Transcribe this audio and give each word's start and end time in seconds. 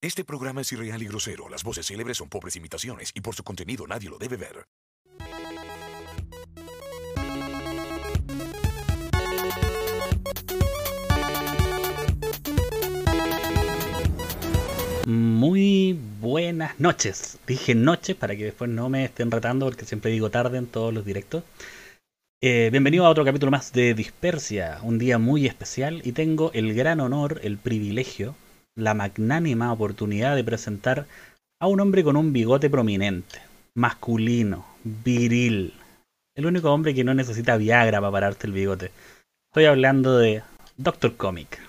Este 0.00 0.24
programa 0.24 0.60
es 0.60 0.70
irreal 0.70 1.02
y 1.02 1.08
grosero. 1.08 1.48
Las 1.48 1.64
voces 1.64 1.84
célebres 1.84 2.18
son 2.18 2.28
pobres 2.28 2.54
imitaciones 2.54 3.10
y 3.14 3.20
por 3.20 3.34
su 3.34 3.42
contenido 3.42 3.84
nadie 3.88 4.08
lo 4.08 4.16
debe 4.16 4.36
ver. 4.36 4.64
Muy 15.04 15.98
buenas 16.20 16.78
noches. 16.78 17.40
Dije 17.44 17.74
noches 17.74 18.14
para 18.14 18.36
que 18.36 18.44
después 18.44 18.70
no 18.70 18.88
me 18.88 19.04
estén 19.04 19.32
retando 19.32 19.66
porque 19.66 19.84
siempre 19.84 20.12
digo 20.12 20.30
tarde 20.30 20.58
en 20.58 20.68
todos 20.68 20.94
los 20.94 21.04
directos. 21.04 21.42
Eh, 22.40 22.68
bienvenido 22.70 23.04
a 23.04 23.10
otro 23.10 23.24
capítulo 23.24 23.50
más 23.50 23.72
de 23.72 23.94
Dispersia, 23.94 24.78
un 24.84 25.00
día 25.00 25.18
muy 25.18 25.46
especial 25.46 26.02
y 26.04 26.12
tengo 26.12 26.52
el 26.54 26.72
gran 26.72 27.00
honor, 27.00 27.40
el 27.42 27.58
privilegio, 27.58 28.36
la 28.78 28.94
magnánima 28.94 29.72
oportunidad 29.72 30.36
de 30.36 30.44
presentar 30.44 31.06
a 31.60 31.66
un 31.66 31.80
hombre 31.80 32.04
con 32.04 32.16
un 32.16 32.32
bigote 32.32 32.70
prominente, 32.70 33.40
masculino, 33.74 34.64
viril. 34.84 35.74
El 36.36 36.46
único 36.46 36.72
hombre 36.72 36.94
que 36.94 37.02
no 37.02 37.12
necesita 37.12 37.56
Viagra 37.56 38.00
para 38.00 38.12
pararte 38.12 38.46
el 38.46 38.52
bigote. 38.52 38.92
Estoy 39.50 39.64
hablando 39.64 40.16
de 40.16 40.44
Doctor 40.76 41.16
Comic. 41.16 41.60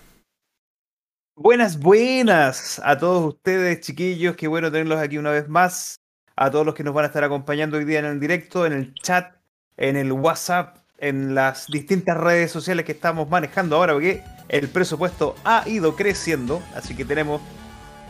Buenas, 1.35 1.80
buenas 1.80 2.80
a 2.85 2.97
todos 2.99 3.33
ustedes, 3.33 3.81
chiquillos. 3.81 4.35
Qué 4.35 4.47
bueno 4.47 4.71
tenerlos 4.71 4.99
aquí 4.99 5.17
una 5.17 5.31
vez 5.31 5.49
más. 5.49 5.95
A 6.35 6.52
todos 6.52 6.66
los 6.66 6.75
que 6.75 6.83
nos 6.83 6.94
van 6.94 7.05
a 7.05 7.07
estar 7.07 7.23
acompañando 7.23 7.77
hoy 7.77 7.85
día 7.85 7.99
en 7.99 8.05
el 8.05 8.19
directo, 8.19 8.67
en 8.67 8.73
el 8.73 8.94
chat, 8.94 9.35
en 9.77 9.97
el 9.97 10.11
WhatsApp, 10.11 10.77
en 11.02 11.35
las 11.35 11.67
distintas 11.67 12.17
redes 12.17 12.52
sociales 12.52 12.85
que 12.85 12.91
estamos 12.91 13.30
manejando 13.30 13.76
ahora, 13.76 13.94
porque 13.94 14.23
el 14.49 14.67
presupuesto 14.67 15.35
ha 15.44 15.67
ido 15.67 15.95
creciendo. 15.95 16.62
Así 16.75 16.95
que 16.95 17.05
tenemos 17.05 17.41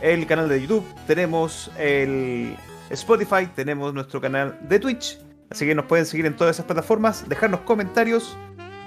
el 0.00 0.26
canal 0.26 0.48
de 0.48 0.60
YouTube, 0.60 0.84
tenemos 1.06 1.70
el 1.78 2.56
Spotify, 2.90 3.46
tenemos 3.54 3.94
nuestro 3.94 4.20
canal 4.20 4.58
de 4.62 4.78
Twitch. 4.78 5.18
Así 5.50 5.66
que 5.66 5.74
nos 5.74 5.86
pueden 5.86 6.06
seguir 6.06 6.26
en 6.26 6.36
todas 6.36 6.56
esas 6.56 6.66
plataformas, 6.66 7.28
dejarnos 7.28 7.60
comentarios, 7.60 8.36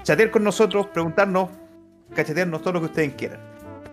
chatear 0.03 0.31
con 0.31 0.43
nosotros, 0.43 0.87
preguntarnos, 0.87 1.49
cachetearnos 2.15 2.61
todo 2.61 2.73
lo 2.73 2.79
que 2.79 2.85
ustedes 2.85 3.13
quieran. 3.15 3.39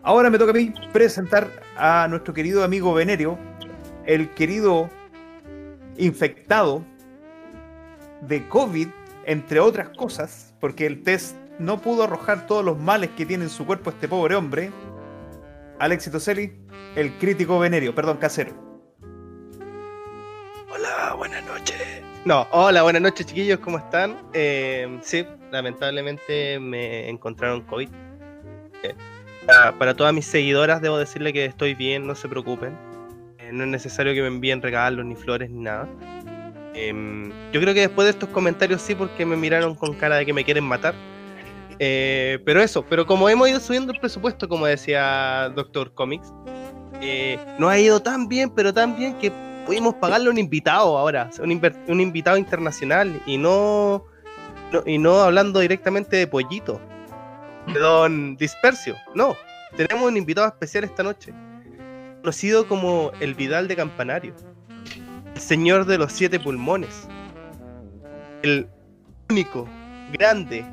Ahora 0.02 0.30
me 0.30 0.39
toca 0.39 0.52
a 0.52 0.55
mí 0.55 0.72
presentar 0.92 1.48
a 1.77 2.06
nuestro 2.08 2.33
querido 2.33 2.64
amigo 2.64 2.95
Venerio, 2.95 3.39
el 4.06 4.30
querido 4.30 4.89
infectado 5.97 6.84
de 8.22 8.48
COVID, 8.48 8.89
entre 9.31 9.61
otras 9.61 9.91
cosas, 9.91 10.53
porque 10.59 10.86
el 10.86 11.05
test 11.05 11.36
no 11.61 11.81
pudo 11.81 12.03
arrojar 12.03 12.48
todos 12.48 12.64
los 12.64 12.77
males 12.77 13.11
que 13.17 13.25
tiene 13.25 13.45
en 13.45 13.50
su 13.50 13.64
cuerpo 13.64 13.91
este 13.91 14.09
pobre 14.09 14.34
hombre. 14.34 14.73
Alexito 15.78 16.19
Celi, 16.19 16.53
el 16.97 17.17
crítico 17.17 17.56
Venerio, 17.61 17.95
perdón, 17.95 18.17
casero. 18.17 18.53
Hola, 20.69 21.14
buenas 21.17 21.45
noches. 21.47 21.81
No, 22.25 22.48
hola, 22.51 22.83
buenas 22.83 23.03
noches 23.03 23.25
chiquillos, 23.25 23.61
¿cómo 23.61 23.78
están? 23.78 24.17
Eh, 24.33 24.98
sí, 25.01 25.25
lamentablemente 25.53 26.58
me 26.58 27.08
encontraron 27.08 27.61
COVID. 27.61 27.89
Eh, 28.83 28.95
para, 29.47 29.78
para, 29.78 29.95
todas 29.95 30.12
mis 30.12 30.27
seguidoras 30.27 30.83
debo 30.83 30.98
decirle 30.98 31.33
que 31.33 31.45
estoy 31.45 31.75
bien, 31.75 32.05
no 32.05 32.17
se 32.17 32.28
preocupen. 32.28 32.77
Eh, 33.39 33.51
no 33.53 33.62
es 33.62 33.70
necesario 33.70 34.12
que 34.12 34.23
me 34.23 34.27
envíen 34.27 34.61
regalos, 34.61 35.06
ni 35.06 35.14
flores, 35.14 35.51
ni 35.51 35.61
nada. 35.61 35.89
Em, 36.74 37.30
yo 37.52 37.60
creo 37.60 37.74
que 37.74 37.80
después 37.80 38.06
de 38.06 38.10
estos 38.10 38.28
comentarios 38.28 38.80
sí, 38.82 38.94
porque 38.94 39.26
me 39.26 39.36
miraron 39.36 39.74
con 39.74 39.94
cara 39.94 40.16
de 40.16 40.26
que 40.26 40.32
me 40.32 40.44
quieren 40.44 40.64
matar. 40.64 40.94
Eh, 41.78 42.38
pero 42.44 42.62
eso, 42.62 42.84
pero 42.84 43.06
como 43.06 43.28
hemos 43.28 43.48
ido 43.48 43.58
subiendo 43.58 43.92
el 43.92 43.98
presupuesto, 43.98 44.48
como 44.48 44.66
decía 44.66 45.50
Doctor 45.56 45.94
Comics, 45.94 46.30
eh, 47.00 47.38
nos 47.58 47.70
ha 47.70 47.78
ido 47.78 48.00
tan 48.00 48.28
bien, 48.28 48.50
pero 48.50 48.74
tan 48.74 48.96
bien 48.96 49.18
que 49.18 49.32
pudimos 49.64 49.94
pagarle 49.94 50.28
un 50.28 50.36
invitado 50.36 50.98
ahora, 50.98 51.30
un, 51.42 51.60
un 51.88 52.00
invitado 52.00 52.36
internacional 52.36 53.22
y 53.24 53.38
no, 53.38 54.05
no, 54.72 54.82
y 54.84 54.98
no 54.98 55.20
hablando 55.20 55.61
directamente 55.61 56.16
de 56.16 56.27
Pollito, 56.27 56.78
de 57.72 57.78
Don 57.78 58.36
Dispersio, 58.36 58.95
no, 59.14 59.34
tenemos 59.74 60.06
un 60.06 60.18
invitado 60.18 60.48
especial 60.48 60.84
esta 60.84 61.02
noche, 61.02 61.33
conocido 62.20 62.68
como 62.68 63.11
el 63.20 63.34
Vidal 63.34 63.68
de 63.68 63.77
Campanario, 63.77 64.34
señor 65.40 65.86
de 65.86 65.98
los 65.98 66.12
siete 66.12 66.39
pulmones, 66.39 67.08
el 68.42 68.68
único, 69.30 69.67
grande, 70.12 70.64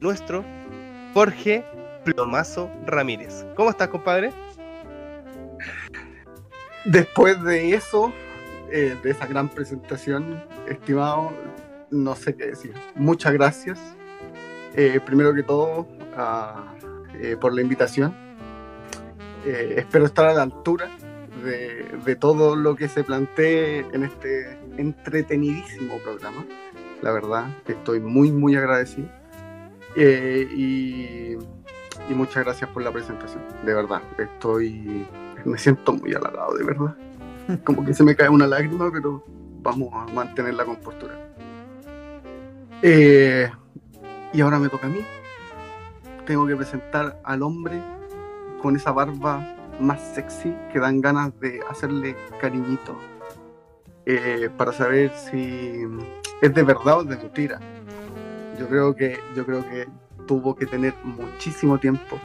nuestro 0.00 0.44
Jorge 1.12 1.64
Plomazo 2.04 2.70
Ramírez. 2.86 3.44
¿Cómo 3.56 3.70
estás, 3.70 3.88
compadre? 3.88 4.32
Después 6.84 7.42
de 7.42 7.74
eso, 7.74 8.12
eh, 8.70 8.96
de 9.02 9.10
esa 9.10 9.26
gran 9.26 9.48
presentación, 9.48 10.42
estimado, 10.68 11.32
no 11.90 12.14
sé 12.14 12.34
qué 12.34 12.46
decir. 12.46 12.74
Muchas 12.94 13.32
gracias. 13.32 13.78
Eh, 14.74 15.00
primero 15.04 15.34
que 15.34 15.42
todo, 15.42 15.80
uh, 16.16 17.38
por 17.38 17.52
la 17.52 17.60
invitación. 17.60 18.14
Eh, 19.44 19.74
espero 19.78 20.06
estar 20.06 20.26
a 20.26 20.34
la 20.34 20.42
altura 20.42 20.88
de, 21.42 21.84
de 22.04 22.16
todo 22.16 22.56
lo 22.56 22.76
que 22.76 22.88
se 22.88 23.04
plantee 23.04 23.86
en 23.92 24.04
este 24.04 24.58
entretenidísimo 24.76 25.98
programa. 25.98 26.44
La 27.02 27.12
verdad, 27.12 27.46
estoy 27.66 28.00
muy, 28.00 28.30
muy 28.30 28.56
agradecido. 28.56 29.08
Eh, 29.96 30.48
y, 30.54 31.36
y, 32.08 32.14
muchas 32.14 32.44
gracias 32.44 32.70
por 32.70 32.82
la 32.82 32.92
presentación, 32.92 33.42
de 33.64 33.74
verdad. 33.74 34.02
Estoy, 34.18 35.06
me 35.44 35.58
siento 35.58 35.92
muy 35.92 36.14
halagado, 36.14 36.54
de 36.56 36.64
verdad. 36.64 36.96
Como 37.64 37.84
que 37.84 37.92
se 37.92 38.04
me 38.04 38.16
cae 38.16 38.28
una 38.28 38.46
lágrima, 38.46 38.90
pero 38.90 39.24
vamos 39.62 39.90
a 39.92 40.10
mantener 40.12 40.54
la 40.54 40.64
compostura. 40.64 41.14
Eh, 42.82 43.50
y 44.32 44.40
ahora 44.40 44.58
me 44.58 44.68
toca 44.68 44.86
a 44.86 44.90
mí. 44.90 45.00
Tengo 46.26 46.46
que 46.46 46.56
presentar 46.56 47.20
al 47.24 47.42
hombre 47.42 47.80
con 48.60 48.76
esa 48.76 48.92
barba 48.92 49.56
más 49.82 50.00
sexy 50.14 50.54
que 50.72 50.78
dan 50.78 51.00
ganas 51.00 51.38
de 51.40 51.60
hacerle 51.68 52.16
cariñito 52.40 52.96
eh, 54.06 54.48
para 54.56 54.72
saber 54.72 55.12
si 55.14 55.82
es 56.40 56.54
de 56.54 56.62
verdad 56.62 57.00
o 57.00 57.04
de 57.04 57.16
mentira 57.16 57.60
yo 58.58 58.68
creo 58.68 58.94
que 58.94 59.18
yo 59.34 59.44
creo 59.44 59.62
que 59.68 59.88
tuvo 60.26 60.54
que 60.54 60.66
tener 60.66 60.94
muchísimo 61.04 61.78
tiempo 61.78 62.18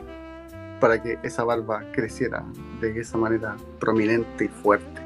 para 0.80 1.02
que 1.02 1.18
esa 1.24 1.44
barba 1.44 1.84
creciera 1.92 2.46
de 2.80 3.00
esa 3.00 3.18
manera 3.18 3.56
prominente 3.80 4.46
y 4.46 4.48
fuerte. 4.48 5.02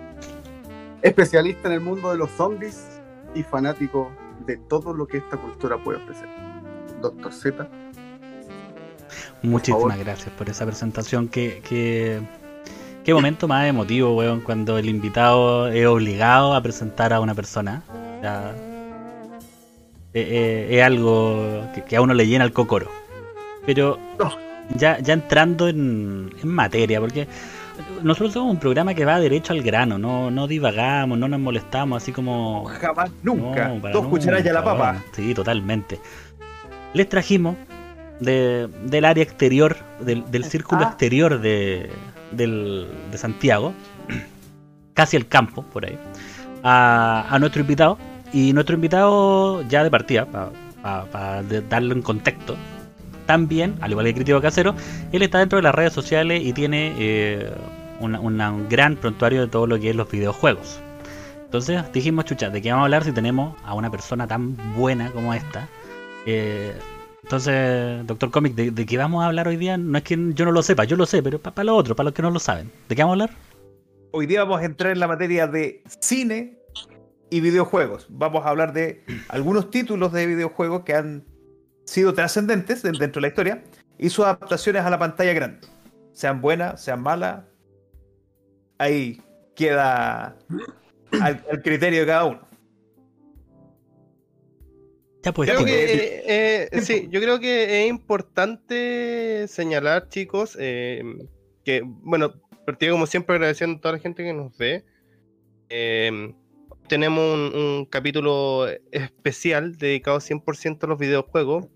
Especialista 1.02 1.70
en 1.70 1.76
el 1.76 1.82
mundo 1.82 2.12
de 2.12 2.18
los 2.18 2.30
zombies 2.32 3.02
y 3.34 3.44
fanático 3.44 4.12
de 4.46 4.58
todo 4.58 4.94
lo 4.94 5.08
que 5.08 5.18
esta 5.18 5.38
cultura 5.38 5.82
puede 5.82 6.00
ofrecer. 6.00 6.28
Doctor 7.02 7.34
Z. 7.34 7.70
Muchísimas 9.42 9.98
gracias 9.98 10.30
por 10.36 10.50
esa 10.50 10.66
presentación. 10.66 11.28
Qué, 11.28 11.62
qué, 11.68 12.22
qué 13.04 13.14
momento 13.14 13.48
más 13.48 13.68
emotivo, 13.68 14.16
weón, 14.16 14.42
cuando 14.42 14.78
el 14.78 14.90
invitado 14.90 15.68
es 15.70 15.86
obligado 15.86 16.54
a 16.54 16.62
presentar 16.62 17.14
a 17.14 17.20
una 17.20 17.34
persona. 17.34 17.84
Ya, 18.22 18.54
eh, 20.14 20.68
eh, 20.70 20.78
es 20.78 20.84
algo 20.84 21.66
que, 21.74 21.84
que, 21.84 21.96
a 21.96 22.02
uno 22.02 22.14
le 22.14 22.28
llena 22.28 22.44
el 22.44 22.54
cocoro. 22.54 22.90
Pero 23.66 23.98
ya, 24.76 25.00
ya 25.00 25.14
entrando 25.14 25.68
en, 25.68 26.34
en, 26.42 26.50
materia, 26.50 27.00
porque 27.00 27.28
nosotros 28.04 28.34
somos 28.34 28.52
un 28.52 28.60
programa 28.60 28.94
que 28.94 29.06
va 29.06 29.20
derecho 29.20 29.54
al 29.54 29.62
grano, 29.62 29.98
no, 29.98 30.30
no 30.30 30.48
divagamos, 30.48 31.18
no 31.18 31.28
nos 31.28 31.40
molestamos, 31.40 32.02
así 32.02 32.12
como... 32.12 32.66
Jamás, 32.66 33.10
nunca. 33.24 33.70
No, 33.70 33.90
Dos 33.90 34.08
cucharadas 34.08 34.46
a 34.46 34.54
la 34.54 34.64
papa. 34.64 35.04
Sí, 35.14 35.34
totalmente. 35.34 36.00
Les 36.94 37.08
trajimos 37.08 37.56
de, 38.20 38.68
del 38.84 39.06
área 39.06 39.24
exterior, 39.24 39.78
del, 40.00 40.30
del 40.30 40.44
círculo 40.44 40.82
ah. 40.84 40.90
exterior 40.90 41.40
de, 41.40 41.90
del, 42.32 42.88
de 43.12 43.18
Santiago, 43.18 43.74
casi 44.94 45.18
el 45.18 45.28
campo, 45.28 45.64
por 45.64 45.86
ahí, 45.86 45.98
a, 46.64 47.26
a 47.30 47.40
nuestro 47.40 47.62
invitado, 47.62 47.98
y 48.34 48.54
nuestro 48.54 48.76
invitado, 48.76 49.62
ya 49.64 49.84
de 49.84 49.92
partida, 49.92 50.26
para 50.26 50.52
pa, 50.82 51.06
pa 51.06 51.44
darle 51.70 51.94
un 51.94 52.02
contexto, 52.02 52.56
también, 53.26 53.76
al 53.82 53.92
igual 53.92 54.06
que 54.08 54.16
crítico 54.16 54.42
casero, 54.42 54.76
él 55.12 55.22
está 55.22 55.40
dentro 55.40 55.58
de 55.58 55.64
las 55.64 55.74
redes 55.74 55.94
sociales 55.94 56.44
y 56.44 56.54
tiene 56.54 56.94
eh, 56.98 57.52
una, 58.00 58.20
un 58.20 58.68
gran 58.68 58.96
prontuario 58.96 59.42
de 59.42 59.48
todo 59.48 59.68
lo 59.68 59.80
que 59.80 59.92
es 59.92 59.96
los 59.96 60.10
videojuegos. 60.10 60.82
Entonces 61.46 61.82
dijimos, 61.94 62.26
chucha, 62.26 62.50
¿de 62.50 62.62
qué 62.62 62.72
vamos 62.72 62.84
a 62.84 62.86
hablar 62.86 63.04
si 63.04 63.12
tenemos 63.12 63.56
a 63.64 63.74
una 63.74 63.90
persona 63.90 64.28
tan 64.28 64.58
buena 64.76 65.12
como 65.12 65.34
esta? 65.34 65.68
Eh, 66.26 66.74
entonces, 67.32 68.06
Doctor 68.08 68.30
Comic, 68.30 68.56
¿de, 68.56 68.72
¿de, 68.72 68.86
qué 68.86 68.98
vamos 68.98 69.24
a 69.24 69.28
hablar 69.28 69.48
hoy 69.48 69.56
día? 69.56 69.78
No 69.78 69.98
es 69.98 70.04
que 70.04 70.18
yo 70.34 70.44
no 70.44 70.52
lo 70.52 70.62
sepa, 70.62 70.84
yo 70.84 70.98
lo 70.98 71.06
sé, 71.06 71.24
pero 71.24 71.40
para 71.40 71.56
pa 71.56 71.64
los 71.64 71.80
otros, 71.80 71.96
para 71.96 72.06
los 72.06 72.14
que 72.14 72.22
no 72.22 72.30
lo 72.30 72.40
saben. 72.40 72.70
¿De 72.90 72.94
qué 72.94 73.04
vamos 73.04 73.22
a 73.22 73.24
hablar? 73.24 73.38
Hoy 74.12 74.26
día 74.26 74.44
vamos 74.44 74.60
a 74.60 74.66
entrar 74.66 74.92
en 74.92 75.00
la 75.00 75.08
materia 75.08 75.48
de 75.48 75.82
cine 76.02 76.60
y 77.30 77.40
videojuegos. 77.40 78.08
Vamos 78.10 78.46
a 78.46 78.50
hablar 78.50 78.74
de 78.74 79.06
algunos 79.30 79.72
títulos 79.72 80.12
de 80.12 80.26
videojuegos 80.26 80.82
que 80.82 80.94
han 80.94 81.24
sido 81.86 82.14
trascendentes 82.14 82.84
dentro 82.84 83.10
de 83.10 83.22
la 83.22 83.28
historia 83.30 83.64
y 83.98 84.10
sus 84.10 84.26
adaptaciones 84.26 84.84
a 84.84 84.90
la 84.90 85.00
pantalla 85.00 85.32
grande. 85.32 85.66
Sean 86.12 86.42
buenas, 86.42 86.84
sean 86.84 87.02
malas, 87.02 87.46
ahí 88.78 89.22
queda 89.56 90.36
al, 91.14 91.46
al 91.50 91.62
criterio 91.62 92.02
de 92.02 92.08
cada 92.08 92.26
uno. 92.26 92.51
Ya 95.24 95.34
pues, 95.34 95.50
Creo 95.50 95.60
Timo. 95.60 95.68
que, 95.68 96.24
eh, 96.26 96.70
eh, 96.72 96.82
sí, 96.82 97.08
yo 97.12 97.22
creo 97.22 97.40
que 97.40 97.84
es 97.84 97.90
importante 97.90 99.48
señalar, 99.48 100.10
chicos, 100.10 100.58
eh, 100.60 101.04
que, 101.64 101.84
bueno, 101.86 102.34
partido 102.66 102.94
como 102.94 103.06
siempre 103.06 103.36
agradeciendo 103.36 103.78
a 103.78 103.82
toda 103.82 103.94
la 103.94 104.00
gente 104.00 104.24
que 104.24 104.34
nos 104.34 104.58
ve. 104.58 104.84
Eh, 105.70 106.34
tenemos 106.88 107.34
un, 107.34 107.56
un 107.56 107.86
capítulo 107.86 108.68
especial 108.92 109.78
dedicado 109.78 110.20
100% 110.20 110.84
a 110.84 110.88
los 110.88 110.98
videojuegos. 110.98 111.68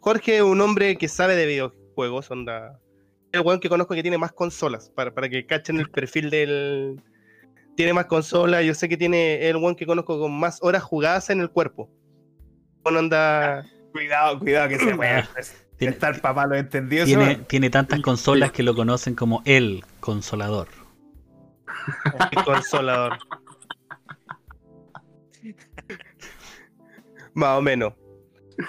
Jorge 0.00 0.36
es 0.36 0.42
un 0.42 0.60
hombre 0.60 0.96
que 0.96 1.08
sabe 1.08 1.36
de 1.36 1.46
videojuegos, 1.46 2.30
onda. 2.30 2.78
El 3.32 3.40
weón 3.40 3.60
que 3.60 3.68
conozco 3.68 3.94
que 3.94 4.02
tiene 4.02 4.18
más 4.18 4.32
consolas, 4.32 4.90
para, 4.90 5.12
para 5.14 5.28
que 5.28 5.46
cachen 5.46 5.78
el 5.78 5.88
perfil 5.88 6.30
del... 6.30 7.00
Tiene 7.76 7.92
más 7.92 8.06
consolas, 8.06 8.64
yo 8.64 8.74
sé 8.74 8.88
que 8.88 8.96
tiene 8.96 9.48
el 9.48 9.56
weón 9.56 9.74
que 9.76 9.86
conozco 9.86 10.18
con 10.18 10.32
más 10.32 10.58
horas 10.62 10.82
jugadas 10.82 11.30
en 11.30 11.40
el 11.40 11.50
cuerpo. 11.50 11.88
Anda... 12.84 13.64
Cuidado, 13.92 14.38
cuidado 14.38 14.68
que 14.68 14.78
se 14.78 14.94
puede 14.94 15.24
Tiene- 15.76 15.94
estar 15.94 16.20
papá 16.20 16.46
lo 16.46 16.54
entendió. 16.56 17.04
Tiene, 17.04 17.36
tiene 17.48 17.70
tantas 17.70 18.00
consolas 18.00 18.52
que 18.52 18.62
lo 18.62 18.74
conocen 18.74 19.14
como 19.14 19.42
el 19.46 19.84
consolador. 20.00 20.68
El 22.30 22.44
consolador. 22.44 23.18
Más 27.34 27.58
o 27.58 27.62
menos. 27.62 27.94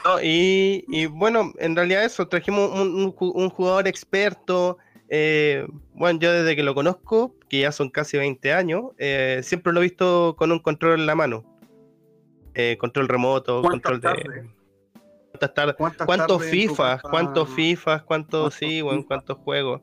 No, 0.05 0.21
y, 0.23 0.85
y 0.87 1.05
bueno, 1.07 1.51
en 1.59 1.75
realidad 1.75 2.05
eso, 2.05 2.27
trajimos 2.27 2.71
un, 2.71 2.95
un 2.95 3.13
ju- 3.13 3.33
un 3.35 3.49
jugador 3.49 3.87
experto. 3.87 4.77
eh, 5.09 5.67
bueno, 5.93 6.19
yo 6.19 6.31
desde 6.31 6.55
que 6.55 6.63
lo 6.63 6.73
conozco, 6.73 7.35
que 7.49 7.59
ya 7.59 7.73
son 7.73 7.89
casi 7.89 8.17
20 8.17 8.53
años, 8.53 8.83
eh, 8.97 9.41
siempre 9.43 9.73
lo 9.73 9.81
he 9.81 9.83
visto 9.83 10.35
con 10.37 10.51
un 10.53 10.59
control 10.59 11.01
en 11.01 11.05
la 11.07 11.15
mano. 11.15 11.43
Eh, 12.53 12.77
control 12.77 13.07
remoto, 13.07 13.61
¿Cuántas 13.61 13.91
control 13.91 14.01
de... 14.01 14.49
¿Cuántas 15.31 15.53
tardes? 15.53 15.75
¿Cuántas 15.75 16.05
¿Cuántos 16.05 16.45
FIFAs? 16.45 17.01
¿Cuántos 17.01 17.49
FIFAs? 17.49 18.03
¿Cuántos 18.03 18.39
¿Cuántos 18.41 18.53
sí? 18.55 18.81
FIFA? 18.81 19.07
¿Cuántos 19.07 19.37
juegos? 19.37 19.81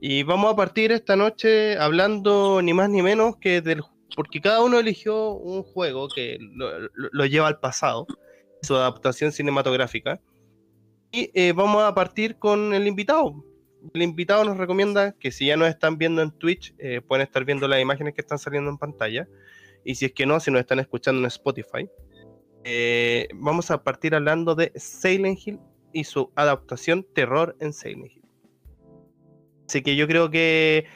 Y 0.00 0.22
vamos 0.22 0.52
a 0.52 0.56
partir 0.56 0.92
esta 0.92 1.16
noche 1.16 1.78
hablando 1.78 2.60
ni 2.62 2.74
más 2.74 2.90
ni 2.90 3.02
menos 3.02 3.36
que 3.38 3.60
del. 3.62 3.82
Porque 4.14 4.40
cada 4.40 4.62
uno 4.62 4.78
eligió 4.78 5.30
un 5.30 5.62
juego 5.62 6.08
que 6.08 6.36
lo, 6.40 6.78
lo- 6.78 6.88
lo 7.10 7.26
lleva 7.26 7.48
al 7.48 7.58
pasado, 7.58 8.06
su 8.62 8.76
adaptación 8.76 9.32
cinematográfica. 9.32 10.20
Y 11.10 11.30
eh, 11.34 11.52
vamos 11.52 11.82
a 11.82 11.94
partir 11.94 12.36
con 12.38 12.74
el 12.74 12.86
invitado. 12.86 13.42
El 13.94 14.02
invitado 14.02 14.44
nos 14.44 14.56
recomienda 14.58 15.12
que 15.12 15.30
si 15.32 15.46
ya 15.46 15.56
nos 15.56 15.68
están 15.68 15.96
viendo 15.98 16.22
en 16.22 16.30
Twitch, 16.30 16.74
eh, 16.78 17.00
pueden 17.00 17.26
estar 17.26 17.44
viendo 17.44 17.66
las 17.66 17.80
imágenes 17.80 18.14
que 18.14 18.20
están 18.20 18.38
saliendo 18.38 18.70
en 18.70 18.78
pantalla. 18.78 19.26
Y 19.84 19.94
si 19.96 20.06
es 20.06 20.12
que 20.12 20.26
no, 20.26 20.40
si 20.40 20.50
nos 20.50 20.60
están 20.60 20.78
escuchando 20.80 21.20
en 21.20 21.26
Spotify, 21.26 21.88
eh, 22.64 23.28
vamos 23.34 23.70
a 23.70 23.82
partir 23.82 24.14
hablando 24.14 24.54
de 24.54 24.72
Silent 24.76 25.38
Hill 25.46 25.60
y 25.92 26.04
su 26.04 26.30
adaptación 26.34 27.06
Terror 27.14 27.56
en 27.60 27.72
Silent 27.72 28.10
Hill. 28.12 28.22
Así 29.68 29.82
que 29.82 29.96
yo 29.96 30.06
creo 30.06 30.30
que 30.30 30.86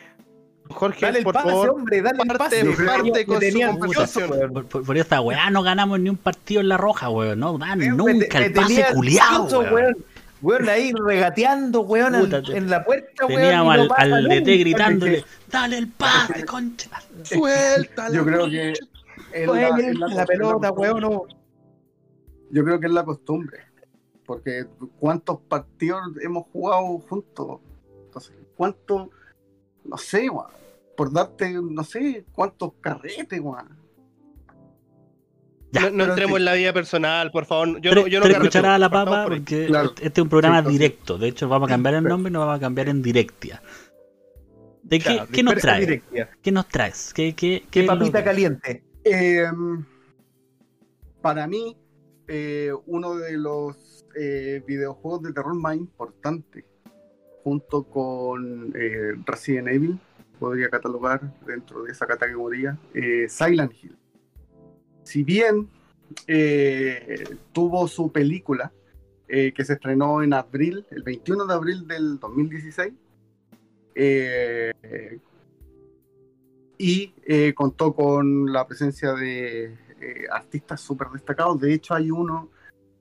Jorge, 0.70 1.06
Dale 1.06 1.18
el 1.18 1.24
por 1.24 1.32
pase, 1.32 1.48
favor, 1.48 1.70
hombre, 1.70 2.02
dale 2.02 2.18
el 2.22 2.28
parte- 2.28 2.64
pase. 2.64 2.84
parte 2.84 3.24
con 3.26 3.40
su. 3.40 4.20
Por, 4.52 4.66
por- 4.68 4.84
por 4.84 4.98
esta 4.98 5.20
weá 5.22 5.48
no 5.48 5.62
ganamos 5.62 5.98
ni 5.98 6.10
un 6.10 6.18
partido 6.18 6.60
en 6.60 6.68
la 6.68 6.76
roja, 6.76 7.08
weón. 7.08 7.38
No 7.40 7.56
dan 7.56 7.80
Weón, 7.80 7.96
nunca 7.96 8.38
me- 8.40 8.46
el 8.46 8.52
pase 8.52 8.84
culiado, 8.94 9.44
ansioso, 9.44 9.60
weón. 9.60 9.72
weón. 9.74 9.96
Weón, 10.40 10.68
ahí 10.68 10.92
regateando, 10.92 11.80
weón, 11.80 12.14
al- 12.14 12.50
en 12.56 12.70
la 12.70 12.84
puerta, 12.84 13.26
weón. 13.26 13.40
Teníamos 13.40 13.74
al, 13.74 13.88
pasa 13.88 14.16
al 14.16 14.24
DT 14.28 14.46
gritándole, 14.60 15.24
dale 15.50 15.78
el 15.78 15.88
pase, 15.88 16.44
concha. 16.46 16.90
suelta 17.24 18.10
Yo 18.12 18.24
creo 18.24 18.46
que 18.48 18.72
la, 19.46 19.68
es 19.78 19.98
la, 19.98 20.06
la- 20.08 20.26
pelota, 20.26 20.70
weón, 20.72 21.00
no. 21.00 21.22
Yo 22.50 22.64
creo 22.64 22.80
que 22.80 22.86
es 22.86 22.92
la 22.92 23.04
costumbre. 23.04 23.58
Porque 24.24 24.66
cuántos 24.98 25.40
partidos 25.40 26.02
hemos 26.22 26.46
jugado 26.52 26.98
juntos. 26.98 27.60
Entonces, 28.04 28.34
cuántos, 28.56 29.08
no 29.84 29.96
sé, 29.96 30.28
weón. 30.30 30.46
Por 30.96 31.12
darte, 31.12 31.52
no 31.52 31.84
sé, 31.84 32.24
cuántos 32.32 32.72
carretes, 32.80 33.40
weón. 33.40 33.77
Ya, 35.70 35.90
no, 35.90 36.04
entremos 36.04 36.36
sí. 36.36 36.40
en 36.40 36.44
la 36.46 36.54
vida 36.54 36.72
personal, 36.72 37.30
por 37.30 37.44
favor. 37.44 37.80
Yo 37.80 37.90
Pero, 37.90 38.02
no, 38.02 38.06
yo 38.06 38.20
no 38.20 38.26
pero 38.50 38.68
a 38.70 38.78
la 38.78 38.88
papa 38.90 39.24
porque 39.28 39.66
Claro. 39.66 39.92
este 40.00 40.20
es 40.20 40.22
un 40.22 40.28
programa 40.30 40.60
Sí, 40.62 40.66
sí. 40.66 40.72
directo. 40.72 41.18
De 41.18 41.28
hecho, 41.28 41.48
vamos 41.48 41.68
a 41.68 41.72
cambiar 41.72 41.94
el 41.96 42.04
nombre 42.04 42.30
y 42.30 42.32
nos 42.32 42.40
vamos 42.40 42.56
a 42.56 42.60
cambiar 42.60 42.88
en 42.88 43.02
directia. 43.02 43.62
¿De 44.82 44.98
qué, 44.98 45.04
Claro, 45.04 45.28
qué 45.30 45.42
nos 45.42 45.54
traes? 45.56 45.80
directa. 45.86 46.30
¿Qué 46.40 46.52
nos 46.52 46.68
traes? 46.68 47.12
¿Qué, 47.12 47.34
qué, 47.34 47.64
Qué 47.70 47.82
qué 47.82 47.86
papita 47.86 48.24
caliente. 48.24 48.82
Eh, 49.04 49.44
para 51.20 51.46
mí, 51.46 51.76
eh, 52.28 52.72
uno 52.86 53.16
de 53.16 53.36
los 53.36 54.06
eh, 54.18 54.62
videojuegos 54.66 55.22
de 55.22 55.32
terror 55.34 55.54
más 55.54 55.76
importantes, 55.76 56.64
junto 57.44 57.84
con 57.84 58.72
eh, 58.74 59.12
Resident 59.26 59.68
Evil, 59.68 59.98
podría 60.38 60.70
catalogar 60.70 61.20
dentro 61.46 61.82
de 61.82 61.92
esa 61.92 62.06
categoría, 62.06 62.78
eh, 62.94 63.26
Silent 63.28 63.72
Hill. 63.82 63.97
Si 65.08 65.22
bien 65.22 65.70
eh, 66.26 67.24
tuvo 67.52 67.88
su 67.88 68.12
película, 68.12 68.70
eh, 69.26 69.54
que 69.54 69.64
se 69.64 69.72
estrenó 69.72 70.22
en 70.22 70.34
abril, 70.34 70.84
el 70.90 71.02
21 71.02 71.46
de 71.46 71.54
abril 71.54 71.88
del 71.88 72.18
2016, 72.18 72.92
eh, 73.94 75.18
y 76.76 77.14
eh, 77.24 77.54
contó 77.54 77.94
con 77.94 78.52
la 78.52 78.66
presencia 78.66 79.14
de 79.14 79.78
artistas 80.30 80.82
súper 80.82 81.08
destacados. 81.08 81.58
De 81.58 81.72
hecho, 81.72 81.94
hay 81.94 82.10
uno 82.10 82.50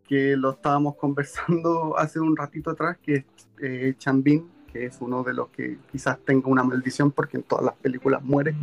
que 0.07 0.37
lo 0.37 0.51
estábamos 0.51 0.95
conversando 0.99 1.97
hace 1.97 2.21
un 2.21 2.37
ratito 2.37 2.69
atrás, 2.69 2.97
que 3.03 3.25
es 3.59 3.97
Chambin, 3.97 4.49
que 4.71 4.85
es 4.85 4.97
uno 5.01 5.23
de 5.23 5.33
los 5.33 5.49
que 5.49 5.77
quizás 5.91 6.19
tenga 6.19 6.47
una 6.47 6.63
maldición 6.63 7.11
porque 7.11 7.35
en 7.35 7.43
todas 7.43 7.65
las 7.65 7.75
películas 7.75 8.23
muere. 8.23 8.55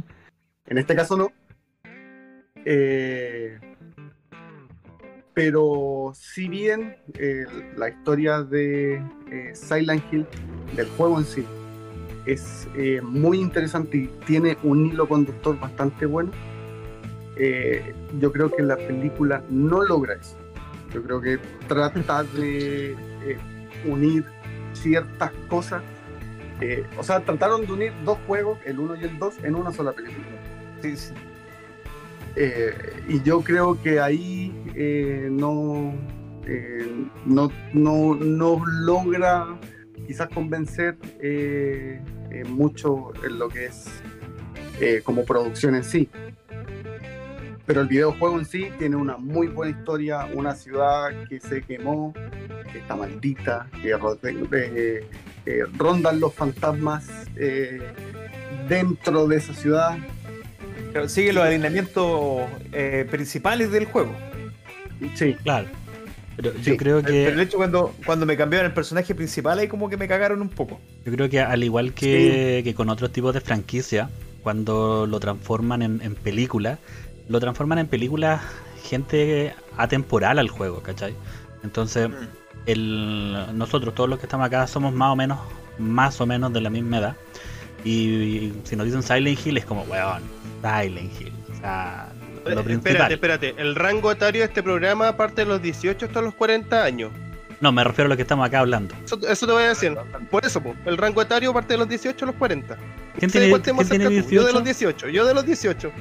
En 0.64 0.78
este 0.78 0.96
caso 0.96 1.14
no. 1.14 1.43
Eh, 2.64 3.58
pero 5.34 6.12
si 6.14 6.48
bien 6.48 6.96
eh, 7.18 7.44
la 7.76 7.88
historia 7.88 8.42
de 8.42 9.02
eh, 9.30 9.50
Silent 9.54 10.02
Hill, 10.12 10.26
del 10.76 10.86
juego 10.90 11.18
en 11.18 11.24
sí, 11.24 11.44
es 12.26 12.68
muy 13.02 13.38
interesante 13.38 13.98
y 13.98 14.06
tiene 14.24 14.56
un 14.62 14.86
hilo 14.86 15.06
conductor 15.06 15.60
bastante 15.60 16.06
bueno. 16.06 16.30
yo 18.18 18.32
creo 18.32 18.50
que 18.50 18.62
la 18.62 18.76
película 18.76 19.42
no 19.50 19.82
logra 19.82 20.14
eso. 20.14 20.38
Yo 20.94 21.02
creo 21.02 21.20
que 21.20 21.38
trata 21.68 22.22
de 22.36 22.96
unir 23.84 24.24
ciertas 24.72 25.32
cosas. 25.48 25.82
o 26.96 27.02
sea, 27.02 27.20
trataron 27.20 27.66
de 27.66 27.72
unir 27.72 27.92
dos 28.04 28.18
juegos, 28.26 28.58
el 28.64 28.78
1 28.78 28.96
y 28.96 29.04
el 29.04 29.18
2, 29.18 29.44
en 29.44 29.54
una 29.56 29.70
sola 29.70 29.92
película. 29.92 30.24
Sí, 30.80 30.96
sí. 30.96 31.14
Eh, 32.36 32.74
y 33.08 33.22
yo 33.22 33.40
creo 33.42 33.80
que 33.80 34.00
ahí 34.00 34.52
eh, 34.74 35.28
no, 35.30 35.94
eh, 36.46 37.06
no, 37.26 37.50
no, 37.72 38.14
no 38.16 38.62
logra 38.66 39.46
quizás 40.06 40.28
convencer 40.28 40.96
mucho 42.48 43.12
en 43.24 43.38
lo 43.38 43.48
que 43.48 43.66
es 43.66 43.86
como 45.04 45.24
producción 45.24 45.76
en 45.76 45.84
sí. 45.84 46.08
Pero 47.66 47.80
el 47.80 47.88
videojuego 47.88 48.38
en 48.38 48.44
sí 48.44 48.68
tiene 48.78 48.96
una 48.96 49.16
muy 49.16 49.46
buena 49.46 49.78
historia, 49.78 50.26
una 50.34 50.54
ciudad 50.54 51.10
que 51.28 51.40
se 51.40 51.62
quemó, 51.62 52.12
que 52.72 52.78
está 52.78 52.96
maldita, 52.96 53.68
que 53.80 53.96
ro- 53.96 54.18
rondan 55.78 56.20
los 56.20 56.34
fantasmas 56.34 57.08
dentro 58.68 59.26
de 59.28 59.36
esa 59.36 59.54
ciudad. 59.54 59.96
Pero 60.94 61.08
sigue 61.08 61.32
los 61.32 61.44
alineamientos 61.44 62.42
eh, 62.72 63.04
principales 63.10 63.72
del 63.72 63.86
juego. 63.86 64.14
Sí, 65.16 65.34
Claro. 65.42 65.66
Pero 66.36 66.52
Sí, 66.62 66.70
yo 66.70 66.76
creo 66.76 67.02
Pero 67.02 67.28
el 67.28 67.36
que 67.36 67.42
hecho 67.42 67.56
cuando, 67.56 67.94
cuando 68.06 68.26
me 68.26 68.36
cambiaron 68.36 68.66
el 68.66 68.74
personaje 68.74 69.14
principal 69.14 69.58
ahí 69.58 69.68
como 69.68 69.88
que 69.88 69.96
me 69.96 70.08
cagaron 70.08 70.40
un 70.40 70.48
poco. 70.48 70.80
yo 71.04 71.12
creo 71.12 71.28
que 71.28 71.40
al 71.40 71.62
igual 71.62 71.94
que, 71.94 72.62
que 72.64 72.74
con 72.74 72.88
otros 72.90 73.12
tipos 73.12 73.34
de 73.34 73.40
franquicia, 73.40 74.08
cuando 74.42 75.06
lo 75.06 75.18
transforman 75.20 75.82
en, 75.82 76.00
en 76.00 76.14
película, 76.14 76.78
lo 77.28 77.40
transforman 77.40 77.78
en 77.80 77.86
película 77.88 78.40
gente 78.84 79.52
atemporal 79.76 80.38
al 80.38 80.48
juego, 80.48 80.80
¿cachai? 80.80 81.14
Entonces, 81.64 82.08
el, 82.66 83.36
nosotros, 83.52 83.94
todos 83.94 84.08
los 84.08 84.20
que 84.20 84.26
estamos 84.26 84.46
acá, 84.46 84.66
somos 84.68 84.92
más 84.92 85.12
o 85.12 85.16
menos, 85.16 85.40
más 85.78 86.20
o 86.20 86.26
menos 86.26 86.52
de 86.52 86.60
la 86.60 86.70
misma 86.70 86.98
edad. 86.98 87.16
Y, 87.84 88.52
si 88.64 88.76
nos 88.76 88.86
dicen 88.86 89.02
Silent 89.02 89.46
Hill 89.46 89.58
es 89.58 89.64
como, 89.66 89.82
weón, 89.82 90.22
Silent 90.62 91.20
Hill. 91.20 91.32
O 91.52 91.56
sea, 91.60 92.08
lo 92.46 92.60
Eh, 92.60 92.64
principal. 92.64 92.92
Espérate, 93.12 93.14
espérate. 93.14 93.54
El 93.58 93.74
rango 93.74 94.10
etario 94.12 94.40
de 94.42 94.46
este 94.46 94.62
programa 94.62 95.16
parte 95.16 95.42
de 95.42 95.46
los 95.46 95.60
18 95.62 96.06
hasta 96.06 96.20
los 96.22 96.34
40 96.34 96.82
años. 96.84 97.10
No, 97.60 97.72
me 97.72 97.84
refiero 97.84 98.06
a 98.06 98.08
lo 98.10 98.16
que 98.16 98.22
estamos 98.22 98.46
acá 98.46 98.58
hablando. 98.60 98.94
Eso, 99.04 99.18
eso 99.26 99.46
te 99.46 99.52
voy 99.52 99.62
a 99.62 99.68
decir. 99.68 99.94
Por 100.30 100.44
eso, 100.44 100.62
po, 100.62 100.74
el 100.84 100.96
rango 100.98 101.22
etario 101.22 101.52
parte 101.54 101.74
de 101.74 101.78
los 101.78 101.88
18 101.88 102.24
a 102.24 102.26
los 102.28 102.36
40. 102.36 102.76
¿Quién 103.18 103.30
Sí, 103.30 103.38
tiene, 103.38 103.60
quién 103.62 103.86
tiene. 103.86 104.04
Yo 104.28 104.44
de 104.44 104.52
18? 104.52 104.52
los 104.52 104.64
18, 104.64 105.08
yo 105.08 105.24
de 105.26 105.34
los 105.34 105.46
18. 105.46 105.92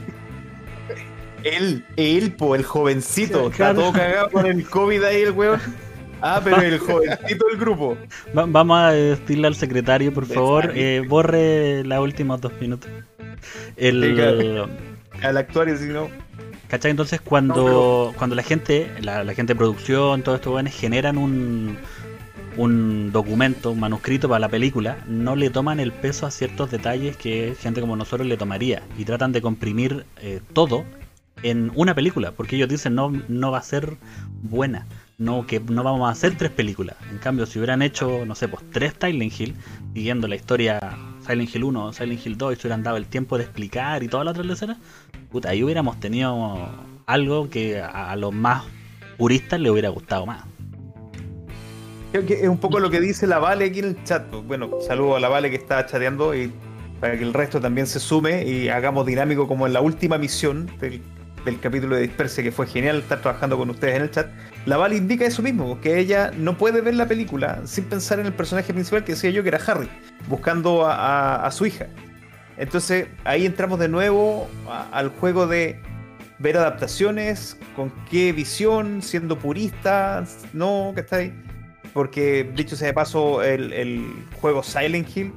Él, 1.44 1.86
él, 1.98 2.32
po, 2.34 2.56
el 2.56 2.64
jovencito. 2.64 3.46
Está 3.48 3.56
Claro. 3.58 3.80
todo 3.82 3.94
cagado 3.94 4.30
con 4.32 4.46
el 4.46 4.66
COVID 4.66 5.04
ahí, 5.04 5.22
el 5.24 5.32
weón. 5.32 5.60
Ah, 6.26 6.40
pero 6.44 6.62
el 6.62 6.80
jovencito 6.80 7.46
del 7.48 7.58
grupo. 7.58 7.98
Va- 8.38 8.46
vamos 8.48 8.80
a 8.80 8.92
decirle 8.92 9.48
al 9.48 9.56
secretario, 9.56 10.14
por 10.14 10.26
favor, 10.26 10.72
eh, 10.74 11.04
borre 11.08 11.84
los 11.84 12.00
últimos 12.00 12.40
dos 12.40 12.54
minutos. 12.62 12.90
El. 13.76 14.64
Al 15.22 15.38
actuario, 15.38 15.78
si 15.78 15.86
no. 15.86 16.10
¿Cachai? 16.70 16.92
Entonces 16.92 17.22
cuando, 17.22 18.14
cuando 18.18 18.36
la 18.36 18.42
gente, 18.42 18.90
la, 19.02 19.24
la 19.24 19.34
gente 19.34 19.54
de 19.54 19.58
producción, 19.58 20.24
todos 20.24 20.38
estos 20.38 20.52
jóvenes 20.52 20.74
generan 20.74 21.18
un, 21.20 21.78
un 22.58 23.12
documento, 23.12 23.72
un 23.72 23.80
manuscrito 23.80 24.28
para 24.28 24.40
la 24.40 24.50
película, 24.50 24.98
no 25.08 25.36
le 25.36 25.52
toman 25.52 25.80
el 25.80 25.92
peso 25.92 26.26
a 26.26 26.32
ciertos 26.32 26.72
detalles 26.72 27.16
que 27.16 27.56
gente 27.60 27.80
como 27.80 27.96
nosotros 27.96 28.28
le 28.28 28.38
tomaría 28.38 28.82
y 28.98 29.06
tratan 29.06 29.32
de 29.34 29.42
comprimir 29.42 30.06
eh, 30.22 30.40
todo 30.54 30.84
en 31.44 31.72
una 31.76 31.94
película, 31.94 32.32
porque 32.32 32.56
ellos 32.56 32.70
dicen 32.70 32.96
no, 32.96 33.12
no 33.28 33.52
va 33.52 33.60
a 33.60 33.64
ser 33.64 33.98
buena, 34.42 34.88
no 35.18 35.46
que 35.46 35.60
no 35.60 35.84
vamos 35.84 36.08
a 36.08 36.12
hacer 36.12 36.38
tres 36.38 36.52
películas. 36.52 36.96
En 37.10 37.18
cambio, 37.18 37.46
si 37.46 37.60
hubieran 37.60 37.82
hecho, 37.82 38.26
no 38.26 38.36
sé, 38.36 38.48
pues 38.48 38.64
tres 38.72 38.94
Silent 39.00 39.40
Hill, 39.40 39.56
siguiendo 39.94 40.28
la 40.28 40.36
historia 40.36 40.80
Silent 41.26 41.56
Hill 41.56 41.64
1, 41.64 41.94
Silent 41.94 42.26
Hill 42.26 42.38
2, 42.38 42.54
y 42.54 42.56
se 42.56 42.68
hubieran 42.68 42.84
dado 42.84 42.98
el 42.98 43.06
tiempo 43.06 43.38
de 43.38 43.44
explicar 43.44 44.04
y 44.04 44.08
todas 44.08 44.26
las 44.26 44.38
otras 44.38 44.52
escenas, 44.52 44.78
puta, 45.32 45.50
ahí 45.50 45.64
hubiéramos 45.64 46.00
tenido 46.00 46.70
algo 47.06 47.50
que 47.50 47.82
a, 47.82 48.16
los 48.16 48.34
más 48.34 48.64
puristas 49.18 49.60
le 49.60 49.70
hubiera 49.70 49.90
gustado 49.90 50.26
más. 50.26 50.44
Creo 52.12 52.26
que 52.26 52.42
es 52.42 52.48
un 52.48 52.60
poco 52.60 52.80
lo 52.80 52.92
que 52.92 53.00
dice 53.00 53.26
la 53.26 53.40
Vale 53.40 53.66
aquí 53.66 53.80
en 53.80 53.86
el 53.86 54.04
chat. 54.04 54.30
Bueno, 54.46 54.70
saludo 54.86 55.16
a 55.16 55.20
la 55.20 55.30
Vale 55.30 55.50
que 55.50 55.56
está 55.56 55.86
chateando 55.86 56.36
y 56.36 56.52
para 57.00 57.18
que 57.18 57.24
el 57.24 57.34
resto 57.34 57.60
también 57.60 57.88
se 57.88 58.00
sume 58.00 58.46
y 58.48 58.70
hagamos 58.70 59.06
dinámico 59.06 59.48
como 59.48 59.66
en 59.66 59.74
la 59.74 59.82
última 59.82 60.18
misión 60.18 60.70
del, 60.80 61.02
del 61.46 61.60
capítulo 61.60 61.96
de 61.96 62.02
Disperse, 62.04 62.44
que 62.44 62.52
fue 62.52 62.68
genial 62.68 63.00
estar 63.00 63.22
trabajando 63.22 63.58
con 63.58 63.70
ustedes 63.70 63.96
en 63.96 64.02
el 64.04 64.12
chat. 64.12 64.28
La 64.66 64.78
Vale 64.78 64.96
indica 64.96 65.26
eso 65.26 65.42
mismo, 65.42 65.80
que 65.82 66.00
ella 66.00 66.32
no 66.38 66.58
puede 66.58 66.82
ver 66.82 66.96
la 66.96 67.08
película 67.08 67.62
sin 67.66 67.86
pensar 67.86 68.20
en 68.20 68.26
el 68.26 68.34
personaje 68.34 68.74
principal 68.74 69.04
que 69.04 69.14
decía 69.14 69.30
yo 69.30 69.44
que 69.44 69.50
era 69.50 69.60
Harry, 69.66 69.90
buscando 70.28 70.86
a, 70.88 71.50
su 71.52 71.66
hija. 71.66 71.88
Entonces 72.58 73.08
ahí 73.24 73.46
entramos 73.46 73.80
de 73.80 73.90
nuevo 73.90 74.48
al 74.92 75.10
juego 75.10 75.48
de 75.48 75.82
ver 76.40 76.58
adaptaciones, 76.58 77.58
con 77.76 77.92
qué 78.10 78.32
visión, 78.34 79.02
siendo 79.02 79.38
purista, 79.40 80.24
no, 80.54 80.92
que 80.94 81.02
está 81.02 81.18
ahí 81.18 81.34
porque 81.94 82.50
dicho 82.56 82.76
sea 82.76 82.88
de 82.88 82.94
paso, 82.94 83.44
el, 83.44 83.72
el 83.72 84.26
juego 84.42 84.64
Silent 84.64 85.16
Hill, 85.16 85.32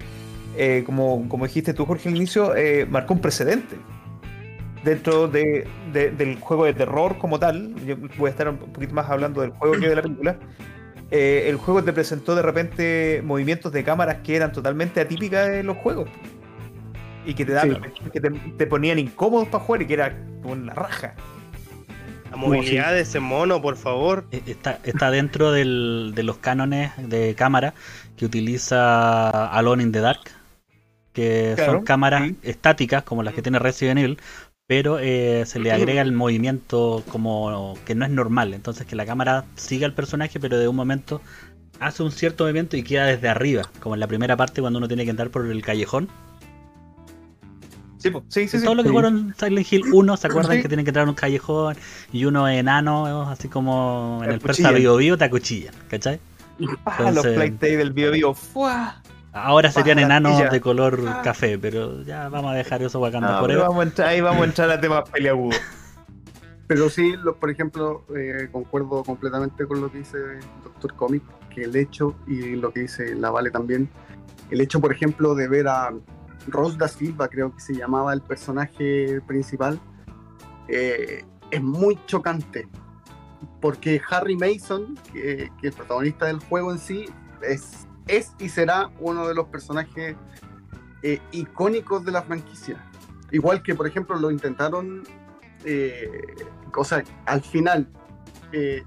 eh, 0.56 0.82
como, 0.86 1.28
como 1.28 1.46
dijiste 1.46 1.74
tú, 1.74 1.84
Jorge, 1.84 2.08
al 2.08 2.16
inicio, 2.16 2.56
eh, 2.56 2.86
marcó 2.86 3.14
un 3.14 3.20
precedente 3.20 3.76
dentro 4.84 5.28
de, 5.28 5.66
de- 5.92 6.10
del 6.10 6.38
juego 6.40 6.64
de 6.64 6.74
terror 6.74 7.18
como 7.18 7.38
tal. 7.38 7.74
Yo 7.84 7.96
voy 8.18 8.28
a 8.28 8.30
estar 8.30 8.48
un 8.48 8.58
poquito 8.58 8.94
más 8.94 9.08
hablando 9.10 9.40
del 9.40 9.50
juego 9.50 9.74
que 9.78 9.88
de 9.88 9.96
la 9.96 10.02
película. 10.02 10.36
Eh, 11.10 11.46
el 11.48 11.56
juego 11.56 11.82
te 11.84 11.92
presentó 11.92 12.34
de 12.34 12.42
repente 12.42 13.22
movimientos 13.24 13.72
de 13.72 13.84
cámaras 13.84 14.16
que 14.24 14.34
eran 14.36 14.52
totalmente 14.52 15.00
atípicas 15.00 15.48
de 15.48 15.62
los 15.62 15.76
juegos 15.76 16.08
y 17.24 17.34
que 17.34 17.44
te, 17.44 17.52
daban, 17.52 17.80
que 18.12 18.20
te, 18.20 18.30
te 18.30 18.66
ponían 18.66 18.98
incómodos 18.98 19.48
para 19.48 19.62
jugar 19.64 19.82
y 19.82 19.86
que 19.86 19.94
era 19.94 20.16
con 20.42 20.66
la 20.66 20.74
raja. 20.74 21.14
La 22.30 22.36
movilidad 22.36 22.92
de 22.92 23.00
ese 23.00 23.20
mono, 23.20 23.62
por 23.62 23.76
favor. 23.76 24.26
Eh, 24.32 24.42
Está, 24.46 24.80
está 24.84 25.10
dentro 25.12 25.52
del- 25.52 26.12
de 26.14 26.22
los 26.24 26.38
cánones 26.38 26.90
de 26.98 27.34
cámara 27.36 27.72
que 28.16 28.26
utiliza 28.26 29.46
Alone 29.48 29.84
in 29.84 29.92
the 29.92 30.00
Dark, 30.00 30.20
que 31.12 31.52
Claro, 31.56 31.72
son 31.74 31.84
cámaras 31.84 32.24
sí. 32.28 32.36
estáticas 32.42 33.04
como 33.04 33.22
las 33.22 33.32
que 33.34 33.42
tiene 33.42 33.58
Resident 33.58 34.00
Evil, 34.00 34.18
pero 34.66 34.98
eh, 34.98 35.44
se 35.46 35.58
le 35.60 35.70
agrega 35.72 36.02
el 36.02 36.12
movimiento 36.12 37.04
como 37.08 37.74
que 37.84 37.94
no 37.94 38.04
es 38.04 38.10
normal, 38.10 38.52
entonces 38.54 38.86
que 38.86 38.96
la 38.96 39.06
cámara 39.06 39.44
sigue 39.54 39.84
al 39.84 39.94
personaje, 39.94 40.40
pero 40.40 40.58
de 40.58 40.66
un 40.68 40.74
momento 40.76 41.20
hace 41.78 42.02
un 42.02 42.10
cierto 42.10 42.44
movimiento 42.44 42.76
y 42.76 42.82
queda 42.82 43.06
desde 43.06 43.28
arriba, 43.28 43.62
como 43.80 43.94
en 43.94 44.00
la 44.00 44.06
primera 44.08 44.36
parte 44.36 44.60
cuando 44.60 44.78
uno 44.78 44.88
tiene 44.88 45.04
que 45.04 45.10
entrar 45.10 45.30
por 45.30 45.46
el 45.46 45.62
callejón. 45.62 46.08
Sí, 47.98 48.10
sí, 48.28 48.48
sí. 48.48 48.58
sí. 48.58 48.64
Todo 48.64 48.74
lo 48.74 48.82
que 48.82 48.88
Sí. 48.88 48.92
fueron 48.92 49.34
Silent 49.38 49.72
Hill 49.72 49.82
1, 49.92 50.16
¿se 50.16 50.26
acuerdan 50.26 50.56
Sí. 50.56 50.62
que 50.62 50.68
tienen 50.68 50.84
que 50.84 50.90
entrar 50.90 51.04
en 51.04 51.08
un 51.10 51.14
callejón 51.14 51.76
y 52.12 52.24
uno 52.24 52.48
enano, 52.48 53.28
así 53.28 53.48
como 53.48 54.20
en 54.22 54.28
Te 54.28 54.34
el 54.34 54.40
persa. 54.40 54.70
Bio 54.72 54.96
Bio 54.96 55.16
te 55.16 55.24
acuchillan, 55.24 55.74
¿cachai? 55.88 56.18
Ah, 56.84 57.10
los 57.12 57.26
Playtay 57.26 57.76
del 57.76 57.92
Bio 57.92 58.10
Bio. 58.12 58.34
¡fua! 58.34 59.02
Ahora 59.36 59.70
serían 59.70 59.98
enanos 59.98 60.50
de 60.50 60.60
color 60.60 60.98
Ah. 61.06 61.20
café, 61.22 61.58
pero 61.58 62.02
ya 62.02 62.28
vamos 62.30 62.52
a 62.52 62.54
dejar 62.54 62.82
eso 62.82 62.98
vacando 63.00 63.30
No, 63.30 63.40
por 63.40 63.50
ahí. 63.50 63.56
vamos 63.56 63.78
a 63.78 63.82
entrar, 63.82 64.08
ahí 64.08 64.20
vamos 64.22 64.42
a 64.42 64.44
entrar 64.46 64.70
a 64.70 64.80
temas 64.80 65.08
peleagudos. 65.10 65.56
Pero 66.68 66.90
sí, 66.90 67.14
lo- 67.22 67.36
por 67.36 67.48
ejemplo, 67.50 68.04
eh, 68.16 68.48
concuerdo 68.50 69.04
completamente 69.04 69.66
con 69.66 69.80
lo 69.80 69.92
que 69.92 69.98
dice 69.98 70.18
Doctor 70.64 70.94
Comic, 70.96 71.22
que 71.54 71.62
el 71.62 71.76
hecho, 71.76 72.16
y 72.26 72.56
lo 72.56 72.72
que 72.72 72.80
dice 72.80 73.14
la 73.14 73.30
Vale 73.30 73.52
también, 73.52 73.88
el 74.50 74.60
hecho, 74.60 74.80
por 74.80 74.90
ejemplo, 74.90 75.36
de 75.36 75.46
ver 75.46 75.68
a 75.68 75.92
Rose 76.48 76.76
da 76.76 76.88
Silva, 76.88 77.28
creo 77.28 77.54
que 77.54 77.60
se 77.60 77.72
llamaba 77.74 78.12
el 78.12 78.20
personaje 78.20 79.20
principal, 79.28 79.78
eh, 80.66 81.24
es 81.52 81.62
muy 81.62 81.98
chocante. 82.06 82.68
Porque 83.60 84.00
Harry 84.10 84.34
Mason, 84.36 84.98
que, 85.12 85.52
que 85.60 85.68
el 85.68 85.72
protagonista 85.72 86.26
del 86.26 86.40
juego 86.40 86.72
en 86.72 86.78
sí, 86.80 87.04
es, 87.42 87.86
es 88.06 88.32
y 88.38 88.48
será 88.48 88.90
uno 89.00 89.26
de 89.28 89.34
los 89.34 89.46
personajes 89.48 90.16
eh, 91.02 91.20
icónicos 91.32 92.04
de 92.04 92.12
la 92.12 92.22
franquicia. 92.22 92.82
Igual 93.32 93.62
que, 93.62 93.74
por 93.74 93.86
ejemplo, 93.86 94.16
lo 94.16 94.30
intentaron 94.30 95.02
eh, 95.64 96.08
o 96.76 96.84
sea, 96.84 97.02
al 97.24 97.40
final 97.40 97.88
eh, 98.52 98.82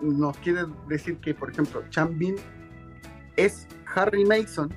nos 0.00 0.36
quiere 0.38 0.64
decir 0.88 1.18
que, 1.18 1.32
por 1.34 1.50
ejemplo, 1.50 1.82
Chan 1.88 2.18
Bin 2.18 2.36
es 3.36 3.66
Harry 3.94 4.24
Mason 4.24 4.72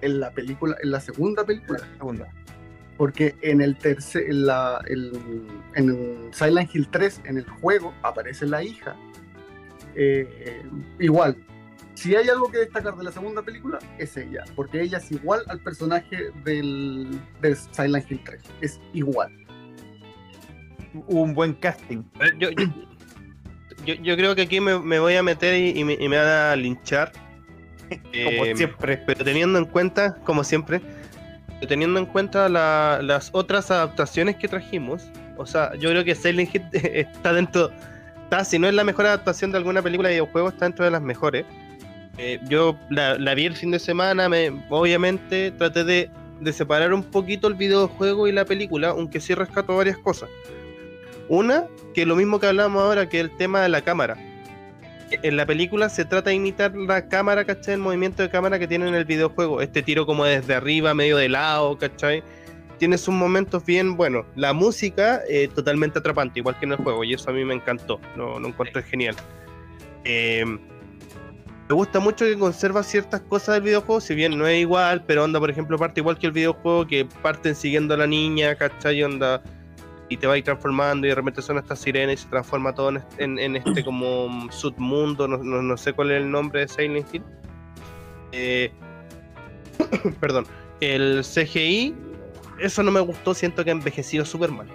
en 0.00 0.18
la 0.20 0.30
película, 0.32 0.76
en 0.82 0.90
la 0.90 1.00
segunda 1.00 1.44
película, 1.44 1.78
Segunda. 1.96 2.28
porque 2.96 3.36
en 3.42 3.60
el 3.60 3.76
tercer, 3.78 4.24
en, 4.28 4.46
la, 4.46 4.80
el- 4.88 5.46
en 5.74 6.30
Silent 6.32 6.74
Hill 6.74 6.88
3, 6.90 7.20
en 7.24 7.38
el 7.38 7.48
juego, 7.48 7.94
aparece 8.02 8.46
la 8.46 8.62
hija. 8.62 8.96
Eh, 9.94 10.62
igual, 10.98 11.36
si 11.96 12.14
hay 12.14 12.28
algo 12.28 12.50
que 12.50 12.58
destacar 12.58 12.94
de 12.96 13.02
la 13.04 13.10
segunda 13.10 13.42
película, 13.42 13.78
es 13.98 14.16
ella, 14.16 14.44
porque 14.54 14.80
ella 14.82 14.98
es 14.98 15.10
igual 15.10 15.40
al 15.48 15.60
personaje 15.60 16.30
del, 16.44 17.18
del 17.40 17.56
Silent 17.56 18.10
Hill 18.10 18.20
3, 18.24 18.40
es 18.60 18.80
igual. 18.92 19.32
Un 21.08 21.34
buen 21.34 21.52
casting. 21.54 22.02
Yo, 22.38 22.50
yo, 22.50 22.64
yo, 23.84 23.94
yo 23.94 24.16
creo 24.16 24.34
que 24.34 24.42
aquí 24.42 24.60
me, 24.60 24.78
me 24.78 24.98
voy 24.98 25.14
a 25.16 25.22
meter 25.22 25.54
y, 25.58 25.78
y 25.80 25.84
me, 25.84 25.94
y 25.94 26.08
me 26.08 26.16
van 26.16 26.26
a 26.26 26.56
linchar. 26.56 27.12
Como 27.88 28.44
Eh, 28.44 28.52
siempre. 28.56 28.96
Pero 29.06 29.24
teniendo 29.24 29.58
en 29.58 29.64
cuenta, 29.66 30.16
como 30.24 30.42
siempre, 30.42 30.80
teniendo 31.68 31.98
en 32.00 32.06
cuenta 32.06 32.48
la- 32.48 33.00
las 33.02 33.30
otras 33.32 33.70
adaptaciones 33.70 34.36
que 34.36 34.48
trajimos, 34.48 35.04
o 35.36 35.46
sea, 35.46 35.74
yo 35.76 35.90
creo 35.90 36.02
que 36.04 36.14
Silent 36.14 36.54
Hill 36.54 36.62
está 36.72 37.32
dentro, 37.32 37.70
está, 38.24 38.44
si 38.44 38.58
no 38.58 38.66
es 38.66 38.74
la 38.74 38.82
mejor 38.84 39.06
adaptación 39.06 39.52
de 39.52 39.58
alguna 39.58 39.82
película 39.82 40.08
de 40.08 40.14
videojuego, 40.16 40.48
está 40.48 40.64
dentro 40.64 40.84
de 40.84 40.90
las 40.90 41.02
mejores. 41.02 41.44
Eh, 42.18 42.40
yo 42.48 42.76
la, 42.88 43.34
vi 43.34 43.46
el 43.46 43.54
fin 43.54 43.70
de 43.70 43.78
semana, 43.78 44.28
me, 44.28 44.50
obviamente 44.70 45.50
traté 45.50 45.84
de, 45.84 46.10
separar 46.52 46.94
un 46.94 47.02
poquito 47.02 47.48
el 47.48 47.54
videojuego 47.54 48.26
y 48.26 48.32
la 48.32 48.44
película, 48.44 48.90
aunque 48.90 49.20
sí 49.20 49.34
rescato 49.34 49.76
varias 49.76 49.98
cosas. 49.98 50.30
Una, 51.28 51.66
que 51.92 52.06
lo 52.06 52.16
mismo 52.16 52.40
que 52.40 52.46
hablamos 52.46 52.82
ahora, 52.82 53.08
que 53.08 53.20
el 53.20 53.36
tema 53.36 53.60
de 53.62 53.68
la 53.68 53.82
cámara. 53.82 54.16
En 55.10 55.36
la 55.36 55.46
película 55.46 55.88
se 55.88 56.04
trata 56.04 56.30
de 56.30 56.36
imitar 56.36 56.74
la 56.74 57.08
cámara, 57.08 57.44
¿cachai? 57.44 57.74
El 57.74 57.80
movimiento 57.80 58.22
de 58.22 58.30
cámara 58.30 58.58
que 58.58 58.66
tiene 58.66 58.88
en 58.88 58.94
el 58.94 59.04
videojuego. 59.04 59.60
Este 59.60 59.82
tiro 59.82 60.04
como 60.04 60.24
desde 60.24 60.54
arriba, 60.54 60.94
medio 60.94 61.16
de 61.16 61.28
lado, 61.28 61.78
¿cachai? 61.78 62.24
Tiene 62.78 62.98
sus 62.98 63.14
momentos 63.14 63.64
bien 63.64 63.96
buenos. 63.96 64.26
La 64.34 64.52
música, 64.52 65.20
eh, 65.28 65.48
totalmente 65.54 66.00
atrapante, 66.00 66.40
igual 66.40 66.58
que 66.58 66.66
en 66.66 66.72
el 66.72 66.78
juego, 66.78 67.04
y 67.04 67.14
eso 67.14 67.30
a 67.30 67.32
mí 67.32 67.44
me 67.44 67.54
encantó. 67.54 68.00
Lo, 68.16 68.40
lo 68.40 68.48
encuentro 68.48 68.82
genial. 68.82 69.14
Eh, 70.04 70.44
me 71.68 71.74
gusta 71.74 71.98
mucho 72.00 72.24
que 72.24 72.38
conserva 72.38 72.82
ciertas 72.82 73.20
cosas 73.22 73.56
del 73.56 73.64
videojuego, 73.64 74.00
si 74.00 74.14
bien 74.14 74.38
no 74.38 74.46
es 74.46 74.60
igual, 74.60 75.02
pero 75.06 75.24
onda, 75.24 75.40
por 75.40 75.50
ejemplo, 75.50 75.76
parte 75.78 76.00
igual 76.00 76.16
que 76.18 76.26
el 76.26 76.32
videojuego, 76.32 76.86
que 76.86 77.06
parten 77.22 77.54
siguiendo 77.56 77.94
a 77.94 77.96
la 77.96 78.06
niña, 78.06 78.54
¿cachai? 78.54 79.02
Onda, 79.02 79.42
y 80.08 80.16
te 80.16 80.26
va 80.28 80.34
a 80.34 80.38
ir 80.38 80.44
transformando 80.44 81.06
y 81.06 81.10
de 81.10 81.16
repente 81.16 81.42
son 81.42 81.58
estas 81.58 81.80
sirenas 81.80 82.14
y 82.14 82.16
se 82.22 82.28
transforma 82.28 82.72
todo 82.72 82.90
en 82.90 82.96
este, 82.98 83.24
en- 83.24 83.38
en 83.40 83.56
este 83.56 83.84
como 83.84 84.46
submundo, 84.52 85.26
no 85.26 85.76
sé 85.76 85.92
cuál 85.92 86.12
es 86.12 86.18
el 86.22 86.30
nombre 86.30 86.60
de 86.60 86.68
Silent 86.68 87.12
Hill. 87.12 87.22
Eh, 88.30 88.70
perdón, 90.20 90.46
el 90.80 91.24
CGI, 91.24 91.94
eso 92.60 92.82
no 92.84 92.92
me 92.92 93.00
gustó, 93.00 93.34
siento 93.34 93.64
que 93.64 93.70
ha 93.70 93.72
envejecido 93.72 94.24
súper 94.24 94.50
mal. 94.52 94.68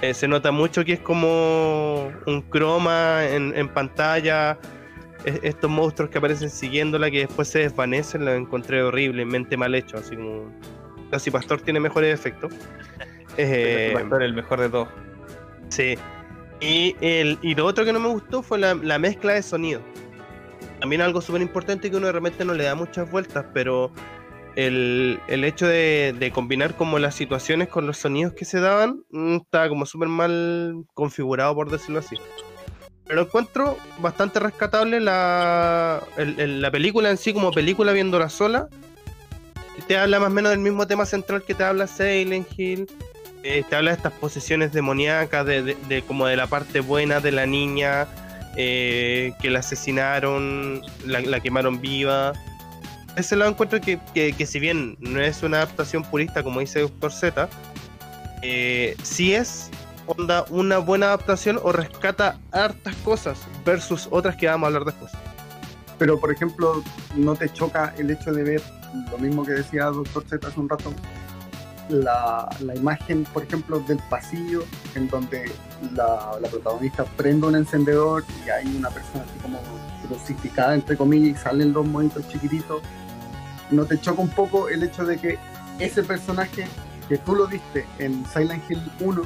Eh, 0.00 0.14
se 0.14 0.26
nota 0.28 0.50
mucho 0.52 0.84
que 0.84 0.94
es 0.94 1.00
como 1.00 2.10
un 2.26 2.42
croma 2.42 3.24
en, 3.24 3.52
en 3.56 3.68
pantalla. 3.68 4.58
Es- 5.24 5.40
estos 5.42 5.70
monstruos 5.70 6.10
que 6.10 6.18
aparecen 6.18 6.50
siguiéndola 6.50 7.10
que 7.10 7.20
después 7.26 7.48
se 7.48 7.60
desvanecen, 7.60 8.24
lo 8.24 8.32
encontré 8.34 8.82
horriblemente 8.82 9.56
mal 9.56 9.74
hecho, 9.74 9.96
así 9.98 10.16
como 10.16 10.52
casi 11.10 11.30
Pastor 11.30 11.60
tiene 11.60 11.80
mejores 11.80 12.12
efectos. 12.14 12.52
Eh, 13.38 13.92
Pastor, 13.94 14.22
el 14.24 14.34
mejor 14.34 14.60
de 14.60 14.68
todos. 14.68 14.88
Sí. 15.70 15.94
Y, 16.60 16.94
el, 17.00 17.38
y 17.40 17.54
lo 17.54 17.64
otro 17.64 17.82
que 17.86 17.92
no 17.94 17.98
me 17.98 18.08
gustó 18.08 18.42
fue 18.42 18.58
la, 18.58 18.74
la 18.74 18.98
mezcla 18.98 19.32
de 19.32 19.42
sonido. 19.42 19.80
También 20.80 21.00
algo 21.00 21.22
súper 21.22 21.40
importante 21.40 21.90
que 21.90 21.96
uno 21.96 22.08
de 22.08 22.12
repente 22.12 22.44
no 22.44 22.52
le 22.52 22.64
da 22.64 22.74
muchas 22.74 23.10
vueltas, 23.10 23.46
pero 23.54 23.90
el, 24.54 25.18
el 25.28 25.44
hecho 25.44 25.66
de, 25.66 26.14
de 26.18 26.30
combinar 26.30 26.74
como 26.76 26.98
las 26.98 27.14
situaciones 27.14 27.68
con 27.68 27.86
los 27.86 27.96
sonidos 27.96 28.34
que 28.34 28.44
se 28.44 28.60
daban, 28.60 29.02
mm, 29.10 29.36
estaba 29.36 29.68
como 29.70 29.86
súper 29.86 30.08
mal 30.08 30.84
configurado, 30.92 31.54
por 31.54 31.70
decirlo 31.70 32.00
así. 32.00 32.16
Pero 33.12 33.24
encuentro 33.24 33.76
bastante 33.98 34.40
rescatable 34.40 34.98
la, 34.98 36.02
la 36.16 36.70
película 36.70 37.10
en 37.10 37.18
sí, 37.18 37.34
como 37.34 37.50
película 37.50 37.92
viéndola 37.92 38.30
sola. 38.30 38.68
Te 39.86 39.98
habla 39.98 40.18
más 40.18 40.28
o 40.30 40.32
menos 40.32 40.48
del 40.50 40.60
mismo 40.60 40.86
tema 40.86 41.04
central 41.04 41.42
que 41.42 41.52
te 41.54 41.62
habla 41.62 41.86
Silent 41.86 42.48
Hill. 42.56 42.86
Eh, 43.42 43.64
te 43.68 43.76
habla 43.76 43.90
de 43.90 43.98
estas 43.98 44.14
posesiones 44.14 44.72
demoníacas, 44.72 45.44
de, 45.44 45.62
de- 45.74 46.00
como 46.08 46.24
de 46.26 46.36
la 46.36 46.46
parte 46.46 46.80
buena 46.80 47.20
de 47.20 47.32
la 47.32 47.44
niña, 47.44 48.06
eh, 48.56 49.34
que 49.42 49.50
la 49.50 49.58
asesinaron, 49.58 50.80
la, 51.04 51.38
quemaron 51.40 51.82
viva. 51.82 52.32
Ese 53.16 53.36
lado 53.36 53.50
encuentro 53.50 53.78
que, 53.82 53.98
que, 54.14 54.32
que 54.32 54.46
si 54.46 54.58
bien 54.58 54.96
no 55.00 55.20
es 55.20 55.42
una 55.42 55.58
adaptación 55.58 56.02
purista 56.02 56.42
como 56.42 56.60
dice 56.60 56.80
Doctor 56.80 57.12
Z, 57.12 57.46
eh, 58.40 58.96
sí 59.02 59.34
es 59.34 59.68
onda 60.06 60.44
una 60.50 60.78
buena 60.78 61.06
adaptación 61.06 61.58
o 61.62 61.72
rescata 61.72 62.38
hartas 62.50 62.94
cosas 62.96 63.38
versus 63.64 64.08
otras 64.10 64.36
que 64.36 64.46
vamos 64.46 64.66
a 64.66 64.68
hablar 64.68 64.84
después. 64.84 65.12
Pero, 65.98 66.18
por 66.18 66.32
ejemplo, 66.32 66.82
¿no 67.16 67.36
te 67.36 67.48
choca 67.52 67.94
el 67.96 68.10
hecho 68.10 68.32
de 68.32 68.42
ver 68.42 68.62
lo 69.10 69.18
mismo 69.18 69.44
que 69.44 69.52
decía 69.52 69.84
Doctor 69.86 70.24
Z 70.28 70.48
hace 70.48 70.58
un 70.58 70.68
rato? 70.68 70.92
La, 71.88 72.48
la 72.60 72.74
imagen, 72.74 73.24
por 73.24 73.42
ejemplo, 73.42 73.80
del 73.80 73.98
pasillo 74.08 74.64
en 74.94 75.08
donde 75.08 75.52
la, 75.94 76.38
la 76.40 76.48
protagonista 76.48 77.04
prende 77.04 77.46
un 77.46 77.56
encendedor 77.56 78.24
y 78.44 78.50
hay 78.50 78.76
una 78.76 78.88
persona 78.88 79.24
así 79.24 79.38
como 79.42 79.60
crucificada, 80.08 80.74
entre 80.74 80.96
comillas, 80.96 81.40
y 81.40 81.42
salen 81.42 81.72
los 81.72 81.86
monitos 81.86 82.26
chiquititos. 82.28 82.82
¿No 83.70 83.84
te 83.84 84.00
choca 84.00 84.22
un 84.22 84.30
poco 84.30 84.68
el 84.68 84.82
hecho 84.82 85.04
de 85.04 85.18
que 85.18 85.38
ese 85.78 86.02
personaje 86.02 86.66
que 87.08 87.18
tú 87.18 87.34
lo 87.34 87.46
viste 87.46 87.86
en 87.98 88.24
Silent 88.26 88.62
Hill 88.70 88.82
1 89.00 89.22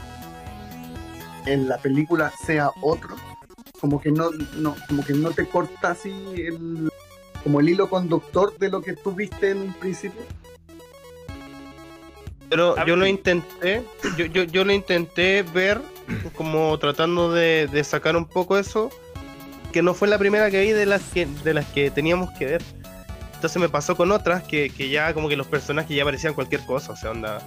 en 1.46 1.68
la 1.68 1.78
película 1.78 2.32
sea 2.44 2.70
otro? 2.82 3.16
como 3.80 4.00
que 4.00 4.10
no, 4.10 4.30
no, 4.56 4.74
como 4.88 5.04
que 5.04 5.12
no 5.12 5.30
te 5.30 5.46
corta 5.46 5.90
así 5.90 6.10
el, 6.36 6.90
como 7.42 7.60
el 7.60 7.68
hilo 7.68 7.88
conductor 7.88 8.56
de 8.58 8.68
lo 8.68 8.82
que 8.82 8.94
tú 8.94 9.12
viste 9.12 9.50
en 9.50 9.58
un 9.58 9.72
principio. 9.74 10.22
Pero 12.48 12.76
yo 12.84 12.96
lo 12.96 13.06
intenté, 13.06 13.82
yo, 14.16 14.26
yo, 14.26 14.44
yo 14.44 14.64
lo 14.64 14.72
intenté 14.72 15.42
ver 15.42 15.80
como 16.36 16.78
tratando 16.78 17.32
de, 17.32 17.68
de 17.70 17.82
sacar 17.82 18.16
un 18.16 18.24
poco 18.24 18.56
eso, 18.56 18.90
que 19.72 19.82
no 19.82 19.94
fue 19.94 20.06
la 20.06 20.18
primera 20.18 20.50
que 20.50 20.60
vi 20.60 20.70
de 20.70 20.86
las 20.86 21.02
que, 21.12 21.26
de 21.26 21.54
las 21.54 21.66
que 21.66 21.90
teníamos 21.90 22.30
que 22.38 22.46
ver. 22.46 22.62
Entonces 23.34 23.60
me 23.60 23.68
pasó 23.68 23.96
con 23.96 24.12
otras 24.12 24.44
que, 24.44 24.70
que 24.70 24.88
ya 24.88 25.12
como 25.12 25.28
que 25.28 25.36
los 25.36 25.46
personajes 25.46 25.94
ya 25.94 26.04
parecían 26.04 26.34
cualquier 26.34 26.64
cosa, 26.64 26.92
o 26.92 26.96
sea, 26.96 27.10
onda. 27.10 27.38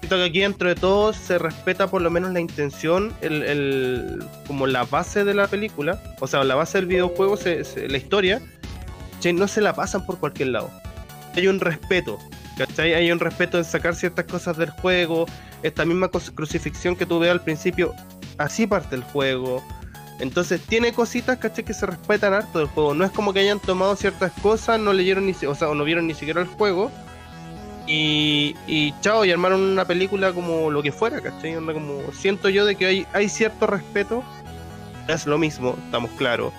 Siento 0.00 0.16
que 0.16 0.24
aquí 0.24 0.40
dentro 0.40 0.68
de 0.68 0.74
todo 0.76 1.12
se 1.12 1.38
respeta 1.38 1.88
por 1.88 2.00
lo 2.02 2.10
menos 2.10 2.32
la 2.32 2.40
intención, 2.40 3.12
el, 3.20 3.42
el- 3.42 4.24
como 4.46 4.66
la 4.66 4.84
base 4.84 5.24
de 5.24 5.34
la 5.34 5.46
película, 5.48 6.00
o 6.20 6.26
sea, 6.26 6.44
la 6.44 6.54
base 6.54 6.78
del 6.78 6.86
videojuego, 6.86 7.36
se- 7.36 7.64
se- 7.64 7.88
la 7.88 7.96
historia, 7.98 8.40
che, 9.20 9.32
no 9.32 9.48
se 9.48 9.60
la 9.60 9.74
pasan 9.74 10.06
por 10.06 10.18
cualquier 10.18 10.48
lado. 10.50 10.70
Hay 11.34 11.48
un 11.48 11.58
respeto, 11.60 12.18
¿cachai? 12.56 12.94
Hay 12.94 13.10
un 13.10 13.18
respeto 13.18 13.58
en 13.58 13.64
sacar 13.64 13.94
ciertas 13.96 14.24
cosas 14.26 14.56
del 14.56 14.70
juego, 14.70 15.26
esta 15.64 15.84
misma 15.84 16.08
crucifixión 16.08 16.94
que 16.94 17.04
tuve 17.04 17.28
al 17.28 17.40
principio, 17.42 17.92
así 18.38 18.66
parte 18.68 18.94
el 18.94 19.02
juego. 19.02 19.64
Entonces 20.20 20.60
tiene 20.62 20.92
cositas, 20.92 21.38
¿cachai? 21.38 21.64
Que 21.64 21.74
se 21.74 21.86
respetan 21.86 22.34
harto 22.34 22.60
del 22.60 22.68
juego. 22.68 22.94
No 22.94 23.04
es 23.04 23.10
como 23.10 23.32
que 23.32 23.40
hayan 23.40 23.60
tomado 23.60 23.94
ciertas 23.96 24.32
cosas, 24.42 24.78
no 24.80 24.92
leyeron 24.92 25.26
ni 25.26 25.32
o 25.46 25.54
sea, 25.54 25.68
o 25.68 25.74
no 25.74 25.82
vieron 25.84 26.06
ni 26.06 26.14
siquiera 26.14 26.40
el 26.40 26.46
juego. 26.46 26.90
Y, 27.90 28.54
y 28.66 28.92
chao, 29.00 29.24
y 29.24 29.30
armaron 29.30 29.62
una 29.62 29.86
película 29.86 30.32
como 30.34 30.70
lo 30.70 30.82
que 30.82 30.92
fuera, 30.92 31.22
¿cachai? 31.22 31.56
Onda 31.56 31.72
como, 31.72 32.02
siento 32.12 32.50
yo 32.50 32.66
de 32.66 32.76
que 32.76 32.84
hay, 32.86 33.06
hay 33.14 33.28
cierto 33.30 33.66
respeto. 33.66 34.22
Es 35.08 35.26
lo 35.26 35.38
mismo, 35.38 35.74
estamos 35.86 36.10
claros. 36.12 36.52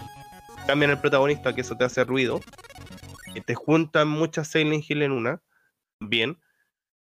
Cambian 0.66 0.90
el 0.92 0.98
protagonista, 0.98 1.54
que 1.54 1.62
eso 1.62 1.78
te 1.78 1.84
hace 1.84 2.04
ruido. 2.04 2.42
Y 3.36 3.42
te 3.42 3.54
juntan 3.54 4.08
muchas 4.08 4.48
Silent 4.48 4.84
Hill 4.90 5.04
en 5.04 5.12
una. 5.12 5.40
Bien. 6.00 6.40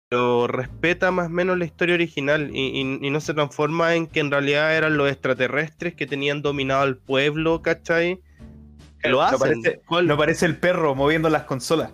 Pero 0.09 0.46
respeta 0.46 1.11
más 1.11 1.27
o 1.27 1.31
menos 1.31 1.59
la 1.59 1.64
historia 1.64 1.96
original 1.96 2.50
y, 2.55 2.66
y- 2.81 2.98
y 3.05 3.11
no 3.11 3.20
se 3.20 3.35
transforma 3.35 3.96
en 3.96 4.07
que 4.07 4.20
en 4.20 4.31
realidad 4.31 4.77
eran 4.77 4.96
los 4.96 5.11
extraterrestres 5.11 5.94
que 5.94 6.07
tenían 6.07 6.40
dominado 6.40 6.83
al 6.83 6.98
pueblo, 6.98 7.62
¿cachai? 7.62 8.20
Que 9.00 9.09
lo 9.09 9.16
No 9.16 9.22
hacen. 9.22 9.38
parece, 9.40 9.81
Hol- 9.88 10.07
no 10.07 10.16
parece 10.16 10.46
el 10.46 10.57
perro 10.57 10.94
moviendo 10.94 11.29
las 11.31 11.44
consolas. 11.44 11.90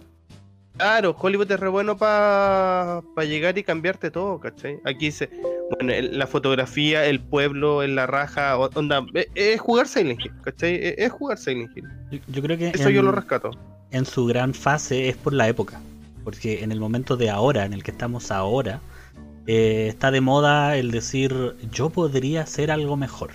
Claro, 0.80 1.14
Hollywood 1.18 1.52
es 1.52 1.60
re 1.60 1.68
bueno 1.68 1.98
para 1.98 3.02
llegar 3.26 3.58
y 3.58 3.62
cambiarte 3.62 4.10
todo, 4.10 4.40
¿cachai? 4.40 4.78
Aquí 4.84 5.06
dice, 5.06 5.28
bueno, 5.78 5.92
el- 5.92 6.18
la 6.18 6.26
fotografía, 6.26 7.04
el 7.04 7.20
pueblo, 7.20 7.82
en 7.82 7.94
la 7.96 8.06
raja, 8.06 8.56
onda, 8.56 9.04
e- 9.14 9.28
es, 9.34 9.60
jugar 9.60 9.86
Silent 9.86 10.24
Hill, 10.24 10.32
¿cachai? 10.42 10.74
E- 10.76 10.94
Es, 10.96 11.12
jugar 11.12 11.36
Silent 11.36 11.76
Hill. 11.76 11.84
Yo, 12.10 12.18
yo 12.28 12.42
creo 12.42 12.56
que 12.56 12.70
Eso 12.70 12.88
yo 12.88 13.00
en- 13.00 13.06
lo 13.06 13.12
rescato. 13.12 13.50
en 13.90 14.06
su 14.06 14.24
gran 14.24 14.54
fase 14.54 15.10
es 15.10 15.16
por 15.18 15.34
la 15.34 15.48
época. 15.48 15.78
Porque 16.24 16.62
en 16.64 16.72
el 16.72 16.80
momento 16.80 17.16
de 17.18 17.28
ahora, 17.28 17.64
en 17.66 17.72
el 17.74 17.82
que 17.82 17.90
estamos 17.90 18.30
ahora, 18.30 18.80
eh, 19.46 19.86
está 19.88 20.10
de 20.10 20.20
moda 20.22 20.76
el 20.78 20.90
decir 20.92 21.56
yo 21.72 21.90
podría 21.90 22.42
hacer 22.42 22.70
algo 22.70 22.96
mejor. 22.96 23.30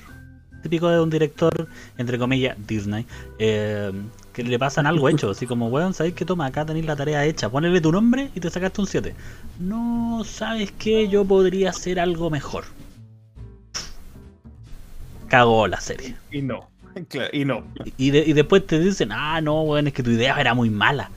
Típico 0.64 0.90
de 0.90 1.00
un 1.00 1.12
director, 1.12 1.68
entre 2.00 2.18
comillas, 2.18 2.58
Disney, 2.68 3.06
eh, 3.38 3.92
que 4.36 4.44
le 4.44 4.60
pasan 4.60 4.86
algo 4.86 5.08
hecho, 5.08 5.30
así 5.30 5.48
como, 5.48 5.70
weón, 5.70 5.94
¿sabes 5.94 6.14
qué 6.14 6.26
toma? 6.26 6.46
Acá 6.48 6.66
tenéis 6.66 6.86
la 6.86 6.98
tarea 6.98 7.24
hecha, 7.24 7.48
ponele 7.50 7.80
tu 7.80 7.90
nombre 7.90 8.32
y 8.36 8.42
te 8.42 8.50
sacaste 8.50 8.82
un 8.82 8.88
7. 8.88 9.16
No, 9.62 10.24
¿sabes 10.26 10.74
qué? 10.74 11.08
Yo 11.08 11.24
podría 11.24 11.70
hacer 11.70 12.02
algo 12.02 12.30
mejor. 12.30 12.66
Cagó 15.30 15.68
la 15.68 15.80
serie. 15.80 16.16
Y 16.32 16.42
no. 16.42 16.68
Claro, 17.10 17.30
y 17.34 17.46
no. 17.46 17.64
Y, 17.98 18.12
de- 18.12 18.24
y 18.26 18.34
después 18.34 18.66
te 18.68 18.78
dicen, 18.80 19.12
ah, 19.14 19.40
no, 19.42 19.62
weón, 19.64 19.88
es 19.88 19.94
que 19.94 20.04
tu 20.04 20.12
idea 20.12 20.40
era 20.40 20.54
muy 20.54 20.70
mala. 20.70 21.10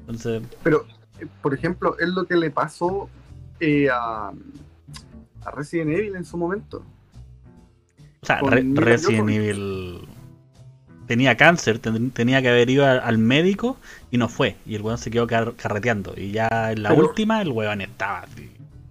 Entonces, 0.00 0.42
Pero, 0.64 0.84
por 1.42 1.54
ejemplo, 1.54 1.96
es 1.98 2.08
lo 2.08 2.24
que 2.26 2.36
le 2.36 2.50
pasó 2.50 3.08
eh, 3.60 3.88
a, 3.90 4.32
a 5.44 5.50
Resident 5.52 5.90
Evil 5.90 6.14
en 6.16 6.24
su 6.24 6.36
momento. 6.36 6.84
O 8.22 8.26
sea, 8.26 8.40
Re- 8.40 8.64
Resident. 8.74 9.28
Evil 9.30 10.00
tenía 11.06 11.36
cáncer, 11.36 11.78
ten- 11.78 12.10
tenía 12.10 12.42
que 12.42 12.48
haber 12.48 12.68
ido 12.70 12.84
al 12.86 13.18
médico 13.18 13.76
y 14.10 14.18
no 14.18 14.28
fue. 14.28 14.56
Y 14.66 14.74
el 14.74 14.82
weón 14.82 14.98
se 14.98 15.10
quedó 15.10 15.26
car- 15.26 15.54
carreteando. 15.56 16.14
Y 16.16 16.32
ya 16.32 16.48
en 16.72 16.82
la 16.82 16.90
Pero- 16.90 17.08
última, 17.08 17.40
el 17.42 17.50
weón 17.52 17.80
estaba 17.80 18.24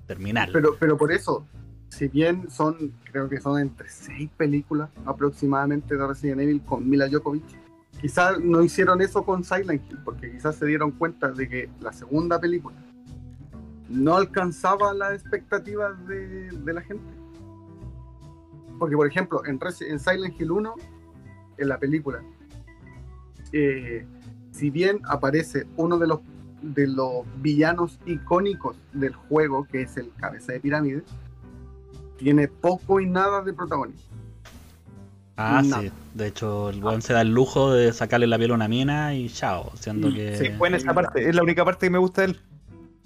terminal. 0.07 0.49
Pero, 0.53 0.75
pero 0.79 0.97
por 0.97 1.11
eso, 1.11 1.45
si 1.89 2.07
bien 2.07 2.49
son, 2.49 2.91
creo 3.11 3.27
que 3.29 3.39
son 3.41 3.59
entre 3.59 3.89
seis 3.89 4.29
películas 4.37 4.89
aproximadamente 5.05 5.95
de 5.97 6.07
Resident 6.07 6.41
Evil 6.41 6.61
con 6.61 6.87
Mila 6.89 7.07
Djokovic, 7.07 7.43
quizás 8.01 8.39
no 8.39 8.61
hicieron 8.61 9.01
eso 9.01 9.23
con 9.25 9.43
Silent 9.43 9.81
Hill, 9.89 9.99
porque 10.03 10.31
quizás 10.31 10.55
se 10.57 10.65
dieron 10.65 10.91
cuenta 10.91 11.31
de 11.31 11.47
que 11.49 11.69
la 11.81 11.91
segunda 11.93 12.39
película 12.39 12.75
no 13.89 14.15
alcanzaba 14.15 14.93
las 14.93 15.13
expectativas 15.13 16.05
de, 16.07 16.49
de 16.51 16.73
la 16.73 16.81
gente. 16.81 17.03
Porque, 18.77 18.95
por 18.95 19.07
ejemplo, 19.07 19.45
en, 19.45 19.59
en 19.87 19.99
Silent 19.99 20.39
Hill 20.39 20.51
1, 20.51 20.75
en 21.57 21.69
la 21.69 21.77
película, 21.79 22.21
eh, 23.51 24.05
si 24.51 24.69
bien 24.69 24.99
aparece 25.05 25.65
uno 25.77 25.97
de 25.97 26.07
los, 26.07 26.19
de 26.61 26.87
los 26.87 27.25
villanos 27.41 27.99
icónicos 28.05 28.77
del 28.93 29.13
juego, 29.13 29.65
que 29.65 29.83
es 29.83 29.97
el 29.97 30.11
cabeza 30.17 30.53
de 30.53 30.59
pirámide, 30.59 31.03
tiene 32.17 32.47
poco 32.47 32.99
y 32.99 33.05
nada 33.07 33.41
de 33.41 33.53
protagonismo. 33.53 34.01
ah, 35.37 35.61
nada. 35.65 35.81
sí. 35.83 35.91
De 36.13 36.27
hecho, 36.27 36.69
el 36.69 36.81
weón 36.83 37.01
se 37.01 37.11
da 37.13 37.21
el 37.21 37.33
lujo 37.33 37.73
de 37.73 37.91
sacarle 37.91 38.25
la 38.27 38.37
piel 38.37 38.51
a 38.51 38.55
una 38.55 38.67
mina 38.69 39.13
y 39.13 39.27
chao. 39.29 39.71
Siendo 39.75 40.07
Y- 40.09 40.13
que. 40.15 40.37
Sí, 40.37 40.49
fue 40.57 40.69
en 40.69 40.75
esa 40.75 40.93
parte. 40.93 41.27
Es 41.27 41.35
la 41.35 41.43
única 41.43 41.65
parte 41.65 41.85
que 41.87 41.89
me 41.89 41.97
gusta 41.97 42.21
de 42.21 42.27
él. 42.27 42.39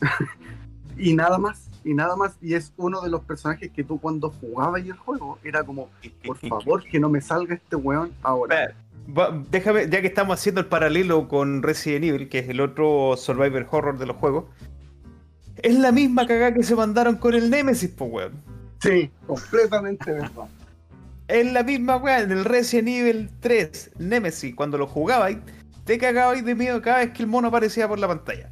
Y 1.01 1.13
nada 1.13 1.37
más, 1.37 1.68
y 1.83 1.93
nada 1.93 2.15
más, 2.15 2.37
y 2.41 2.53
es 2.53 2.73
uno 2.77 3.01
de 3.01 3.09
los 3.09 3.21
personajes 3.21 3.71
que 3.71 3.83
tú 3.83 3.99
cuando 3.99 4.29
jugabas 4.29 4.81
el 4.81 4.93
juego, 4.93 5.39
era 5.43 5.63
como, 5.63 5.89
por 6.25 6.37
favor, 6.49 6.83
que 6.83 6.99
no 6.99 7.09
me 7.09 7.21
salga 7.21 7.55
este 7.55 7.75
weón 7.75 8.11
ahora. 8.21 8.73
Va- 9.17 9.43
déjame, 9.49 9.89
ya 9.89 10.01
que 10.01 10.07
estamos 10.07 10.33
haciendo 10.39 10.61
el 10.61 10.67
paralelo 10.67 11.27
con 11.27 11.63
Resident 11.63 12.05
Evil, 12.05 12.29
que 12.29 12.39
es 12.39 12.49
el 12.49 12.61
otro 12.61 13.15
Survivor 13.17 13.65
Horror 13.71 13.97
de 13.97 14.05
los 14.05 14.15
juegos, 14.17 14.45
es 15.61 15.75
la 15.77 15.91
misma 15.91 16.25
cagada 16.25 16.53
que 16.53 16.63
se 16.63 16.75
mandaron 16.75 17.15
con 17.17 17.33
el 17.33 17.49
Nemesis, 17.49 17.89
po 17.89 18.05
weón. 18.05 18.33
Sí, 18.81 19.09
completamente 19.27 20.11
verdad. 20.11 20.47
Es 21.27 21.51
la 21.51 21.63
misma 21.63 21.97
weá, 21.97 22.21
en 22.21 22.31
el 22.31 22.45
Resident 22.45 22.87
Evil 22.87 23.29
3, 23.39 23.91
Nemesis, 23.99 24.55
cuando 24.55 24.77
lo 24.77 24.87
jugabais, 24.87 25.37
te 25.85 25.97
cagabais 25.97 26.43
de 26.45 26.55
miedo 26.55 26.81
cada 26.81 26.99
vez 26.99 27.11
que 27.11 27.23
el 27.23 27.27
mono 27.27 27.49
aparecía 27.49 27.87
por 27.87 27.99
la 27.99 28.07
pantalla. 28.07 28.49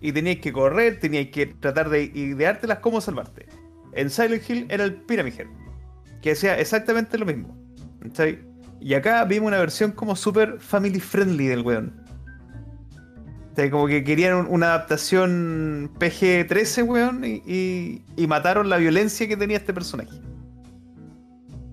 Y 0.00 0.12
teníais 0.12 0.40
que 0.40 0.52
correr, 0.52 0.98
teníais 0.98 1.30
que 1.30 1.46
tratar 1.46 1.90
de 1.90 2.04
ideártelas 2.04 2.78
cómo 2.78 3.00
salvarte. 3.00 3.46
En 3.92 4.08
Silent 4.10 4.48
Hill 4.48 4.66
era 4.70 4.84
el 4.84 4.94
Pyramid 4.94 5.34
Head, 5.38 5.46
que 6.22 6.32
hacía 6.32 6.58
exactamente 6.58 7.18
lo 7.18 7.26
mismo. 7.26 7.56
¿cachai? 8.02 8.38
Y 8.80 8.94
acá 8.94 9.24
vimos 9.24 9.48
una 9.48 9.58
versión 9.58 9.92
como 9.92 10.16
super 10.16 10.58
family 10.58 11.00
friendly 11.00 11.46
del 11.48 11.60
weón. 11.62 12.00
Como 13.70 13.88
que 13.88 14.02
querían 14.04 14.36
un- 14.36 14.46
una 14.48 14.68
adaptación 14.68 15.90
PG-13, 15.98 16.82
weón, 16.82 17.22
y, 17.26 18.02
y- 18.16 18.26
mataron 18.26 18.70
la 18.70 18.78
violencia 18.78 19.28
que 19.28 19.36
tenía 19.36 19.58
este 19.58 19.74
personaje. 19.74 20.18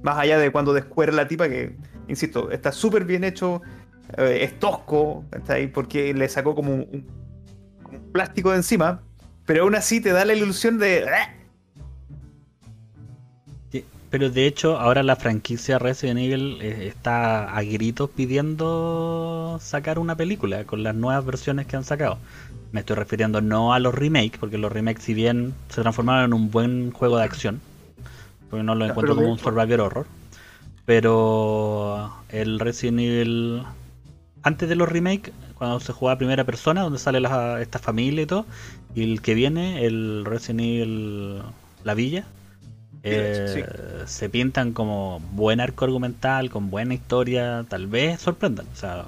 Más 0.03 0.17
allá 0.17 0.37
de 0.37 0.51
cuando 0.51 0.73
descuera 0.73 1.13
la 1.13 1.29
tipa, 1.29 1.47
que, 1.47 1.77
insisto, 2.09 2.51
está 2.51 2.73
súper 2.73 3.05
bien 3.05 3.23
hecho, 3.23 3.61
eh, 4.17 4.39
es 4.41 4.59
tosco, 4.59 5.23
¿cachai? 5.29 5.71
porque 5.71 6.13
le 6.13 6.27
sacó 6.27 6.55
como 6.55 6.73
un 6.73 7.07
plástico 8.11 8.51
de 8.51 8.57
encima, 8.57 9.01
pero 9.45 9.63
aún 9.63 9.75
así 9.75 10.01
te 10.01 10.11
da 10.11 10.25
la 10.25 10.33
ilusión 10.33 10.77
de... 10.77 11.05
"Ah". 11.09 11.33
Pero 14.09 14.29
de 14.29 14.47
hecho, 14.47 14.79
ahora 14.79 15.03
la 15.03 15.17
franquicia 15.17 15.79
Resident 15.79 16.19
Evil 16.19 16.59
eh, 16.61 16.87
está 16.87 17.53
a 17.53 17.61
gritos 17.61 18.09
pidiendo 18.09 19.59
sacar 19.61 19.99
una 19.99 20.15
película 20.15 20.63
con 20.63 20.81
las 20.81 20.95
nuevas 20.95 21.25
versiones 21.25 21.67
que 21.67 21.75
han 21.75 21.83
sacado. 21.83 22.17
Me 22.71 22.79
estoy 22.79 22.95
refiriendo 22.95 23.41
no 23.41 23.73
a 23.73 23.79
los 23.79 23.93
remakes, 23.93 24.37
porque 24.39 24.57
los 24.57 24.71
remakes, 24.71 25.03
si 25.03 25.13
bien 25.13 25.53
se 25.69 25.81
transformaron 25.81 26.25
en 26.25 26.33
un 26.33 26.51
buen 26.51 26.91
juego 26.91 27.17
de 27.17 27.25
acción, 27.25 27.59
porque 28.49 28.63
no 28.63 28.75
lo 28.75 28.85
encuentro 28.85 29.13
como 29.15 29.29
un 29.29 29.39
survival 29.39 29.81
horror, 29.81 30.07
pero 30.85 32.13
el 32.29 32.59
Resident 32.59 32.99
Evil, 32.99 33.63
antes 34.41 34.69
de 34.69 34.75
los 34.75 34.87
remakes, 34.87 35.33
cuando 35.57 35.79
se 35.79 35.91
juega 35.93 36.13
a 36.13 36.17
primera 36.17 36.43
persona, 36.43 36.81
donde 36.81 36.99
sale 36.99 37.19
la- 37.19 37.61
esta 37.61 37.79
familia 37.79 38.23
y 38.23 38.25
todo, 38.25 38.45
y 38.95 39.03
el 39.03 39.21
que 39.21 39.33
viene, 39.33 39.85
el 39.85 40.23
Resident 40.25 40.61
Evil 40.61 41.41
La 41.83 41.93
Villa, 41.93 42.25
eh, 43.03 43.63
se 44.05 44.29
pintan 44.29 44.73
como 44.73 45.19
buen 45.31 45.59
arco 45.61 45.85
argumental, 45.85 46.49
con 46.49 46.69
buena 46.69 46.93
historia, 46.93 47.65
tal 47.69 47.87
vez 47.87 48.19
sorprendan. 48.21 48.65
O 48.73 48.75
sea, 48.75 49.05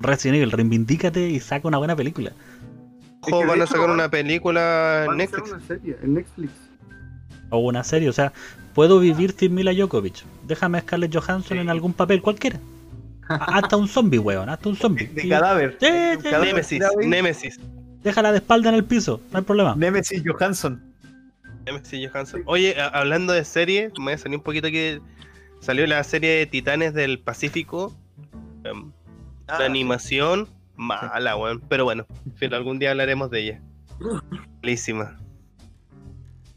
Resident 0.00 0.36
Evil, 0.36 0.50
reivindícate 0.50 1.28
y 1.30 1.40
saca 1.40 1.68
una 1.68 1.78
buena 1.78 1.94
película. 1.94 2.32
Ojo, 3.22 3.46
van 3.46 3.62
a 3.62 3.66
sacar 3.66 3.88
una 3.90 4.08
película 4.10 5.06
en 5.08 5.16
Netflix. 5.16 5.50
una 5.52 5.60
serie 5.66 5.96
en 6.02 6.14
Netflix. 6.14 6.50
O 7.50 7.58
una 7.58 7.84
serie, 7.84 8.08
o 8.08 8.12
sea, 8.12 8.32
puedo 8.74 8.98
vivir 8.98 9.34
sin 9.38 9.54
Mila 9.54 9.72
Jokovic. 9.76 10.24
Déjame 10.46 10.78
a 10.78 10.80
Scarlett 10.80 11.14
Johansson 11.14 11.56
Sí. 11.56 11.60
en 11.60 11.68
algún 11.68 11.92
papel 11.92 12.20
cualquiera. 12.22 12.58
Hasta 13.28 13.76
un 13.76 13.88
zombie, 13.88 14.18
weón, 14.18 14.48
hasta 14.48 14.68
un 14.68 14.76
zombie. 14.76 15.06
De 15.06 15.28
cadáver. 15.28 15.76
Sí, 15.80 15.86
cadáver 16.22 16.64
ahí. 17.00 17.06
Nemesis. 17.08 17.58
Déjala 18.02 18.32
de 18.32 18.38
espalda 18.38 18.68
en 18.70 18.74
el 18.74 18.84
piso, 18.84 19.20
no 19.30 19.38
hay 19.38 19.44
problema. 19.44 19.74
Nemesis 19.76 20.22
Johansson. 20.26 20.82
Nemesis 21.64 22.10
Johansson. 22.10 22.42
Oye, 22.46 22.78
a- 22.80 22.88
hablando 22.88 23.32
de 23.32 23.44
serie, 23.44 23.92
me 24.00 24.18
salió 24.18 24.38
un 24.38 24.42
poquito 24.44 24.68
que 24.68 25.00
salió 25.60 25.86
la 25.86 26.02
serie 26.02 26.30
de 26.38 26.46
Titanes 26.46 26.94
del 26.94 27.18
Pacífico. 27.20 27.94
Em, 28.64 28.90
Ah, 29.48 29.58
la 29.58 29.64
animación, 29.66 30.48
mala, 30.76 31.36
weón. 31.36 31.60
Pero 31.68 31.84
bueno, 31.84 32.06
en 32.26 32.34
fin, 32.36 32.54
algún 32.54 32.78
día 32.78 32.90
hablaremos 32.92 33.30
de 33.30 33.40
ella. 33.40 33.60
Malísima. 34.62 35.16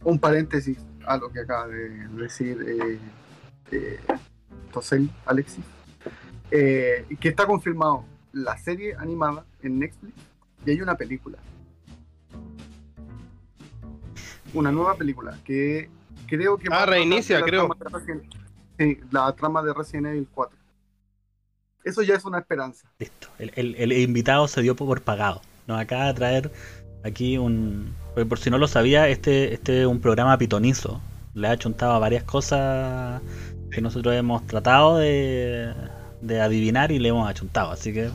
Un 0.04 0.20
paréntesis 0.20 0.78
a 1.06 1.18
lo 1.18 1.32
que 1.32 1.42
acaba 1.42 1.68
de 1.68 1.90
decir 2.10 2.58
eh, 2.68 3.00
eh, 3.72 4.00
Tosel, 4.72 5.10
Alexis. 5.26 5.64
Eh, 6.52 7.06
que 7.20 7.30
está 7.30 7.46
confirmado 7.46 8.06
la 8.34 8.58
serie 8.58 8.96
animada 8.98 9.46
en 9.64 9.80
Netflix 9.80 10.14
y 10.66 10.72
hay 10.72 10.82
una 10.82 10.96
película. 10.96 11.38
Una 14.54 14.72
nueva 14.72 14.96
película 14.96 15.38
que 15.44 15.90
creo 16.28 16.58
que... 16.58 16.68
Ah, 16.72 16.86
reinicia, 16.86 17.40
la 17.40 17.46
creo. 17.46 17.68
trama 17.68 17.76
de 17.80 17.90
Resident- 17.90 18.36
sí, 18.78 19.00
la 19.12 19.32
trama 19.34 19.62
de 19.64 19.74
Resident 19.74 20.08
Evil 20.08 20.28
4. 20.34 20.58
Eso 21.84 22.02
ya 22.02 22.16
es 22.16 22.26
una 22.26 22.40
esperanza. 22.40 22.90
Listo. 23.00 23.28
El, 23.38 23.52
el- 23.56 23.76
el 23.76 23.92
invitado 23.94 24.48
se 24.48 24.62
dio 24.62 24.76
por 24.76 25.02
pagado. 25.02 25.42
Nos 25.68 25.80
acaba 25.80 26.06
de 26.08 26.14
traer 26.14 26.52
aquí 27.04 27.38
un. 27.38 27.94
porque 28.14 28.26
Por 28.28 28.40
si 28.40 28.50
no 28.50 28.58
lo 28.58 28.68
sabía, 28.68 29.08
este, 29.10 29.54
este 29.54 29.82
es 29.82 29.88
un 29.88 30.00
programa 30.00 30.38
pitonizo. 30.38 31.02
Le 31.34 31.48
ha 31.48 31.58
chuntado 31.58 31.94
a 31.94 32.00
varias 32.00 32.24
cosas 32.24 33.22
que 33.72 33.82
nosotros 33.82 34.16
hemos 34.16 34.48
tratado 34.48 34.98
de, 34.98 35.74
de 36.26 36.42
adivinar 36.42 36.92
y 36.92 37.00
le 37.00 37.10
hemos 37.10 37.30
achuntado. 37.30 37.72
Así 37.72 37.94
que. 37.94 38.10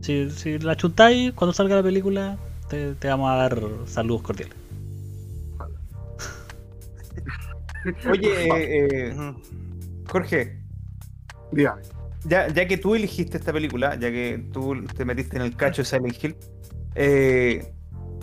Si, 0.00 0.30
si 0.30 0.58
la 0.58 0.72
achuntáis, 0.72 1.32
cuando 1.32 1.54
salga 1.54 1.76
la 1.76 1.82
película, 1.82 2.36
te, 2.68 2.94
te 2.94 3.08
vamos 3.08 3.30
a 3.30 3.36
dar 3.36 3.58
saludos 3.86 4.22
cordiales. 4.22 4.56
Oye, 8.10 8.46
eh, 8.46 8.88
eh. 8.98 9.34
Jorge, 10.10 10.58
Dígame. 11.52 11.82
ya, 12.24 12.48
ya 12.48 12.66
que 12.66 12.76
tú 12.76 12.94
elegiste 12.94 13.36
esta 13.38 13.52
película, 13.52 13.94
ya 13.94 14.10
que 14.10 14.44
tú 14.52 14.84
te 14.96 15.04
metiste 15.04 15.36
en 15.36 15.42
el 15.42 15.56
cacho 15.56 15.82
de 15.82 15.86
Silent 15.86 16.22
Hill, 16.22 16.36
eh, 16.94 17.72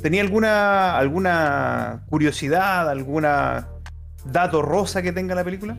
¿tenía 0.02 0.22
alguna, 0.22 0.98
alguna 0.98 2.04
curiosidad, 2.10 2.90
alguna 2.90 3.70
dato 4.26 4.62
rosa 4.62 5.02
que 5.02 5.12
tenga 5.12 5.36
la 5.36 5.44
película? 5.44 5.78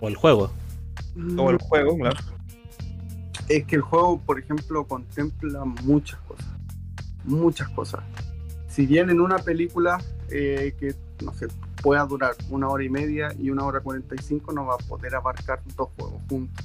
O 0.00 0.08
el 0.08 0.16
juego. 0.16 0.50
O 1.36 1.50
el 1.50 1.58
juego, 1.58 1.96
claro. 1.96 2.16
es 3.48 3.64
que 3.64 3.76
el 3.76 3.82
juego, 3.82 4.20
por 4.20 4.38
ejemplo, 4.38 4.86
contempla 4.86 5.64
muchas 5.64 6.18
cosas. 6.20 6.48
Muchas 7.24 7.68
cosas. 7.70 8.02
Si 8.68 8.86
bien 8.86 9.10
en 9.10 9.20
una 9.20 9.38
película 9.38 10.00
eh, 10.30 10.74
que, 10.80 10.94
no 11.22 11.32
sé, 11.34 11.48
pueda 11.82 12.06
durar 12.06 12.34
una 12.48 12.68
hora 12.68 12.82
y 12.82 12.88
media 12.88 13.34
y 13.38 13.50
una 13.50 13.64
hora 13.64 13.80
cuarenta 13.80 14.14
y 14.14 14.18
cinco, 14.18 14.52
no 14.52 14.64
va 14.64 14.74
a 14.74 14.78
poder 14.78 15.14
abarcar 15.14 15.60
dos 15.76 15.90
juegos 15.96 16.22
juntos. 16.28 16.64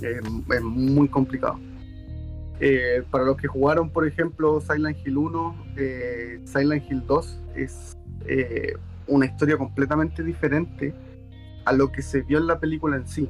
Es 0.00 0.62
muy 0.62 1.08
complicado. 1.08 1.60
Eh, 2.58 3.02
para 3.10 3.24
los 3.24 3.36
que 3.36 3.48
jugaron, 3.48 3.90
por 3.90 4.06
ejemplo, 4.06 4.60
Silent 4.60 4.96
Hill 5.06 5.18
1, 5.18 5.66
eh, 5.76 6.40
Silent 6.44 6.90
Hill 6.90 7.02
2 7.06 7.38
es 7.56 7.96
una 9.06 9.26
historia 9.26 9.58
completamente 9.58 10.22
diferente 10.22 10.94
a 11.64 11.72
lo 11.72 11.90
que 11.92 12.00
se 12.00 12.22
vio 12.22 12.38
en 12.38 12.46
la 12.46 12.58
película 12.58 12.96
en 12.96 13.06
sí. 13.06 13.28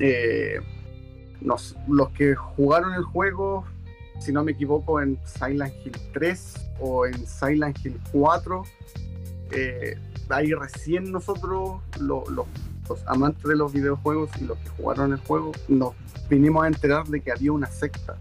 Eh, 0.00 0.60
nos- 1.40 1.76
los 1.88 2.10
que 2.10 2.34
jugaron 2.34 2.94
el 2.94 3.04
juego, 3.04 3.64
si 4.20 4.32
no 4.32 4.42
me 4.44 4.52
equivoco, 4.52 5.00
en 5.00 5.18
Silent 5.24 5.74
Hill 5.84 5.96
3 6.12 6.54
o 6.80 7.06
en 7.06 7.26
Silent 7.26 7.78
Hill 7.84 7.98
4, 8.12 8.64
eh, 9.52 9.96
ahí 10.28 10.52
recién 10.52 11.10
nosotros, 11.12 11.80
lo- 12.00 12.24
lo- 12.30 12.46
los 12.88 13.06
amantes 13.06 13.44
de 13.44 13.56
los 13.56 13.72
videojuegos 13.72 14.30
y 14.40 14.44
los 14.44 14.58
que 14.58 14.68
jugaron 14.70 15.12
el 15.12 15.18
juego, 15.18 15.52
nos 15.68 15.94
vinimos 16.28 16.64
a 16.64 16.68
enterar 16.68 17.06
de 17.06 17.20
que 17.20 17.30
había 17.32 17.52
una 17.52 17.66
secta. 17.68 18.16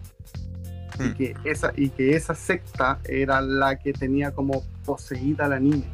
Y 0.99 1.03
Hmm. 1.03 1.13
que, 1.13 1.35
esa, 1.43 1.71
y 1.75 1.89
que 1.89 2.15
esa 2.15 2.33
secta 2.35 2.99
era 3.05 3.39
la 3.41 3.77
que 3.77 3.93
tenía 3.93 4.31
como 4.31 4.63
poseída 4.85 5.45
a 5.45 5.49
la 5.49 5.59
niña. 5.59 5.85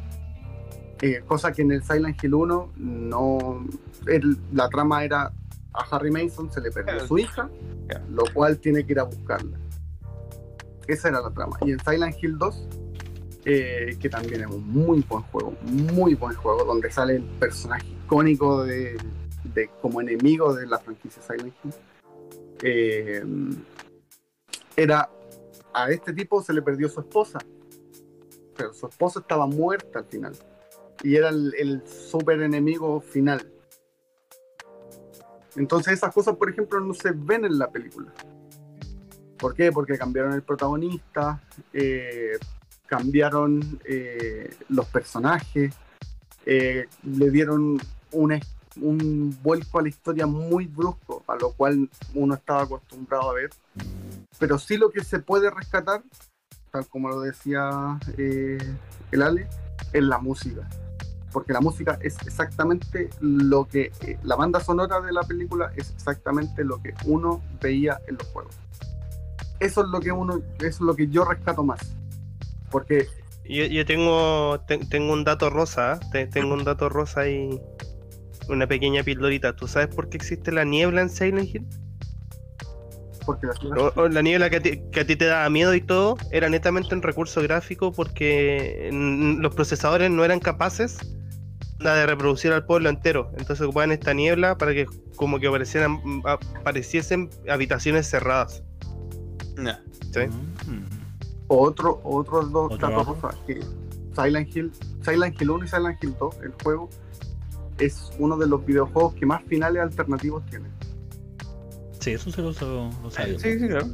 Eh, 1.02 1.22
cosa 1.26 1.52
que 1.52 1.62
en 1.62 1.72
el 1.72 1.82
Silent 1.82 2.22
Hill 2.22 2.34
1 2.34 2.70
no. 2.76 3.66
el- 4.06 4.36
la 4.52 4.68
trama 4.68 5.02
era 5.04 5.32
a 5.74 5.82
Harry 5.96 6.10
Mason 6.10 6.50
se 6.52 6.60
le 6.60 6.70
perdió 6.70 6.94
su 7.06 7.18
hija, 7.18 7.50
lo 8.10 8.24
cual 8.32 8.58
tiene 8.58 8.86
que 8.86 8.92
ir 8.92 9.00
a 9.00 9.04
buscarla. 9.04 9.58
Esa 10.86 11.08
era 11.08 11.20
la 11.20 11.30
trama. 11.30 11.56
Y 11.62 11.72
en 11.72 11.80
Silent 11.80 12.14
Hill 12.22 12.38
2, 12.38 12.68
eh, 13.46 13.96
que 14.00 14.08
también 14.08 14.42
es 14.42 14.46
un 14.46 14.66
muy 14.68 15.00
buen 15.08 15.22
juego, 15.24 15.54
muy 15.62 16.14
buen 16.14 16.34
juego, 16.36 16.64
donde 16.64 16.90
sale 16.90 17.16
el 17.16 17.22
personaje 17.24 17.86
icónico 18.04 18.64
de, 18.64 18.96
de- 19.54 19.70
como 19.82 20.00
enemigo 20.00 20.54
de 20.54 20.66
la 20.66 20.78
franquicia 20.78 21.20
Silent 21.22 21.54
Hill. 21.64 21.74
eh, 22.62 23.22
era 24.76 25.08
a 25.72 25.90
este 25.90 26.12
tipo 26.12 26.42
se 26.42 26.52
le 26.52 26.62
perdió 26.62 26.88
su 26.88 27.00
esposa, 27.00 27.38
pero 28.56 28.72
su 28.72 28.86
esposa 28.86 29.20
estaba 29.20 29.46
muerta 29.46 30.00
al 30.00 30.04
final. 30.04 30.36
Y 31.02 31.16
era 31.16 31.28
el, 31.30 31.52
el 31.58 31.82
super 31.86 32.40
enemigo 32.40 33.00
final. 33.00 33.50
Entonces 35.56 35.94
esas 35.94 36.12
cosas, 36.12 36.36
por 36.36 36.50
ejemplo, 36.50 36.80
no 36.80 36.94
se 36.94 37.12
ven 37.12 37.44
en 37.44 37.58
la 37.58 37.70
película. 37.70 38.12
¿Por 39.38 39.54
qué? 39.54 39.70
Porque 39.72 39.98
cambiaron 39.98 40.32
el 40.32 40.42
protagonista, 40.42 41.42
eh, 41.72 42.38
cambiaron 42.86 43.80
eh, 43.84 44.54
los 44.68 44.86
personajes, 44.86 45.74
eh, 46.46 46.86
le 47.02 47.30
dieron 47.30 47.80
un, 48.12 49.38
vuelco 49.42 49.78
a 49.78 49.82
la 49.82 49.88
historia 49.88 50.26
muy 50.26 50.66
brusco, 50.66 51.22
a 51.26 51.36
lo 51.36 51.52
cual 51.52 51.88
uno 52.14 52.34
estaba 52.34 52.62
acostumbrado 52.62 53.30
a 53.30 53.34
ver. 53.34 53.50
Pero 54.38 54.58
sí 54.58 54.76
lo 54.76 54.90
que 54.90 55.02
se 55.02 55.20
puede 55.20 55.50
rescatar, 55.50 56.02
tal 56.70 56.86
como 56.88 57.08
lo 57.08 57.20
decía 57.20 57.98
eh, 58.18 58.58
el 59.10 59.22
Ale, 59.22 59.48
es 59.92 60.02
la 60.02 60.18
música. 60.18 60.68
Porque 61.34 61.52
la 61.52 61.60
música 61.60 61.98
es 62.00 62.16
exactamente 62.26 63.10
lo 63.20 63.66
que 63.66 63.90
eh, 64.06 64.16
la 64.22 64.36
banda 64.36 64.60
sonora 64.60 65.00
de 65.00 65.12
la 65.12 65.22
película 65.24 65.70
es 65.76 65.90
exactamente 65.90 66.62
lo 66.64 66.80
que 66.80 66.94
uno 67.06 67.42
veía 67.60 68.00
en 68.06 68.16
los 68.16 68.26
juegos. 68.28 68.54
Eso 69.58 69.82
es 69.82 69.88
lo 69.88 70.00
que 70.00 70.12
uno, 70.12 70.40
eso 70.60 70.66
es 70.68 70.80
lo 70.80 70.94
que 70.94 71.08
yo 71.08 71.24
rescato 71.24 71.64
más, 71.64 71.80
porque 72.70 73.08
Yo, 73.44 73.64
yo 73.66 73.84
tengo, 73.84 74.60
te- 74.66 74.78
tengo 74.78 75.12
un 75.12 75.24
dato 75.24 75.50
rosa, 75.50 75.94
¿eh? 75.94 76.06
Te- 76.12 76.26
tengo 76.28 76.54
un 76.54 76.64
dato 76.64 76.88
rosa 76.88 77.28
y 77.28 77.60
una 78.48 78.66
pequeña 78.66 79.02
pildorita. 79.02 79.54
¿Tú 79.56 79.66
sabes 79.66 79.88
por 79.94 80.08
qué 80.08 80.16
existe 80.16 80.52
la 80.52 80.64
niebla 80.64 81.02
en 81.02 81.10
Silent 81.10 81.54
Hill? 81.54 81.66
porque 83.26 83.46
la 83.46 83.54
O- 83.82 83.92
o 84.02 84.08
la 84.08 84.20
niebla 84.20 84.50
que 84.50 84.56
a, 84.56 84.60
ti, 84.60 84.82
que 84.92 85.00
a 85.00 85.06
ti 85.06 85.16
te 85.16 85.24
daba 85.24 85.48
miedo 85.48 85.74
y 85.74 85.80
todo 85.80 86.16
era 86.30 86.50
netamente 86.50 86.94
un 86.94 87.00
recurso 87.00 87.40
gráfico 87.42 87.90
porque 87.90 88.90
los 88.92 89.54
procesadores 89.54 90.10
no 90.10 90.24
eran 90.26 90.40
capaces 90.40 90.98
la 91.78 91.94
de 91.94 92.06
reproducir 92.06 92.52
al 92.52 92.64
pueblo 92.64 92.88
entero. 92.88 93.30
Entonces 93.36 93.62
ocupaban 93.62 93.92
esta 93.92 94.14
niebla 94.14 94.56
para 94.56 94.72
que 94.72 94.86
como 95.16 95.38
que 95.40 95.48
aparecieran, 95.48 96.00
mm, 96.04 96.22
apareciesen 96.26 97.30
habitaciones 97.48 98.08
cerradas. 98.08 98.62
¿sí? 100.12 100.20
Mm. 100.68 100.84
otro 101.48 102.00
otros 102.04 102.50
dos 102.50 102.72
Otro 102.72 103.16
que 103.46 103.60
Silent 104.16 104.56
Hill, 104.56 104.72
Silent 105.04 105.40
Hill 105.40 105.50
1 105.50 105.64
y 105.64 105.68
Silent 105.68 106.02
Hill 106.02 106.14
2, 106.18 106.36
el 106.42 106.52
juego 106.62 106.88
es 107.78 108.10
uno 108.18 108.36
de 108.36 108.46
los 108.46 108.64
videojuegos 108.64 109.14
que 109.14 109.26
más 109.26 109.42
finales 109.44 109.82
alternativos 109.82 110.44
tiene. 110.46 110.68
Sí, 112.00 112.12
eso 112.12 112.30
se 112.30 112.40
lo, 112.42 112.52
lo- 112.52 113.10
sabía. 113.10 113.38
Sí, 113.38 113.58
sí, 113.58 113.68
claro. 113.68 113.86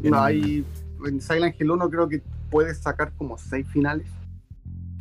No 0.00 0.08
En- 0.08 0.14
hay 0.14 0.64
en 1.06 1.20
Silent 1.20 1.60
Hill 1.60 1.70
1 1.72 1.90
creo 1.90 2.08
que 2.08 2.22
puedes 2.50 2.78
sacar 2.78 3.12
como 3.16 3.36
seis 3.38 3.66
finales 3.68 4.06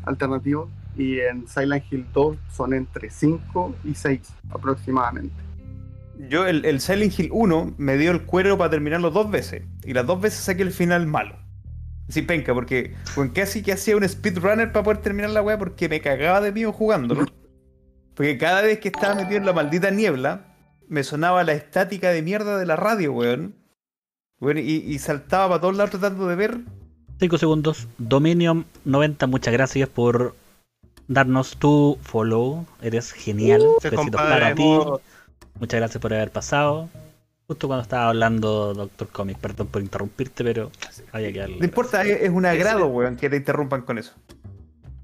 alternativos 0.03 0.69
y 0.97 1.19
en 1.19 1.47
Silent 1.47 1.83
Hill 1.91 2.05
2 2.13 2.37
son 2.51 2.73
entre 2.73 3.09
5 3.09 3.75
y 3.83 3.93
6 3.93 4.21
aproximadamente. 4.49 5.35
Yo 6.29 6.47
el, 6.47 6.65
el 6.65 6.81
Silent 6.81 7.17
Hill 7.17 7.29
1 7.31 7.75
me 7.77 7.97
dio 7.97 8.11
el 8.11 8.23
cuero 8.23 8.57
para 8.57 8.71
terminarlo 8.71 9.11
dos 9.11 9.29
veces. 9.29 9.63
Y 9.85 9.93
las 9.93 10.05
dos 10.05 10.19
veces 10.19 10.39
saqué 10.39 10.63
el 10.63 10.71
final 10.71 11.05
malo. 11.05 11.35
Así 12.09 12.21
penca, 12.21 12.53
porque 12.53 12.95
con 13.15 13.29
casi 13.29 13.61
que 13.61 13.73
hacía 13.73 13.97
un 13.97 14.07
speedrunner 14.07 14.71
para 14.71 14.83
poder 14.83 15.01
terminar 15.01 15.29
la 15.29 15.41
weá 15.41 15.57
porque 15.59 15.89
me 15.89 16.01
cagaba 16.01 16.41
de 16.41 16.51
miedo 16.51 16.71
jugándolo. 16.71 17.25
Porque 18.15 18.37
cada 18.37 18.61
vez 18.61 18.79
que 18.79 18.87
estaba 18.87 19.13
metido 19.13 19.37
en 19.37 19.45
la 19.45 19.53
maldita 19.53 19.91
niebla, 19.91 20.55
me 20.87 21.03
sonaba 21.03 21.43
la 21.43 21.53
estática 21.53 22.09
de 22.09 22.21
mierda 22.23 22.57
de 22.57 22.65
la 22.65 22.77
radio, 22.77 23.13
weón. 23.13 23.55
Weón, 24.39 24.57
y, 24.57 24.61
y 24.61 24.99
saltaba 24.99 25.49
para 25.49 25.61
todos 25.61 25.75
lados 25.75 25.91
tratando 25.91 26.27
de 26.27 26.35
ver. 26.35 26.57
5 27.19 27.37
segundos. 27.37 27.87
Dominion 27.97 28.65
90, 28.85 29.27
muchas 29.27 29.53
gracias 29.53 29.89
por 29.89 30.33
darnos 31.07 31.57
tu 31.57 31.97
follow. 32.01 32.65
Eres 32.81 33.11
genial. 33.11 33.61
Se 33.81 33.89
Besitos 33.89 34.21
para 34.21 34.53
ti. 34.55 34.63
Muchas 35.59 35.79
gracias 35.79 36.01
por 36.01 36.13
haber 36.13 36.31
pasado. 36.31 36.89
Justo 37.47 37.67
cuando 37.67 37.81
estaba 37.83 38.09
hablando 38.09 38.73
Doctor 38.73 39.07
Comic, 39.07 39.37
perdón 39.37 39.67
por 39.67 39.81
interrumpirte, 39.81 40.43
pero 40.43 40.69
había 41.13 41.31
que 41.31 41.39
darle. 41.39 41.57
No 41.59 41.65
importa, 41.65 42.03
es, 42.03 42.21
es 42.23 42.29
un 42.29 42.45
agrado, 42.45 42.87
weón, 42.87 43.15
que 43.15 43.29
te 43.29 43.37
interrumpan 43.37 43.83
con 43.83 43.97
eso. 43.97 44.13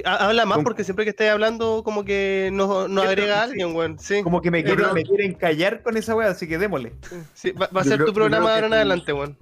Ha- 0.04 0.26
Habla 0.28 0.46
más 0.46 0.60
porque 0.64 0.84
siempre 0.84 1.06
que 1.06 1.12
estés 1.12 1.30
hablando 1.32 1.82
como 1.86 2.04
que 2.04 2.50
nos, 2.52 2.68
nos 2.90 3.06
Cierto, 3.06 3.10
agrega 3.10 3.40
a 3.40 3.44
alguien, 3.44 3.74
weón. 3.74 3.98
Sí, 3.98 4.22
Como 4.24 4.42
que 4.42 4.52
me 4.52 4.62
quieren, 4.62 4.80
verdad. 4.80 4.94
me 4.94 5.04
quieren 5.06 5.34
callar 5.36 5.82
con 5.84 5.96
esa 5.96 6.14
weá, 6.16 6.30
así 6.32 6.46
que 6.46 6.58
démosle. 6.58 6.92
sí, 7.34 7.52
va, 7.52 7.70
va 7.74 7.80
a 7.82 7.84
ser 7.86 7.96
creo- 7.96 8.08
tu 8.08 8.14
programa 8.14 8.50
de 8.50 8.56
ahora 8.56 8.68
en 8.68 8.74
adelante, 8.74 9.14
weón. 9.14 9.38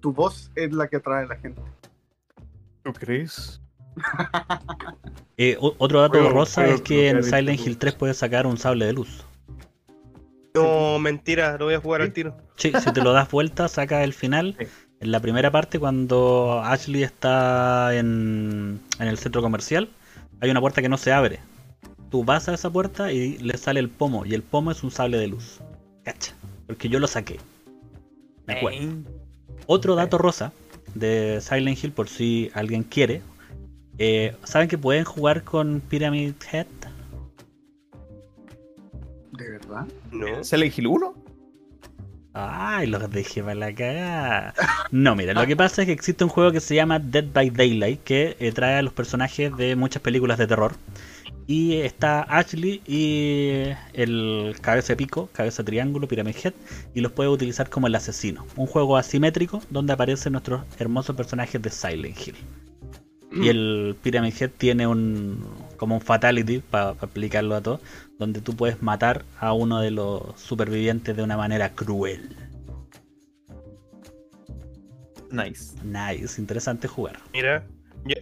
Tu 0.00 0.12
voz 0.12 0.50
es 0.54 0.72
la 0.72 0.88
que 0.88 0.96
atrae 0.96 1.24
a 1.24 1.26
la 1.26 1.36
gente. 1.36 1.60
¿Tú 2.82 2.92
crees? 2.94 3.60
Eh, 5.40 5.56
otro 5.60 6.00
dato 6.00 6.28
rosa 6.30 6.66
es 6.66 6.80
que 6.80 7.10
en 7.10 7.22
Silent. 7.22 7.60
Hill 7.64 7.78
3 7.78 7.94
puedes 7.94 8.16
sacar 8.16 8.44
un 8.44 8.58
sable 8.58 8.86
de 8.86 8.92
luz. 8.92 9.22
No, 10.54 10.98
mentira, 10.98 11.56
lo 11.58 11.66
voy 11.66 11.74
a 11.74 11.80
jugar 11.80 12.00
Sí. 12.00 12.06
al 12.08 12.12
tiro. 12.12 12.36
Sí, 12.56 12.72
si 12.82 12.92
te 12.92 13.00
lo 13.02 13.12
das 13.12 13.30
vuelta, 13.30 13.68
saca 13.68 14.02
el 14.02 14.12
final. 14.14 14.56
Sí. 14.58 14.66
En 15.00 15.12
la 15.12 15.20
primera 15.20 15.52
parte, 15.52 15.78
cuando 15.78 16.60
Ashley 16.64 17.04
está 17.04 17.94
en, 17.94 18.80
en 18.98 19.06
el 19.06 19.16
centro 19.16 19.40
comercial, 19.40 19.88
hay 20.40 20.50
una 20.50 20.60
puerta 20.60 20.82
que 20.82 20.88
no 20.88 20.96
se 20.96 21.12
abre. 21.12 21.38
Tú 22.10 22.24
vas 22.24 22.48
a 22.48 22.54
esa 22.54 22.68
puerta 22.68 23.12
y 23.12 23.38
le 23.38 23.56
sale 23.58 23.78
el 23.78 23.90
pomo, 23.90 24.26
y 24.26 24.34
el 24.34 24.42
pomo 24.42 24.72
es 24.72 24.82
un 24.82 24.90
sable 24.90 25.18
de 25.18 25.28
luz. 25.28 25.60
Cacha, 26.04 26.34
porque 26.66 26.88
yo 26.88 26.98
lo 26.98 27.06
saqué. 27.06 27.38
Me 28.46 28.54
acuerdo. 28.54 28.88
Otro 29.66 29.94
dato 29.94 30.18
rosa 30.18 30.52
de 30.94 31.38
Silent 31.40 31.84
Hill, 31.84 31.92
por 31.92 32.08
si 32.08 32.50
alguien 32.54 32.82
quiere. 32.82 33.22
Eh, 33.98 34.36
¿Saben 34.44 34.68
que 34.68 34.78
pueden 34.78 35.04
jugar 35.04 35.44
con 35.44 35.80
Pyramid 35.80 36.34
Head? 36.52 36.66
¿De 39.32 39.50
verdad? 39.50 39.86
No. 40.10 40.42
¿Silent 40.42 40.78
Hill 40.78 40.86
1? 40.86 41.14
Ay, 42.34 42.86
los 42.86 43.10
dejé 43.10 43.42
para 43.42 43.54
la 43.56 43.74
cagada. 43.74 44.54
No, 44.92 45.16
mira, 45.16 45.34
lo 45.34 45.46
que 45.46 45.56
pasa 45.56 45.82
es 45.82 45.86
que 45.86 45.92
existe 45.92 46.22
un 46.22 46.30
juego 46.30 46.52
que 46.52 46.60
se 46.60 46.74
llama 46.74 46.98
Dead 46.98 47.24
by 47.32 47.50
Daylight 47.50 48.02
que 48.04 48.36
eh, 48.38 48.52
trae 48.52 48.76
a 48.76 48.82
los 48.82 48.92
personajes 48.92 49.56
de 49.56 49.74
muchas 49.74 50.02
películas 50.02 50.38
de 50.38 50.46
terror. 50.46 50.72
Y 51.48 51.76
está 51.76 52.22
Ashley 52.22 52.82
y 52.86 53.70
el 53.92 54.54
cabeza 54.60 54.92
de 54.92 54.96
pico, 54.96 55.28
cabeza 55.32 55.62
de 55.62 55.66
triángulo, 55.66 56.06
Pyramid 56.06 56.36
Head, 56.44 56.52
y 56.94 57.00
los 57.00 57.12
puede 57.12 57.30
utilizar 57.30 57.70
como 57.70 57.86
el 57.86 57.94
asesino. 57.94 58.46
Un 58.54 58.66
juego 58.66 58.96
asimétrico 58.96 59.60
donde 59.70 59.94
aparecen 59.94 60.32
nuestros 60.32 60.62
hermosos 60.78 61.16
personajes 61.16 61.60
de 61.60 61.70
Silent 61.70 62.16
Hill. 62.26 62.36
Y 63.30 63.48
el 63.48 63.94
Pyramid 64.02 64.32
Head 64.40 64.50
tiene 64.56 64.86
un 64.86 65.44
como 65.76 65.96
un 65.96 66.00
fatality 66.00 66.58
para 66.58 66.90
aplicarlo 66.90 67.54
a 67.54 67.60
todo, 67.60 67.80
donde 68.18 68.40
tú 68.40 68.56
puedes 68.56 68.82
matar 68.82 69.24
a 69.38 69.52
uno 69.52 69.80
de 69.80 69.90
los 69.90 70.22
supervivientes 70.36 71.16
de 71.16 71.22
una 71.22 71.36
manera 71.36 71.74
cruel. 71.74 72.34
Nice. 75.30 75.74
Nice, 75.84 76.40
interesante 76.40 76.88
jugar. 76.88 77.18
Mira, 77.32 77.66
yo, 78.06 78.16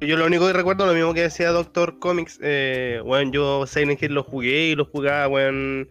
yo 0.00 0.16
lo 0.16 0.26
único 0.26 0.46
que 0.46 0.52
recuerdo, 0.52 0.86
lo 0.86 0.94
mismo 0.94 1.14
que 1.14 1.22
decía 1.22 1.50
Doctor 1.50 1.98
Comics, 1.98 2.38
eh, 2.42 3.00
bueno, 3.04 3.30
yo 3.32 3.66
Silent 3.66 4.02
Hill 4.02 4.14
lo 4.14 4.24
jugué 4.24 4.70
y 4.70 4.74
lo 4.74 4.84
jugaba, 4.84 5.28
weón, 5.28 5.88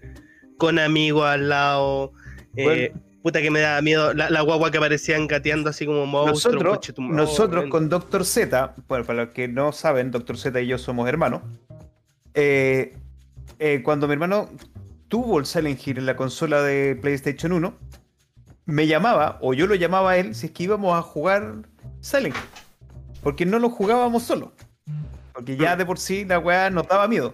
con 0.57 0.79
amigos 0.79 1.25
al 1.25 1.49
lado. 1.49 2.11
eh, 2.55 2.93
puta 3.21 3.41
que 3.41 3.51
me 3.51 3.59
daba 3.59 3.81
miedo, 3.81 4.13
la, 4.13 4.29
la 4.29 4.41
guagua 4.41 4.71
que 4.71 4.77
aparecían 4.77 5.27
gateando 5.27 5.69
así 5.69 5.85
como 5.85 6.05
monstruos. 6.05 6.63
Nosotros, 6.63 6.77
coche 6.77 6.93
oh, 6.97 7.01
nosotros 7.01 7.65
con 7.69 7.89
Doctor 7.89 8.25
Z, 8.25 8.75
bueno, 8.87 9.05
para 9.05 9.25
los 9.25 9.33
que 9.33 9.47
no 9.47 9.71
saben, 9.71 10.11
Doctor 10.11 10.37
Z 10.37 10.59
y 10.61 10.67
yo 10.67 10.77
somos 10.77 11.07
hermanos. 11.09 11.41
eh, 12.33 12.95
eh, 13.59 13.81
cuando 13.83 14.07
mi 14.07 14.13
hermano 14.13 14.49
tuvo 15.07 15.39
el 15.39 15.45
Silent 15.45 15.85
Hill 15.85 15.97
en 15.97 16.05
la 16.05 16.15
consola 16.15 16.61
de 16.61 16.95
PlayStation 16.95 17.51
1, 17.51 17.73
me 18.65 18.85
llamaba, 18.87 19.39
o 19.41 19.53
yo 19.53 19.65
lo 19.67 19.75
llamaba 19.75 20.11
a 20.11 20.17
él, 20.17 20.35
si 20.35 20.47
es 20.47 20.51
que 20.51 20.63
íbamos 20.63 20.97
a 20.97 21.01
jugar 21.01 21.63
Silent 22.01 22.35
Hill. 22.35 22.41
Porque 23.23 23.45
no 23.45 23.57
lo 23.59 23.69
jugábamos 23.69 24.23
solo. 24.23 24.53
Porque 25.33 25.57
ya 25.57 25.75
de 25.75 25.85
por 25.85 25.97
sí 25.99 26.25
la 26.25 26.39
weá 26.39 26.69
nos 26.69 26.87
daba 26.87 27.07
miedo. 27.07 27.33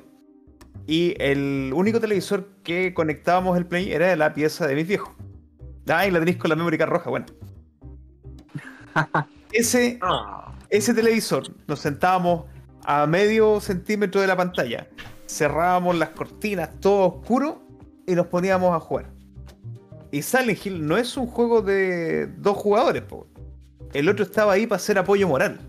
Y 0.88 1.16
el 1.20 1.72
único 1.74 2.00
televisor 2.00 2.48
que 2.64 2.94
conectábamos 2.94 3.58
el 3.58 3.66
Play 3.66 3.92
era 3.92 4.08
de 4.08 4.16
la 4.16 4.34
pieza 4.34 4.68
de 4.68 4.76
mis 4.76 4.88
viejos. 4.88 5.14
Ay, 5.88 6.12
la 6.12 6.20
tenéis 6.20 6.38
con 6.38 6.50
la 6.50 6.56
memory 6.56 6.78
card 6.78 6.90
roja, 6.90 7.10
bueno. 7.10 7.26
Ese, 9.52 10.00
ese 10.70 10.94
televisor 10.96 11.44
nos 11.68 11.80
sentábamos 11.80 12.46
a 12.86 13.06
medio 13.06 13.60
centímetro 13.62 14.20
de 14.20 14.26
la 14.26 14.36
pantalla, 14.36 14.88
cerrábamos 15.28 15.96
las 15.96 16.10
cortinas, 16.10 16.80
todo 16.80 17.06
oscuro, 17.06 17.62
y 18.08 18.16
nos 18.16 18.28
poníamos 18.28 18.76
a 18.76 18.80
jugar. 18.80 19.12
Y 20.12 20.24
Silent 20.24 20.66
Hill 20.66 20.88
no 20.88 20.98
es 20.98 21.16
un 21.18 21.28
juego 21.28 21.62
de 21.62 22.28
dos 22.38 22.58
jugadores, 22.58 23.04
po. 23.04 23.28
el 23.94 24.10
otro 24.10 24.26
estaba 24.26 24.54
ahí 24.54 24.66
para 24.66 24.78
hacer 24.78 24.98
apoyo 24.98 25.28
moral. 25.28 25.60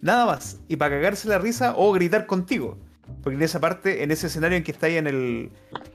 Nada 0.00 0.26
más, 0.26 0.60
y 0.68 0.76
para 0.76 0.96
cagarse 0.96 1.28
la 1.28 1.38
risa 1.38 1.74
o 1.76 1.92
gritar 1.92 2.26
contigo. 2.26 2.78
Porque 3.22 3.36
en 3.36 3.42
esa 3.42 3.60
parte, 3.60 4.02
en 4.02 4.10
ese 4.10 4.28
escenario 4.28 4.56
en 4.56 4.64
que 4.64 4.72
estáis 4.72 4.96
en 4.96 5.06
el, 5.06 5.50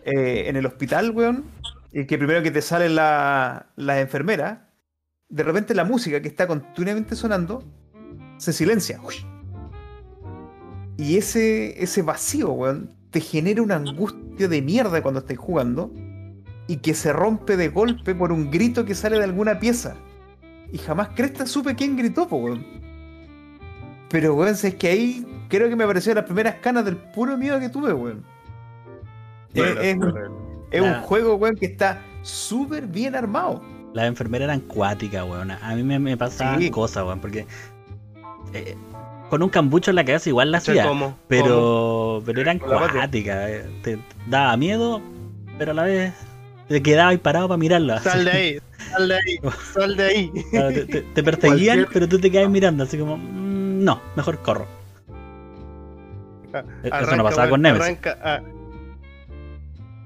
eh, 0.05 0.43
en 0.47 0.55
el 0.55 0.65
hospital, 0.65 1.11
weón, 1.11 1.45
y 1.91 2.05
que 2.05 2.17
primero 2.17 2.41
que 2.41 2.51
te 2.51 2.61
salen 2.61 2.95
la- 2.95 3.67
las 3.75 3.97
enfermeras, 3.99 4.59
de 5.29 5.43
repente 5.43 5.73
la 5.75 5.83
música 5.83 6.21
que 6.21 6.27
está 6.27 6.47
continuamente 6.47 7.15
sonando 7.15 7.63
se 8.37 8.53
silencia. 8.53 8.99
Uy. 9.03 9.15
Y 10.97 11.17
ese, 11.17 11.81
ese 11.81 12.01
vacío, 12.01 12.51
weón, 12.51 12.95
te 13.11 13.19
genera 13.19 13.61
una 13.61 13.75
angustia 13.75 14.47
de 14.47 14.61
mierda 14.61 15.01
cuando 15.01 15.19
estáis 15.21 15.39
jugando 15.39 15.91
y 16.67 16.77
que 16.77 16.93
se 16.93 17.11
rompe 17.11 17.57
de 17.57 17.69
golpe 17.69 18.13
por 18.15 18.31
un 18.31 18.51
grito 18.51 18.85
que 18.85 18.95
sale 18.95 19.17
de 19.17 19.23
alguna 19.23 19.59
pieza. 19.59 19.95
Y 20.71 20.77
jamás 20.77 21.09
cresta 21.15 21.45
supe 21.45 21.75
quién 21.75 21.97
gritó, 21.97 22.27
po, 22.27 22.37
weón. 22.37 22.65
Pero, 24.09 24.35
weón, 24.35 24.53
es 24.53 24.75
que 24.75 24.87
ahí 24.87 25.25
creo 25.49 25.69
que 25.69 25.75
me 25.75 25.83
aparecieron 25.83 26.17
las 26.17 26.25
primeras 26.25 26.55
canas 26.55 26.85
del 26.85 26.97
puro 26.97 27.37
miedo 27.37 27.59
que 27.59 27.69
tuve, 27.69 27.93
weón. 27.93 28.23
Bueno, 29.53 29.81
es, 29.81 29.97
es 30.71 30.81
un- 30.81 30.93
juego, 31.01 31.35
weón, 31.35 31.55
que 31.55 31.65
está 31.67 32.01
súper 32.23 32.87
bien 32.87 33.15
armado. 33.15 33.61
Las 33.93 34.05
enfermeras 34.05 34.45
eran 34.45 34.61
cuáticas, 34.61 35.23
weón. 35.27 35.51
A 35.51 35.75
mí 35.75 35.83
me, 35.83 35.99
me 35.99 36.15
pasaban 36.17 36.59
Sí. 36.59 36.69
cosas, 36.71 37.03
weón, 37.05 37.19
porque 37.19 37.45
eh, 38.53 38.75
con 39.29 39.43
un 39.43 39.49
cambucho 39.49 39.91
en 39.91 39.95
la 39.95 40.03
cabeza 40.05 40.29
igual 40.29 40.51
la 40.51 40.57
hacía. 40.59 40.85
¿cómo? 40.85 41.17
Pero, 41.27 42.21
pero 42.25 42.41
eran 42.41 42.59
cuáticas. 42.59 43.49
eh, 43.49 43.65
Te 43.83 43.99
daba 44.27 44.55
miedo, 44.57 45.01
pero 45.57 45.71
a 45.71 45.73
la 45.73 45.83
vez 45.83 46.13
te 46.67 46.81
quedabas 46.81 47.17
parado 47.19 47.47
para 47.49 47.57
mirarla. 47.57 47.99
¿Cómo? 47.99 48.09
Sal 48.11 48.25
de 48.25 48.31
ahí, 48.31 48.59
sal 48.91 49.07
de 49.07 49.15
ahí, 49.15 49.39
sal 49.73 49.95
de 49.97 50.03
ahí. 50.03 50.31
Claro, 50.51 50.69
te, 50.73 50.85
te- 50.85 51.01
te 51.01 51.23
perseguían, 51.23 51.79
Cualquier- 51.79 51.93
pero 51.93 52.07
tú 52.09 52.19
te 52.19 52.31
quedas 52.31 52.49
mirando, 52.49 52.83
así 52.83 52.97
como, 52.97 53.17
"Mm, 53.17 53.83
no, 53.83 54.01
mejor 54.15 54.39
corro. 54.41 54.67
Eso 56.83 57.15
no 57.15 57.23
pasaba 57.23 57.49
con 57.49 57.61
Nemesis. 57.61 57.83
arranca, 57.83 58.17
ah. 58.23 58.39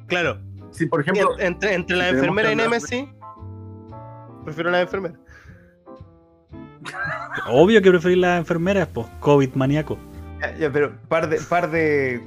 Claro, 0.07 0.37
Si, 0.75 0.85
por 0.87 1.01
ejemplo, 1.01 1.37
en- 1.39 1.47
entre, 1.47 1.73
entre 1.73 1.95
la 1.95 2.09
enfermera 2.09 2.51
y 2.51 2.55
Nemesis, 2.55 3.05
prefiero 4.43 4.69
la 4.71 4.81
enfermera. 4.81 5.15
Obvio 7.47 7.81
que 7.81 7.89
preferís 7.89 8.17
las 8.17 8.39
enfermeras, 8.39 8.87
pues, 8.93 9.07
COVID 9.19 9.53
maníaco. 9.55 9.97
Ya, 10.41 10.55
ya, 10.57 10.71
pero 10.71 10.95
par 11.07 11.29
de, 11.29 11.39
par 11.49 11.69
de, 11.71 12.23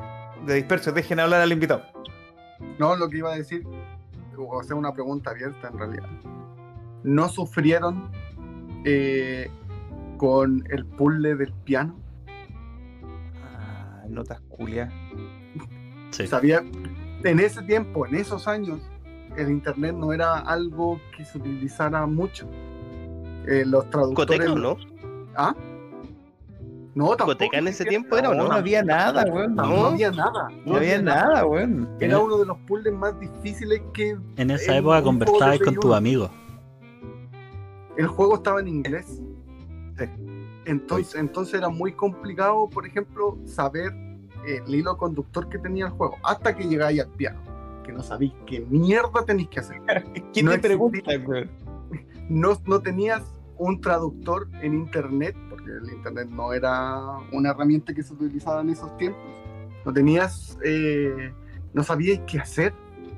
de 0.47 0.55
dispersos, 0.55 0.95
dejen 0.95 1.21
hablar 1.21 1.41
al 1.41 1.53
invitado. 1.53 1.83
no, 2.79 2.97
lo 2.97 3.09
que 3.09 3.19
iba 3.19 3.33
a 3.33 3.37
decir, 3.37 3.63
o 4.37 4.63
sea, 4.63 4.77
una 4.77 4.93
pregunta 4.93 5.31
abierta 5.31 5.69
en 5.69 5.79
realidad. 5.79 6.09
¿No 7.05 7.29
sufrieron 7.29 8.11
eh, 8.85 9.51
con 10.17 10.65
el 10.71 10.85
puzzle 10.87 11.37
del 11.37 11.53
piano? 11.65 11.97
Ah, 13.45 14.03
notas 14.09 14.41
culias. 14.49 14.93
Sí. 16.11 16.27
Sabía, 16.27 16.63
en 17.25 17.41
ese 17.41 17.63
tiempo, 17.63 18.07
en 18.07 18.15
esos 18.15 18.47
años, 18.49 18.81
el 19.37 19.51
internet 19.51 19.95
no 19.95 20.13
era 20.13 20.39
algo 20.39 21.01
que 21.17 21.25
se 21.25 21.39
utilizara 21.39 22.07
mucho. 22.07 22.49
Eh, 23.47 23.65
los 23.67 23.89
traductores. 23.91 24.39
¿Coteca 24.41 24.55
no? 24.61 24.77
¿Ah? 25.37 25.55
No, 26.95 27.09
tampoco. 27.11 27.27
¿Coteca 27.33 27.59
en 27.59 27.69
ese 27.69 27.85
tiempo 27.85 28.17
era 28.19 28.31
o 28.31 28.35
No, 28.35 28.51
había 28.53 28.83
nada, 28.83 29.25
weón. 29.33 29.55
No, 29.55 29.63
No, 29.67 29.87
había 29.87 30.11
nada. 30.11 30.49
no 30.65 30.77
había 30.77 31.01
nada, 31.01 31.47
weón. 31.47 31.89
Era 32.01 32.19
uno 32.19 32.39
de 32.39 32.47
los 32.47 32.59
puzzles 32.67 32.93
más 32.93 33.19
difíciles 33.21 33.81
que 33.95 34.17
En 34.37 34.51
esa 34.51 34.77
época 34.77 35.03
conversabas 35.03 35.59
con 35.61 35.75
tus 35.77 35.95
amigos. 35.95 36.31
el 37.97 38.07
juego 38.07 38.37
estaba 38.37 38.61
en 38.61 38.69
inglés. 38.69 39.07
Sí. 39.99 40.05
Entonces, 40.67 41.15
entonces 41.15 41.55
era 41.55 41.69
muy 41.69 41.93
complicado, 41.93 42.69
por 42.69 42.87
ejemplo, 42.87 43.39
saber 43.47 43.93
el 44.47 44.75
hilo 44.75 44.97
conductor 44.97 45.49
que 45.49 45.59
tenía 45.59 45.87
el 45.87 45.93
juego. 45.93 46.17
Hasta 46.23 46.55
que 46.55 46.65
llegáis 46.65 47.01
al 47.01 47.09
piano. 47.11 47.41
Que 47.85 47.93
no 47.93 48.03
sabéis 48.03 48.33
qué 48.47 48.61
mierda 48.61 49.25
tenéis 49.25 49.49
que 49.49 49.61
hacer. 49.61 49.81
¿Quién 50.33 50.47
No 50.47 50.53
te 50.53 50.59
pregunta, 50.59 51.11
no, 52.29 52.59
no 52.67 52.81
tenías 52.81 53.23
un 53.57 53.81
traductor 53.81 54.49
en 54.63 54.75
internet, 54.75 55.35
porque 55.51 55.71
el 55.71 55.91
internet 55.93 56.29
no 56.31 56.53
era 56.53 57.19
una 57.33 57.51
herramienta 57.51 57.93
que 57.93 58.03
se 58.03 58.13
utilizaba 58.13 58.61
en 58.61 58.71
esos 58.71 58.97
tiempos. 58.97 59.23
No 59.85 59.93
tenías, 59.93 60.59
eh, 60.65 61.33
no 61.73 61.83
sabías 61.83 62.21
qué 62.27 62.39
hacer. 62.39 62.73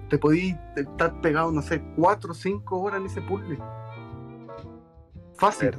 Te 0.09 0.19
podías 0.19 0.59
estar 0.77 1.21
pegado, 1.21 1.53
no 1.53 1.63
sé, 1.63 1.83
cuatro 1.97 2.33
o 2.33 2.35
cinco 2.35 2.81
horas 2.81 3.01
en 3.01 3.07
ese 3.07 3.21
puzzle. 3.23 3.59
Fácil. 5.41 5.71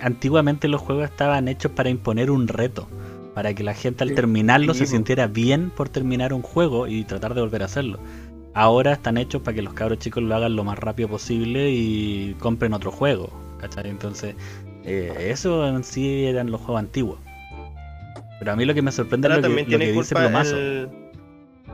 Antiguamente 0.00 0.68
los 0.68 0.80
juegos 0.80 1.04
estaban 1.04 1.48
hechos 1.48 1.72
para 1.72 1.90
imponer 1.90 2.30
un 2.30 2.48
reto, 2.48 2.88
para 3.36 3.52
que 3.52 3.62
la 3.62 3.74
gente 3.74 4.02
al 4.02 4.14
terminarlo 4.14 4.72
sí, 4.72 4.78
se 4.78 4.86
sintiera 4.86 5.26
bien 5.26 5.68
por 5.68 5.90
terminar 5.90 6.32
un 6.32 6.40
juego 6.40 6.86
y 6.86 7.04
tratar 7.04 7.34
de 7.34 7.42
volver 7.42 7.60
a 7.60 7.66
hacerlo. 7.66 7.98
Ahora 8.54 8.94
están 8.94 9.18
hechos 9.18 9.42
para 9.42 9.54
que 9.54 9.60
los 9.60 9.74
cabros 9.74 9.98
chicos 9.98 10.22
lo 10.22 10.34
hagan 10.34 10.56
lo 10.56 10.64
más 10.64 10.78
rápido 10.78 11.10
posible 11.10 11.70
y 11.70 12.34
compren 12.38 12.72
otro 12.72 12.90
juego, 12.90 13.28
¿cachai? 13.60 13.90
Entonces, 13.90 14.36
eh, 14.84 15.28
eso 15.28 15.68
en 15.68 15.84
sí 15.84 16.24
eran 16.24 16.50
los 16.50 16.62
juegos 16.62 16.78
antiguos. 16.78 17.18
Pero 18.38 18.52
a 18.52 18.56
mí 18.56 18.64
lo 18.64 18.72
que 18.72 18.80
me 18.80 18.90
sorprende 18.90 19.28
es 19.28 19.34
lo 19.34 19.42
que, 19.42 19.66
lo 19.66 20.00
dice 20.00 20.14
Plomazo, 20.14 20.56
el... 20.56 20.88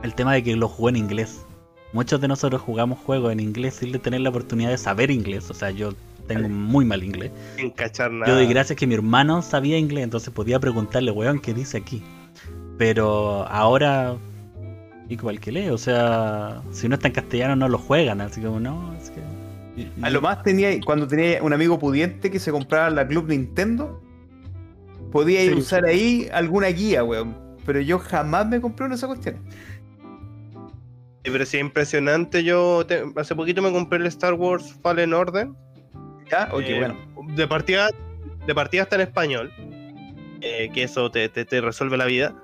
el 0.03 0.15
tema 0.15 0.33
de 0.33 0.43
que 0.43 0.57
lo 0.57 0.67
jugó 0.67 0.89
en 0.89 0.97
inglés. 0.97 1.45
Muchos 1.93 2.19
de 2.19 2.27
nosotros 2.27 2.61
jugamos 2.61 2.99
juegos 2.99 3.31
en 3.31 3.39
inglés 3.39 3.75
sin 3.75 3.97
tener 3.99 4.19
la 4.19 4.31
oportunidad 4.31 4.69
de 4.69 4.77
saber 4.77 5.11
inglés. 5.11 5.49
O 5.49 5.53
sea, 5.53 5.71
yo 5.71 5.93
tengo 6.27 6.47
muy 6.49 6.85
mal 6.85 7.03
inglés. 7.03 7.31
sin 7.57 7.69
cachar 7.71 8.11
nada. 8.11 8.27
Yo 8.27 8.35
doy 8.35 8.47
gracias 8.47 8.77
que 8.77 8.87
mi 8.87 8.95
hermano 8.95 9.41
sabía 9.41 9.77
inglés, 9.77 10.03
entonces 10.05 10.33
podía 10.33 10.59
preguntarle, 10.59 11.11
weón, 11.11 11.39
¿qué 11.39 11.53
dice 11.53 11.77
aquí? 11.77 12.01
Pero 12.77 13.45
ahora, 13.47 14.15
igual 15.09 15.39
que 15.39 15.51
lee, 15.51 15.69
o 15.69 15.77
sea, 15.77 16.61
si 16.71 16.87
no 16.89 16.95
está 16.95 17.07
en 17.07 17.13
castellano 17.13 17.55
no 17.55 17.67
lo 17.69 17.77
juegan, 17.77 18.21
así 18.21 18.41
como, 18.41 18.59
no, 18.59 18.93
es 19.01 19.09
que... 19.11 19.21
A 20.03 20.09
lo 20.11 20.21
más 20.21 20.43
tenía, 20.43 20.69
cuando 20.85 21.07
tenía 21.07 21.41
un 21.41 21.51
amigo 21.51 21.79
pudiente 21.79 22.29
que 22.29 22.39
se 22.39 22.51
compraba 22.51 22.89
la 22.91 23.07
Club 23.07 23.27
Nintendo, 23.29 24.01
podía 25.11 25.43
ir 25.43 25.51
Sí. 25.51 25.55
a 25.57 25.59
usar 25.59 25.85
ahí 25.85 26.27
alguna 26.31 26.67
guía, 26.67 27.03
weón. 27.03 27.35
Pero 27.65 27.79
yo 27.81 27.97
jamás 27.97 28.47
me 28.47 28.61
compré 28.61 28.85
una 28.85 28.93
de 28.95 28.97
esas 28.97 29.07
cuestiones. 29.07 29.41
Sí, 31.23 31.31
pero 31.31 31.45
sí, 31.45 31.57
impresionante. 31.57 32.43
Yo 32.43 32.85
te- 32.85 33.03
hace 33.15 33.33
poquito 33.35 33.61
me 33.61 33.71
compré 33.71 33.97
el 33.99 34.05
Star 34.07 34.33
Wars 34.33 34.75
Fallen 34.81 35.13
Order. 35.13 35.47
¿Ya? 36.29 36.49
Ok, 36.51 36.61
Eh, 36.65 36.79
bueno. 36.79 36.97
De 37.35 37.47
partida, 37.47 37.89
de 38.45 38.55
partida 38.55 38.83
está 38.83 38.95
en 38.95 39.01
español. 39.01 39.51
eh, 40.45 40.69
que 40.73 40.83
eso 40.83 41.09
te, 41.09 41.29
te- 41.29 41.45
te 41.45 41.61
resuelve 41.61 41.95
la 41.95 42.03
vida. 42.05 42.35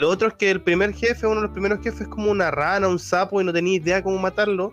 Lo 0.00 0.08
otro 0.08 0.26
es 0.28 0.34
que 0.34 0.50
el 0.50 0.60
primer 0.60 0.92
jefe, 0.92 1.24
uno 1.26 1.36
de 1.36 1.42
los 1.42 1.50
primeros 1.52 1.78
jefes, 1.80 2.00
es 2.02 2.08
como 2.08 2.30
una 2.32 2.50
rana, 2.50 2.88
un 2.88 2.98
sapo, 2.98 3.40
y 3.40 3.44
no 3.44 3.52
tenía 3.52 3.76
idea 3.76 4.02
cómo 4.02 4.18
matarlo. 4.18 4.72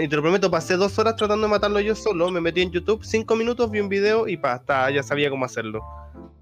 Y 0.00 0.06
te 0.06 0.14
lo 0.16 0.22
prometo, 0.22 0.48
pasé 0.50 0.76
dos 0.76 0.96
horas 0.98 1.16
tratando 1.16 1.46
de 1.46 1.50
matarlo 1.50 1.80
yo 1.80 1.94
solo. 1.96 2.30
Me 2.30 2.40
metí 2.40 2.60
en 2.62 2.70
YouTube, 2.70 3.02
cinco 3.04 3.34
minutos, 3.34 3.68
vi 3.70 3.80
un 3.80 3.88
video 3.88 4.28
y 4.28 4.36
pa, 4.36 4.54
está, 4.56 4.88
ya 4.90 5.02
sabía 5.02 5.28
cómo 5.30 5.44
hacerlo. 5.44 5.82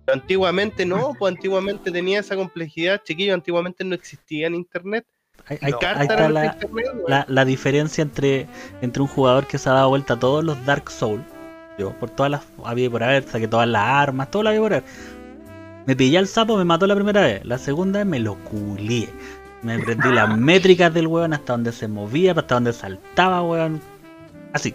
Pero 0.04 0.20
antiguamente 0.20 0.84
no, 0.84 1.12
pues 1.18 1.34
antiguamente 1.34 1.90
tenía 1.90 2.20
esa 2.20 2.36
complejidad, 2.36 3.00
chiquillo. 3.02 3.32
Antiguamente 3.32 3.82
no 3.82 3.94
existía 3.94 4.48
en 4.48 4.56
internet. 4.56 5.06
Ahí, 5.48 5.58
ahí- 5.62 5.70
no, 5.72 5.76
ahí 5.78 5.80
Carta 5.80 6.02
está 6.02 6.28
la, 6.28 6.46
internet, 6.46 6.86
la, 7.08 7.24
la 7.28 7.44
diferencia 7.44 8.02
entre, 8.02 8.46
entre 8.80 9.02
un 9.02 9.08
jugador 9.08 9.46
que 9.46 9.58
se 9.58 9.68
ha 9.68 9.72
dado 9.72 9.88
vuelta 9.90 10.14
a 10.14 10.18
todos 10.18 10.44
los 10.44 10.64
Dark 10.64 10.90
Souls, 10.90 11.22
yo, 11.78 11.90
por 11.92 12.10
todas 12.10 12.30
las 12.30 12.42
había 12.64 12.90
por 12.90 13.02
haber, 13.02 13.24
saqué 13.24 13.48
todas 13.48 13.68
las 13.68 13.82
armas, 13.82 14.30
todo 14.30 14.42
lo 14.44 14.48
había 14.48 14.60
por 14.60 14.72
haber. 14.74 14.84
Me 15.86 15.94
pillé 15.94 16.18
al 16.18 16.26
sapo, 16.26 16.56
me 16.56 16.64
mató 16.64 16.86
la 16.86 16.94
primera 16.94 17.20
vez, 17.20 17.44
la 17.44 17.58
segunda 17.58 17.98
vez 18.00 18.06
me 18.06 18.18
lo 18.18 18.34
culié. 18.36 19.08
Me 19.62 19.74
aprendí 19.74 20.08
las 20.12 20.36
métricas 20.38 20.92
del 20.92 21.06
weón 21.06 21.32
hasta 21.32 21.52
donde 21.52 21.72
se 21.72 21.86
movía, 21.86 22.32
hasta 22.32 22.54
donde 22.54 22.72
saltaba, 22.72 23.42
weón. 23.42 23.80
Así, 24.52 24.74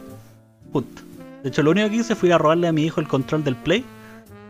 punto. 0.71 1.01
De 1.43 1.49
hecho, 1.49 1.63
lo 1.63 1.71
único 1.71 1.89
que 1.89 1.95
hice 1.97 2.15
fue 2.15 2.29
ir 2.29 2.33
a 2.33 2.37
robarle 2.37 2.67
a 2.67 2.71
mi 2.71 2.83
hijo 2.83 3.01
el 3.01 3.07
control 3.07 3.43
del 3.43 3.55
Play. 3.55 3.83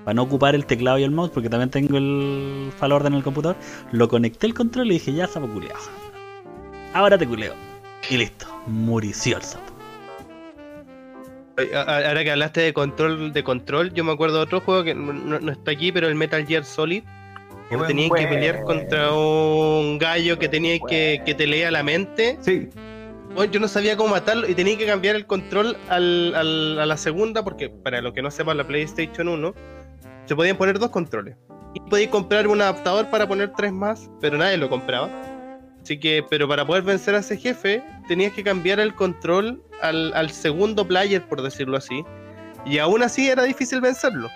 Para 0.03 0.15
no 0.15 0.23
ocupar 0.23 0.55
el 0.55 0.65
teclado 0.65 0.97
y 0.97 1.03
el 1.03 1.11
mouse, 1.11 1.29
porque 1.31 1.47
también 1.49 1.69
tengo 1.69 1.95
el 1.97 2.71
Falorden 2.77 3.13
en 3.13 3.17
el 3.17 3.23
computador. 3.23 3.55
Lo 3.91 4.09
conecté 4.09 4.47
el 4.47 4.53
control 4.53 4.87
y 4.87 4.93
dije, 4.95 5.13
ya 5.13 5.27
sapo 5.27 5.47
culiado. 5.47 5.79
Ahora 6.93 7.17
te 7.17 7.27
culeo. 7.27 7.53
Y 8.09 8.17
listo, 8.17 8.47
murició 8.67 9.37
el 9.37 9.43
sapo. 9.43 9.71
Ahora 11.75 12.23
que 12.23 12.31
hablaste 12.31 12.61
de 12.61 12.73
control, 12.73 13.33
de 13.33 13.43
control, 13.43 13.93
yo 13.93 14.03
me 14.03 14.11
acuerdo 14.11 14.37
de 14.37 14.43
otro 14.43 14.61
juego 14.61 14.83
que 14.83 14.95
no, 14.95 15.51
está 15.51 15.71
aquí, 15.71 15.91
pero 15.91 16.07
el 16.07 16.15
Metal 16.15 16.45
Gear 16.45 16.65
Solid. 16.65 17.03
Que 17.69 17.77
juego. 17.77 18.29
pelear 18.29 18.63
contra 18.63 19.13
un 19.13 19.97
gallo 19.97 20.37
que 20.37 20.49
tenía 20.49 20.77
que, 20.89 21.21
que 21.25 21.33
te 21.35 21.47
leía 21.47 21.71
la 21.71 21.83
mente. 21.83 22.37
Sí, 22.41 22.67
Bueno, 23.33 23.49
yo 23.51 23.59
no 23.61 23.67
sabía 23.69 23.95
cómo 23.95 24.09
matarlo 24.09 24.49
y 24.49 24.55
tenía 24.55 24.77
que 24.77 24.85
cambiar 24.85 25.15
el 25.15 25.25
control 25.25 25.77
al, 25.87 26.35
al- 26.35 26.79
a 26.79 26.85
la 26.85 26.97
segunda, 26.97 27.43
porque 27.45 27.69
para 27.69 28.01
los 28.01 28.13
que 28.13 28.21
no 28.21 28.29
sepan, 28.31 28.57
la 28.57 28.65
PlayStation 28.67 29.27
1 29.29 29.53
se 30.25 30.35
podían 30.35 30.57
poner 30.57 30.79
dos 30.79 30.89
controles. 30.89 31.37
Y 31.73 31.79
podías 31.89 32.09
comprar 32.09 32.45
un 32.47 32.59
adaptador 32.61 33.09
para 33.09 33.25
poner 33.27 33.53
tres 33.55 33.71
más, 33.71 34.09
pero 34.19 34.37
nadie 34.37 34.57
lo 34.57 34.69
compraba. 34.69 35.09
Así 35.91 35.99
que, 35.99 36.23
pero 36.29 36.47
para 36.47 36.65
poder 36.65 36.83
vencer 36.83 37.15
a 37.15 37.17
ese 37.17 37.35
jefe, 37.35 37.83
tenías 38.07 38.31
que 38.31 38.45
cambiar 38.45 38.79
el 38.79 38.95
control 38.95 39.61
al, 39.81 40.13
al 40.13 40.29
segundo 40.31 40.87
player, 40.87 41.21
por 41.27 41.41
decirlo 41.41 41.75
así. 41.75 42.05
Y 42.65 42.77
aún 42.77 43.03
así 43.03 43.27
era 43.27 43.43
difícil 43.43 43.81
vencerlo. 43.81 44.29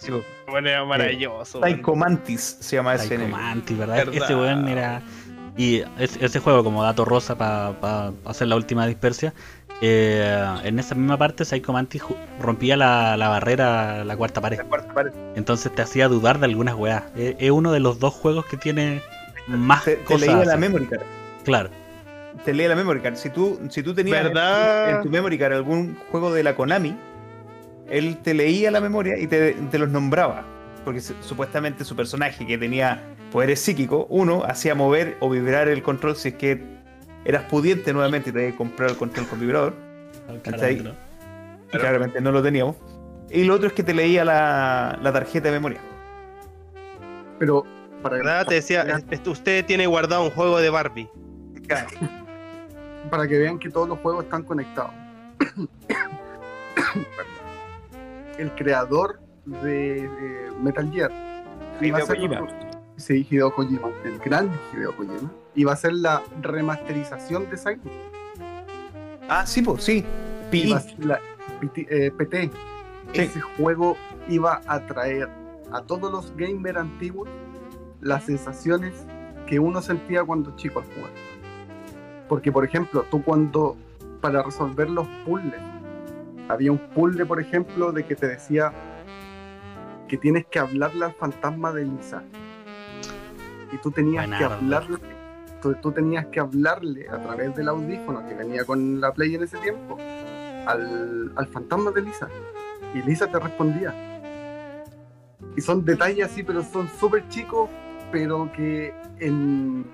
sí. 0.00 0.10
Bueno, 0.48 0.68
era 0.68 0.84
maravilloso. 0.84 1.60
weón. 1.60 1.76
Psycho 1.76 1.94
Mantis 1.94 2.56
se 2.58 2.74
llama 2.74 2.94
ese 2.96 3.04
Psycho 3.04 3.14
enemigo. 3.14 3.38
Mantis, 3.38 3.78
¿verdad? 3.78 3.96
Verdad. 3.98 4.14
Ese 4.16 4.34
weón 4.34 4.66
era. 4.68 5.00
Y 5.56 5.82
ese, 5.96 6.24
ese 6.24 6.40
juego, 6.40 6.64
como 6.64 6.82
dato 6.82 7.04
rosa 7.04 7.38
para 7.38 8.12
hacer 8.24 8.48
la 8.48 8.56
última 8.56 8.84
dispersia, 8.88 9.32
eh, 9.80 10.44
en 10.64 10.80
esa 10.80 10.96
misma 10.96 11.16
parte 11.18 11.44
Psycho 11.44 11.72
Mantis 11.72 12.02
rompía 12.40 12.76
la, 12.76 13.16
la 13.16 13.28
barrera, 13.28 14.04
la 14.04 14.16
cuarta 14.16 14.40
pared. 14.40 14.58
La 14.58 14.64
cuarta 14.64 14.92
pared. 14.92 15.12
Entonces 15.36 15.72
te 15.72 15.82
hacía 15.82 16.08
dudar 16.08 16.40
de 16.40 16.46
algunas 16.46 16.74
weas. 16.74 17.04
Es, 17.14 17.36
es 17.38 17.52
uno 17.52 17.70
de 17.70 17.78
los 17.78 18.00
dos 18.00 18.12
juegos 18.12 18.44
que 18.46 18.56
tiene 18.56 19.00
más 19.46 19.84
Te, 19.84 19.96
te 19.96 20.18
leía 20.18 20.44
la 20.44 20.56
memory 20.56 20.86
card. 20.86 21.02
Claro. 21.44 21.70
Te 22.44 22.52
leía 22.52 22.70
la 22.70 22.76
memory 22.76 23.00
card. 23.00 23.16
Si 23.16 23.30
tú, 23.30 23.60
si 23.70 23.82
tú 23.82 23.94
tenías 23.94 24.24
¿Verdad? 24.24 24.90
en 24.96 25.02
tu 25.02 25.08
memory 25.10 25.38
card 25.38 25.52
algún 25.52 25.96
juego 26.10 26.32
de 26.32 26.42
la 26.42 26.54
Konami, 26.56 26.96
él 27.88 28.16
te 28.22 28.34
leía 28.34 28.70
la 28.70 28.80
memoria 28.80 29.18
y 29.18 29.26
te, 29.26 29.52
te 29.52 29.78
los 29.78 29.88
nombraba. 29.88 30.44
Porque 30.84 31.00
su- 31.00 31.14
supuestamente 31.20 31.84
su 31.84 31.94
personaje 31.96 32.46
que 32.46 32.58
tenía 32.58 33.02
poderes 33.30 33.60
psíquicos, 33.60 34.06
uno 34.08 34.42
hacía 34.44 34.74
mover 34.74 35.16
o 35.20 35.30
vibrar 35.30 35.68
el 35.68 35.82
control 35.82 36.16
si 36.16 36.28
es 36.28 36.34
que 36.34 36.62
eras 37.24 37.44
pudiente 37.44 37.92
nuevamente 37.92 38.30
y 38.30 38.32
te 38.32 38.38
habías 38.40 38.54
comprado 38.56 38.92
el 38.92 38.98
control 38.98 39.26
con 39.28 39.40
vibrador. 39.40 39.74
¿Cachai? 40.42 40.78
Claramente, 40.78 40.82
¿no? 40.84 40.94
Y 41.72 41.78
claramente 41.78 42.20
no 42.20 42.32
lo 42.32 42.42
teníamos. 42.42 42.76
Y 43.30 43.44
lo 43.44 43.54
otro 43.54 43.68
es 43.68 43.72
que 43.72 43.82
te 43.82 43.94
leía 43.94 44.24
la, 44.24 44.98
la 45.02 45.12
tarjeta 45.12 45.48
de 45.48 45.52
memoria. 45.54 45.80
pero 47.38 47.64
para, 48.04 48.16
¿Verdad? 48.18 48.46
Te 48.46 48.54
decía, 48.54 48.82
es- 49.10 49.26
usted 49.26 49.64
tiene 49.66 49.86
guardado 49.88 50.22
un 50.24 50.30
juego 50.30 50.60
de 50.60 50.70
Barbie. 50.70 51.08
para 53.10 53.26
que 53.26 53.38
vean 53.38 53.58
que 53.58 53.68
todos 53.70 53.88
los 53.88 53.98
juegos 53.98 54.24
están 54.24 54.44
conectados. 54.44 54.92
El 58.38 58.50
creador 58.52 59.20
de, 59.44 60.08
de 60.08 60.50
Metal 60.62 60.90
Gear 60.92 61.10
iba 61.80 61.98
a 61.98 62.02
Hideo 62.02 62.06
ser- 62.06 62.16
Kojima. 62.16 62.46
Sí, 62.96 63.26
Hideo 63.28 63.52
Kojima, 63.54 63.88
el 64.04 64.18
gran 64.18 64.50
Hideo 64.72 64.96
Kojima. 64.96 65.30
Iba 65.56 65.72
a 65.72 65.76
ser 65.76 65.92
la 65.94 66.22
remasterización 66.42 67.48
de 67.50 67.56
Silent. 67.56 67.82
Ah, 69.28 69.46
sí, 69.46 69.62
pues, 69.62 69.82
sí. 69.84 70.04
Iba 70.52 70.80
ser 70.80 71.04
la 71.04 71.20
PT, 71.60 71.86
eh, 71.90 72.10
PT. 72.12 72.50
Sí. 73.12 73.20
Ese 73.20 73.40
juego 73.40 73.96
iba 74.28 74.60
a 74.66 74.80
traer 74.80 75.28
a 75.72 75.82
todos 75.82 76.10
los 76.12 76.36
gamers 76.36 76.78
antiguos 76.78 77.28
las 78.04 78.24
sensaciones 78.24 78.92
que 79.46 79.58
uno 79.58 79.80
sentía 79.82 80.22
cuando 80.22 80.54
chico 80.56 80.80
al 80.80 80.86
jugar. 80.94 81.10
Porque, 82.28 82.52
por 82.52 82.64
ejemplo, 82.64 83.04
tú 83.10 83.22
cuando, 83.24 83.76
para 84.20 84.42
resolver 84.42 84.90
los 84.90 85.08
puzzles, 85.24 85.60
había 86.48 86.70
un 86.70 86.78
puzzle, 86.78 87.24
por 87.24 87.40
ejemplo, 87.40 87.92
de 87.92 88.04
que 88.04 88.14
te 88.14 88.28
decía 88.28 88.72
que 90.06 90.18
tienes 90.18 90.44
que 90.46 90.58
hablarle 90.58 91.06
al 91.06 91.14
fantasma 91.14 91.72
de 91.72 91.86
Lisa. 91.86 92.22
Y 93.72 93.78
tú 93.78 93.90
tenías 93.90 94.28
que 94.38 94.44
hablarle, 94.44 94.98
tú, 95.62 95.74
tú 95.74 95.90
tenías 95.90 96.26
que 96.26 96.40
hablarle 96.40 97.08
a 97.08 97.20
través 97.22 97.56
del 97.56 97.68
audífono 97.68 98.26
que 98.28 98.34
venía 98.34 98.64
con 98.64 99.00
la 99.00 99.12
Play 99.12 99.34
en 99.34 99.42
ese 99.44 99.56
tiempo 99.58 99.96
al, 100.66 101.32
al 101.34 101.46
fantasma 101.46 101.90
de 101.90 102.02
Lisa. 102.02 102.28
Y 102.94 103.00
Lisa 103.00 103.26
te 103.28 103.38
respondía. 103.38 103.94
Y 105.56 105.60
son 105.62 105.84
detalles 105.84 106.26
así, 106.26 106.42
pero 106.42 106.62
son 106.62 106.88
súper 107.00 107.26
chicos, 107.28 107.70
pero 108.14 108.48
que 108.52 108.94
en... 109.18 109.84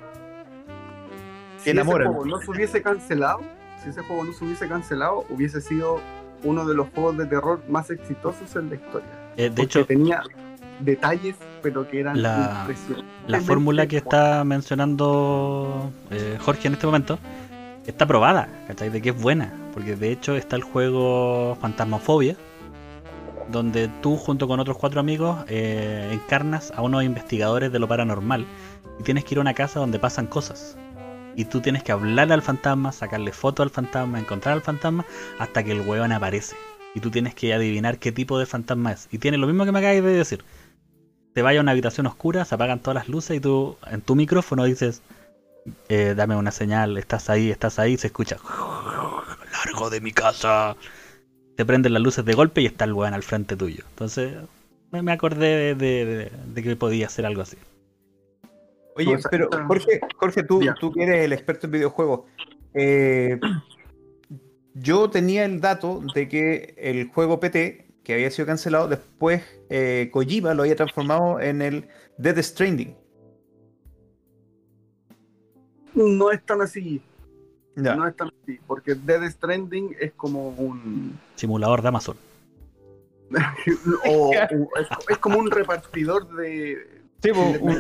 Si 1.57 1.63
ese 1.63 1.71
Enamoran. 1.71 2.09
juego 2.13 2.27
no 2.27 2.39
se 2.43 2.51
hubiese 2.51 2.83
cancelado, 2.83 3.41
si 3.83 3.89
ese 3.89 4.03
juego 4.03 4.25
no 4.25 4.33
se 4.35 4.45
hubiese 4.45 4.69
cancelado, 4.69 5.25
hubiese 5.31 5.63
sido 5.63 6.01
uno 6.45 6.67
de 6.67 6.75
los 6.75 6.89
juegos 6.91 7.17
de 7.17 7.25
terror 7.25 7.63
más 7.71 7.91
exitosos 7.91 8.55
en 8.57 8.69
la 8.69 8.75
historia. 8.75 9.09
Eh, 9.39 9.45
de 9.45 9.49
Porque 9.51 9.63
hecho, 9.63 9.87
tenía 9.87 10.23
detalles, 10.81 11.35
pero 11.63 11.89
que 11.89 12.01
eran 12.01 12.21
La- 12.21 12.59
impresionantes. 12.61 13.11
la 13.27 13.41
fórmula 13.41 13.87
que 13.87 13.97
está 13.97 14.45
mencionando 14.45 15.91
eh, 16.11 16.37
Jorge 16.41 16.69
en 16.69 16.75
este 16.75 16.87
momento 16.87 17.19
está 17.87 18.07
probada, 18.07 18.49
¿cachai? 18.67 18.91
De 18.91 19.01
que 19.01 19.11
es 19.11 19.19
buena. 19.21 19.51
Porque 19.73 19.97
de 19.97 20.13
hecho 20.13 20.37
está 20.37 20.57
el 20.57 20.63
juego 20.63 21.57
Fantasmofobia, 21.61 22.37
donde 23.51 23.89
tú 24.03 24.17
junto 24.17 24.49
con 24.49 24.61
otros 24.61 24.77
cuatro 24.77 25.01
amigos 25.01 25.45
eh, 25.49 26.11
encarnas 26.13 26.73
a 26.77 26.83
unos 26.83 27.05
investigadores 27.05 27.73
de 27.73 27.79
lo 27.79 27.89
paranormal 27.89 28.47
y 28.99 29.03
tienes 29.03 29.25
que 29.25 29.35
ir 29.35 29.39
a 29.39 29.43
una 29.43 29.55
casa 29.55 29.81
donde 29.81 29.99
pasan 29.99 30.27
cosas. 30.27 30.77
Y 31.37 31.45
tú 31.45 31.61
tienes 31.61 31.83
que 31.83 31.93
hablarle 31.93 32.35
al 32.35 32.43
fantasma, 32.43 32.93
sacarle 32.93 33.33
foto 33.33 33.63
al 33.63 33.71
fantasma, 33.71 34.19
encontrar 34.19 34.55
al 34.55 34.63
fantasma, 34.63 35.07
hasta 35.39 35.63
que 35.63 35.73
el 35.73 35.81
hueón 35.83 36.13
aparece. 36.13 36.57
Y 36.95 37.01
tú 37.01 37.11
tienes 37.11 37.35
que 37.35 37.55
adivinar 37.55 37.99
qué 37.99 38.11
tipo 38.11 38.39
de 38.39 38.47
fantasma 38.47 38.93
es. 38.93 39.09
Y 39.13 39.19
tiene 39.19 39.39
lo 39.39 39.47
mismo 39.47 39.65
que 39.65 39.73
me 39.73 39.79
acabas 39.79 40.03
de 40.03 40.03
decir 40.03 40.45
te 41.33 41.43
vayas 41.43 41.61
a 41.61 41.63
una 41.63 41.73
habitación 41.73 42.07
oscura, 42.07 42.45
se 42.45 42.55
apagan 42.55 42.81
todas 42.81 42.95
las 42.95 43.09
luces 43.09 43.37
y 43.37 43.41
tú 43.41 43.77
en 43.87 44.01
tu 44.01 44.17
micrófono 44.17 44.65
dices, 44.65 45.03
eh, 45.89 46.15
dame 46.17 46.37
una 46.37 46.51
señal, 46.51 46.97
estás 46.99 47.31
ahí, 47.31 47.51
estás 47.51 47.79
ahí, 47.79 47.97
se 47.97 48.09
escucha, 48.09 48.37
largo 49.65 49.91
de 49.91 50.01
mi 50.01 50.13
casa. 50.13 50.77
Te 51.61 51.67
prenden 51.67 51.93
las 51.93 52.01
luces 52.01 52.25
de 52.25 52.33
golpe 52.33 52.63
y 52.63 52.65
está 52.65 52.87
el 52.87 52.95
weón 52.95 53.13
al 53.13 53.23
frente 53.23 53.55
tuyo. 53.55 53.85
Entonces 53.91 54.33
me, 54.93 55.03
me 55.03 55.13
acordé 55.13 55.75
de, 55.75 56.07
de- 56.07 56.31
de 56.55 56.63
que 56.63 56.75
podía 56.75 57.05
hacer 57.05 57.27
algo 57.27 57.43
así. 57.43 57.59
Oye, 58.97 59.19
pero 59.31 59.51
Jorge, 59.67 60.01
Jorge 60.17 60.43
tú, 60.43 60.63
tú 60.81 60.91
que 60.91 61.03
eres 61.03 61.23
el 61.23 61.35
experto 61.35 61.67
en 61.67 61.73
videojuegos, 61.73 62.23
eh, 62.73 63.39
yo 64.73 65.11
tenía 65.11 65.45
el 65.45 65.61
dato 65.61 66.01
de 66.15 66.29
que 66.29 66.73
el 66.79 67.09
juego 67.09 67.39
PT, 67.41 67.89
que 68.05 68.15
había 68.15 68.31
sido 68.31 68.47
cancelado, 68.47 68.89
después 68.89 69.43
eh, 69.69 70.09
Kojima 70.15 70.55
lo 70.55 70.63
había 70.63 70.77
transformado 70.77 71.41
en 71.41 71.61
el 71.61 71.89
Dead 72.17 72.41
Stranding. 72.43 72.97
No 75.95 76.31
es 76.31 76.43
tan 76.47 76.63
así, 76.63 77.03
Ya. 77.77 77.95
no 77.95 78.07
es 78.07 78.17
tan 78.17 78.31
así, 78.43 78.59
porque 78.67 78.95
Dead 78.95 79.23
Stranding 79.31 79.97
es 80.01 80.13
como 80.13 80.49
un... 80.51 81.19
Simulador 81.37 81.83
de 81.83 81.89
Amazon. 81.89 82.17
o- 84.09 84.31
o- 84.31 84.33
es, 84.33 84.89
es 85.09 85.19
como 85.19 85.39
un 85.39 85.51
repartidor 85.51 86.29
de... 86.35 87.01
Sí, 87.23 87.31
un, 87.31 87.39
un 87.39 87.71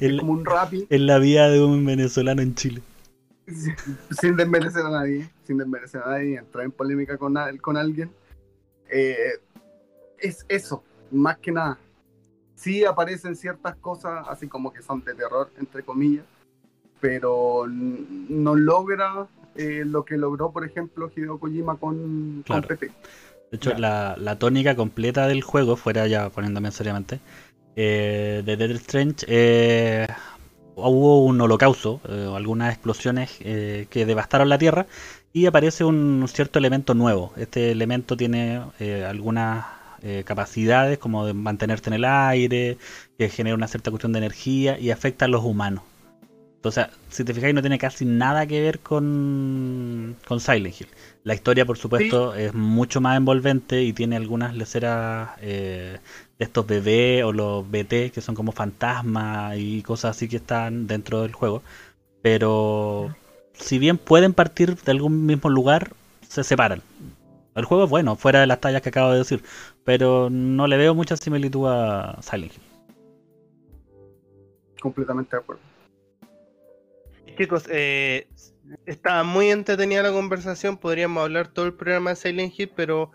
En, 0.00 0.18
como 0.18 0.32
un 0.32 0.44
Rappi, 0.44 0.86
en 0.88 1.06
la 1.06 1.18
vida 1.18 1.48
de 1.50 1.62
un 1.62 1.84
venezolano 1.84 2.40
en 2.42 2.54
Chile. 2.54 2.82
sin 4.20 4.36
desmerecer 4.36 4.86
a 4.86 4.90
nadie, 4.90 5.28
sin 5.46 5.58
desmerecer 5.58 6.00
a 6.02 6.10
nadie, 6.12 6.38
entrar 6.38 6.64
en 6.64 6.72
polémica 6.72 7.18
con, 7.18 7.34
con 7.58 7.76
alguien. 7.76 8.10
Eh, 8.90 9.16
es 10.18 10.46
eso, 10.48 10.82
más 11.10 11.36
que 11.38 11.52
nada. 11.52 11.78
Sí 12.54 12.84
aparecen 12.84 13.36
ciertas 13.36 13.76
cosas, 13.76 14.26
así 14.28 14.48
como 14.48 14.72
que 14.72 14.80
son 14.82 15.04
de 15.04 15.14
terror, 15.14 15.50
entre 15.58 15.82
comillas, 15.82 16.24
pero 17.02 17.66
no 17.68 18.54
logra 18.54 19.26
eh, 19.56 19.82
lo 19.84 20.04
que 20.04 20.16
logró, 20.16 20.52
por 20.52 20.64
ejemplo, 20.64 21.10
Hideo 21.14 21.38
Kojima 21.40 21.76
con, 21.76 22.44
con 22.48 22.62
Claro. 22.62 22.68
PT. 22.68 22.86
De 23.50 23.56
hecho, 23.58 23.74
la, 23.74 24.14
la 24.18 24.38
tónica 24.38 24.76
completa 24.76 25.26
del 25.28 25.42
juego, 25.42 25.76
fuera 25.76 26.06
ya 26.06 26.30
poniéndome 26.30 26.70
seriamente, 26.70 27.20
eh, 27.76 28.42
de 28.46 28.56
Dead 28.56 28.70
Strange, 28.72 29.26
eh, 29.28 30.06
hubo 30.76 31.24
un 31.26 31.40
holocausto, 31.40 32.00
eh, 32.08 32.32
algunas 32.34 32.72
explosiones 32.72 33.36
eh, 33.40 33.86
que 33.90 34.06
devastaron 34.06 34.48
la 34.48 34.58
Tierra 34.58 34.86
y 35.32 35.46
aparece 35.46 35.84
un 35.84 36.24
cierto 36.28 36.58
elemento 36.58 36.94
nuevo. 36.94 37.32
Este 37.36 37.72
elemento 37.72 38.16
tiene 38.16 38.62
eh, 38.80 39.04
algunas 39.04 39.66
eh, 40.02 40.24
capacidades 40.26 40.98
como 40.98 41.26
de 41.26 41.34
mantenerse 41.34 41.90
en 41.90 41.94
el 41.94 42.04
aire, 42.04 42.78
que 43.18 43.28
genera 43.28 43.54
una 43.56 43.68
cierta 43.68 43.90
cuestión 43.90 44.12
de 44.12 44.18
energía 44.20 44.78
y 44.78 44.90
afecta 44.90 45.26
a 45.26 45.28
los 45.28 45.44
humanos. 45.44 45.84
Entonces, 46.62 46.86
si 47.08 47.24
te 47.24 47.34
fijáis, 47.34 47.56
no 47.56 47.60
tiene 47.60 47.76
casi 47.76 48.04
nada 48.04 48.46
que 48.46 48.60
ver 48.60 48.78
con, 48.78 50.14
con 50.28 50.38
Silent 50.38 50.80
Hill. 50.80 50.86
La 51.24 51.34
historia, 51.34 51.66
por 51.66 51.76
supuesto, 51.76 52.36
es 52.36 52.54
mucho 52.54 53.00
más 53.00 53.16
envolvente 53.16 53.82
y 53.82 53.92
tiene 53.92 54.14
algunas 54.14 54.54
leceras 54.54 55.30
eh, 55.40 55.98
de 56.38 56.44
estos 56.44 56.64
bebés 56.64 57.24
o 57.24 57.32
los 57.32 57.68
BT 57.68 58.12
que 58.12 58.20
son 58.20 58.36
como 58.36 58.52
fantasmas 58.52 59.56
y 59.58 59.82
cosas 59.82 60.16
así 60.16 60.28
que 60.28 60.36
están 60.36 60.86
dentro 60.86 61.22
del 61.22 61.32
juego. 61.32 61.64
Pero 62.22 63.12
si 63.54 63.80
bien 63.80 63.98
pueden 63.98 64.32
partir 64.32 64.76
de 64.76 64.92
algún 64.92 65.26
mismo 65.26 65.50
lugar, 65.50 65.90
se 66.28 66.44
separan. 66.44 66.80
El 67.56 67.64
juego 67.64 67.82
es 67.82 67.90
bueno, 67.90 68.14
fuera 68.14 68.38
de 68.40 68.46
las 68.46 68.60
tallas 68.60 68.82
que 68.82 68.90
acabo 68.90 69.10
de 69.10 69.18
decir, 69.18 69.42
pero 69.82 70.30
no 70.30 70.68
le 70.68 70.76
veo 70.76 70.94
mucha 70.94 71.16
similitud 71.16 71.66
a 71.68 72.22
Silent 72.22 72.52
Hill. 72.52 72.62
Completamente 74.80 75.34
de 75.34 75.42
acuerdo. 75.42 75.71
Chicos, 77.42 77.64
eh, 77.70 78.28
está 78.86 79.24
muy 79.24 79.50
entretenida 79.50 80.00
la 80.04 80.12
conversación. 80.12 80.76
Podríamos 80.76 81.24
hablar 81.24 81.48
todo 81.48 81.66
el 81.66 81.74
programa 81.74 82.10
de 82.10 82.16
Silent 82.16 82.52
Hill, 82.56 82.70
pero 82.76 83.10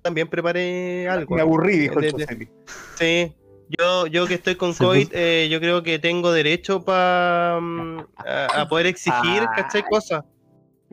también 0.00 0.28
preparé 0.28 1.06
algo. 1.10 1.34
Me 1.34 1.42
aburrí, 1.42 1.76
dijo 1.76 2.00
De- 2.00 2.08
el 2.08 2.14
de-. 2.16 2.48
Sí, 2.96 3.34
yo, 3.78 4.06
yo 4.06 4.26
que 4.26 4.32
estoy 4.34 4.54
con 4.54 4.72
COVID, 4.72 5.08
eh, 5.12 5.48
yo 5.50 5.60
creo 5.60 5.82
que 5.82 5.98
tengo 5.98 6.32
derecho 6.32 6.82
pa, 6.86 7.58
mm, 7.60 7.98
a, 8.16 8.62
a 8.62 8.68
poder 8.68 8.86
exigir, 8.86 9.42
Ah. 9.42 9.52
¿cachai? 9.54 9.82
Cosas. 9.90 10.24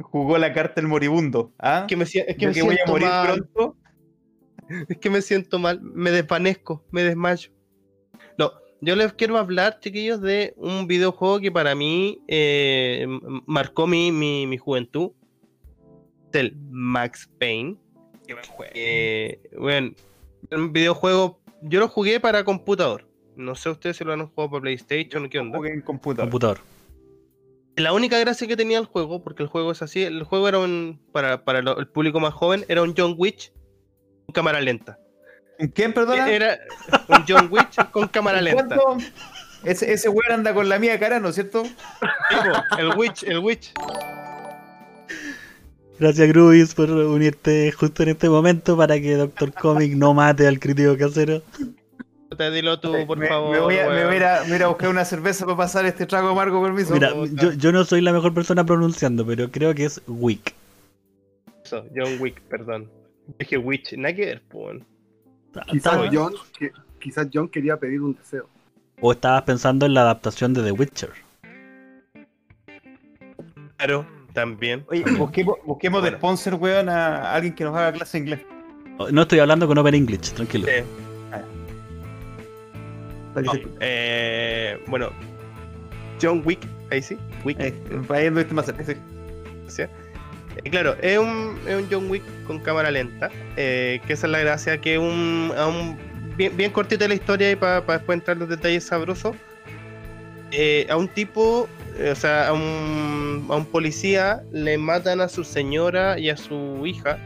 Jugó 0.01 0.37
la 0.37 0.51
carta 0.53 0.81
el 0.81 0.87
moribundo. 0.87 1.53
¿ah? 1.57 1.85
Que 1.87 1.95
me, 1.95 2.03
sie- 2.05 2.25
es 2.27 2.35
que 2.35 2.47
me 2.47 2.53
que 2.53 2.63
voy 2.63 2.73
a 2.73 2.75
siento 2.75 2.91
morir 2.91 3.07
mal. 3.07 3.27
pronto. 3.53 3.77
Es 4.89 4.97
que 4.97 5.09
me 5.09 5.21
siento 5.21 5.57
mal, 5.57 5.79
me 5.81 6.11
desvanezco, 6.11 6.83
me 6.91 7.01
desmayo. 7.03 7.49
Yo 8.81 8.95
les 8.95 9.13
quiero 9.13 9.37
hablar, 9.37 9.79
chiquillos, 9.79 10.21
de 10.21 10.53
un 10.57 10.85
videojuego 10.87 11.39
que 11.39 11.51
para 11.51 11.73
mí 11.73 12.19
eh, 12.27 13.07
marcó 13.45 13.87
mi, 13.87 14.11
mi, 14.11 14.45
mi 14.45 14.57
juventud. 14.57 15.11
Es 16.31 16.39
el 16.41 16.55
Max 16.69 17.29
Payne. 17.39 17.77
Eh, 18.75 19.39
bueno, 19.57 19.91
un 20.51 20.73
videojuego, 20.73 21.39
yo 21.61 21.79
lo 21.79 21.87
jugué 21.87 22.19
para 22.19 22.43
computador. 22.43 23.07
No 23.35 23.55
sé 23.55 23.69
ustedes 23.69 23.97
si 23.97 24.03
lo 24.03 24.13
han 24.13 24.27
jugado 24.27 24.51
para 24.51 24.61
PlayStation, 24.61 25.27
¿qué 25.29 25.39
onda? 25.39 25.57
Jugué 25.57 25.73
en 25.73 25.81
computador. 25.81 26.25
Computador. 26.29 26.59
La 27.77 27.93
única 27.93 28.17
gracia 28.19 28.47
que 28.47 28.57
tenía 28.57 28.79
el 28.79 28.85
juego, 28.85 29.23
porque 29.23 29.43
el 29.43 29.49
juego 29.49 29.71
es 29.71 29.81
así, 29.83 30.03
el 30.03 30.23
juego 30.23 30.47
era 30.47 30.59
un, 30.59 30.99
para, 31.11 31.43
para 31.45 31.61
lo- 31.61 31.79
el 31.79 31.87
público 31.87 32.19
más 32.19 32.33
joven, 32.33 32.65
era 32.67 32.81
un 32.81 32.93
John 32.97 33.15
Wick 33.17 33.51
con 34.25 34.33
cámara 34.33 34.59
lenta. 34.61 34.99
¿Quién, 35.73 35.93
perdona? 35.93 36.29
Era 36.29 36.59
un 37.07 37.23
John 37.27 37.47
Wick 37.51 37.89
con 37.91 38.07
cámara 38.09 38.41
lenta. 38.41 38.75
¿Cuánto? 38.77 38.97
Ese, 39.63 39.91
ese 39.91 40.07
weón 40.09 40.31
anda 40.31 40.53
con 40.53 40.69
la 40.69 40.77
mía 40.79 40.99
cara, 40.99 41.19
¿no 41.19 41.29
es 41.29 41.35
cierto? 41.35 41.63
El 42.77 42.95
Witch, 42.95 43.23
el 43.23 43.39
Witch. 43.39 43.73
Gracias, 45.99 46.27
Grubis, 46.27 46.75
por 46.75 46.91
unirte 46.91 47.71
justo 47.71 48.03
en 48.03 48.09
este 48.09 48.29
momento 48.29 48.77
para 48.77 48.99
que 48.99 49.15
Doctor 49.15 49.51
Comic 49.53 49.93
no 49.95 50.13
mate 50.13 50.47
al 50.47 50.59
crítico 50.59 50.95
casero. 50.95 51.41
Puta, 52.29 52.51
dilo 52.51 52.79
tú, 52.79 52.93
por 53.07 53.17
me, 53.17 53.27
favor. 53.27 53.51
me 53.51 53.59
voy 53.59 53.77
a, 53.79 53.87
me 53.89 53.95
weón. 53.95 54.05
voy 54.05 54.13
a 54.13 54.17
ir 54.17 54.23
a- 54.23 54.39
me 54.41 54.43
voy 54.43 54.51
a 54.53 54.55
ir 54.57 54.63
a 54.63 54.67
buscar 54.67 54.89
una 54.89 55.05
cerveza 55.05 55.45
para 55.45 55.57
pasar 55.57 55.85
este 55.87 56.05
trago 56.05 56.29
amargo, 56.29 56.61
permiso. 56.61 56.93
Mira, 56.93 57.11
yo, 57.33 57.51
yo 57.53 57.71
no 57.71 57.83
soy 57.83 58.01
la 58.01 58.13
mejor 58.13 58.33
persona 58.35 58.63
pronunciando, 58.63 59.25
pero 59.25 59.49
creo 59.49 59.73
que 59.73 59.85
es 59.85 59.99
Wick. 60.07 60.53
Eso, 61.65 61.83
John 61.95 62.17
Wick, 62.19 62.41
perdón. 62.43 62.91
Dije 63.39 63.57
Witch, 63.57 63.93
nada 63.93 64.13
que 64.13 64.25
ver. 64.25 64.41
Quizás 65.65 66.09
John, 66.11 66.33
que- 66.57 66.71
quizás 66.99 67.27
John 67.33 67.47
quería 67.49 67.77
pedir 67.77 68.01
un 68.01 68.13
deseo. 68.15 68.47
O 69.01 69.11
estabas 69.11 69.43
pensando 69.43 69.85
en 69.85 69.93
la 69.93 70.01
adaptación 70.01 70.53
de 70.53 70.63
The 70.63 70.71
Witcher. 70.71 71.09
Claro, 73.77 74.05
también. 74.33 74.83
Oye, 74.89 75.03
busquemos, 75.17 75.57
busquemos 75.65 76.03
de 76.03 76.11
sponsor, 76.11 76.55
weón, 76.55 76.89
a 76.89 77.33
alguien 77.33 77.53
que 77.53 77.63
nos 77.63 77.75
haga 77.75 77.91
clase 77.93 78.17
de 78.17 78.23
inglés. 78.23 78.41
No 79.11 79.21
estoy 79.21 79.39
hablando 79.39 79.67
con 79.67 79.77
Open 79.77 79.93
English, 79.93 80.33
tranquilo. 80.33 80.65
Sí. 80.67 80.83
Dale, 83.35 83.45
No, 83.45 83.53
sí. 83.53 83.63
eh, 83.81 84.83
bueno, 84.87 85.09
John 86.19 86.41
Wick, 86.43 86.67
ahí 86.89 87.03
sí, 87.03 87.15
Wick. 87.45 87.59
Eh, 87.59 87.71
para 88.07 88.23
ir 88.23 88.31
más 88.51 88.65
cerca, 88.65 88.83
sí. 88.83 89.83
Eh, 90.63 90.69
claro, 90.69 90.95
es 91.01 91.17
un, 91.17 91.59
es 91.67 91.75
un 91.75 91.87
John 91.89 92.09
Wick 92.09 92.23
con 92.45 92.59
cámara 92.59 92.91
lenta, 92.91 93.29
eh, 93.55 93.99
que 94.05 94.13
esa 94.13 94.27
es 94.27 94.31
la 94.31 94.39
gracia, 94.39 94.79
que 94.79 94.97
un, 94.97 95.51
un 95.51 95.97
bien, 96.35 96.55
bien 96.55 96.71
cortita 96.71 97.07
la 97.07 97.15
historia 97.15 97.51
y 97.51 97.55
para 97.55 97.81
después 97.81 98.17
entrar 98.17 98.35
en 98.35 98.39
los 98.39 98.49
detalles 98.49 98.85
sabrosos. 98.85 99.35
Eh, 100.51 100.87
a 100.89 100.95
un 100.95 101.09
tipo, 101.09 101.67
o 102.09 102.15
sea, 102.15 102.47
a 102.47 102.53
un, 102.53 103.47
a 103.49 103.55
un 103.57 103.65
policía 103.65 104.41
le 104.51 104.77
matan 104.77 105.19
a 105.19 105.27
su 105.27 105.43
señora 105.43 106.17
y 106.17 106.29
a 106.29 106.37
su 106.37 106.85
hija. 106.85 107.17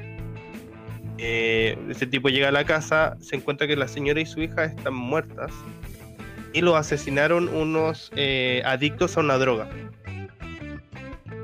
Ese 1.17 2.07
tipo 2.07 2.29
llega 2.29 2.47
a 2.47 2.51
la 2.51 2.65
casa, 2.65 3.15
se 3.19 3.35
encuentra 3.35 3.67
que 3.67 3.75
la 3.75 3.87
señora 3.87 4.19
y 4.19 4.25
su 4.25 4.41
hija 4.41 4.63
están 4.63 4.95
muertas 4.95 5.51
y 6.51 6.61
lo 6.61 6.75
asesinaron 6.75 7.47
unos 7.47 8.11
adictos 8.65 9.17
a 9.17 9.19
una 9.19 9.37
droga. 9.37 9.69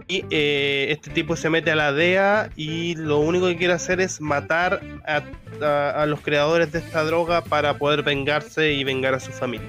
Y 0.09 0.23
eh, 0.29 0.87
este 0.89 1.09
tipo 1.11 1.35
se 1.35 1.49
mete 1.49 1.71
a 1.71 1.75
la 1.75 1.91
DEA 1.91 2.49
y 2.55 2.95
lo 2.95 3.19
único 3.19 3.47
que 3.47 3.57
quiere 3.57 3.73
hacer 3.73 3.99
es 3.99 4.21
matar 4.21 4.81
a, 5.05 6.05
los 6.05 6.21
creadores 6.21 6.71
de 6.71 6.79
esta 6.79 7.03
droga 7.03 7.43
para 7.43 7.77
poder 7.77 8.03
vengarse 8.03 8.71
y 8.71 8.83
vengar 8.85 9.13
a 9.15 9.19
su 9.19 9.31
familia. 9.33 9.67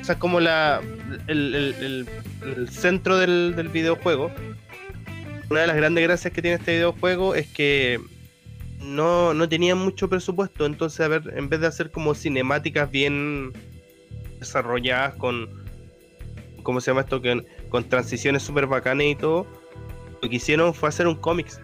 O 0.00 0.04
sea, 0.04 0.14
es 0.14 0.18
como 0.20 0.40
la, 0.40 0.80
el, 1.28 1.54
el- 1.54 2.08
el- 2.42 2.68
centro 2.68 3.16
del, 3.18 3.54
del 3.54 3.68
videojuego. 3.68 4.32
Una 5.48 5.60
de 5.60 5.66
las 5.68 5.76
grandes 5.76 6.02
gracias 6.02 6.32
que 6.32 6.42
tiene 6.42 6.56
este 6.56 6.72
videojuego 6.72 7.36
es 7.36 7.46
que 7.46 8.00
no, 8.80 9.32
no 9.34 9.48
tenía 9.48 9.76
mucho 9.76 10.08
presupuesto, 10.08 10.66
entonces 10.66 10.98
a 11.00 11.06
ver, 11.08 11.34
en 11.36 11.48
vez 11.48 11.60
de 11.60 11.68
hacer 11.68 11.92
como 11.92 12.14
cinemáticas 12.16 12.90
bien 12.90 13.52
desarrolladas 14.40 15.14
con, 15.14 15.48
¿cómo 16.64 16.80
se 16.80 16.90
llama 16.90 17.02
esto? 17.02 17.22
Que, 17.22 17.44
con 17.72 17.88
transiciones 17.88 18.42
súper 18.42 18.66
bacanas 18.66 19.06
y 19.06 19.14
todo, 19.16 19.46
lo 20.20 20.28
que 20.28 20.36
hicieron 20.36 20.74
fue 20.74 20.90
hacer 20.90 21.08
un 21.08 21.16
cómics. 21.16 21.58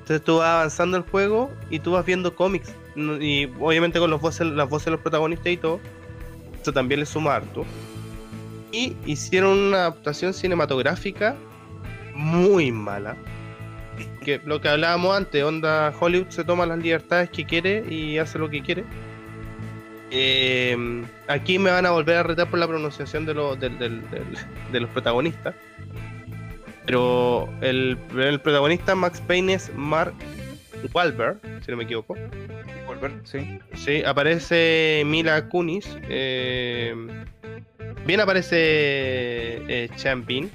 Entonces 0.00 0.22
tú 0.22 0.36
vas 0.36 0.48
avanzando 0.48 0.98
el 0.98 1.02
juego 1.02 1.50
y 1.70 1.80
tú 1.80 1.92
vas 1.92 2.04
viendo 2.04 2.36
cómics. 2.36 2.72
Y 2.94 3.46
obviamente 3.58 3.98
con 3.98 4.10
las 4.10 4.20
voces 4.20 4.54
de 4.54 4.90
los 4.90 5.00
protagonistas 5.00 5.48
y 5.48 5.56
todo. 5.56 5.80
Eso 6.60 6.72
también 6.72 7.00
le 7.00 7.06
suma 7.06 7.34
harto. 7.34 7.64
Y 8.70 8.94
hicieron 9.06 9.58
una 9.58 9.78
adaptación 9.78 10.34
cinematográfica 10.34 11.34
muy 12.14 12.70
mala. 12.70 13.16
Que 14.22 14.40
lo 14.44 14.60
que 14.60 14.68
hablábamos 14.68 15.16
antes, 15.16 15.42
onda 15.42 15.92
Hollywood 15.98 16.28
se 16.28 16.44
toma 16.44 16.66
las 16.66 16.78
libertades 16.78 17.30
que 17.30 17.46
quiere 17.46 17.84
y 17.88 18.18
hace 18.18 18.38
lo 18.38 18.50
que 18.50 18.62
quiere. 18.62 18.84
Eh, 20.10 21.04
aquí 21.28 21.58
me 21.58 21.70
van 21.70 21.84
a 21.86 21.90
volver 21.90 22.16
a 22.16 22.22
retar 22.22 22.48
por 22.48 22.58
la 22.58 22.68
pronunciación 22.68 23.26
de, 23.26 23.34
del- 23.34 23.78
del- 23.78 24.02
de 24.72 24.80
los 24.80 24.90
protagonistas. 24.90 25.54
Pero 26.84 27.48
el, 27.62 27.98
el 28.16 28.40
protagonista 28.40 28.94
Max 28.94 29.20
Payne 29.20 29.54
es 29.54 29.72
Mark 29.74 30.14
Wahlberg, 30.94 31.38
si 31.64 31.70
no 31.72 31.76
me 31.76 31.84
equivoco. 31.84 32.14
Volver, 32.86 33.12
sí. 33.24 33.58
Sí, 33.74 34.04
aparece 34.04 35.02
Mila 35.04 35.48
Kunis. 35.48 35.98
Eh, 36.08 36.94
bien 38.06 38.20
aparece 38.20 38.56
eh, 38.60 39.88
Champin. 39.96 40.48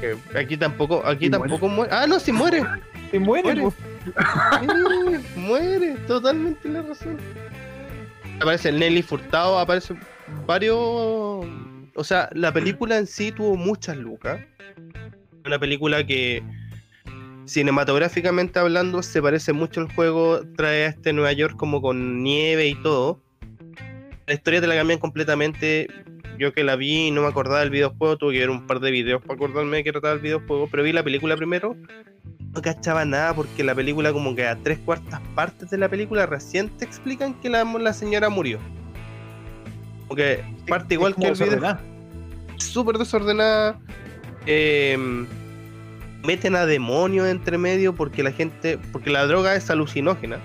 Que 0.00 0.16
Aquí 0.38 0.56
tampoco, 0.56 1.02
aquí 1.04 1.26
¿Y 1.26 1.30
tampoco 1.30 1.66
muere. 1.68 1.92
Ah, 1.92 2.06
no, 2.06 2.20
sí 2.20 2.30
muere. 2.30 2.62
Y 3.10 3.18
muere, 3.18 3.54
Muere. 3.54 5.20
muere, 5.34 5.94
totalmente 6.06 6.68
la 6.68 6.82
razón. 6.82 7.16
Aparece 8.40 8.70
Nelly 8.72 9.02
Furtado, 9.02 9.58
aparece 9.58 9.94
varios. 10.46 10.76
O 10.78 12.04
sea, 12.04 12.28
la 12.32 12.52
película 12.52 12.96
en 12.96 13.06
sí 13.06 13.32
tuvo 13.32 13.56
muchas 13.56 13.96
lucas. 13.96 14.40
Una 15.44 15.58
película 15.58 16.06
que, 16.06 16.42
cinematográficamente 17.46 18.58
hablando, 18.58 19.02
se 19.02 19.20
parece 19.20 19.52
mucho 19.52 19.80
al 19.80 19.92
juego. 19.92 20.40
Trae 20.56 20.84
a 20.84 20.88
este 20.88 21.12
Nueva 21.12 21.32
York 21.32 21.56
como 21.56 21.82
con 21.82 22.22
nieve 22.22 22.68
y 22.68 22.74
todo. 22.82 23.20
La 24.26 24.34
historia 24.34 24.60
te 24.60 24.66
la 24.66 24.76
cambian 24.76 25.00
completamente. 25.00 25.88
Yo 26.38 26.52
que 26.52 26.64
la 26.64 26.76
vi 26.76 27.08
y 27.08 27.10
no 27.10 27.22
me 27.22 27.28
acordaba 27.28 27.60
del 27.60 27.70
videojuego, 27.70 28.16
tuve 28.16 28.34
que 28.34 28.38
ver 28.40 28.50
un 28.50 28.66
par 28.66 28.80
de 28.80 28.90
videos 28.90 29.20
para 29.22 29.34
acordarme 29.34 29.78
de 29.78 29.84
que 29.84 29.92
trataba 29.92 30.14
el 30.14 30.20
videojuego, 30.20 30.68
pero 30.70 30.82
vi 30.82 30.92
la 30.92 31.02
película 31.02 31.36
primero 31.36 31.76
no 32.54 32.62
cachaba 32.62 33.04
nada 33.04 33.34
porque 33.34 33.62
la 33.62 33.74
película 33.74 34.12
como 34.12 34.34
que 34.34 34.46
a 34.46 34.56
tres 34.56 34.78
cuartas 34.78 35.20
partes 35.34 35.70
de 35.70 35.78
la 35.78 35.88
película 35.88 36.26
recién 36.26 36.68
te 36.70 36.84
explican 36.84 37.34
que 37.40 37.48
la, 37.48 37.64
la 37.64 37.92
señora 37.92 38.28
murió. 38.28 38.58
Como 40.06 40.16
que 40.16 40.42
parte 40.66 40.94
igual 40.94 41.14
que 41.14 41.28
el 41.28 41.34
video, 41.34 41.78
súper 42.56 42.96
desordenada. 42.96 43.78
eh, 44.46 44.96
meten 46.24 46.56
a 46.56 46.66
demonios 46.66 47.28
entre 47.28 47.58
medio 47.58 47.94
porque 47.94 48.22
la 48.22 48.32
gente, 48.32 48.78
porque 48.92 49.10
la 49.10 49.26
droga 49.26 49.54
es 49.54 49.70
alucinógena. 49.70 50.38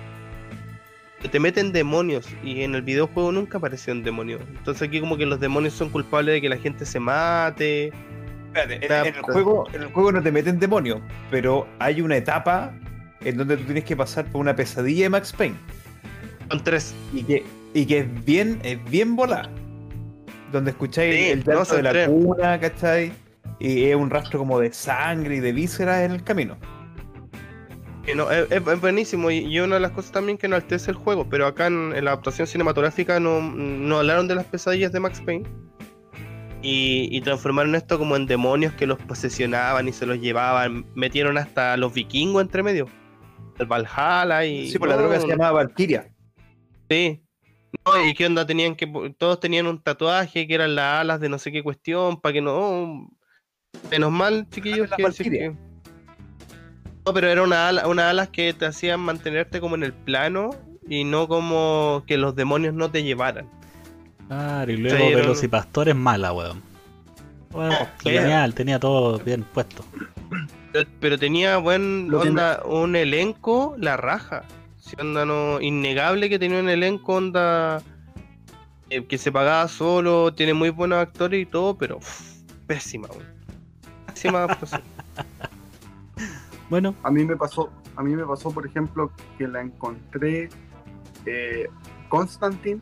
Te 1.30 1.40
meten 1.40 1.72
demonios 1.72 2.28
y 2.44 2.62
en 2.62 2.74
el 2.74 2.82
videojuego 2.82 3.32
nunca 3.32 3.58
apareció 3.58 3.92
un 3.92 4.02
demonio. 4.02 4.38
Entonces 4.58 4.86
aquí 4.88 5.00
como 5.00 5.16
que 5.16 5.26
los 5.26 5.40
demonios 5.40 5.72
son 5.74 5.90
culpables 5.90 6.34
de 6.34 6.40
que 6.40 6.48
la 6.48 6.56
gente 6.58 6.84
se 6.84 7.00
mate. 7.00 7.92
Espérate, 8.54 9.08
en, 9.08 9.14
el 9.16 9.22
juego, 9.22 9.66
en 9.72 9.82
el 9.82 9.88
juego 9.88 10.12
no 10.12 10.22
te 10.22 10.30
meten 10.30 10.60
demonios, 10.60 11.00
pero 11.30 11.66
hay 11.80 12.00
una 12.00 12.16
etapa 12.16 12.72
en 13.22 13.36
donde 13.36 13.56
tú 13.56 13.64
tienes 13.64 13.84
que 13.84 13.96
pasar 13.96 14.26
por 14.26 14.40
una 14.40 14.54
pesadilla 14.54 15.04
de 15.04 15.08
Max 15.08 15.32
Payne. 15.32 15.56
Son 16.50 16.62
tres. 16.62 16.94
Y 17.12 17.24
que, 17.24 17.44
y 17.72 17.86
que 17.86 17.98
es 18.00 18.24
bien, 18.24 18.60
es 18.62 18.78
bien 18.90 19.16
volada. 19.16 19.50
Donde 20.52 20.70
escucháis 20.70 21.14
Sí, 21.16 21.30
el 21.30 21.42
llanto 21.42 21.74
de 21.74 21.82
la 21.82 21.90
tres. 21.90 22.08
cuna, 22.08 22.60
¿cachai? 22.60 23.12
Y 23.58 23.84
es 23.84 23.96
un 23.96 24.10
rastro 24.10 24.38
como 24.38 24.60
de 24.60 24.72
sangre 24.72 25.36
y 25.36 25.40
de 25.40 25.52
vísceras 25.52 26.02
en 26.02 26.12
el 26.12 26.22
camino. 26.22 26.56
Que 28.06 28.14
no, 28.14 28.30
es, 28.30 28.80
buenísimo 28.80 29.30
y, 29.30 29.38
y 29.38 29.60
una 29.60 29.76
de 29.76 29.80
las 29.80 29.92
cosas 29.92 30.12
también 30.12 30.36
que 30.36 30.46
enaltece 30.46 30.90
el 30.90 30.96
juego, 30.96 31.26
pero 31.28 31.46
acá 31.46 31.68
en, 31.68 31.94
en 31.96 32.04
la 32.04 32.12
adaptación 32.12 32.46
cinematográfica 32.46 33.18
no, 33.18 33.40
no 33.40 33.98
hablaron 33.98 34.28
de 34.28 34.34
las 34.34 34.44
pesadillas 34.44 34.92
de 34.92 35.00
Max 35.00 35.22
Payne. 35.24 35.48
Y, 36.60 37.08
y 37.14 37.20
transformaron 37.20 37.74
esto 37.74 37.98
como 37.98 38.16
en 38.16 38.26
demonios 38.26 38.72
que 38.72 38.86
los 38.86 38.98
posesionaban 38.98 39.86
y 39.86 39.92
se 39.92 40.06
los 40.06 40.18
llevaban, 40.18 40.86
metieron 40.94 41.36
hasta 41.36 41.76
los 41.76 41.92
vikingos 41.92 42.42
entre 42.42 42.62
medio, 42.62 42.88
el 43.58 43.66
Valhalla 43.66 44.46
y... 44.46 44.70
Sí, 44.70 44.78
por 44.78 44.88
la 44.88 44.96
no, 44.96 45.02
droga 45.02 45.20
se 45.20 45.26
llamaba 45.26 45.52
Valkyria. 45.52 46.10
Sí. 46.88 47.22
No, 47.84 48.06
y 48.06 48.14
qué 48.14 48.24
onda, 48.24 48.46
tenían 48.46 48.76
que, 48.76 49.14
todos 49.18 49.40
tenían 49.40 49.66
un 49.66 49.82
tatuaje 49.82 50.46
que 50.46 50.54
eran 50.54 50.74
las 50.74 51.00
alas 51.00 51.20
de 51.20 51.28
no 51.28 51.38
sé 51.38 51.52
qué 51.52 51.62
cuestión, 51.62 52.20
para 52.20 52.32
que 52.32 52.40
no... 52.40 53.10
Menos 53.90 54.12
mal, 54.12 54.48
chiquillos, 54.50 54.88
que, 54.96 55.54
No, 57.06 57.12
pero 57.12 57.28
era 57.28 57.42
una 57.42 57.68
ala, 57.68 57.82
alas 57.82 58.28
que 58.30 58.52
te 58.54 58.66
hacían 58.66 59.00
mantenerte 59.00 59.60
como 59.60 59.74
en 59.74 59.82
el 59.82 59.92
plano 59.92 60.50
y 60.88 61.04
no 61.04 61.28
como 61.28 62.02
que 62.06 62.16
los 62.16 62.34
demonios 62.34 62.74
no 62.74 62.90
te 62.90 63.02
llevaran. 63.02 63.46
Claro, 64.28 64.72
y 64.72 64.76
luego 64.78 65.08
Sí, 65.08 65.14
Velocipastor 65.14 65.88
es 65.90 65.94
mala, 65.96 66.32
weón. 66.32 66.62
Bueno, 67.50 67.76
Sí. 68.02 68.10
genial, 68.10 68.54
tenía 68.54 68.80
todo 68.80 69.18
bien 69.18 69.44
puesto. 69.44 69.84
Pero, 70.72 70.88
pero 70.98 71.18
tenía 71.18 71.58
buen 71.58 72.12
onda, 72.12 72.62
un 72.64 72.96
elenco, 72.96 73.74
la 73.78 73.96
raja. 73.96 74.44
Si 74.78 74.96
onda 74.98 75.24
no, 75.24 75.60
innegable 75.60 76.28
que 76.28 76.38
tenía 76.38 76.58
un 76.58 76.68
elenco 76.68 77.14
onda 77.14 77.82
eh, 78.90 79.04
que 79.04 79.18
se 79.18 79.30
pagaba 79.30 79.68
solo, 79.68 80.32
tiene 80.34 80.54
muy 80.54 80.70
buenos 80.70 80.98
actores 80.98 81.40
y 81.42 81.46
todo, 81.46 81.76
pero 81.76 81.98
uf, 81.98 82.20
pésima, 82.66 83.08
weón. 83.08 83.26
Pésima. 84.06 84.46
Bueno, 86.70 86.94
A 87.02 87.10
mí 87.10 87.24
me 87.24 87.36
pasó, 87.36 87.70
a 87.96 88.02
mí 88.02 88.14
me 88.14 88.24
pasó, 88.24 88.50
por 88.50 88.66
ejemplo, 88.66 89.10
que 89.38 89.46
la 89.46 89.60
encontré 89.60 90.48
eh, 91.26 91.68
Constantine, 92.08 92.80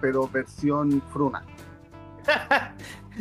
pero 0.00 0.28
versión 0.28 1.02
fruna. 1.12 1.44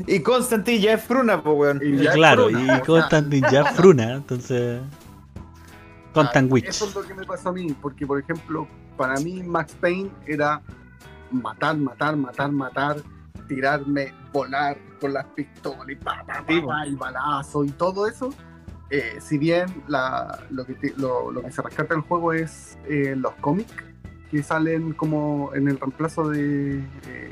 Y 0.07 0.21
Constantine 0.21 0.79
ya 0.79 0.93
es 0.93 1.03
fruna, 1.03 1.41
pues, 1.43 1.55
weón. 1.55 1.79
Y 1.83 2.05
claro, 2.07 2.49
fruna, 2.49 2.77
y 2.77 2.81
Constantine 2.85 3.47
ya 3.51 3.61
es 3.61 3.71
fruna, 3.75 4.13
entonces. 4.15 4.81
Constant 6.13 6.51
Witch. 6.51 6.67
Eso 6.67 6.85
es 6.85 6.95
lo 6.95 7.03
que 7.03 7.13
me 7.13 7.25
pasó 7.25 7.49
a 7.49 7.53
mí, 7.53 7.75
porque 7.81 8.05
por 8.05 8.19
ejemplo, 8.19 8.67
para 8.97 9.15
mí 9.19 9.41
Max 9.43 9.75
Payne 9.79 10.11
era 10.27 10.61
matar, 11.31 11.75
matar, 11.77 12.15
matar, 12.15 12.51
matar, 12.51 12.97
tirarme, 13.47 14.13
volar 14.31 14.77
con 15.01 15.13
las 15.13 15.25
pistolas 15.27 15.89
y 15.89 15.95
pa, 15.95 16.23
pa, 16.25 16.43
pa, 16.45 16.83
el 16.83 16.95
balazo 16.95 17.63
y 17.65 17.71
todo 17.71 18.07
eso. 18.07 18.29
Eh, 18.95 19.17
si 19.19 19.37
bien 19.39 19.65
la, 19.87 20.39
lo, 20.51 20.65
que 20.65 20.75
te- 20.75 20.93
lo, 20.97 21.31
lo 21.31 21.41
que 21.41 21.51
se 21.51 21.61
rescata 21.63 21.95
del 21.95 22.03
juego 22.03 22.31
es 22.33 22.77
eh, 22.87 23.15
los 23.17 23.33
cómics 23.41 23.73
que 24.29 24.43
salen 24.43 24.93
como 24.93 25.51
en 25.55 25.67
el 25.67 25.79
reemplazo 25.79 26.29
de, 26.29 26.77
eh, 27.07 27.31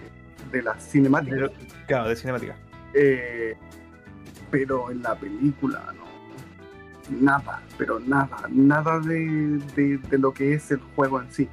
de 0.52 0.62
las 0.64 0.84
cinemáticas. 0.92 1.40
De- 1.40 1.52
Claro, 1.88 2.10
de 2.10 2.16
cinemática. 2.16 2.56
Eh, 2.94 3.56
pero 4.50 4.90
en 4.92 5.02
la 5.04 5.16
película 5.16 5.94
no. 5.96 6.02
Nada, 7.20 7.62
pero 7.78 8.00
nada, 8.00 8.38
nada 8.50 9.00
de, 9.00 9.60
de- 9.76 9.98
de 9.98 10.18
lo 10.18 10.34
que 10.34 10.54
es 10.54 10.72
el 10.72 10.80
juego 10.96 11.22
en 11.22 11.32
sí. 11.32 11.48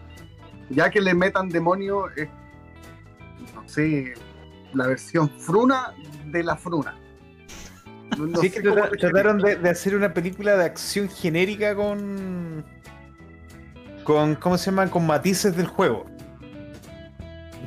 Ya 0.70 0.88
que 0.90 1.00
le 1.00 1.14
metan 1.14 1.48
demonio, 1.48 2.08
es, 2.16 2.28
no 3.54 3.66
sé, 3.68 4.14
la 4.74 4.86
versión 4.86 5.28
fruna 5.38 5.94
de 6.26 6.42
la 6.44 6.56
fruna. 6.56 6.94
No, 8.16 8.26
no 8.26 8.40
sí, 8.40 8.48
sé 8.48 8.54
que 8.62 8.68
trata- 8.70 8.90
trataron 8.96 9.38
de, 9.38 9.56
de 9.56 9.70
hacer 9.70 9.94
una 9.94 10.12
película 10.14 10.56
de 10.56 10.64
acción 10.64 11.08
genérica 11.08 11.74
con. 11.74 12.64
con. 14.04 14.34
¿cómo 14.36 14.56
se 14.58 14.70
llama? 14.70 14.88
con 14.90 15.06
matices 15.06 15.56
del 15.56 15.66
juego. 15.66 16.06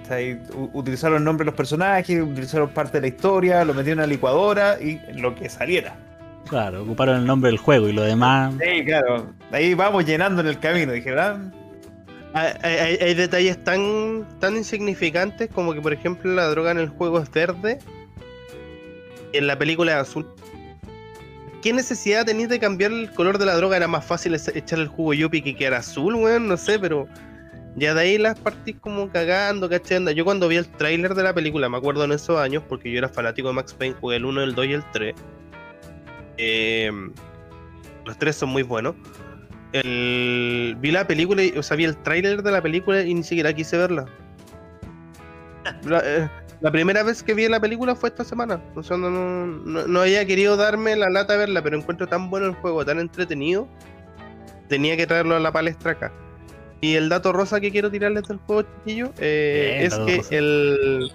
Está 0.01 0.15
ahí, 0.15 0.41
utilizaron 0.73 1.17
el 1.19 1.23
nombre 1.23 1.43
de 1.45 1.51
los 1.51 1.55
personajes, 1.55 2.21
utilizaron 2.21 2.69
parte 2.69 2.97
de 2.99 3.01
la 3.01 3.07
historia, 3.07 3.63
lo 3.63 3.73
metieron 3.73 3.99
en 4.03 4.09
la 4.09 4.13
licuadora 4.13 4.77
y 4.81 4.99
lo 5.13 5.35
que 5.35 5.47
saliera. 5.49 5.95
Claro, 6.49 6.83
ocuparon 6.83 7.17
el 7.17 7.25
nombre 7.25 7.49
del 7.51 7.59
juego 7.59 7.87
y 7.87 7.93
lo 7.93 8.01
demás. 8.01 8.53
Sí, 8.59 8.83
claro. 8.83 9.31
Ahí 9.51 9.73
vamos 9.73 10.05
llenando 10.05 10.41
en 10.41 10.47
el 10.47 10.59
camino. 10.59 10.91
Dije, 10.91 11.11
¿verdad? 11.11 11.37
Hay, 12.33 12.53
hay- 12.63 12.97
hay 12.99 13.13
detalles 13.13 13.63
tan, 13.63 14.25
tan 14.39 14.57
insignificantes 14.57 15.49
como 15.53 15.73
que, 15.73 15.81
por 15.81 15.93
ejemplo, 15.93 16.33
la 16.33 16.47
droga 16.47 16.71
en 16.71 16.79
el 16.79 16.89
juego 16.89 17.19
es 17.19 17.31
verde 17.31 17.79
en 19.33 19.47
la 19.47 19.57
película 19.57 19.99
azul. 19.99 20.25
¿Qué 21.61 21.73
necesidad 21.73 22.25
tenéis 22.25 22.49
de 22.49 22.59
cambiar 22.59 22.91
el 22.91 23.11
color 23.11 23.37
de 23.37 23.45
la 23.45 23.55
droga? 23.55 23.77
Era 23.77 23.87
más 23.87 24.03
fácil 24.03 24.33
echarle 24.33 24.85
el 24.85 24.89
jugo 24.89 25.13
Yuppie 25.13 25.43
que 25.43 25.55
quedara 25.55 25.77
azul, 25.77 26.15
weón, 26.15 26.47
no 26.47 26.57
sé, 26.57 26.79
pero 26.79 27.07
ya 27.75 27.93
de 27.93 28.01
ahí 28.01 28.17
las 28.17 28.39
partís 28.39 28.75
como 28.81 29.09
cagando, 29.11 29.69
¿cachai? 29.69 30.13
Yo 30.15 30.25
cuando 30.25 30.47
vi 30.47 30.55
el 30.57 30.67
tráiler 30.67 31.13
de 31.13 31.23
la 31.23 31.33
película, 31.33 31.69
me 31.69 31.77
acuerdo 31.77 32.03
en 32.03 32.13
esos 32.13 32.39
años, 32.39 32.63
porque 32.67 32.91
yo 32.91 32.97
era 32.97 33.09
fanático 33.09 33.47
de 33.49 33.53
Max 33.53 33.73
Payne, 33.73 33.95
jugué 34.01 34.15
el 34.15 34.25
1, 34.25 34.41
el 34.43 34.55
2 34.55 34.65
y 34.65 34.73
el 34.73 34.83
3. 34.91 35.15
Eh, 36.37 36.91
los 38.05 38.17
tres 38.17 38.35
son 38.35 38.49
muy 38.49 38.63
buenos. 38.63 38.95
El, 39.73 40.75
vi 40.79 40.91
la 40.91 41.05
película, 41.05 41.43
y- 41.43 41.51
o 41.57 41.61
sea, 41.63 41.77
vi 41.77 41.85
el 41.85 41.95
tráiler 41.97 42.41
de 42.41 42.51
la 42.51 42.61
película 42.61 43.03
y 43.03 43.13
ni 43.13 43.23
siquiera 43.23 43.53
quise 43.53 43.77
verla. 43.77 44.05
La, 45.85 46.01
eh, 46.03 46.29
la 46.61 46.71
primera 46.71 47.03
vez 47.03 47.23
que 47.23 47.33
vi 47.33 47.47
la 47.47 47.59
película 47.59 47.95
fue 47.95 48.09
esta 48.09 48.23
semana. 48.23 48.61
O 48.75 48.83
sea, 48.83 48.97
no, 48.97 49.09
no, 49.09 49.45
no- 49.47 49.87
no 49.87 50.01
había 50.01 50.25
querido 50.25 50.55
darme 50.57 50.95
la 50.95 51.09
lata 51.09 51.33
a 51.33 51.37
verla, 51.37 51.61
pero 51.63 51.77
encuentro 51.77 52.07
tan 52.07 52.29
bueno 52.29 52.45
el 52.47 52.53
juego, 52.53 52.85
tan 52.85 52.99
entretenido. 52.99 53.67
Tenía 54.69 54.95
que 54.95 55.05
traerlo 55.07 55.35
a 55.35 55.39
la 55.39 55.51
palestra 55.51 55.91
acá. 55.91 56.11
Y 56.79 56.95
el 56.95 57.09
dato 57.09 57.33
rosa 57.33 57.59
que 57.59 57.71
quiero 57.71 57.91
tirarles 57.91 58.27
del 58.27 58.37
juego, 58.37 58.63
chiquillo, 58.63 59.11
eh, 59.19 59.75
Bien, 59.79 59.85
es 59.87 59.95
que 59.99 60.17
rosa. 60.17 60.35
el, 60.35 61.11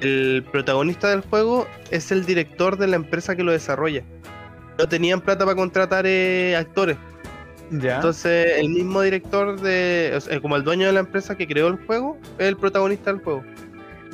el 0.00 0.44
protagonista 0.52 1.08
del 1.10 1.22
juego 1.22 1.66
es 1.90 2.12
el 2.12 2.24
director 2.26 2.76
de 2.76 2.86
la 2.88 2.96
empresa 2.96 3.34
que 3.36 3.42
lo 3.42 3.52
desarrolla. 3.52 4.02
No 4.78 4.88
tenían 4.88 5.20
plata 5.20 5.44
para 5.44 5.56
contratar 5.56 6.04
eh, 6.06 6.56
actores. 6.56 6.96
Ya. 7.70 7.96
Entonces, 7.96 8.58
el 8.58 8.68
mismo 8.68 9.00
director 9.00 9.58
de. 9.60 10.12
o 10.16 10.20
sea, 10.20 10.40
como 10.40 10.56
el 10.56 10.64
dueño 10.64 10.86
de 10.86 10.92
la 10.92 11.00
empresa 11.00 11.36
que 11.36 11.46
creó 11.46 11.68
el 11.68 11.76
juego, 11.86 12.18
es 12.38 12.46
el 12.48 12.56
protagonista 12.56 13.12
del 13.12 13.22
juego. 13.22 13.42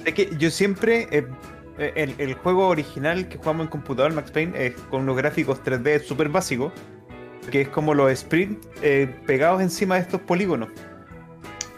Es 0.05 0.14
que 0.14 0.30
yo 0.38 0.51
siempre. 0.51 1.09
eh, 1.11 1.26
eh, 1.78 1.92
el, 1.96 2.14
el 2.18 2.34
juego 2.34 2.68
original 2.68 3.28
que 3.28 3.38
jugamos 3.38 3.64
en 3.64 3.70
computador, 3.70 4.12
Max 4.12 4.30
Payne, 4.30 4.66
es 4.66 4.74
con 4.90 5.03
unos 5.03 5.16
gráficos 5.16 5.62
3D 5.64 6.03
súper 6.03 6.28
básicos. 6.28 6.72
Que 7.51 7.62
es 7.62 7.68
como 7.68 7.94
los 7.94 8.14
sprints 8.16 8.68
eh, 8.82 9.09
pegados 9.26 9.62
encima 9.62 9.94
de 9.96 10.03
estos 10.03 10.20
polígonos. 10.20 10.68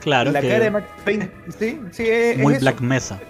Claro, 0.01 0.33
la 0.33 0.41
que 0.41 0.49
cara 0.49 0.65
de 0.65 0.71
Max 0.73 0.89
Payne, 1.05 1.31
sí, 1.57 1.81
sí, 1.93 2.05
es, 2.09 2.37
muy 2.39 2.55
es 2.55 2.57
eso. 2.59 2.65
Black 2.65 2.81
Mesa. 2.81 3.21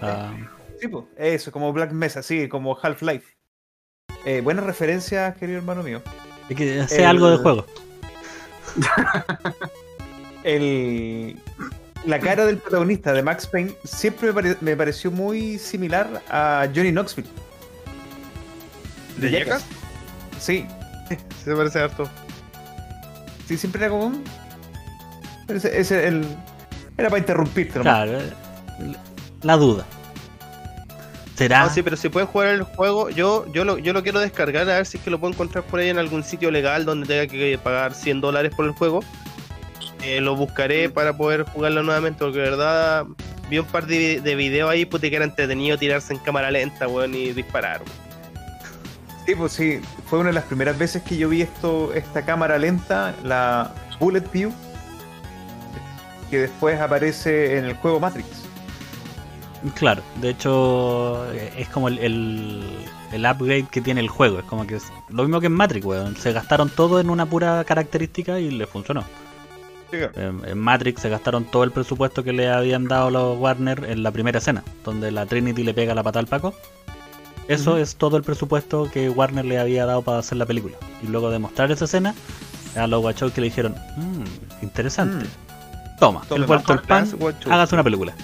Sí, 0.80 0.88
po, 0.88 1.06
eso, 1.18 1.52
como 1.52 1.70
Black 1.74 1.92
Mesa, 1.92 2.22
sí, 2.22 2.48
como 2.48 2.76
Half-Life. 2.80 3.36
Eh, 4.24 4.40
buenas 4.40 4.64
referencias, 4.64 5.36
querido 5.36 5.58
hermano 5.58 5.82
mío. 5.82 6.00
es 6.48 6.56
que 6.56 6.88
sé 6.88 7.00
El- 7.00 7.04
algo 7.06 7.28
del 7.28 7.38
juego. 7.40 7.66
El, 10.44 11.36
la 12.06 12.18
cara 12.18 12.44
del 12.46 12.58
protagonista 12.58 13.12
de 13.12 13.22
Max 13.22 13.46
Payne 13.46 13.72
siempre 13.84 14.28
me, 14.28 14.34
pare- 14.34 14.56
me 14.60 14.76
pareció 14.76 15.10
muy 15.10 15.58
similar 15.58 16.22
a 16.28 16.66
Johnny 16.74 16.90
Knoxville. 16.92 17.28
¿De 19.18 19.30
Jackass? 19.30 19.64
Sí, 20.40 20.66
Se 21.44 21.54
parece 21.54 21.80
harto. 21.80 22.08
sí, 23.46 23.56
siempre 23.56 23.82
era 23.84 23.90
como 23.90 24.06
un. 24.06 24.24
Ese, 25.48 25.78
ese 25.78 26.08
el, 26.08 26.24
era 26.96 27.08
para 27.08 27.18
interrumpirte, 27.20 27.78
nomás. 27.78 28.08
Claro, 28.08 28.18
la 29.42 29.56
duda. 29.56 29.84
¿Será? 31.36 31.64
Ah, 31.64 31.70
sí, 31.70 31.82
pero 31.82 31.96
si 31.96 32.08
pueden 32.08 32.28
jugar 32.28 32.48
el 32.48 32.62
juego, 32.62 33.10
yo, 33.10 33.46
yo, 33.52 33.64
lo, 33.64 33.78
yo 33.78 33.92
lo 33.92 34.02
quiero 34.02 34.20
descargar 34.20 34.62
a 34.70 34.74
ver 34.76 34.86
si 34.86 34.98
es 34.98 35.02
que 35.04 35.10
lo 35.10 35.18
puedo 35.18 35.32
encontrar 35.32 35.64
por 35.64 35.80
ahí 35.80 35.88
en 35.88 35.98
algún 35.98 36.22
sitio 36.24 36.50
legal 36.50 36.84
donde 36.84 37.06
tenga 37.06 37.26
que 37.26 37.58
pagar 37.62 37.94
100 37.94 38.20
dólares 38.20 38.52
por 38.54 38.64
el 38.66 38.72
juego. 38.72 39.00
Eh, 40.02 40.20
lo 40.20 40.34
buscaré 40.36 40.88
para 40.88 41.16
poder 41.16 41.44
jugarlo 41.44 41.82
nuevamente, 41.82 42.18
porque 42.18 42.38
de 42.38 42.50
verdad 42.50 43.06
vi 43.48 43.58
un 43.58 43.66
par 43.66 43.86
de, 43.86 44.20
de 44.20 44.34
videos 44.34 44.70
ahí, 44.70 44.84
puta 44.84 45.08
que 45.08 45.16
era 45.16 45.24
entretenido 45.24 45.78
tirarse 45.78 46.12
en 46.12 46.18
cámara 46.18 46.50
lenta, 46.50 46.88
weón, 46.88 47.14
y 47.14 47.32
disparar. 47.32 47.80
weón. 47.80 48.12
Sí, 49.26 49.34
pues 49.36 49.52
sí, 49.52 49.80
fue 50.06 50.18
una 50.18 50.30
de 50.30 50.34
las 50.34 50.44
primeras 50.44 50.76
veces 50.76 51.02
que 51.02 51.16
yo 51.16 51.28
vi 51.28 51.42
esto, 51.42 51.92
esta 51.94 52.24
cámara 52.24 52.58
lenta, 52.58 53.14
la 53.22 53.72
Bullet 54.00 54.24
View, 54.32 54.52
que 56.28 56.38
después 56.38 56.80
aparece 56.80 57.58
en 57.58 57.66
el 57.66 57.74
juego 57.74 58.00
Matrix. 58.00 58.26
Claro, 59.76 60.02
de 60.16 60.30
hecho 60.30 61.24
es 61.32 61.68
como 61.68 61.86
el, 61.86 61.98
el, 62.00 62.64
el 63.12 63.24
upgrade 63.24 63.66
que 63.70 63.80
tiene 63.80 64.00
el 64.00 64.08
juego. 64.08 64.40
Es 64.40 64.44
como 64.46 64.66
que 64.66 64.74
es 64.74 64.90
lo 65.08 65.22
mismo 65.22 65.40
que 65.40 65.46
en 65.46 65.52
Matrix, 65.52 65.86
weón. 65.86 66.16
Se 66.16 66.32
gastaron 66.32 66.68
todo 66.68 66.98
en 66.98 67.10
una 67.10 67.26
pura 67.26 67.62
característica 67.62 68.40
y 68.40 68.50
le 68.50 68.66
funcionó. 68.66 69.04
En, 69.92 70.40
en 70.46 70.58
Matrix 70.58 71.02
se 71.02 71.08
gastaron 71.08 71.44
todo 71.44 71.64
el 71.64 71.70
presupuesto 71.70 72.22
que 72.24 72.32
le 72.32 72.48
habían 72.50 72.86
dado 72.88 73.10
los 73.10 73.38
Warner 73.38 73.84
en 73.88 74.02
la 74.02 74.10
primera 74.10 74.38
escena, 74.38 74.62
donde 74.84 75.10
la 75.12 75.26
Trinity 75.26 75.62
le 75.64 75.74
pega 75.74 75.94
la 75.94 76.02
pata 76.02 76.18
al 76.18 76.26
Paco. 76.26 76.54
Eso 77.48 77.76
es 77.76 77.96
todo 77.96 78.16
el 78.16 78.22
presupuesto 78.22 78.88
que 78.90 79.10
Warner 79.10 79.44
le 79.44 79.58
había 79.58 79.84
dado 79.84 80.02
para 80.02 80.18
hacer 80.18 80.38
la 80.38 80.46
película. 80.46 80.76
Y 81.02 81.08
luego 81.08 81.30
de 81.30 81.38
mostrar 81.38 81.70
esa 81.72 81.84
escena, 81.84 82.14
a 82.76 82.86
los 82.86 83.02
guachos 83.02 83.32
que 83.32 83.40
le 83.42 83.48
dijeron, 83.48 83.74
"Mm, 83.96 84.62
interesante. 84.64 85.26
Toma, 85.98 86.22
Tome 86.28 86.40
el 86.42 86.46
vuelto 86.46 86.72
el 86.72 86.80
pan, 86.80 87.06
hágase 87.50 87.74
una 87.74 87.84
película. 87.84 88.14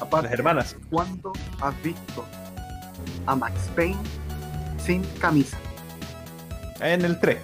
Aparte, 0.00 0.28
Las 0.28 0.32
hermanas. 0.38 0.76
¿cuándo 0.90 1.32
has 1.60 1.82
visto 1.82 2.24
a 3.26 3.34
Max 3.34 3.68
Payne 3.74 3.96
sin 4.78 5.02
camisa? 5.18 5.58
En 6.80 7.04
el 7.04 7.18
3. 7.18 7.38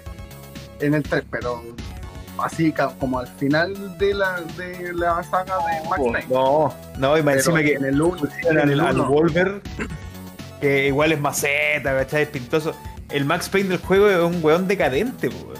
En 0.79 0.93
el 0.93 1.03
3, 1.03 1.23
pero 1.29 1.61
así 2.37 2.73
como 2.99 3.19
al 3.19 3.27
final 3.27 3.97
de 3.97 4.13
la, 4.13 4.41
de 4.57 4.93
la 4.93 5.21
saga 5.23 5.57
de 5.57 5.89
Max 5.89 6.01
Payne. 6.11 6.25
No, 6.29 6.73
no, 6.97 7.17
y 7.17 7.23
más 7.23 7.35
encima 7.35 7.61
que 7.61 7.73
en 7.73 7.85
el 7.85 8.01
1, 8.01 8.17
pusieron 8.17 8.57
al, 8.71 8.79
al 8.79 9.01
Wolver, 9.01 9.61
que 10.61 10.87
igual 10.87 11.11
es 11.11 11.19
maceta, 11.19 11.95
¿cachai? 11.95 12.23
Es 12.23 12.29
pintoso. 12.29 12.73
El 13.09 13.25
Max 13.25 13.49
Payne 13.49 13.69
del 13.69 13.79
juego 13.79 14.09
es 14.09 14.17
un 14.19 14.43
weón 14.43 14.67
decadente, 14.67 15.27
weón. 15.29 15.53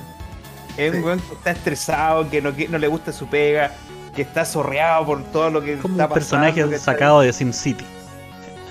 Es 0.78 0.92
un 0.92 1.00
Sí. 1.00 1.04
weón 1.06 1.20
que 1.20 1.34
está 1.36 1.52
estresado, 1.52 2.30
que 2.30 2.42
no, 2.42 2.56
que 2.56 2.68
no 2.68 2.78
le 2.78 2.88
gusta 2.88 3.12
su 3.12 3.28
pega, 3.28 3.72
que 4.16 4.22
está 4.24 4.44
sorreado 4.46 5.06
por 5.06 5.24
todo 5.26 5.50
lo 5.52 5.62
que 5.64 5.78
Como 5.78 5.96
está 5.96 6.08
un 6.08 6.14
personaje 6.14 6.52
pasando, 6.62 6.72
¿cachai? 6.78 6.86
sacado 6.94 7.22
de 7.22 7.34
Sin 7.34 7.54
City. 7.54 7.86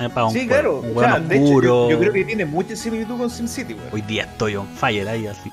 Eh, 0.01 0.09
para 0.09 0.27
un 0.27 0.33
Sí, 0.33 0.49
claro. 0.49 0.81
Un 0.81 0.91
o 0.91 0.93
weón 0.99 1.11
sea, 1.13 1.21
de 1.21 1.37
hecho, 1.37 1.63
yo, 1.63 1.91
yo 1.91 1.99
creo 2.01 2.13
que 2.13 2.25
tiene 2.25 2.45
mucha 2.47 2.75
similitud 2.75 3.19
con 3.19 3.31
SimCity, 3.31 3.75
weón. 3.75 3.89
Hoy 3.93 4.01
día 4.03 4.25
estoy 4.25 4.57
on 4.57 4.67
fire 4.69 5.07
ahí 5.09 5.27
así. 5.29 5.53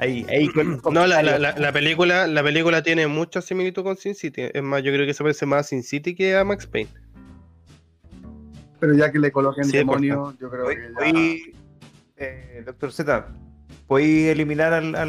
Ahí, 0.00 0.24
ahí 0.28 0.48
con, 0.48 0.78
con- 0.78 0.94
No, 0.94 1.06
la, 1.06 1.22
la, 1.22 1.38
la, 1.38 1.56
la 1.58 1.72
película, 1.72 2.26
la 2.26 2.42
película 2.42 2.82
tiene 2.82 3.06
mucha 3.08 3.42
similitud 3.42 3.82
con 3.82 3.96
Sin 3.96 4.14
City. 4.14 4.42
Es 4.52 4.62
más, 4.62 4.82
yo 4.82 4.92
creo 4.92 5.04
que 5.06 5.14
se 5.14 5.22
parece 5.24 5.44
más 5.46 5.60
a 5.60 5.68
Sin 5.68 5.82
City 5.82 6.14
que 6.14 6.36
a 6.36 6.44
Max 6.44 6.66
Payne. 6.66 6.90
Pero 8.80 8.94
ya 8.94 9.10
que 9.10 9.18
le 9.18 9.32
coloquen 9.32 9.64
Sí, 9.64 9.76
demonio, 9.76 10.34
yo 10.40 10.50
creo 10.50 10.66
Hoy, 10.66 10.76
que 10.76 10.82
ya... 10.92 11.18
hoy, 11.18 11.54
eh, 12.16 12.62
Doctor 12.64 12.92
Z, 12.92 13.28
¿podéis 13.88 14.28
eliminar 14.28 14.72
al. 14.72 14.94
al 14.94 15.08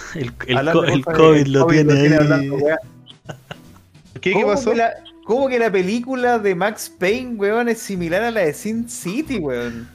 El, 0.14 0.32
el, 0.46 0.72
co- 0.72 0.84
el 0.84 1.04
COVID 1.04 1.36
el 1.40 1.52
lo 1.52 1.66
tiene 1.66 1.92
ahí. 1.94 2.12
hablando. 2.12 2.56
¿Qué, 4.14 4.20
qué 4.20 4.32
¿Cómo 4.34 4.46
pasó? 4.48 4.70
Que 4.70 4.76
la, 4.76 4.92
¿Cómo 5.24 5.48
que 5.48 5.58
la 5.58 5.70
película 5.70 6.38
de 6.38 6.54
Max 6.54 6.88
Payne, 6.96 7.34
weón, 7.36 7.68
es 7.68 7.78
similar 7.80 8.22
a 8.22 8.30
la 8.30 8.40
de 8.42 8.54
Sin 8.54 8.88
City, 8.88 9.38
weón? 9.38 9.88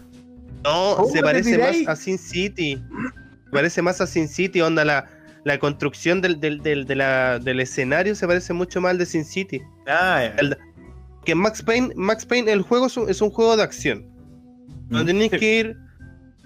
No, 0.63 0.95
¿Cómo 0.97 1.09
se 1.09 1.21
parece 1.21 1.57
más 1.57 1.75
a 1.87 1.95
Sin 1.95 2.17
City. 2.17 2.81
Se 3.53 3.59
parece 3.59 3.81
más 3.83 4.01
a 4.01 4.07
Sin 4.07 4.27
City, 4.27 4.61
onda 4.61 4.83
la, 4.83 5.05
la 5.43 5.59
construcción 5.59 6.21
del, 6.21 6.39
del, 6.39 6.63
del, 6.63 6.85
de 6.85 6.95
la- 6.95 7.37
del 7.37 7.59
escenario 7.59 8.15
se 8.15 8.25
parece 8.25 8.51
mucho 8.51 8.81
más 8.81 8.89
al 8.91 8.97
de 8.97 9.05
Sin 9.05 9.23
City. 9.25 9.61
Ah, 9.85 10.21
ya. 10.23 10.35
El- 10.39 10.57
que 11.23 11.35
Max 11.35 11.61
Payne, 11.61 11.91
Max 11.95 12.25
Payne, 12.25 12.51
el 12.51 12.63
juego 12.63 12.87
es 12.87 12.97
un, 12.97 13.07
es 13.11 13.21
un 13.21 13.29
juego 13.29 13.55
de 13.55 13.61
acción. 13.61 14.07
Donde 14.89 15.03
Mm. 15.13 15.15
tenéis 15.17 15.31
Sí. 15.33 15.37
que 15.37 15.59
ir 15.59 15.77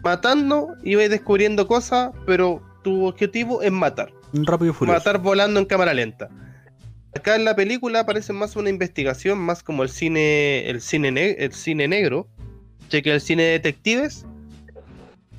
matando 0.04 0.76
y 0.84 0.96
vais 0.96 1.10
descubriendo 1.10 1.66
cosas, 1.66 2.12
pero 2.26 2.62
tu 2.84 3.06
objetivo 3.06 3.62
es 3.62 3.72
matar. 3.72 4.12
Un 4.34 4.46
rápido 4.46 4.72
y 4.72 4.74
furioso. 4.74 5.00
Matar 5.00 5.20
volando 5.22 5.62
en 5.62 5.66
cámara 5.66 5.94
lenta. 5.94 6.28
Acá 7.16 7.38
en 7.38 7.46
la 7.46 7.56
película 7.56 8.06
parece 8.06 8.34
más 8.34 8.58
una 8.58 8.70
investigación, 8.70 9.40
más 9.40 9.64
como 9.64 9.82
el 9.84 9.90
cine, 9.90 10.70
el 10.70 10.82
cine, 10.82 11.12
ne- 11.12 11.32
el 11.40 11.54
cine 11.54 11.88
negro, 11.88 12.28
que 12.90 12.98
el 13.00 13.22
cine 13.22 13.44
de 13.44 13.52
detectives. 13.52 14.26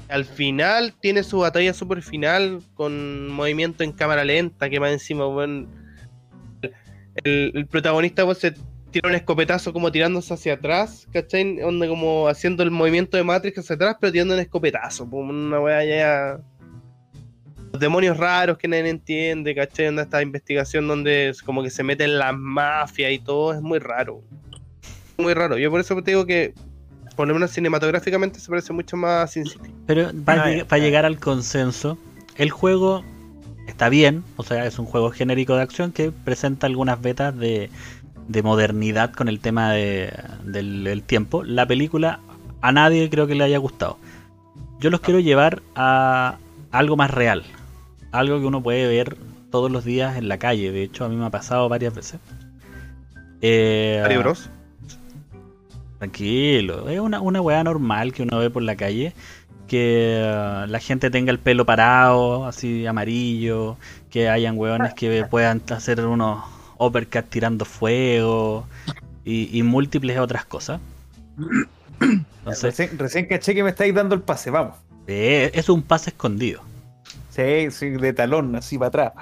Al 0.08 0.24
final 0.24 0.94
tiene 1.00 1.22
su 1.22 1.38
batalla 1.40 1.74
super 1.74 2.02
final 2.02 2.62
con 2.74 3.28
movimiento 3.28 3.84
en 3.84 3.92
cámara 3.92 4.24
lenta, 4.24 4.70
que 4.70 4.80
más 4.80 4.92
encima, 4.92 5.24
el, 7.24 7.66
protagonista 7.66 8.34
se 8.34 8.54
tira 8.90 9.08
un 9.08 9.14
escopetazo 9.14 9.72
como 9.72 9.92
tirándose 9.92 10.32
hacia 10.32 10.54
atrás, 10.54 11.06
¿cachai? 11.12 11.60
Onda 11.62 11.86
como 11.88 12.28
haciendo 12.28 12.62
el 12.62 12.70
movimiento 12.70 13.16
de 13.16 13.24
Matrix 13.24 13.58
hacia 13.58 13.76
atrás, 13.76 13.96
pero 14.00 14.12
tirando 14.12 14.34
un 14.34 14.40
escopetazo, 14.40 15.08
como 15.08 15.30
una 15.30 15.60
weá 15.60 15.84
ya 15.84 16.40
los 17.72 17.80
demonios 17.80 18.16
raros 18.16 18.56
que 18.56 18.66
nadie 18.66 18.88
entiende, 18.88 19.54
¿cachai? 19.54 19.88
Onda 19.88 20.02
esta 20.02 20.22
investigación 20.22 20.88
donde 20.88 21.34
como 21.44 21.62
que 21.62 21.70
se 21.70 21.82
meten 21.82 22.18
las 22.18 22.34
mafias 22.34 23.12
y 23.12 23.18
todo, 23.18 23.52
es 23.52 23.60
muy 23.60 23.78
raro. 23.78 24.22
Muy 25.18 25.34
raro. 25.34 25.58
Yo 25.58 25.70
por 25.70 25.80
eso 25.80 26.00
te 26.02 26.12
digo 26.12 26.24
que, 26.24 26.54
por 27.18 27.26
lo 27.26 27.34
menos 27.34 27.50
cinematográficamente, 27.50 28.38
se 28.38 28.48
parece 28.48 28.72
mucho 28.72 28.96
más 28.96 29.24
a 29.24 29.26
Sin 29.26 29.44
City. 29.44 29.74
Pero 29.88 30.10
para, 30.24 30.44
Ah, 30.44 30.46
lleg- 30.50 30.58
ya. 30.58 30.64
para 30.68 30.80
llegar 30.82 31.04
al 31.04 31.18
consenso, 31.18 31.98
el 32.36 32.50
juego 32.50 33.02
está 33.66 33.88
bien, 33.88 34.22
o 34.36 34.44
sea, 34.44 34.64
es 34.66 34.78
un 34.78 34.86
juego 34.86 35.10
genérico 35.10 35.56
de 35.56 35.62
acción 35.62 35.90
que 35.90 36.12
presenta 36.12 36.68
algunas 36.68 37.02
vetas 37.02 37.36
de, 37.36 37.70
de 38.28 38.42
modernidad 38.44 39.12
con 39.12 39.26
el 39.28 39.40
tema 39.40 39.72
de- 39.72 40.12
del, 40.44 40.84
del 40.84 41.02
tiempo. 41.02 41.42
La 41.42 41.66
película 41.66 42.20
a 42.60 42.70
nadie 42.70 43.10
creo 43.10 43.26
que 43.26 43.34
le 43.34 43.42
haya 43.42 43.58
gustado. 43.58 43.98
Yo 44.78 44.88
los 44.90 45.00
quiero 45.00 45.18
llevar 45.18 45.60
a 45.74 46.36
algo 46.70 46.94
más 46.96 47.10
real, 47.10 47.42
algo 48.12 48.38
que 48.38 48.46
uno 48.46 48.62
puede 48.62 48.86
ver 48.86 49.16
todos 49.50 49.72
los 49.72 49.84
días 49.84 50.16
en 50.18 50.28
la 50.28 50.38
calle. 50.38 50.70
De 50.70 50.84
hecho, 50.84 51.04
a 51.04 51.08
mí 51.08 51.16
me 51.16 51.26
ha 51.26 51.30
pasado 51.30 51.68
varias 51.68 51.94
veces. 51.96 52.20
Eh, 53.40 53.98
Mario 54.02 54.20
Bros. 54.20 54.50
Tranquilo, 55.98 56.88
es 56.88 57.00
una, 57.00 57.20
una 57.20 57.40
weá 57.40 57.62
normal 57.64 58.12
que 58.12 58.22
uno 58.22 58.38
ve 58.38 58.50
por 58.50 58.62
la 58.62 58.76
calle. 58.76 59.12
Que 59.66 60.22
uh, 60.24 60.66
la 60.66 60.78
gente 60.78 61.10
tenga 61.10 61.30
el 61.30 61.38
pelo 61.38 61.66
parado, 61.66 62.46
así 62.46 62.86
amarillo. 62.86 63.76
Que 64.10 64.28
hayan 64.28 64.56
weones 64.56 64.94
que 64.94 65.24
puedan 65.24 65.62
hacer 65.70 66.04
unos 66.06 66.44
uppercut 66.78 67.26
tirando 67.28 67.64
fuego. 67.64 68.66
Y, 69.24 69.50
y 69.58 69.62
múltiples 69.62 70.18
otras 70.18 70.46
cosas. 70.46 70.80
Entonces, 72.00 72.62
Recién, 72.62 72.98
recién 72.98 73.26
caché 73.26 73.54
que 73.54 73.62
me 73.62 73.70
estáis 73.70 73.94
dando 73.94 74.14
el 74.14 74.22
pase, 74.22 74.50
vamos. 74.50 74.76
eh, 75.06 75.50
es 75.52 75.68
un 75.68 75.82
pase 75.82 76.10
escondido. 76.10 76.62
Sí, 77.28 77.70
sí, 77.70 77.90
de 77.90 78.12
talón, 78.12 78.56
así 78.56 78.78
para 78.78 78.88
atrás. 78.88 79.12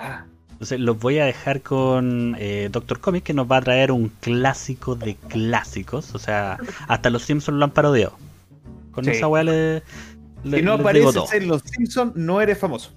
Entonces 0.57 0.81
los 0.81 0.99
voy 0.99 1.19
a 1.19 1.27
dejar 1.27 1.61
con 1.61 2.35
eh, 2.39 2.71
Doctor 2.73 2.99
Comics 3.01 3.25
que 3.27 3.35
nos 3.35 3.47
va 3.51 3.59
a 3.59 3.61
traer 3.61 3.93
un 3.93 4.09
clásico 4.09 4.95
de 4.97 5.15
clásicos. 5.29 6.15
O 6.15 6.19
sea, 6.19 6.57
hasta 6.89 7.11
los 7.11 7.25
Simpsons 7.25 7.59
lo 7.59 7.65
han 7.67 7.73
parodiado. 7.73 8.17
Con 8.91 9.05
Sí. 9.05 9.11
esa 9.11 9.29
weá 9.29 9.43
le, 9.45 9.83
le- 10.45 10.57
Si 10.59 10.63
no 10.65 10.73
apareces 10.73 11.33
en 11.35 11.49
Los 11.49 11.61
Simpsons, 11.63 12.17
no 12.17 12.41
eres 12.41 12.57
famoso. 12.59 12.91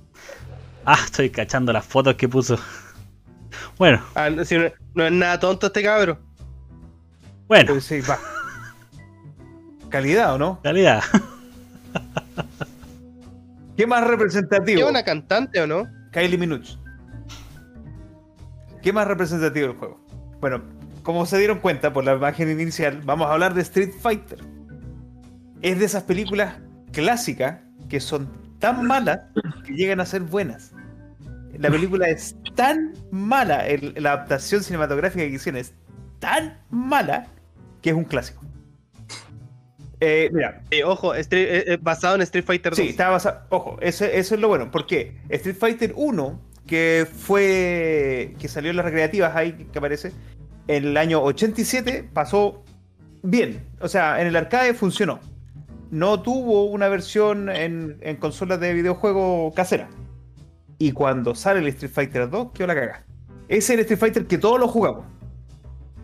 Ah, 0.86 1.00
estoy 1.04 1.30
cachando 1.30 1.74
las 1.74 1.86
fotos 1.86 2.16
que 2.16 2.30
puso. 2.30 2.58
Bueno, 3.78 4.02
Ah, 4.16 4.30
no, 4.30 4.46
si 4.46 4.58
no, 4.58 4.64
no 4.96 5.06
es 5.06 5.12
nada 5.12 5.38
tonto 5.40 5.68
este 5.68 5.84
cabro. 5.84 6.18
bueno, 7.50 7.74
Pues 7.74 7.84
sí, 7.84 8.00
va. 8.02 8.18
Calidad, 9.90 10.36
¿o 10.36 10.38
no? 10.38 10.62
calidad. 10.64 11.04
¿Qué 13.76 13.86
más 13.88 14.02
¿Es 14.04 14.08
representativo? 14.08 14.88
una 14.90 15.04
cantante 15.04 15.60
o 15.62 15.68
no? 15.68 15.84
Kylie 16.12 16.38
Minogue. 16.38 16.78
¿Qué 18.82 18.94
más 18.94 19.08
representativo 19.08 19.68
del 19.68 19.76
juego? 19.78 20.00
Bueno, 20.40 20.62
como 21.04 21.26
se 21.26 21.38
dieron 21.38 21.60
cuenta 21.60 21.92
por 21.92 22.04
la 22.04 22.14
imagen 22.14 22.50
inicial, 22.50 23.02
vamos 23.04 23.28
a 23.28 23.34
hablar 23.34 23.54
de 23.54 23.62
Street 23.62 23.92
Fighter. 24.00 24.40
Es 25.62 25.80
de 25.80 25.86
esas 25.86 26.04
películas 26.04 26.56
clásicas 26.92 27.60
que 27.90 28.00
son 28.00 28.30
tan 28.60 28.86
malas 28.86 29.22
que 29.66 29.74
llegan 29.74 30.00
a 30.00 30.06
ser 30.06 30.22
buenas. 30.22 30.74
La 31.58 31.70
película 31.70 32.08
es 32.08 32.36
tan 32.56 32.94
mala, 33.12 33.68
el- 33.68 33.94
la 33.98 34.14
adaptación 34.14 34.64
cinematográfica 34.64 35.26
que 35.26 35.32
hicieron 35.32 35.60
es 35.60 35.74
tan 36.20 36.58
mala 36.70 37.28
que 37.82 37.90
es 37.90 37.96
un 37.96 38.06
clásico. 38.06 38.42
Eh, 40.02 40.30
mira, 40.32 40.62
Eh, 40.72 40.84
ojo, 40.86 41.14
Street- 41.16 41.48
eh, 41.50 41.74
eh, 41.74 41.78
basado 41.82 42.16
en 42.16 42.22
Street 42.22 42.46
Fighter 42.46 42.72
2. 42.72 42.78
Sí, 42.78 42.88
estaba 42.90 43.12
basado. 43.12 43.42
Ojo, 43.50 43.78
eso, 43.82 44.06
eso 44.06 44.36
es 44.36 44.40
lo 44.42 44.48
bueno. 44.48 44.72
¿Por 44.72 44.86
qué? 44.88 45.18
Street 45.28 45.58
Fighter 45.58 45.94
1, 45.98 46.40
que 46.70 47.08
fue. 47.12 48.36
que 48.38 48.48
salió 48.48 48.70
en 48.70 48.78
las 48.78 48.86
recreativas 48.86 49.36
ahí, 49.36 49.54
que 49.72 49.80
aparece, 49.80 50.12
en 50.68 50.86
el 50.86 50.98
año 50.98 51.20
87, 51.24 52.08
pasó 52.14 52.64
bien. 53.24 53.66
O 53.82 53.88
sea, 53.88 54.22
en 54.22 54.28
el 54.28 54.36
arcade 54.36 54.76
funcionó. 54.76 55.20
No 55.90 56.22
tuvo 56.22 56.66
una 56.66 56.88
versión 56.88 57.50
en, 57.50 57.98
consolas 58.20 58.60
de 58.60 58.74
videojuego 58.74 59.52
casera. 59.56 59.90
Y 60.78 60.92
cuando 60.92 61.34
sale 61.34 61.60
el 61.60 61.68
Street 61.70 61.92
Fighter 61.92 62.30
2, 62.30 62.52
quedó 62.52 62.68
la 62.68 62.76
caga. 62.76 63.04
Ese 63.48 63.58
es 63.58 63.70
el 63.72 63.80
Street 63.80 64.00
Fighter 64.00 64.28
que 64.28 64.38
todos 64.38 64.60
lo 64.60 64.68
jugamos. 64.68 65.06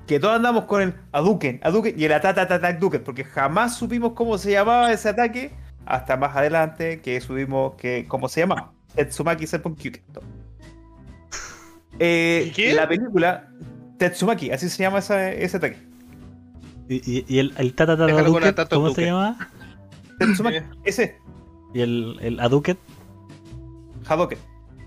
Que 0.07 0.19
todos 0.19 0.35
andamos 0.35 0.65
con 0.65 0.81
el 0.81 0.95
Hadouken, 1.11 1.59
Hadouken 1.61 1.93
y 1.95 2.05
el 2.05 2.13
Attack 2.13 2.79
Duken, 2.79 3.03
porque 3.03 3.23
jamás 3.23 3.77
supimos 3.77 4.13
cómo 4.13 4.39
se 4.39 4.51
llamaba 4.51 4.91
ese 4.91 5.09
ataque 5.09 5.51
hasta 5.85 6.17
más 6.17 6.35
adelante 6.35 7.01
que 7.01 7.21
subimos 7.21 7.75
que 7.75 8.05
cómo 8.07 8.27
se 8.29 8.39
llamaba. 8.39 8.71
Tetsumaki 8.95 9.45
Serpent 9.45 9.77
Kyuken. 9.77 10.01
Eh, 11.99 12.51
¿Qué? 12.55 12.73
La 12.73 12.87
película 12.87 13.47
Tetsumaki, 13.97 14.51
así 14.51 14.69
se 14.69 14.83
llama 14.83 14.99
esa- 14.99 15.31
ese 15.31 15.57
ataque. 15.57 15.77
Y, 16.89 16.95
y- 17.19 17.25
y 17.27 17.39
el, 17.39 17.53
el 17.57 17.73
Tata 17.73 17.97
Tata 17.97 18.21
Duket, 18.23 18.55
Tata 18.55 18.75
¿cómo 18.75 18.91
se 18.93 19.05
llama? 19.05 19.49
Tetsumaki, 20.19 20.57
Eh. 20.57 20.63
ese, 20.83 21.17
Y 21.73 21.81
el, 21.81 22.17
el 22.21 22.39
Aduket 22.39 22.77
Hadouken, 24.07 24.37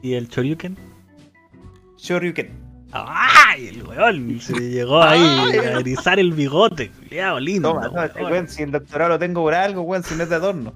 y 0.02 0.14
el 0.14 0.28
Choryuken. 0.28 0.76
Shoryuken. 1.98 2.50
¡Ay! 2.92 3.68
El 3.68 3.82
weón 3.82 4.40
se 4.40 4.54
le 4.58 4.70
llegó 4.70 5.02
ahí 5.02 5.20
a 5.20 5.80
erizar 5.80 6.18
el 6.18 6.32
bigote. 6.32 6.90
Culeado 6.90 7.38
lindo. 7.40 7.72
Toma, 7.80 8.06
este 8.06 8.24
weón, 8.24 8.48
si 8.48 8.62
el 8.62 8.70
doctorado 8.70 9.10
lo 9.10 9.18
tengo 9.18 9.42
por 9.42 9.54
algo, 9.54 9.82
weón, 9.82 10.02
si 10.04 10.14
no 10.14 10.22
es 10.22 10.28
de 10.30 10.36
adorno. 10.36 10.72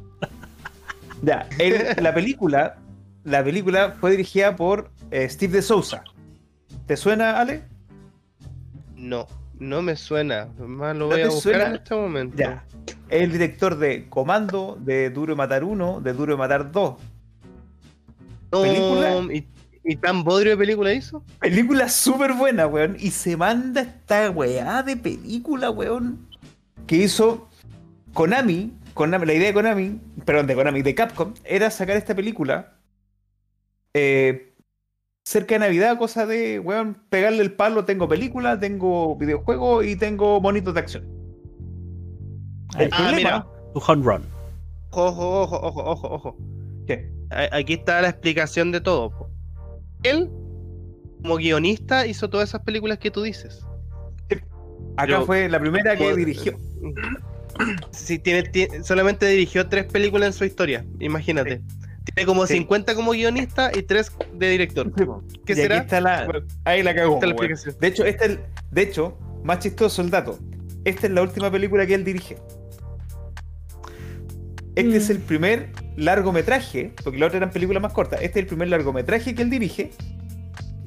Ya, 1.22 1.48
el- 1.58 1.94
la 2.02 2.12
película, 2.12 2.76
la 3.24 3.44
película 3.44 3.94
fue 4.00 4.10
dirigida 4.10 4.56
por 4.56 4.90
eh, 5.12 5.28
Steve 5.28 5.52
de 5.54 5.62
Souza. 5.62 6.02
¿Te 6.86 6.96
suena, 6.96 7.40
Ale? 7.40 7.62
No, 8.96 9.26
no 9.58 9.82
me 9.82 9.96
suena. 9.96 10.48
Más 10.58 10.96
lo 10.96 11.06
¿No 11.06 11.12
voy 11.12 11.22
a 11.22 11.26
buscar 11.26 11.42
suena? 11.42 11.66
en 11.68 11.74
este 11.74 11.94
momento. 11.94 12.36
Ya. 12.36 12.64
Es 13.08 13.22
el 13.22 13.32
director 13.32 13.78
de 13.78 14.08
Comando, 14.08 14.78
de 14.80 15.10
Duro 15.10 15.32
de 15.32 15.36
Matar 15.36 15.64
1, 15.64 16.00
de 16.00 16.12
Duro 16.12 16.32
de 16.32 16.38
Matar 16.38 16.72
2. 16.72 16.94
No, 18.52 18.62
¿Película? 18.62 19.34
¿Y, 19.34 19.46
y 19.84 19.96
tan 19.96 20.24
bodrio 20.24 20.52
de 20.52 20.56
película 20.56 20.92
hizo? 20.92 21.22
Película 21.40 21.88
súper 21.88 22.32
buena, 22.34 22.66
weón. 22.66 22.96
Y 22.98 23.10
se 23.10 23.36
manda 23.36 23.82
esta 23.82 24.30
weá 24.30 24.82
de 24.82 24.96
película, 24.96 25.70
weón. 25.70 26.26
Que 26.86 26.96
hizo 26.96 27.48
Konami. 28.12 28.72
Konami 28.94 29.26
la 29.26 29.34
idea 29.34 29.46
de 29.48 29.54
Konami, 29.54 30.00
perdón, 30.26 30.46
de 30.46 30.54
Konami, 30.54 30.82
de 30.82 30.94
Capcom, 30.94 31.32
era 31.44 31.70
sacar 31.70 31.96
esta 31.96 32.14
película 32.14 32.74
eh, 33.94 34.51
cerca 35.24 35.54
de 35.54 35.60
Navidad, 35.60 35.98
cosa 35.98 36.26
de, 36.26 36.58
weón, 36.58 36.96
pegarle 37.08 37.42
el 37.42 37.52
palo. 37.52 37.84
Tengo 37.84 38.08
película, 38.08 38.58
tengo 38.58 39.16
videojuego 39.16 39.82
y 39.82 39.96
tengo 39.96 40.40
monitos 40.40 40.74
de 40.74 40.80
acción. 40.80 41.04
El 42.78 42.88
Ah, 42.92 42.96
problema- 42.96 43.16
mira. 43.16 43.46
tu 43.74 43.80
home 43.86 44.02
run. 44.04 44.22
Ojo, 44.90 45.42
ojo, 45.42 45.60
ojo, 45.62 45.84
ojo, 45.84 46.08
ojo. 46.14 46.36
¿Qué? 46.86 47.10
Aquí 47.52 47.74
está 47.74 48.00
la 48.02 48.08
explicación 48.10 48.72
de 48.72 48.80
todo. 48.80 49.10
po. 49.10 49.30
Él, 50.02 50.28
como 51.22 51.36
guionista, 51.36 52.06
hizo 52.06 52.28
todas 52.28 52.48
esas 52.50 52.62
películas 52.62 52.98
que 52.98 53.10
tú 53.10 53.22
dices. 53.22 53.64
Acá 54.96 55.12
Yo- 55.12 55.26
fue 55.26 55.48
la 55.48 55.58
primera 55.60 55.96
que 55.96 56.14
dirigió. 56.14 56.58
Sí, 57.90 58.18
tiene, 58.18 58.42
tiene- 58.44 58.82
solamente 58.82 59.26
dirigió 59.26 59.68
tres 59.68 59.84
películas 59.84 60.28
en 60.28 60.32
su 60.32 60.44
historia, 60.44 60.84
imagínate. 61.00 61.62
Tiene 62.14 62.26
como 62.26 62.46
Sí. 62.46 62.54
50 62.58 62.94
como 62.94 63.12
guionista 63.12 63.70
y 63.74 63.82
tres 63.82 64.12
de 64.34 64.48
director. 64.50 64.92
¿Qué 65.46 65.52
Y 65.52 65.56
será? 65.56 65.76
Aquí 65.76 65.84
está 65.84 66.00
la, 66.00 66.26
ahí 66.64 66.82
la 66.82 66.94
cagó. 66.94 67.18
De 67.20 67.86
hecho, 67.88 68.04
este 68.04 68.24
el- 68.26 68.40
de 68.70 68.82
hecho, 68.82 69.18
más 69.44 69.60
chistoso 69.60 70.02
el 70.02 70.10
dato. 70.10 70.38
Esta 70.84 71.06
es 71.06 71.12
la 71.12 71.22
última 71.22 71.50
película 71.50 71.86
que 71.86 71.94
él 71.94 72.04
dirige. 72.04 72.36
Este 74.74 74.90
Mm. 74.90 74.94
es 74.94 75.10
el 75.10 75.18
primer 75.18 75.70
largometraje, 75.96 76.92
porque 77.04 77.18
la 77.18 77.26
otra 77.26 77.36
eran 77.38 77.50
películas 77.50 77.82
más 77.82 77.92
cortas. 77.92 78.20
Este 78.22 78.38
es 78.40 78.44
el 78.44 78.46
primer 78.46 78.68
largometraje 78.68 79.34
que 79.34 79.42
él 79.42 79.50
dirige 79.50 79.90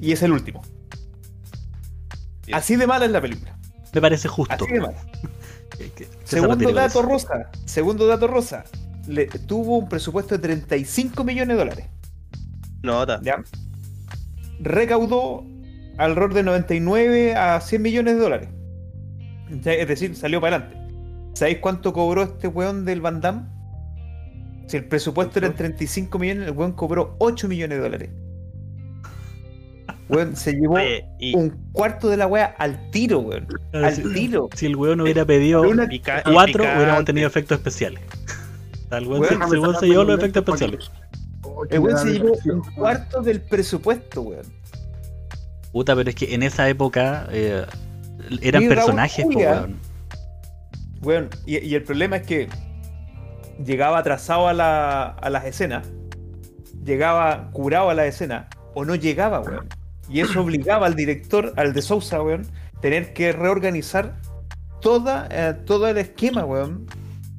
y 0.00 0.12
es 0.12 0.22
el 0.22 0.32
último. 0.32 0.62
Bien. 2.46 2.58
Así 2.58 2.76
de 2.76 2.86
mala 2.86 3.04
es 3.06 3.10
la 3.10 3.20
película. 3.20 3.56
Me 3.92 4.00
parece 4.00 4.28
justo. 4.28 4.54
Así 4.54 4.66
de 4.72 4.80
mala. 4.80 4.98
Segundo 6.24 6.72
dato 6.72 7.02
rosa. 7.02 7.50
Segundo 7.64 8.06
dato 8.06 8.26
rosa. 8.26 8.64
Le, 9.06 9.26
tuvo 9.26 9.78
un 9.78 9.88
presupuesto 9.88 10.36
de 10.36 10.42
35 10.42 11.24
millones 11.24 11.56
de 11.56 11.62
dólares. 11.64 11.86
Nota. 12.82 13.20
¿ya? 13.22 13.42
Recaudó 14.60 15.44
alrededor 15.98 16.34
de 16.34 16.42
99 16.42 17.34
a 17.36 17.60
100 17.60 17.82
millones 17.82 18.14
de 18.14 18.20
dólares. 18.20 18.48
Ya, 19.62 19.72
Es 19.74 19.88
decir, 19.88 20.14
salió 20.16 20.40
para 20.40 20.56
adelante. 20.56 20.76
¿Sabéis 21.34 21.58
cuánto 21.58 21.92
cobró 21.92 22.22
este 22.22 22.48
weón 22.48 22.84
del 22.84 23.00
Van 23.00 23.20
Damme? 23.20 23.42
Si 24.66 24.76
el 24.76 24.84
presupuesto 24.86 25.38
era 25.38 25.54
35 25.54 26.18
millones, 26.18 26.48
el 26.48 26.54
weón 26.54 26.72
cobró 26.72 27.14
8 27.18 27.46
millones 27.48 27.78
de 27.78 27.82
dólares. 27.84 28.10
Weón, 30.08 30.36
se 30.36 30.52
llevó 30.52 30.74
Oye, 30.74 31.04
y, 31.18 31.34
un 31.36 31.50
cuarto 31.72 32.08
de 32.08 32.16
la 32.16 32.26
wea 32.26 32.46
al 32.58 32.90
tiro, 32.90 33.20
weón. 33.20 33.46
Al 33.72 33.92
si, 33.94 34.02
tiro. 34.12 34.48
si 34.54 34.66
el 34.66 34.76
weón 34.76 35.00
hubiera 35.00 35.24
pedido 35.24 35.62
Una- 35.62 35.86
pica- 35.88 36.22
y 36.24 36.32
cuatro, 36.32 36.52
picante. 36.62 36.76
hubiéramos 36.76 37.04
tenido 37.04 37.26
efectos 37.26 37.58
especiales. 37.58 38.00
El 38.90 39.08
weón, 39.08 39.24
se, 39.80 39.86
llevó 39.86 40.04
los 40.04 40.18
efectos 40.18 40.42
especiales. 40.42 40.90
Oh, 41.42 41.64
El 41.68 41.80
weón 41.80 41.94
me 41.94 42.00
se 42.00 42.18
llevó 42.18 42.32
un 42.44 42.60
cuarto 42.74 43.22
del 43.22 43.40
presupuesto, 43.40 44.22
weón. 44.22 44.46
Puta, 45.72 45.94
pero 45.94 46.08
es 46.10 46.16
que 46.16 46.34
en 46.34 46.42
esa 46.42 46.68
época 46.68 47.26
eh, 47.30 47.66
eran 48.40 48.62
Y 48.62 48.68
personajes, 48.68 49.24
po, 49.24 49.38
weón. 49.38 49.76
Weón, 51.02 51.28
y, 51.44 51.58
y 51.58 51.74
el 51.74 51.82
problema 51.82 52.16
es 52.16 52.26
que 52.26 52.48
llegaba 53.64 53.98
atrasado 53.98 54.48
a, 54.48 54.52
la- 54.52 55.08
a 55.08 55.30
las 55.30 55.44
escenas, 55.44 55.86
llegaba 56.84 57.50
curado 57.52 57.90
a 57.90 57.94
la 57.94 58.06
escena, 58.06 58.48
o 58.74 58.84
no 58.84 58.94
llegaba, 58.94 59.40
weón. 59.40 59.68
Y 60.08 60.20
eso 60.20 60.40
obligaba 60.40 60.86
al 60.86 60.94
director, 60.94 61.52
al 61.56 61.72
de 61.72 61.82
Sousa, 61.82 62.22
weón, 62.22 62.46
tener 62.80 63.12
que 63.12 63.32
reorganizar 63.32 64.16
toda, 64.80 65.28
eh, 65.30 65.54
todo 65.66 65.88
el 65.88 65.98
esquema, 65.98 66.44
weón, 66.44 66.86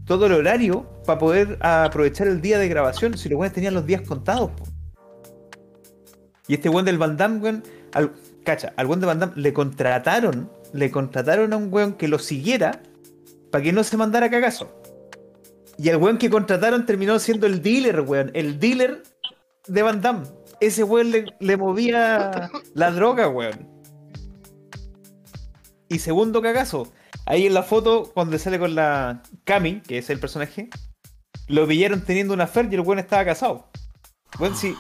todo 0.06 0.26
el 0.26 0.34
horario 0.34 0.86
para 1.08 1.20
poder 1.20 1.58
aprovechar 1.62 2.28
el 2.28 2.42
día 2.42 2.60
de 2.60 2.68
grabación, 2.68 3.18
si 3.18 3.30
los 3.30 3.40
weones 3.40 3.54
tenían 3.54 3.74
los 3.74 3.86
días 3.86 4.02
contados. 4.02 4.52
Y 6.48 6.54
este 6.54 6.70
weón 6.70 6.86
del 6.86 6.98
Van 6.98 7.18
Damme, 7.18 7.40
weón, 7.40 7.64
al, 7.94 8.14
cacha, 8.44 8.74
al 8.76 8.86
weón 8.86 9.00
de 9.00 9.08
Van 9.08 9.20
Damme 9.20 9.34
le 9.36 9.54
contrataron, 9.54 10.52
le 10.74 10.92
contrataron 10.92 11.54
a 11.54 11.58
un 11.58 11.74
weón 11.74 11.94
que 11.94 12.08
lo 12.08 12.20
siguiera 12.20 12.82
para 13.52 13.64
que 13.64 13.72
no 13.72 13.84
se 13.84 13.98
mandara 13.98 14.30
cagazo. 14.30 14.82
Y 15.78 15.90
el 15.90 15.98
weón 15.98 16.18
que 16.18 16.30
contrataron 16.30 16.86
terminó 16.86 17.18
siendo 17.20 17.48
el 17.48 17.62
dealer, 17.62 18.02
weón. 18.02 18.32
El 18.34 18.60
dealer 18.60 19.04
de 19.68 19.82
Van 19.82 20.02
Damme. 20.02 20.28
Ese 20.60 20.84
weón 20.84 21.12
le, 21.12 21.26
le 21.40 21.58
movía 21.58 22.52
la 22.74 22.92
droga, 22.92 23.30
weón. 23.30 23.68
Y 25.88 26.00
segundo 26.00 26.42
cagazo. 26.42 26.92
Ahí 27.26 27.46
en 27.46 27.54
la 27.54 27.64
foto, 27.64 28.12
cuando 28.14 28.38
sale 28.38 28.60
con 28.60 28.76
la 28.76 29.22
Cami, 29.46 29.82
que 29.82 30.00
es 30.00 30.10
el 30.10 30.20
personaje, 30.20 30.70
lo 31.48 31.68
pillaron 31.68 32.02
teniendo 32.02 32.34
una 32.34 32.48
fer 32.48 32.68
y 32.72 32.76
el 32.76 32.82
weón 32.82 33.00
estaba 33.00 33.26
casado. 33.26 33.68
Weón, 34.40 34.56
sí. 34.56 34.76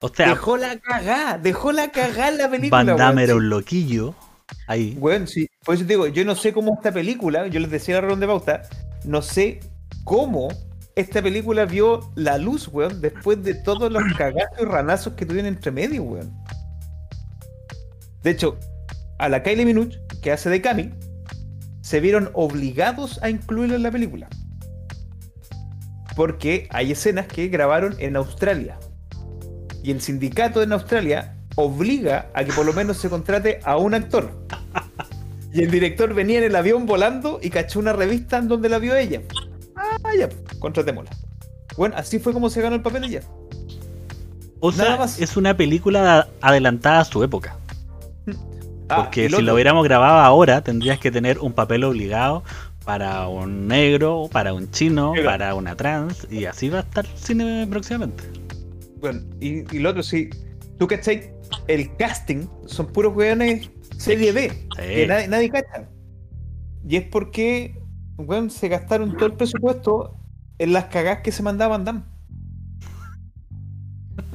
O 0.00 0.08
sea, 0.08 0.28
Dejó 0.28 0.56
la 0.56 0.78
cagá, 0.78 1.38
dejó 1.38 1.72
la 1.72 1.90
cagá 1.90 2.28
en 2.28 2.38
la 2.38 2.50
película. 2.50 2.84
Van 2.84 2.96
Damme 2.96 3.24
era 3.24 3.34
un 3.34 3.48
loquillo. 3.48 4.14
Ahí. 4.66 4.96
Weón, 4.98 5.26
sí. 5.26 5.48
Por 5.64 5.74
eso 5.74 5.84
te 5.84 5.94
digo, 5.94 6.06
yo 6.08 6.24
no 6.24 6.34
sé 6.34 6.52
cómo 6.52 6.74
esta 6.74 6.92
película, 6.92 7.46
yo 7.46 7.60
les 7.60 7.70
decía 7.70 7.96
en 7.96 8.02
la 8.02 8.08
ronda 8.08 8.26
de 8.26 8.32
pauta, 8.32 8.62
no 9.04 9.22
sé 9.22 9.60
cómo 10.04 10.48
esta 10.94 11.22
película 11.22 11.64
vio 11.64 12.12
la 12.14 12.38
luz, 12.38 12.68
weón, 12.68 13.00
después 13.00 13.42
de 13.42 13.54
todos 13.54 13.90
los 13.90 14.02
cagazos 14.18 14.60
y 14.60 14.64
ranazos 14.64 15.14
que 15.14 15.26
tuvieron 15.26 15.48
entre 15.48 15.70
medio, 15.70 16.02
weón. 16.02 16.32
De 18.22 18.30
hecho, 18.30 18.58
a 19.18 19.28
la 19.28 19.42
Kylie 19.42 19.64
Minogue, 19.64 19.98
que 20.22 20.32
hace 20.32 20.50
de 20.50 20.60
Cami, 20.60 20.92
se 21.80 22.00
vieron 22.00 22.30
obligados 22.32 23.22
a 23.22 23.28
incluirla 23.28 23.76
en 23.76 23.82
la 23.82 23.90
película. 23.90 24.28
Porque 26.16 26.68
hay 26.70 26.92
escenas 26.92 27.26
que 27.26 27.48
grabaron 27.48 27.96
en 27.98 28.16
Australia. 28.16 28.78
Y 29.82 29.90
el 29.90 30.00
sindicato 30.00 30.62
en 30.62 30.72
Australia 30.72 31.36
obliga 31.56 32.30
a 32.34 32.44
que 32.44 32.52
por 32.52 32.66
lo 32.66 32.72
menos 32.72 32.96
se 32.98 33.08
contrate 33.08 33.60
a 33.64 33.76
un 33.76 33.94
actor. 33.94 34.30
Y 35.52 35.62
el 35.62 35.70
director 35.70 36.12
venía 36.14 36.38
en 36.38 36.44
el 36.44 36.56
avión 36.56 36.84
volando 36.86 37.38
y 37.40 37.50
cachó 37.50 37.78
una 37.78 37.92
revista 37.92 38.38
en 38.38 38.48
donde 38.48 38.68
la 38.68 38.78
vio 38.78 38.96
ella. 38.96 39.20
Ah, 39.76 40.10
ya, 40.18 40.28
contratémosla. 40.58 41.12
Bueno, 41.76 41.94
así 41.96 42.18
fue 42.18 42.32
como 42.32 42.50
se 42.50 42.60
ganó 42.60 42.76
el 42.76 42.82
papel 42.82 43.04
ella. 43.04 43.20
O 44.60 44.72
nada 44.72 44.84
sea, 44.84 44.96
más. 44.96 45.20
es 45.20 45.36
una 45.36 45.56
película 45.56 46.28
adelantada 46.40 47.00
a 47.00 47.04
su 47.04 47.22
época. 47.22 47.56
Ah, 48.88 48.96
Porque 48.96 49.30
si 49.30 49.42
lo 49.42 49.54
hubiéramos 49.54 49.84
grabado 49.84 50.18
ahora, 50.18 50.62
tendrías 50.62 50.98
que 50.98 51.10
tener 51.10 51.38
un 51.38 51.52
papel 51.52 51.84
obligado 51.84 52.42
para 52.84 53.28
un 53.28 53.66
negro, 53.66 54.28
para 54.30 54.52
un 54.52 54.70
chino, 54.70 55.12
para 55.24 55.54
una 55.54 55.74
trans, 55.76 56.26
y 56.30 56.44
así 56.44 56.68
va 56.68 56.78
a 56.78 56.82
estar 56.82 57.04
el 57.06 57.18
cine 57.18 57.66
próximamente. 57.68 58.24
Bueno, 59.00 59.20
y, 59.40 59.76
y 59.76 59.78
lo 59.80 59.90
otro, 59.90 60.02
sí. 60.02 60.30
Tú 60.78 60.86
cachai, 60.86 61.32
el 61.68 61.94
casting 61.96 62.46
son 62.66 62.86
puros 62.88 63.14
weones 63.14 63.70
serie 63.96 64.32
B. 64.32 64.68
Que 64.76 65.06
nadie, 65.06 65.28
nadie 65.28 65.50
cacha. 65.50 65.88
Y 66.86 66.96
es 66.96 67.04
porque, 67.04 67.80
weón, 68.16 68.50
se 68.50 68.68
gastaron 68.68 69.16
todo 69.16 69.26
el 69.26 69.34
presupuesto 69.34 70.18
en 70.58 70.72
las 70.72 70.86
cagadas 70.86 71.20
que 71.22 71.32
se 71.32 71.42
mandaban 71.42 71.84
Dan. 71.84 72.04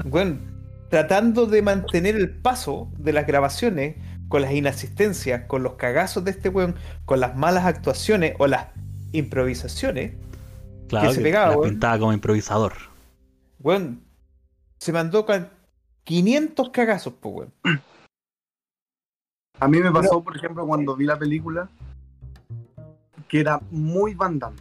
Weón, 0.06 0.41
tratando 0.89 1.45
de 1.45 1.62
mantener 1.62 2.16
el 2.16 2.30
paso 2.30 2.91
de 2.97 3.14
las 3.14 3.28
grabaciones 3.28 3.95
con 4.30 4.41
las 4.43 4.53
inasistencias, 4.53 5.45
con 5.47 5.63
los 5.63 5.73
cagazos 5.73 6.23
de 6.23 6.32
este 6.32 6.47
weón, 6.49 6.75
con 7.05 7.19
las 7.19 7.36
malas 7.36 7.65
actuaciones 7.65 8.36
o 8.39 8.47
las 8.47 8.67
improvisaciones, 9.11 10.13
Claro, 10.88 11.11
se 11.11 11.17
que 11.17 11.23
pegaba, 11.23 11.51
la 11.51 11.57
weón. 11.57 11.69
pintaba 11.71 11.99
como 11.99 12.13
improvisador. 12.13 12.73
weón, 13.59 14.01
se 14.80 14.93
mandó 14.93 15.25
con 15.25 15.49
500 16.05 16.69
cagazos, 16.69 17.13
pues, 17.19 17.36
weón. 17.36 17.82
A 19.59 19.67
mí 19.67 19.80
me 19.80 19.91
pasó, 19.91 20.23
por 20.23 20.36
ejemplo, 20.38 20.65
cuando 20.65 20.95
vi 20.95 21.05
la 21.05 21.19
película, 21.19 21.69
que 23.27 23.41
era 23.41 23.59
muy 23.71 24.13
Van 24.13 24.39
Damme. 24.39 24.57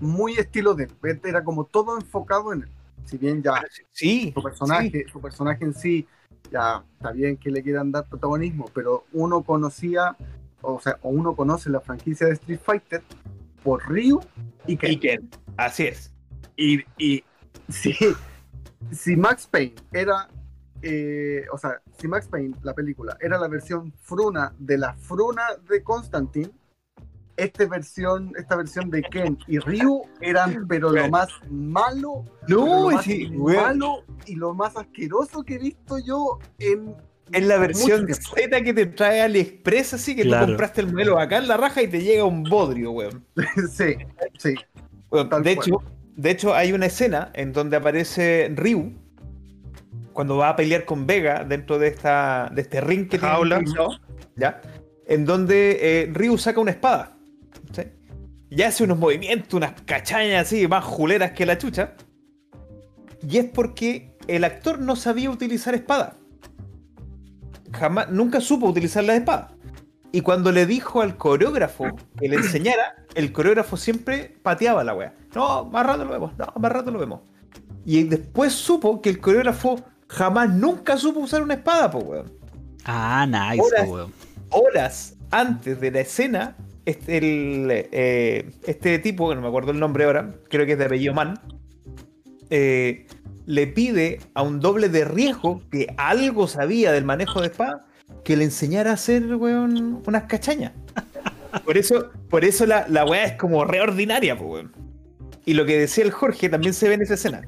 Muy 0.00 0.34
estilo 0.34 0.74
de 0.74 0.84
él. 1.02 1.20
Era 1.24 1.44
como 1.44 1.64
todo 1.64 1.96
enfocado 1.98 2.52
en 2.52 2.62
él. 2.62 2.68
Si 3.04 3.18
bien 3.18 3.42
ya 3.42 3.62
Sí, 3.90 4.32
su 4.34 4.42
personaje, 4.42 5.06
su 5.10 5.20
personaje 5.20 5.64
en 5.64 5.74
sí, 5.74 6.06
ya 6.50 6.84
está 6.94 7.12
bien 7.12 7.36
que 7.36 7.50
le 7.50 7.62
quieran 7.62 7.92
dar 7.92 8.08
protagonismo, 8.08 8.66
pero 8.74 9.04
uno 9.12 9.42
conocía, 9.42 10.16
o 10.62 10.80
sea, 10.80 10.98
o 11.02 11.10
uno 11.10 11.34
conoce 11.34 11.70
la 11.70 11.80
franquicia 11.80 12.26
de 12.26 12.34
Street 12.34 12.60
Fighter 12.62 13.02
por 13.62 13.88
Ryu 13.88 14.20
y. 14.66 14.76
Ken, 14.76 15.28
así 15.56 15.84
es. 15.84 16.12
Y, 16.56 16.80
y 16.96 17.22
si, 17.68 17.94
si 18.90 19.16
Max 19.16 19.46
Payne 19.46 19.74
era, 19.92 20.28
eh, 20.82 21.44
o 21.52 21.58
sea, 21.58 21.80
si 21.98 22.08
Max 22.08 22.26
Payne, 22.28 22.54
la 22.62 22.74
película, 22.74 23.16
era 23.20 23.38
la 23.38 23.48
versión 23.48 23.92
fruna 24.02 24.52
de 24.58 24.78
la 24.78 24.94
fruna 24.94 25.42
de 25.68 25.82
Constantine, 25.82 26.50
esta 27.38 27.66
versión, 27.66 28.32
esta 28.38 28.56
versión 28.56 28.90
de 28.90 29.02
Ken 29.02 29.38
y 29.46 29.58
Ryu 29.60 30.02
eran, 30.20 30.66
pero 30.68 30.90
lo 30.90 31.08
más 31.08 31.28
malo, 31.50 32.24
pero 32.46 32.66
No, 32.66 32.82
lo 32.90 32.96
más 32.96 33.04
sí, 33.04 33.28
weón. 33.32 33.62
malo 33.64 34.04
y 34.26 34.34
lo 34.34 34.52
más 34.54 34.76
asqueroso 34.76 35.42
que 35.44 35.54
he 35.54 35.58
visto 35.58 35.98
yo 35.98 36.38
en 36.58 36.94
Es 37.32 37.46
la 37.46 37.58
versión. 37.58 38.06
Z 38.12 38.62
que 38.62 38.74
te 38.74 38.86
trae 38.86 39.22
AliExpress, 39.22 39.94
así 39.94 40.16
que 40.16 40.22
Claro. 40.22 40.46
tú 40.46 40.52
compraste 40.52 40.80
el 40.82 40.92
modelo 40.92 41.18
acá 41.18 41.38
en 41.38 41.48
la 41.48 41.56
raja 41.56 41.80
y 41.82 41.88
te 41.88 42.02
llega 42.02 42.24
un 42.24 42.42
bodrio, 42.42 42.90
weón. 42.90 43.24
sí, 43.72 43.96
sí. 44.38 44.54
De, 45.10 45.28
cual. 45.28 45.46
hecho, 45.46 45.82
de 46.16 46.30
hecho, 46.30 46.54
hay 46.54 46.72
una 46.72 46.86
escena 46.86 47.30
en 47.34 47.52
donde 47.52 47.76
aparece 47.76 48.52
Ryu 48.54 48.92
cuando 50.12 50.36
va 50.36 50.48
a 50.50 50.56
pelear 50.56 50.84
con 50.84 51.06
Vega 51.06 51.44
dentro 51.44 51.78
de 51.78 51.88
esta 51.88 52.50
de 52.52 52.62
este 52.62 52.80
ring 52.80 53.02
que 53.08 53.18
tiene 53.18 53.28
Jaula. 53.34 53.58
improvisado, 53.58 54.00
¿ya? 54.36 54.60
En 55.06 55.24
donde 55.24 55.78
eh, 55.80 56.10
Ryu 56.12 56.36
saca 56.36 56.60
una 56.60 56.72
espada. 56.72 57.14
¿Sí? 57.72 57.82
Y 58.50 58.62
hace 58.62 58.84
unos 58.84 58.98
movimientos, 58.98 59.54
unas 59.54 59.72
cachañas 59.82 60.46
así, 60.46 60.66
más 60.66 60.84
juleras 60.84 61.32
que 61.32 61.44
la 61.46 61.58
chucha. 61.58 61.94
Y 63.28 63.38
es 63.38 63.44
porque 63.46 64.16
el 64.26 64.44
actor 64.44 64.78
no 64.78 64.96
sabía 64.96 65.30
utilizar 65.30 65.74
espada. 65.74 66.16
Jamás, 67.72 68.10
nunca 68.10 68.40
supo 68.40 68.66
utilizar 68.66 69.04
la 69.04 69.14
espada. 69.16 69.50
Y 70.10 70.22
cuando 70.22 70.50
le 70.52 70.64
dijo 70.64 71.02
al 71.02 71.16
coreógrafo 71.18 71.84
que 72.18 72.28
le 72.28 72.36
enseñara, 72.36 72.96
el 73.14 73.32
coreógrafo 73.32 73.76
siempre 73.76 74.36
pateaba 74.42 74.82
la 74.82 74.94
wea. 74.94 75.12
No, 75.34 75.66
más 75.66 75.84
rato 75.84 76.04
lo 76.04 76.10
vemos, 76.12 76.32
no, 76.38 76.46
más 76.58 76.72
rato 76.72 76.90
lo 76.90 76.98
vemos. 76.98 77.20
Y 77.84 78.04
después 78.04 78.54
supo 78.54 79.02
que 79.02 79.10
el 79.10 79.20
coreógrafo 79.20 79.80
jamás 80.08 80.48
nunca 80.50 80.96
supo 80.96 81.20
usar 81.20 81.42
una 81.42 81.54
espada, 81.54 81.90
po 81.90 81.98
weón. 81.98 82.32
Ah, 82.84 83.26
nice, 83.26 83.60
Ahora- 83.62 83.84
po, 83.84 83.90
weón. 83.92 84.12
Horas 84.50 85.16
antes 85.30 85.78
de 85.78 85.90
la 85.90 86.00
escena, 86.00 86.56
este, 86.88 87.18
el, 87.18 87.68
eh, 87.70 88.50
este 88.66 88.98
tipo, 88.98 89.28
que 89.28 89.34
no 89.34 89.42
me 89.42 89.48
acuerdo 89.48 89.72
el 89.72 89.78
nombre 89.78 90.04
ahora, 90.04 90.34
creo 90.48 90.64
que 90.64 90.72
es 90.72 90.78
de 90.78 90.86
apellido 90.86 91.12
Man, 91.12 91.38
eh, 92.48 93.06
le 93.44 93.66
pide 93.66 94.20
a 94.32 94.40
un 94.42 94.58
doble 94.60 94.88
de 94.88 95.04
riesgo 95.04 95.60
que 95.70 95.94
algo 95.98 96.48
sabía 96.48 96.90
del 96.90 97.04
manejo 97.04 97.42
de 97.42 97.48
espada 97.48 97.86
que 98.24 98.38
le 98.38 98.44
enseñara 98.44 98.92
a 98.92 98.94
hacer, 98.94 99.34
weón, 99.34 100.02
unas 100.06 100.24
cachañas. 100.24 100.72
Por 101.64 101.76
eso, 101.78 102.10
por 102.28 102.44
eso 102.44 102.66
la, 102.66 102.86
la 102.88 103.06
weá 103.06 103.24
es 103.24 103.32
como 103.36 103.64
reordinaria, 103.64 104.36
pues, 104.36 104.50
weón. 104.50 104.72
Y 105.46 105.54
lo 105.54 105.64
que 105.64 105.78
decía 105.78 106.04
el 106.04 106.10
Jorge 106.10 106.50
también 106.50 106.74
se 106.74 106.88
ve 106.88 106.94
en 106.94 107.02
esa 107.02 107.14
escena. 107.14 107.42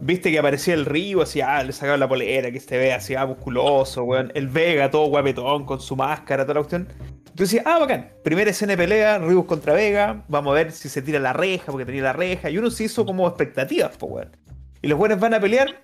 Viste 0.00 0.30
que 0.30 0.38
aparecía 0.38 0.74
el 0.74 0.86
Río, 0.86 1.22
así, 1.22 1.40
ah, 1.40 1.62
le 1.62 1.72
sacaba 1.72 1.96
la 1.96 2.08
polera, 2.08 2.52
que 2.52 2.60
se 2.60 2.78
ve 2.78 2.92
así, 2.92 3.16
ah, 3.16 3.26
musculoso, 3.26 4.04
weón. 4.04 4.30
El 4.34 4.46
Vega, 4.46 4.90
todo 4.90 5.06
guapetón, 5.06 5.64
con 5.66 5.80
su 5.80 5.96
máscara, 5.96 6.44
toda 6.44 6.54
la 6.54 6.60
cuestión. 6.60 6.88
Entonces, 7.30 7.62
ah, 7.64 7.78
bacán. 7.78 8.10
Primera 8.22 8.50
escena 8.50 8.72
de 8.72 8.76
pelea, 8.76 9.18
Ribus 9.18 9.46
contra 9.46 9.72
Vega. 9.72 10.22
Vamos 10.28 10.52
a 10.52 10.54
ver 10.54 10.72
si 10.72 10.88
se 10.88 11.00
tira 11.02 11.18
la 11.18 11.32
reja, 11.32 11.66
porque 11.72 11.86
tenía 11.86 12.02
la 12.02 12.12
reja. 12.12 12.50
Y 12.50 12.58
uno 12.58 12.70
se 12.70 12.84
hizo 12.84 13.06
como 13.06 13.26
expectativas, 13.26 13.96
pues, 13.96 14.12
weón. 14.12 14.36
Y 14.82 14.88
los 14.88 14.98
buenos 14.98 15.18
van 15.18 15.34
a 15.34 15.40
pelear. 15.40 15.82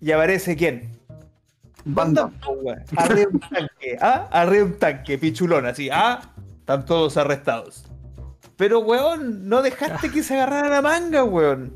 Y 0.00 0.12
aparece 0.12 0.56
quién? 0.56 0.90
Van 1.84 2.14
Damme. 2.14 2.36
po, 2.44 2.52
weón. 2.52 2.82
Arriba 2.96 3.30
un 3.32 3.40
tanque, 3.40 3.96
¿ah? 4.00 4.28
Arriba 4.30 4.64
un 4.64 4.78
tanque, 4.78 5.18
pichulón, 5.18 5.66
así, 5.66 5.90
ah. 5.92 6.20
Están 6.60 6.86
todos 6.86 7.16
arrestados. 7.16 7.84
Pero, 8.56 8.80
weón, 8.80 9.48
no 9.48 9.62
dejaste 9.62 10.10
que 10.10 10.22
se 10.22 10.34
agarrara 10.34 10.68
la 10.68 10.82
manga, 10.82 11.24
weón. 11.24 11.74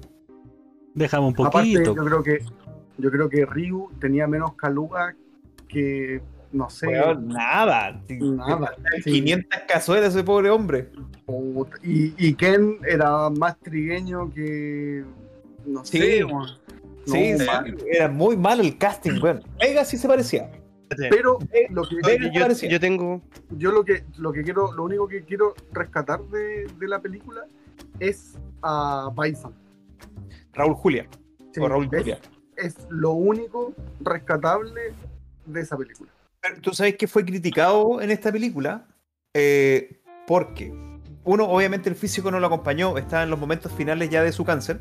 Déjame 0.94 1.26
un 1.26 1.32
Aparte, 1.34 1.50
poquito. 1.50 1.94
yo 1.94 2.04
creo 2.04 2.22
que 2.22 2.38
yo 2.98 3.10
creo 3.10 3.28
que 3.28 3.44
Ryu 3.44 3.90
tenía 4.00 4.26
menos 4.26 4.54
caluga 4.54 5.14
que 5.68 6.22
no 6.56 6.70
sé. 6.70 6.86
Weón, 6.88 7.28
nada. 7.28 8.00
Nada, 8.08 8.74
sí. 9.04 9.12
500 9.12 9.60
cazuelas 9.68 10.14
ese 10.14 10.24
pobre 10.24 10.50
hombre. 10.50 10.90
puta. 11.26 11.76
Y, 11.82 12.14
y 12.16 12.34
Ken 12.34 12.78
era 12.88 13.28
más 13.30 13.58
trigueño 13.60 14.30
que 14.32 15.04
no 15.66 15.84
Sí. 15.84 15.98
sé. 15.98 16.24
weón. 16.24 16.46
No, 17.06 17.14
Sí, 17.14 17.38
sí, 17.38 17.46
era 17.88 18.08
muy 18.08 18.36
malo 18.36 18.62
el 18.62 18.76
casting, 18.78 19.20
weón. 19.22 19.42
Vega 19.60 19.84
sí 19.84 19.96
se 19.96 20.08
parecía. 20.08 20.50
Pero 21.10 21.38
Eh, 21.52 21.66
lo 21.70 21.82
que 21.82 21.96
yo, 22.32 22.40
parecía. 22.40 22.68
yo 22.70 22.80
tengo. 22.80 23.20
yo 23.50 23.70
lo 23.72 23.84
que 23.84 24.04
lo 24.18 24.32
que 24.32 24.42
quiero, 24.42 24.72
lo 24.72 24.84
único 24.84 25.06
que 25.08 25.22
quiero 25.24 25.54
rescatar 25.72 26.20
de, 26.28 26.66
de 26.78 26.88
la 26.88 27.00
película 27.00 27.42
es 28.00 28.38
a 28.62 29.10
Bison. 29.20 29.52
Raúl 30.52 30.74
Julia. 30.74 31.08
Sí, 31.52 31.60
o 31.60 31.68
Raúl 31.68 31.88
es, 31.92 32.00
Julia. 32.00 32.18
es 32.56 32.76
lo 32.90 33.12
único 33.12 33.72
rescatable 34.00 34.92
de 35.44 35.60
esa 35.60 35.76
película. 35.76 36.10
Tú 36.60 36.72
sabes 36.72 36.96
que 36.96 37.06
fue 37.06 37.24
criticado 37.24 38.00
en 38.00 38.10
esta 38.10 38.32
película 38.32 38.86
eh, 39.34 40.00
porque, 40.26 40.72
uno, 41.24 41.44
obviamente 41.44 41.88
el 41.88 41.94
físico 41.94 42.30
no 42.30 42.40
lo 42.40 42.46
acompañó, 42.46 42.96
estaba 42.98 43.22
en 43.22 43.30
los 43.30 43.38
momentos 43.38 43.72
finales 43.72 44.10
ya 44.10 44.22
de 44.22 44.32
su 44.32 44.44
cáncer, 44.44 44.80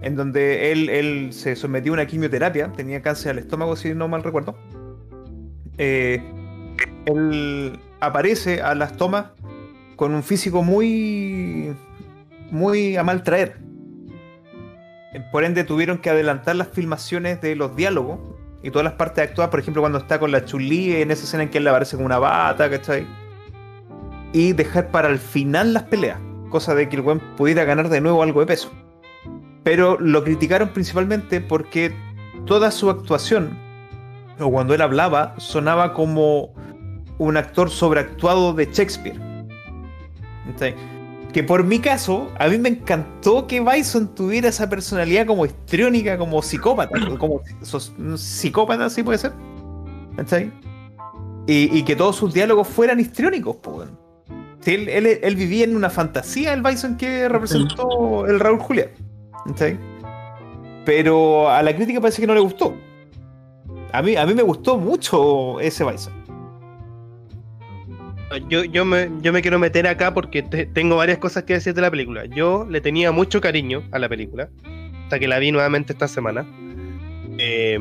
en 0.00 0.16
donde 0.16 0.72
él, 0.72 0.88
él 0.88 1.32
se 1.32 1.54
sometió 1.56 1.92
a 1.92 1.94
una 1.94 2.06
quimioterapia, 2.06 2.72
tenía 2.72 3.02
cáncer 3.02 3.32
al 3.32 3.38
estómago, 3.38 3.76
si 3.76 3.94
no 3.94 4.08
mal 4.08 4.22
recuerdo. 4.22 4.56
Eh, 5.78 6.22
él 7.06 7.78
aparece 8.00 8.62
a 8.62 8.74
las 8.74 8.96
tomas 8.96 9.26
con 9.96 10.14
un 10.14 10.22
físico 10.22 10.62
muy, 10.62 11.74
muy 12.50 12.96
a 12.96 13.04
mal 13.04 13.22
traer. 13.22 13.58
Por 15.30 15.44
ende, 15.44 15.64
tuvieron 15.64 15.98
que 15.98 16.10
adelantar 16.10 16.56
las 16.56 16.68
filmaciones 16.68 17.40
de 17.40 17.54
los 17.54 17.76
diálogos 17.76 18.18
y 18.62 18.70
todas 18.70 18.84
las 18.84 18.94
partes 18.94 19.28
actuadas, 19.28 19.50
por 19.50 19.60
ejemplo, 19.60 19.82
cuando 19.82 19.98
está 19.98 20.18
con 20.18 20.30
la 20.30 20.44
Chun-Li 20.44 20.96
en 20.96 21.10
esa 21.10 21.24
escena 21.24 21.42
en 21.42 21.50
que 21.50 21.58
él 21.58 21.64
le 21.64 21.70
aparece 21.70 21.96
con 21.96 22.04
una 22.06 22.18
bata, 22.18 22.70
¿cachai? 22.70 23.06
Y 24.32 24.52
dejar 24.52 24.90
para 24.90 25.08
el 25.08 25.18
final 25.18 25.74
las 25.74 25.84
peleas, 25.84 26.18
cosa 26.48 26.74
de 26.74 26.88
que 26.88 26.96
el 26.96 27.02
buen 27.02 27.20
pudiera 27.36 27.64
ganar 27.64 27.88
de 27.88 28.00
nuevo 28.00 28.22
algo 28.22 28.40
de 28.40 28.46
peso. 28.46 28.70
Pero 29.64 29.98
lo 30.00 30.22
criticaron 30.22 30.68
principalmente 30.68 31.40
porque 31.40 31.92
toda 32.46 32.70
su 32.70 32.88
actuación, 32.88 33.58
o 34.38 34.50
cuando 34.50 34.74
él 34.74 34.80
hablaba, 34.80 35.34
sonaba 35.38 35.92
como 35.92 36.54
un 37.18 37.36
actor 37.36 37.70
sobreactuado 37.70 38.52
de 38.52 38.66
Shakespeare. 38.66 39.20
¿Cachai? 40.52 40.74
Que 41.32 41.42
por 41.42 41.64
mi 41.64 41.78
caso, 41.78 42.30
a 42.38 42.48
mí 42.48 42.58
me 42.58 42.68
encantó 42.68 43.46
que 43.46 43.60
Bison 43.60 44.14
tuviera 44.14 44.48
esa 44.48 44.68
personalidad 44.68 45.26
como 45.26 45.46
histriónica, 45.46 46.18
como 46.18 46.42
psicópata, 46.42 46.98
como 47.18 47.40
sos- 47.62 47.92
psicópata, 48.16 48.84
así 48.86 49.02
puede 49.02 49.18
ser. 49.18 49.32
¿Cachai? 50.16 50.52
Y, 51.46 51.76
y 51.76 51.82
que 51.84 51.96
todos 51.96 52.16
sus 52.16 52.34
diálogos 52.34 52.68
fueran 52.68 53.00
histriónicos, 53.00 53.56
pues. 53.62 53.88
Sí, 54.60 54.74
él, 54.74 54.88
él- 54.90 55.18
él 55.22 55.36
vivía 55.36 55.64
en 55.64 55.74
una 55.74 55.88
fantasía, 55.90 56.52
el 56.52 56.62
Bison 56.62 56.96
que 56.96 57.28
representó 57.28 58.26
el 58.26 58.38
Raúl 58.38 58.58
Julián. 58.60 58.88
¿Cachai? 59.46 59.78
Pero 60.84 61.48
a 61.50 61.62
la 61.62 61.74
crítica 61.74 62.00
parece 62.00 62.20
que 62.20 62.26
no 62.26 62.34
le 62.34 62.40
gustó. 62.40 62.74
A 63.92 64.02
mí, 64.02 64.16
a 64.16 64.26
mí 64.26 64.34
me 64.34 64.42
gustó 64.42 64.76
mucho 64.78 65.60
ese 65.60 65.84
Bison. 65.84 66.12
Yo, 68.48 68.64
yo, 68.64 68.84
me, 68.84 69.10
yo 69.20 69.32
me 69.32 69.42
quiero 69.42 69.58
meter 69.58 69.86
acá 69.86 70.12
porque 70.14 70.42
te- 70.42 70.66
tengo 70.66 70.96
varias 70.96 71.18
cosas 71.18 71.44
que 71.44 71.54
decir 71.54 71.74
de 71.74 71.80
la 71.82 71.90
película. 71.90 72.24
Yo 72.26 72.66
le 72.68 72.80
tenía 72.80 73.12
mucho 73.12 73.40
cariño 73.40 73.82
a 73.92 73.98
la 73.98 74.08
película, 74.08 74.48
hasta 75.04 75.18
que 75.18 75.28
la 75.28 75.38
vi 75.38 75.52
nuevamente 75.52 75.92
esta 75.92 76.08
semana. 76.08 76.46
Eh, 77.38 77.78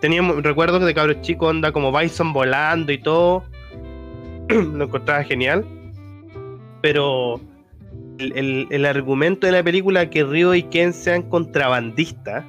tenía 0.00 0.22
recuerdos 0.42 0.84
de 0.84 0.94
cabros 0.94 1.20
chicos, 1.22 1.50
onda 1.50 1.72
como 1.72 1.96
Bison 1.96 2.32
volando 2.32 2.92
y 2.92 2.98
todo. 2.98 3.44
Lo 4.48 4.84
encontraba 4.84 5.24
genial. 5.24 5.64
Pero 6.82 7.40
el, 8.18 8.32
el- 8.36 8.66
el 8.70 8.84
argumento 8.86 9.46
de 9.46 9.52
la 9.52 9.62
película 9.62 10.08
que 10.10 10.24
Ryo 10.24 10.54
y 10.54 10.62
Ken 10.64 10.92
sean 10.92 11.22
contrabandistas, 11.22 12.44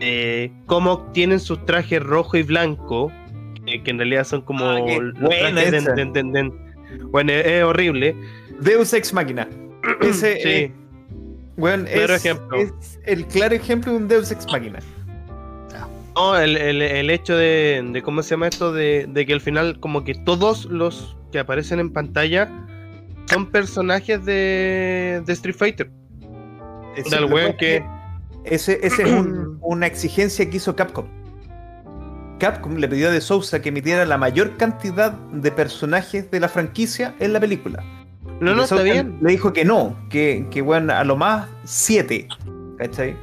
eh, 0.00 0.50
cómo 0.66 0.92
obtienen 0.92 1.38
sus 1.40 1.64
trajes 1.66 2.02
rojo 2.02 2.36
y 2.36 2.42
blanco, 2.42 3.12
que, 3.70 3.82
que 3.82 3.90
en 3.90 3.98
realidad 3.98 4.24
son 4.24 4.42
como 4.42 4.64
Ah, 4.66 4.80
buena 4.80 5.12
bueno, 5.20 5.60
es, 5.60 7.46
es 7.46 7.62
horrible. 7.64 8.16
Deus 8.60 8.92
Ex 8.92 9.12
Machina. 9.12 9.48
Ese, 10.02 10.34
Sí. 10.36 10.48
eh, 10.48 10.72
Claro 11.56 11.84
es, 12.14 12.24
ejemplo. 12.24 12.56
es 12.58 12.98
el 13.06 13.26
claro 13.26 13.54
ejemplo 13.54 13.92
de 13.92 13.98
un 13.98 14.08
Deus 14.08 14.30
Ex 14.30 14.46
Machina. 14.50 14.78
No, 16.14 16.36
el, 16.36 16.56
el- 16.56 16.82
el 16.82 17.08
hecho 17.10 17.36
de, 17.36 17.82
de 17.92 18.02
cómo 18.02 18.22
se 18.22 18.30
llama 18.30 18.48
esto, 18.48 18.72
de, 18.72 19.06
de 19.08 19.26
que 19.26 19.32
al 19.32 19.40
final 19.40 19.78
como 19.80 20.02
que 20.04 20.14
todos 20.14 20.64
los 20.66 21.16
que 21.32 21.38
aparecen 21.38 21.78
en 21.80 21.92
pantalla 21.92 22.50
son 23.26 23.46
personajes 23.46 24.24
de, 24.24 25.22
de 25.24 25.32
Street 25.32 25.54
Fighter. 25.56 25.90
Ese, 26.96 27.14
Del 27.14 27.26
weón 27.26 27.56
que... 27.56 27.84
ese, 28.44 28.80
ese 28.82 29.02
es 29.04 29.08
un- 29.12 29.58
una 29.62 29.86
exigencia 29.86 30.48
que 30.50 30.56
hizo 30.56 30.74
Capcom. 30.74 31.06
Capcom 32.40 32.76
le 32.76 32.88
pidió 32.88 33.08
a 33.08 33.12
De 33.12 33.20
Sousa 33.20 33.60
que 33.60 33.68
emitiera 33.68 34.04
la 34.06 34.16
mayor 34.16 34.56
cantidad 34.56 35.12
de 35.12 35.52
personajes 35.52 36.30
de 36.30 36.40
la 36.40 36.48
franquicia 36.48 37.14
en 37.20 37.34
la 37.34 37.38
película. 37.38 37.84
No, 38.40 38.54
no, 38.54 38.64
está 38.64 38.82
bien. 38.82 39.18
Le 39.20 39.32
dijo 39.32 39.52
que 39.52 39.64
no, 39.66 39.94
que, 40.08 40.46
que 40.50 40.62
bueno, 40.62 40.94
a 40.94 41.04
lo 41.04 41.16
más 41.16 41.48
siete. 41.64 42.26
¿Cachai? 42.78 43.14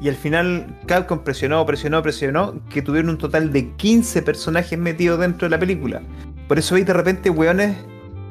Y 0.00 0.08
al 0.08 0.16
final 0.16 0.78
Capcom 0.86 1.22
presionó, 1.22 1.64
presionó, 1.66 2.02
presionó, 2.02 2.60
que 2.70 2.80
tuvieron 2.80 3.10
un 3.10 3.18
total 3.18 3.52
de 3.52 3.70
15 3.76 4.22
personajes 4.22 4.78
metidos 4.78 5.20
dentro 5.20 5.46
de 5.46 5.50
la 5.50 5.60
película. 5.60 6.00
Por 6.48 6.58
eso 6.58 6.74
veis 6.74 6.86
de 6.86 6.94
repente 6.94 7.28
weones 7.28 7.76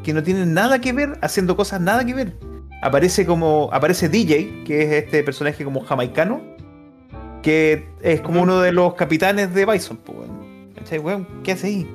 que 0.04 0.12
no 0.12 0.24
tienen 0.24 0.54
nada 0.54 0.82
que 0.82 0.92
ver, 0.92 1.20
haciendo 1.22 1.56
cosas 1.56 1.80
nada 1.80 2.04
que 2.04 2.16
ver. 2.16 2.36
Aparece 2.82 3.28
como. 3.28 3.70
Aparece 3.72 4.10
DJ, 4.10 4.64
que 4.66 4.82
es 4.82 5.04
este 5.04 5.24
personaje 5.24 5.64
como 5.64 5.82
jamaicano, 5.82 6.42
que 7.42 7.88
es 8.02 8.22
como 8.22 8.42
uno 8.42 8.60
de 8.62 8.72
los 8.72 8.94
capitanes 8.96 9.54
de 9.54 9.66
Bison, 9.66 9.98
pues 9.98 10.18
weón. 10.20 10.72
¿Cachai, 10.76 11.00
weón? 11.00 11.28
¿Qué 11.44 11.52
hace 11.54 11.68
ahí? 11.68 11.88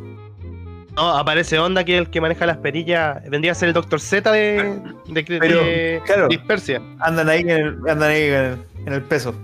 No, 0.97 1.11
aparece 1.17 1.59
Onda, 1.59 1.85
que 1.85 1.95
es 1.95 2.01
el 2.01 2.11
que 2.11 2.21
maneja 2.21 2.47
las 2.47 2.57
perillas. 2.57 3.23
Vendría 3.29 3.53
a 3.53 3.55
ser 3.55 3.69
el 3.69 3.75
Dr. 3.75 4.01
Z 4.01 4.33
de, 4.33 4.81
de, 5.09 5.23
de- 5.23 5.39
Pero, 5.39 5.63
de 5.63 6.01
claro. 6.07 6.29
Dispersia. 6.29 6.81
Andan 7.01 7.29
ahí 7.29 7.41
en 7.41 7.51
el, 7.51 7.67
andan 7.89 8.11
ahí 8.11 8.23
en 8.23 8.35
el, 8.35 8.59
en 8.87 8.93
el 8.95 9.03
peso. 9.03 9.35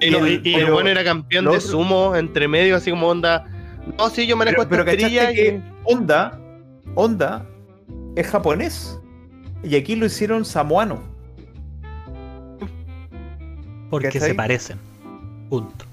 Y, 0.00 0.12
el- 0.14 0.40
y 0.44 0.54
el 0.54 0.60
pero 0.62 0.72
bueno 0.74 0.90
era 0.90 1.04
campeón 1.04 1.44
de 1.44 1.60
sumo 1.60 2.16
entre 2.16 2.48
medio, 2.48 2.74
así 2.76 2.90
como 2.90 3.06
Onda. 3.08 3.46
No, 3.98 4.08
sí, 4.10 4.26
yo 4.26 4.36
manejo 4.36 4.66
Pero, 4.68 4.84
pero 4.84 4.90
estas. 4.90 5.10
¿cachaste 5.10 5.32
y- 5.32 5.36
que 5.36 5.60
Honda, 5.84 6.40
Honda 6.96 7.46
es 8.16 8.26
japonés? 8.26 8.98
Y 9.62 9.76
aquí 9.76 9.94
lo 9.94 10.06
hicieron 10.06 10.44
samoano. 10.44 11.02
Porque 13.90 14.10
se 14.10 14.34
parecen. 14.34 14.78
Punto. 15.48 15.84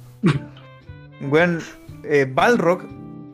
Weón, 1.21 1.59
eh, 2.03 2.27
Balrog, 2.31 2.83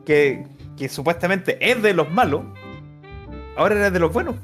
que, 0.04 0.44
que 0.76 0.88
supuestamente 0.88 1.58
es 1.60 1.82
de 1.82 1.94
los 1.94 2.10
malos, 2.10 2.42
ahora 3.56 3.76
era 3.76 3.90
de 3.90 3.98
los 3.98 4.12
buenos. 4.12 4.36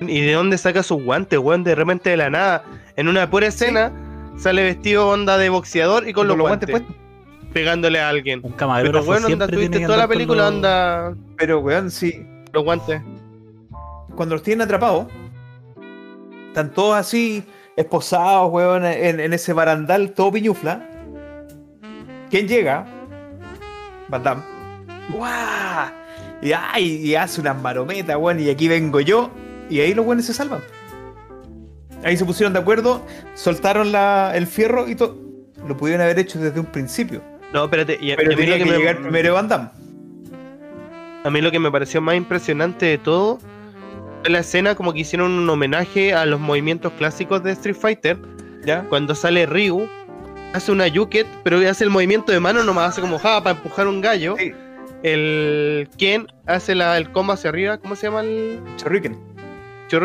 ¿Y 0.00 0.20
de 0.20 0.32
dónde 0.32 0.58
saca 0.58 0.82
sus 0.82 1.02
guantes, 1.02 1.38
weón? 1.38 1.64
De 1.64 1.74
repente 1.74 2.10
de 2.10 2.16
la 2.16 2.30
nada. 2.30 2.64
En 2.96 3.08
una 3.08 3.30
pura 3.30 3.46
escena 3.46 3.92
sale 4.36 4.62
vestido 4.62 5.08
onda 5.08 5.38
de 5.38 5.48
boxeador 5.48 6.08
y 6.08 6.12
con, 6.12 6.28
los, 6.28 6.36
guantes, 6.36 6.68
puestos. 6.70 6.94
pegándole 7.52 8.00
a 8.00 8.08
alguien. 8.08 8.40
Un 8.42 8.52
Pero 8.52 9.04
bueno, 9.04 9.26
onda, 9.26 9.46
siempre 9.46 9.46
tiene 9.48 9.66
tuviste 9.66 9.86
toda 9.86 9.98
la 9.98 10.08
película, 10.08 10.44
los- 10.44 10.54
onda. 10.54 11.14
Pero 11.38 11.60
weón, 11.60 11.90
sí. 11.90 12.26
Los 12.52 12.64
guantes. 12.64 13.00
cuando 14.14 14.34
los 14.36 14.42
tienen 14.42 14.62
atrapados, 14.62 15.06
están 16.48 16.72
todos 16.72 16.96
así, 16.96 17.44
esposados, 17.76 18.50
weón, 18.52 18.84
en, 18.84 19.20
en 19.20 19.32
ese 19.32 19.52
barandal, 19.52 20.12
todo 20.12 20.32
piñufla. 20.32 20.86
¿Quién 22.30 22.48
llega? 22.48 22.86
Van 24.08 24.22
Damme. 24.22 24.42
¡Guau! 25.10 25.88
Y, 26.42 26.52
ay, 26.52 26.84
y 27.06 27.14
hace 27.14 27.40
unas 27.40 27.60
marometas, 27.60 28.16
weón, 28.16 28.40
y 28.40 28.50
aquí 28.50 28.68
vengo 28.68 29.00
yo. 29.00 29.30
Y 29.70 29.80
ahí 29.80 29.94
los 29.94 30.04
buenos 30.04 30.24
se 30.26 30.34
salvan. 30.34 30.60
Ahí 32.04 32.16
se 32.16 32.24
pusieron 32.24 32.52
de 32.52 32.58
acuerdo, 32.58 33.02
soltaron 33.34 33.90
la- 33.92 34.32
el 34.34 34.46
fierro 34.46 34.88
y 34.88 34.94
todo. 34.94 35.16
Lo 35.66 35.74
pudieron 35.76 36.02
haber 36.04 36.18
hecho 36.18 36.38
desde 36.38 36.60
un 36.60 36.66
principio. 36.66 37.22
No, 37.52 37.64
espérate. 37.64 37.96
Y, 38.00 38.12
a 38.12 38.16
Pero 38.16 38.36
tenía 38.36 38.58
que 38.58 38.64
que 38.64 38.70
me- 38.70 38.76
llegar 38.76 38.98
primero 39.00 39.34
Van 39.34 39.48
Damme. 39.48 39.68
A 41.24 41.30
mí 41.30 41.40
lo 41.40 41.50
que 41.50 41.58
me 41.58 41.70
pareció 41.70 42.02
más 42.02 42.16
impresionante 42.16 42.84
de 42.84 42.98
todo 42.98 43.38
fue 44.24 44.30
la 44.32 44.38
escena 44.38 44.74
como 44.74 44.94
que 44.94 45.00
hicieron 45.00 45.32
un 45.32 45.50
homenaje 45.50 46.14
a 46.14 46.24
los 46.24 46.40
movimientos 46.40 46.94
clásicos 46.94 47.44
de 47.44 47.52
Street 47.52 47.76
Fighter. 47.76 48.16
¿Ya? 48.64 48.84
Cuando 48.88 49.14
sale 49.14 49.44
Ryu, 49.44 49.86
hace 50.54 50.72
una 50.72 50.86
yuket, 50.86 51.26
pero 51.42 51.58
hace 51.68 51.84
el 51.84 51.90
movimiento 51.90 52.32
de 52.32 52.40
mano 52.40 52.64
nomás, 52.64 52.92
hace 52.92 53.02
como 53.02 53.18
ja, 53.18 53.42
para 53.42 53.58
empujar 53.58 53.86
un 53.86 54.00
gallo. 54.00 54.34
Sí. 54.38 54.52
El 55.02 55.90
Ken 55.98 56.26
hace 56.46 56.74
la, 56.74 56.96
el 56.96 57.12
combo 57.12 57.34
hacia 57.34 57.50
arriba, 57.50 57.76
¿cómo 57.76 57.94
se 57.96 58.06
llama 58.06 58.22
el 58.22 58.60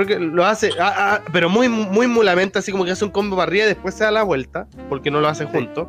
que 0.06 0.20
Lo 0.20 0.46
hace, 0.46 0.72
ah, 0.78 0.94
ah, 0.98 1.22
pero 1.32 1.48
muy, 1.48 1.70
muy 1.70 2.08
mulamente, 2.08 2.60
así 2.60 2.74
como 2.74 2.84
que 2.84 2.92
hace 2.92 3.06
un 3.06 3.12
combo 3.12 3.38
para 3.38 3.48
arriba 3.48 3.64
y 3.64 3.68
después 3.70 3.96
se 3.96 4.04
da 4.04 4.12
la 4.12 4.24
vuelta, 4.24 4.68
porque 4.90 5.10
no 5.10 5.22
lo 5.22 5.30
hacen 5.30 5.48
Sí. 5.48 5.54
juntos. 5.54 5.88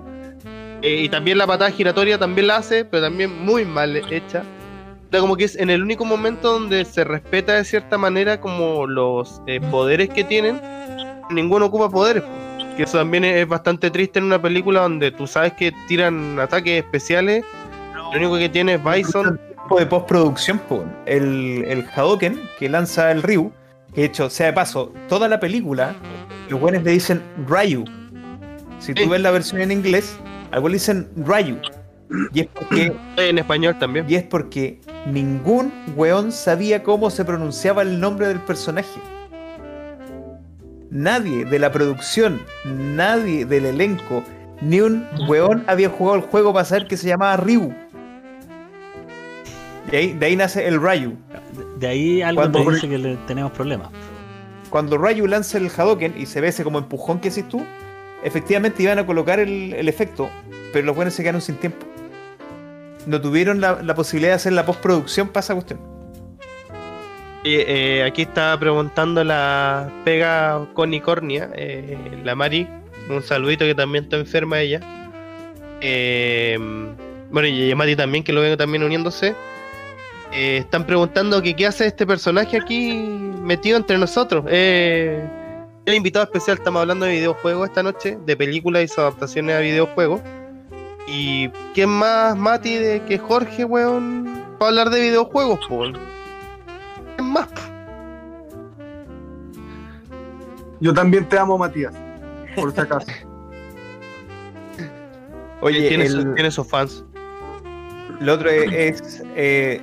Eh, 0.83 1.03
y 1.03 1.09
también 1.09 1.39
la 1.39 1.49
patada 1.49 1.73
giratoria 1.73 2.19
también 2.19 2.47
la 2.47 2.59
hace, 2.59 2.85
pero 2.85 3.03
también 3.03 3.37
muy 3.45 3.65
mal 3.65 3.97
hecha. 3.97 4.45
Como 5.11 5.37
que 5.37 5.45
es 5.45 5.57
en 5.57 5.71
el 5.71 5.83
único 5.83 6.05
momento 6.05 6.53
donde 6.53 6.85
se 6.85 7.03
respeta 7.05 7.55
de 7.55 7.65
cierta 7.65 7.99
manera 7.99 8.41
como 8.41 8.87
los 8.87 9.43
eh, 9.47 9.61
poderes 9.71 10.09
que 10.09 10.23
tienen, 10.25 10.61
ninguno 11.31 11.67
ocupa 11.67 11.91
poderes. 11.91 12.23
po. 12.23 12.29
Que 12.77 12.85
eso 12.85 12.99
también 12.99 13.25
es, 13.25 13.37
es 13.43 13.49
bastante 13.49 13.91
triste 13.91 14.21
en 14.21 14.27
una 14.27 14.41
película 14.41 14.83
donde 14.83 15.11
tú 15.11 15.27
sabes 15.27 15.53
que 15.55 15.73
tiran 15.89 16.39
ataques 16.39 16.83
especiales, 16.85 17.45
lo 17.95 18.11
único 18.19 18.39
que 18.39 18.49
tiene 18.49 18.75
es 18.75 18.85
Bison. 18.85 19.39
de 19.77 19.87
postproducción, 19.87 20.59
po, 20.61 20.85
el, 21.07 21.65
el 21.69 21.85
Hadoken 21.95 22.41
que 22.59 22.69
lanza 22.69 23.11
el 23.13 23.23
Ryu, 23.23 23.53
que 23.95 24.01
de 24.03 24.07
hecho, 24.09 24.29
sea 24.31 24.47
de 24.47 24.53
paso, 24.53 24.93
toda 25.09 25.29
la 25.29 25.39
película, 25.41 25.95
los 26.49 26.61
buenos 26.61 26.83
le 26.85 26.93
dicen 26.93 27.23
Ryu. 27.47 27.85
Si 28.79 28.95
tú 28.95 29.03
Sí. 29.03 29.09
ves 29.09 29.21
la 29.21 29.31
versión 29.31 29.61
en 29.61 29.71
inglés, 29.73 30.17
algo 30.53 30.69
le 30.69 30.75
dicen 30.75 31.09
Ryu. 31.17 31.59
Y 32.33 32.41
es 32.41 32.47
porque, 32.49 32.93
En 33.17 33.39
español 33.39 33.79
también. 33.79 34.07
y 34.09 34.15
es 34.17 34.23
porque 34.25 34.81
ningún 35.07 35.73
weón 35.97 36.33
sabía 36.33 36.83
cómo 36.83 37.09
se 37.11 37.25
pronunciaba 37.25 37.83
el 37.83 38.01
nombre 38.01 38.27
del 38.29 38.41
personaje. 38.41 39.01
Nadie 40.91 41.45
de 41.45 41.59
la 41.61 41.71
producción, 41.71 42.41
nadie 42.65 43.45
del 43.45 43.67
elenco, 43.67 44.25
ni 44.61 44.81
un 44.81 45.07
weón 45.29 45.63
había 45.69 45.89
jugado 45.89 46.17
el 46.17 46.23
juego 46.23 46.53
para 46.53 46.65
saber 46.65 46.89
que 46.89 46.97
se 46.97 47.07
llamaba 47.07 47.37
Ryu. 47.37 47.73
De 49.91 49.97
ahí, 49.97 50.13
de 50.13 50.27
ahí 50.27 50.37
nace 50.37 50.67
el 50.67 50.81
Ryu. 50.81 51.17
De 51.79 51.87
ahí 51.87 52.23
algo 52.23 52.43
Cuando- 52.43 52.65
te 52.65 52.71
dice 52.73 52.89
que 52.89 52.99
le- 52.99 53.17
tenemos 53.29 53.53
problemas. 53.53 53.89
Cuando 54.69 54.99
Ryu 54.99 55.27
lanza 55.29 55.59
el 55.59 55.71
Hadoken 55.75 56.15
y 56.19 56.27
se 56.27 56.41
ve 56.41 56.49
ese 56.49 56.65
como 56.65 56.79
empujón 56.79 57.21
que 57.21 57.29
haces 57.29 57.49
tú, 57.49 57.65
efectivamente 58.25 58.83
iban 58.83 58.99
a 58.99 59.07
colocar 59.07 59.39
el, 59.41 59.73
el 59.75 59.89
efecto, 59.89 60.29
pero 60.73 60.87
los 60.87 60.95
buenos 60.97 61.15
se 61.15 61.23
quedaron 61.23 61.41
sin 61.41 61.55
tiempo. 61.57 61.87
No 63.07 63.21
tuvieron 63.21 63.61
la, 63.61 63.95
posibilidad 63.95 64.33
de 64.33 64.37
hacer 64.37 64.53
la 64.53 64.67
postproducción 64.67 65.29
para 65.29 65.41
esa 65.41 65.55
cuestión. 65.55 65.81
Eh, 67.45 68.05
aquí 68.07 68.23
está 68.23 68.59
preguntando 68.61 69.25
la 69.25 69.91
pega 70.05 70.67
conicornia, 70.75 71.51
eh, 71.55 71.97
la 72.23 72.35
Mari. 72.35 72.69
Un 73.09 73.23
saludito 73.23 73.65
que 73.65 73.75
también 73.75 74.05
está 74.05 74.17
enferma 74.17 74.61
ella. 74.61 74.81
Eh, 75.81 76.59
bueno, 77.31 77.49
y 77.49 77.75
Mati 77.75 77.97
también, 77.97 78.25
que 78.25 78.33
lo 78.33 78.41
vengo 78.41 78.57
también 78.57 78.83
uniéndose. 78.83 79.35
Eh, 80.33 80.59
están 80.59 80.87
preguntando 80.87 81.43
que 81.43 81.55
qué 81.57 81.67
hace 81.67 81.87
este 81.87 82.07
personaje 82.07 82.57
aquí 82.57 82.93
metido 83.43 83.77
entre 83.77 83.99
nosotros. 83.99 84.45
El 84.49 85.95
invitado 85.95 86.25
especial, 86.25 86.59
estamos 86.59 86.83
hablando 86.83 87.07
de 87.07 87.13
videojuegos 87.13 87.69
esta 87.69 87.83
noche, 87.83 88.19
de 88.25 88.37
películas 88.37 88.85
y 88.85 88.89
sus 88.89 88.99
adaptaciones 88.99 89.57
a 89.57 89.61
videojuegos. 89.61 90.21
¿Y 91.13 91.49
quién 91.75 91.89
más, 91.91 92.37
Mati, 92.37 92.77
de 92.77 93.03
que 93.03 93.19
Jorge, 93.19 93.65
weón, 93.65 94.45
para 94.59 94.69
hablar 94.69 94.91
de 94.91 95.01
videojuegos, 95.01 95.59
po? 95.69 95.83
¿Quién 97.17 97.29
más? 97.33 97.49
Yo 100.81 100.95
también 100.95 101.29
te 101.29 101.39
amo, 101.39 101.59
Matías. 101.59 101.95
Por 102.55 102.73
si 102.73 102.81
acaso. 102.81 103.07
Oye, 105.63 105.89
tiene, 105.89 106.07
el, 106.07 106.11
su- 106.13 106.35
tiene 106.35 106.51
sus 106.51 106.67
fans. 106.67 107.05
lo 108.21 108.33
otro 108.35 108.49
es, 108.49 108.73
es, 109.03 109.23
eh, 109.37 109.81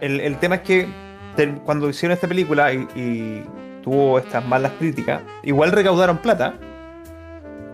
el, 0.00 0.20
el 0.20 0.38
tema 0.38 0.54
es 0.56 0.60
que 0.62 0.88
cuando 1.64 1.88
hicieron 1.90 2.14
esta 2.14 2.28
película 2.28 2.72
y, 2.72 2.86
y 2.94 3.44
tuvo 3.82 4.18
estas 4.18 4.44
malas 4.46 4.72
críticas, 4.78 5.20
igual 5.42 5.72
recaudaron 5.72 6.16
plata. 6.18 6.54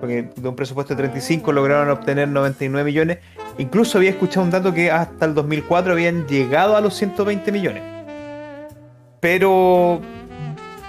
Porque 0.00 0.30
de 0.36 0.48
un 0.48 0.54
presupuesto 0.54 0.94
de 0.94 0.98
35 0.98 1.50
lograron 1.52 1.90
obtener 1.90 2.28
99 2.28 2.84
millones. 2.84 3.18
Incluso 3.58 3.98
había 3.98 4.10
escuchado 4.10 4.44
un 4.44 4.50
dato 4.50 4.72
que 4.72 4.90
hasta 4.90 5.24
el 5.24 5.34
2004 5.34 5.92
habían 5.92 6.26
llegado 6.26 6.76
a 6.76 6.80
los 6.80 6.94
120 6.94 7.50
millones. 7.52 7.82
Pero. 9.20 10.00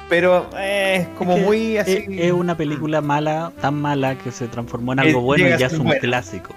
Pero 0.09 0.49
eh, 0.57 1.01
es 1.01 1.07
como 1.17 1.33
Es 1.33 1.39
que 1.39 1.45
muy 1.45 1.77
así. 1.77 2.05
Es, 2.09 2.31
una 2.31 2.55
película 2.57 2.99
mala, 3.01 3.51
tan 3.61 3.75
mala 3.79 4.15
que 4.15 4.31
se 4.31 4.47
transformó 4.47 4.93
en 4.93 4.99
Eh, 4.99 5.01
algo 5.03 5.21
bueno 5.21 5.47
y 5.47 5.57
ya 5.57 5.67
es 5.67 5.73
un 5.73 5.85
buena. 5.85 5.99
clásico. 5.99 6.53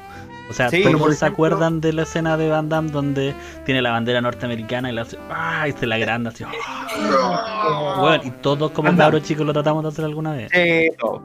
O 0.49 0.55
sea, 0.55 0.69
Sí, 0.71 0.83
todos 0.83 1.17
se 1.17 1.25
acuerdan 1.25 1.81
de 1.81 1.93
la 1.95 2.03
escena 2.03 2.37
de 2.37 2.49
Van 2.49 2.69
Damme 2.69 2.91
donde 2.91 3.35
tiene 3.65 3.81
la 3.81 3.91
bandera 3.93 4.21
norteamericana 4.21 4.91
y 4.91 4.95
la 4.95 5.03
hace, 5.03 5.17
¡ah! 5.31 5.67
y 5.69 5.73
se 5.73 5.87
la 5.87 5.95
agranda 5.95 6.31
así. 6.31 6.45
¡ah! 6.47 7.97
Bueno, 8.01 8.23
y 8.25 8.31
todos 8.43 8.71
como 8.73 8.95
cabros 8.97 9.23
chicos 9.23 9.47
lo 9.47 9.53
tratamos 9.53 9.83
de 9.83 9.89
hacer 9.91 10.05
alguna 10.05 10.33
vez. 10.33 10.51
Sí, 10.53 10.89
todo. 10.99 11.23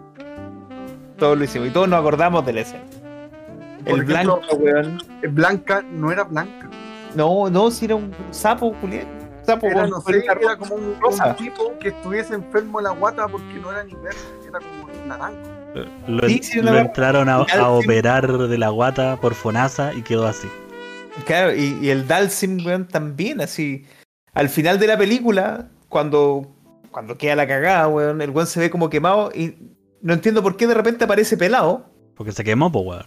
Todos 1.18 1.38
lo 1.38 1.43
hicimos. 1.43 1.68
Y 1.68 1.72
todos 1.72 1.88
nos 1.89 1.99
acordamos 1.99 2.45
de 2.45 2.53
la 2.53 2.61
escena. 2.61 2.84
El 3.86 4.01
ejemplo, 4.01 4.39
blanco, 4.41 4.55
weón. 4.57 5.01
eh, 5.22 5.28
Blanca 5.28 5.82
no 5.82 6.11
era 6.11 6.24
blanca. 6.24 6.70
No, 7.15 7.49
no, 7.49 7.72
si 7.72 7.86
era 7.86 7.95
un 7.95 8.13
sapo, 8.32 8.76
Julián. 8.82 9.07
Sapo 9.43 9.65
Era, 9.68 9.88
no 9.88 10.01
sé, 10.01 10.26
era 10.26 10.57
como 10.57 10.76
un, 10.76 10.97
un 11.01 11.36
tipo 11.38 11.72
que 11.80 11.89
estuviese 11.89 12.34
enfermo 12.36 12.80
en 12.80 12.84
la 12.84 12.89
guata 12.91 13.30
porque 13.30 13.53
no 13.61 13.72
era 13.72 13.84
ni 13.86 13.93
verde, 13.95 14.18
era 14.45 14.59
como 14.59 15.05
naranja. 15.07 15.38
Lo, 16.07 16.28
Sí, 16.28 16.41
sí, 16.43 16.61
lo 16.61 16.78
entraron 16.78 17.30
a, 17.30 17.41
operar 17.70 18.28
de 18.28 18.57
la 18.57 18.70
guata 18.70 19.15
por 19.22 19.36
Fonasa 19.36 19.93
y 19.93 20.01
quedó 20.01 20.28
así. 20.28 20.49
Claro, 21.26 21.56
y, 21.56 21.80
y 21.81 21.89
el 21.89 22.07
Dalsim, 22.07 22.65
weón, 22.65 22.88
también, 22.88 23.39
así. 23.39 23.85
Al 24.34 24.49
final 24.49 24.80
de 24.80 24.88
la 24.88 24.98
película, 24.98 25.69
cuando, 25.88 26.52
cuando 26.91 27.18
queda 27.18 27.38
la 27.38 27.48
cagada, 27.48 27.88
weón, 27.88 28.22
el 28.22 28.31
weón 28.31 28.48
se 28.48 28.60
ve 28.60 28.69
como 28.69 28.89
quemado 28.89 29.31
y 29.34 29.56
no 30.02 30.14
entiendo 30.14 30.41
por 30.44 30.57
qué 30.57 30.68
de 30.68 30.74
repente 30.74 31.03
aparece 31.06 31.38
pelado, 31.38 31.90
Porque 32.15 32.32
se 32.32 32.44
quemó, 32.44 32.72
pues, 32.72 32.86
weón. 32.86 33.06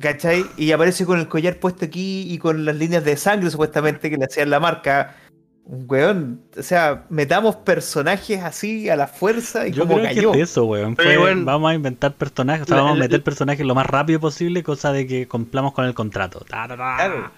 ¿cachai? 0.00 0.44
Y 0.56 0.72
aparece 0.72 1.04
con 1.04 1.18
el 1.18 1.28
collar 1.28 1.56
puesto 1.58 1.84
aquí 1.84 2.32
y 2.32 2.38
con 2.38 2.64
las 2.64 2.76
líneas 2.76 3.04
de 3.04 3.16
sangre, 3.16 3.50
supuestamente, 3.50 4.08
que 4.10 4.16
le 4.16 4.24
hacían 4.24 4.50
la 4.50 4.60
marca. 4.60 5.16
Weón, 5.64 6.42
o 6.58 6.62
sea, 6.62 7.06
metamos 7.10 7.54
personajes 7.56 8.40
así 8.42 8.88
a 8.88 8.96
la 8.96 9.06
fuerza 9.06 9.68
y 9.68 9.72
Yo 9.72 9.82
como 9.82 9.94
creo 9.98 10.06
cayó. 10.08 10.32
que 10.32 10.40
es 10.42 10.50
eso, 10.50 10.64
weón. 10.64 10.96
Fue, 10.96 11.16
weón, 11.18 11.44
vamos 11.44 11.70
a 11.70 11.74
inventar 11.74 12.14
personajes, 12.14 12.62
o 12.62 12.66
sea, 12.66 12.76
la- 12.76 12.82
vamos 12.82 12.96
a 12.96 12.98
la- 12.98 13.04
meter 13.04 13.22
personajes 13.22 13.64
lo 13.64 13.74
más 13.76 13.86
rápido 13.86 14.18
posible, 14.20 14.62
cosa 14.64 14.92
de 14.92 15.06
que 15.06 15.28
cumplamos 15.28 15.72
con 15.72 15.84
el 15.84 15.94
contrato. 15.94 16.44
Claro. 16.46 17.30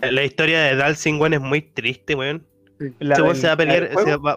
La 0.00 0.24
historia 0.24 0.60
de 0.62 0.76
Dalsing, 0.76 1.20
weón, 1.20 1.34
es 1.34 1.40
muy 1.40 1.62
triste, 1.62 2.14
weón. 2.14 2.46
La 2.98 3.16
del- 3.16 3.36
se 3.36 3.46
va 3.46 3.52
a 3.54 3.56
pelear, 3.56 3.90
se 4.04 4.16
va, 4.16 4.36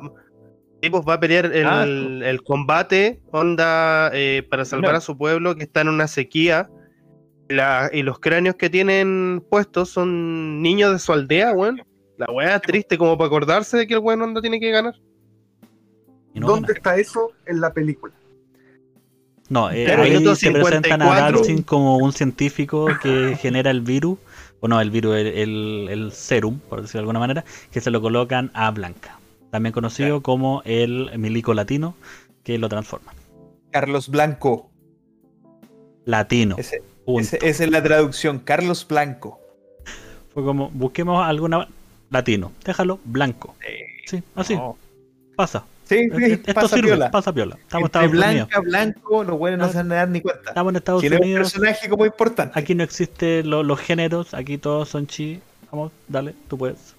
sí, 0.81 0.89
pues, 0.89 1.03
va 1.07 1.15
a 1.15 1.19
pelear 1.19 1.45
el, 1.47 1.65
Ah, 1.67 1.83
el 1.85 2.43
combate, 2.43 3.19
onda, 3.31 4.09
eh, 4.13 4.43
para 4.49 4.65
salvar 4.65 4.91
No. 4.93 4.97
a 4.97 5.01
su 5.01 5.17
pueblo 5.17 5.55
que 5.55 5.63
está 5.63 5.81
en 5.81 5.89
una 5.89 6.07
sequía. 6.07 6.69
La- 7.47 7.89
y 7.91 8.03
los 8.03 8.19
cráneos 8.19 8.55
que 8.55 8.69
tienen 8.69 9.43
puestos 9.49 9.89
son 9.89 10.61
niños 10.61 10.91
de 10.93 10.99
su 10.99 11.11
aldea, 11.13 11.51
weón. 11.53 11.81
La 12.17 12.27
weá 12.31 12.59
triste, 12.59 12.97
como 12.97 13.17
para 13.17 13.27
acordarse 13.27 13.77
de 13.77 13.87
que 13.87 13.93
el 13.95 13.99
weón 14.01 14.21
onda 14.21 14.41
tiene 14.41 14.59
que 14.59 14.69
ganar. 14.71 14.93
No 16.35 16.47
¿Dónde 16.47 16.67
gana. 16.67 16.77
está 16.77 16.97
eso 16.97 17.31
en 17.47 17.59
la 17.61 17.73
película? 17.73 18.13
No, 19.49 19.71
eh, 19.71 19.91
ahí 19.91 20.23
te 20.23 20.51
presentan 20.51 21.01
a 21.01 21.05
54. 21.05 21.37
Dalsin 21.39 21.63
como 21.63 21.97
un 21.97 22.13
científico 22.13 22.87
que 23.01 23.35
genera 23.41 23.71
el 23.71 23.81
virus, 23.81 24.19
o 24.59 24.67
no, 24.67 24.79
el 24.79 24.91
virus, 24.91 25.15
el, 25.17 25.27
el- 25.27 25.87
el 25.89 26.11
serum, 26.11 26.59
por 26.59 26.81
decirlo 26.81 26.99
de 26.99 27.03
alguna 27.03 27.19
manera, 27.19 27.43
que 27.71 27.81
se 27.81 27.89
lo 27.89 27.99
colocan 27.99 28.51
a 28.53 28.69
Blanca, 28.69 29.18
también 29.51 29.73
conocido 29.73 30.21
como 30.21 30.61
el 30.65 31.17
milico 31.17 31.53
latino, 31.53 31.95
que 32.43 32.57
lo 32.57 32.69
transforma. 32.69 33.13
Carlos 33.71 34.09
Blanco. 34.09 34.69
Latino. 36.05 36.55
Ese- 36.57 36.81
punto. 37.05 37.21
ese- 37.21 37.39
esa 37.47 37.63
es 37.63 37.71
la 37.71 37.83
traducción. 37.83 38.39
Carlos 38.39 38.85
Blanco. 38.87 39.39
Fue 40.33 40.43
como, 40.43 40.69
busquemos 40.71 41.25
alguna 41.25 41.67
latino, 42.11 42.51
déjalo 42.63 42.99
blanco. 43.03 43.55
Sí, 44.05 44.21
así, 44.35 44.55
No. 44.55 44.77
pasa. 45.35 45.65
Sí, 45.85 46.07
sí, 46.15 46.23
Esto 46.33 46.53
pasa 46.53 46.75
sirve, 46.75 46.89
piola. 46.89 47.09
pasa 47.11 47.33
piola. 47.33 47.55
Estamos 47.59 47.81
en 47.81 47.85
Entre 47.85 47.99
Estados 48.19 48.29
Unidos. 48.29 48.47
blanca, 48.49 48.59
blanco, 48.61 49.23
los 49.23 49.39
buenos 49.39 49.59
no 49.59 49.71
se 49.71 49.77
van 49.77 49.91
a 49.91 49.95
dar 49.95 50.09
ni 50.09 50.21
cuenta. 50.21 50.49
Estamos 50.49 50.71
en 50.71 50.75
Estados 50.77 51.01
Tiene 51.01 51.15
un 51.17 51.23
Unidos. 51.23 51.51
personaje 51.51 51.89
como 51.89 52.05
importante. 52.05 52.59
Aquí 52.59 52.75
no 52.75 52.83
existen 52.83 53.49
lo- 53.49 53.63
los 53.63 53.79
géneros, 53.79 54.33
aquí 54.35 54.57
todos 54.59 54.87
son 54.89 55.07
chi. 55.07 55.39
Vamos, 55.71 55.91
dale, 56.07 56.35
tú 56.47 56.57
puedes. 56.59 56.95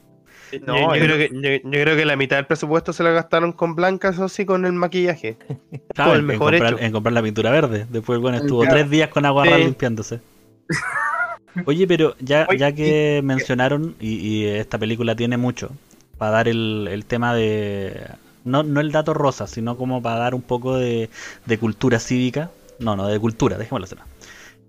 No, 0.67 0.95
yo, 0.97 1.03
creo 1.05 1.17
que, 1.17 1.31
yo, 1.33 1.71
yo 1.71 1.83
creo 1.83 1.97
que 1.97 2.05
la 2.05 2.17
mitad 2.17 2.37
del 2.37 2.47
presupuesto 2.47 2.93
se 2.93 3.03
lo 3.03 3.13
gastaron 3.15 3.53
con 3.53 3.75
blancas 3.75 4.19
o 4.19 4.29
sí 4.29 4.45
con 4.45 4.65
el 4.65 4.73
maquillaje. 4.73 5.37
Claro, 5.95 6.15
el 6.15 6.21
en, 6.21 6.27
mejor 6.27 6.53
comprar, 6.53 6.73
hecho. 6.75 6.83
en 6.83 6.93
comprar 6.93 7.13
la 7.13 7.23
pintura 7.23 7.51
verde. 7.51 7.87
Después 7.91 8.19
bueno 8.21 8.39
estuvo 8.39 8.61
Claro. 8.61 8.77
tres 8.77 8.91
días 8.91 9.09
con 9.11 9.25
agua 9.27 9.45
Sí. 9.45 9.55
limpiándose. 9.65 10.21
Oye, 11.67 11.87
pero 11.87 12.15
ya, 12.21 12.47
ya 12.57 12.73
que 12.73 13.21
mencionaron, 13.25 13.97
y, 14.01 14.15
y 14.15 14.47
esta 14.47 14.79
película 14.79 15.17
tiene 15.17 15.37
mucho, 15.37 15.71
para 16.17 16.31
dar 16.33 16.49
el, 16.49 16.89
el 16.91 17.05
tema 17.05 17.35
de... 17.35 18.07
No, 18.45 18.63
no 18.63 18.81
el 18.81 18.93
dato 18.93 19.15
rosa, 19.15 19.47
sino 19.47 19.77
como 19.77 20.01
para 20.01 20.17
dar 20.21 20.35
un 20.35 20.43
poco 20.43 20.77
de, 20.77 21.11
de 21.47 21.59
cultura 21.59 21.99
cívica. 21.99 22.51
No, 22.79 22.97
no, 22.97 23.07
de 23.09 23.19
cultura, 23.19 23.59
dejémoslo 23.59 23.85
así. 23.85 23.97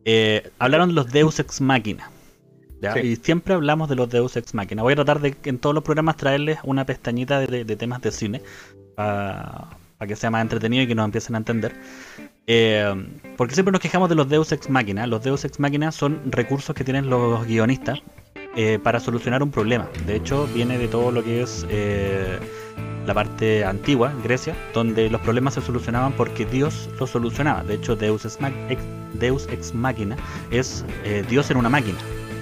Eh, 0.05 0.49
hablaron 0.59 0.89
de 0.89 0.95
los 0.95 1.11
Deus 1.11 1.39
Ex 1.39 1.61
Machina. 1.61 2.09
¿Ya? 2.81 2.93
Sí. 2.93 2.99
Y 2.99 3.15
siempre 3.17 3.53
hablamos 3.53 3.87
de 3.89 3.95
los 3.95 4.09
Deus 4.09 4.35
Ex 4.35 4.53
Machina. 4.53 4.81
Voy 4.83 4.93
a 4.93 4.95
tratar 4.97 5.21
de 5.21 5.35
en 5.45 5.57
todos 5.59 5.73
los 5.75 5.83
programas 5.83 6.17
traerles 6.17 6.59
una 6.63 6.85
pestañita 6.85 7.39
de, 7.39 7.63
de- 7.63 7.75
temas 7.75 8.01
de 8.01 8.11
cine 8.11 8.41
para 8.95 9.69
que 10.07 10.15
sea 10.15 10.31
más 10.31 10.41
entretenido 10.41 10.83
y 10.83 10.87
que 10.87 10.95
nos 10.95 11.05
empiecen 11.05 11.35
a 11.35 11.37
entender. 11.37 11.75
Eh, 12.47 12.91
porque 13.37 13.53
siempre 13.53 13.71
nos 13.71 13.81
quejamos 13.81 14.09
de 14.09 14.15
los 14.15 14.27
Deus 14.27 14.51
Ex 14.51 14.69
Machina. 14.69 15.07
Los 15.07 15.23
Deus 15.23 15.45
Ex 15.45 15.59
Machina 15.59 15.91
son 15.91 16.19
recursos 16.31 16.75
que 16.75 16.83
tienen 16.83 17.09
los 17.09 17.45
guionistas 17.45 18.01
eh, 18.55 18.79
para 18.83 18.99
solucionar 18.99 19.43
un 19.43 19.51
problema. 19.51 19.87
De 20.05 20.15
hecho, 20.15 20.47
viene 20.53 20.77
de 20.77 20.87
todo 20.87 21.11
lo 21.11 21.23
que 21.23 21.43
es 21.43 21.65
eh, 21.69 22.39
la 23.05 23.13
parte 23.13 23.63
antigua, 23.63 24.11
Grecia, 24.23 24.55
donde 24.73 25.09
los 25.09 25.21
problemas 25.21 25.53
se 25.53 25.61
solucionaban 25.61 26.13
porque 26.13 26.45
Dios 26.45 26.89
los 26.99 27.11
solucionaba. 27.11 27.63
De 27.63 27.75
hecho, 27.75 27.95
Deus 27.95 28.25
Ex- 28.25 28.37
Deus 29.13 29.47
Ex 29.51 29.73
Machina 29.73 30.17
es 30.49 30.83
eh, 31.05 31.23
Dios 31.29 31.49
en 31.51 31.57
una 31.57 31.69
máquina. 31.69 31.97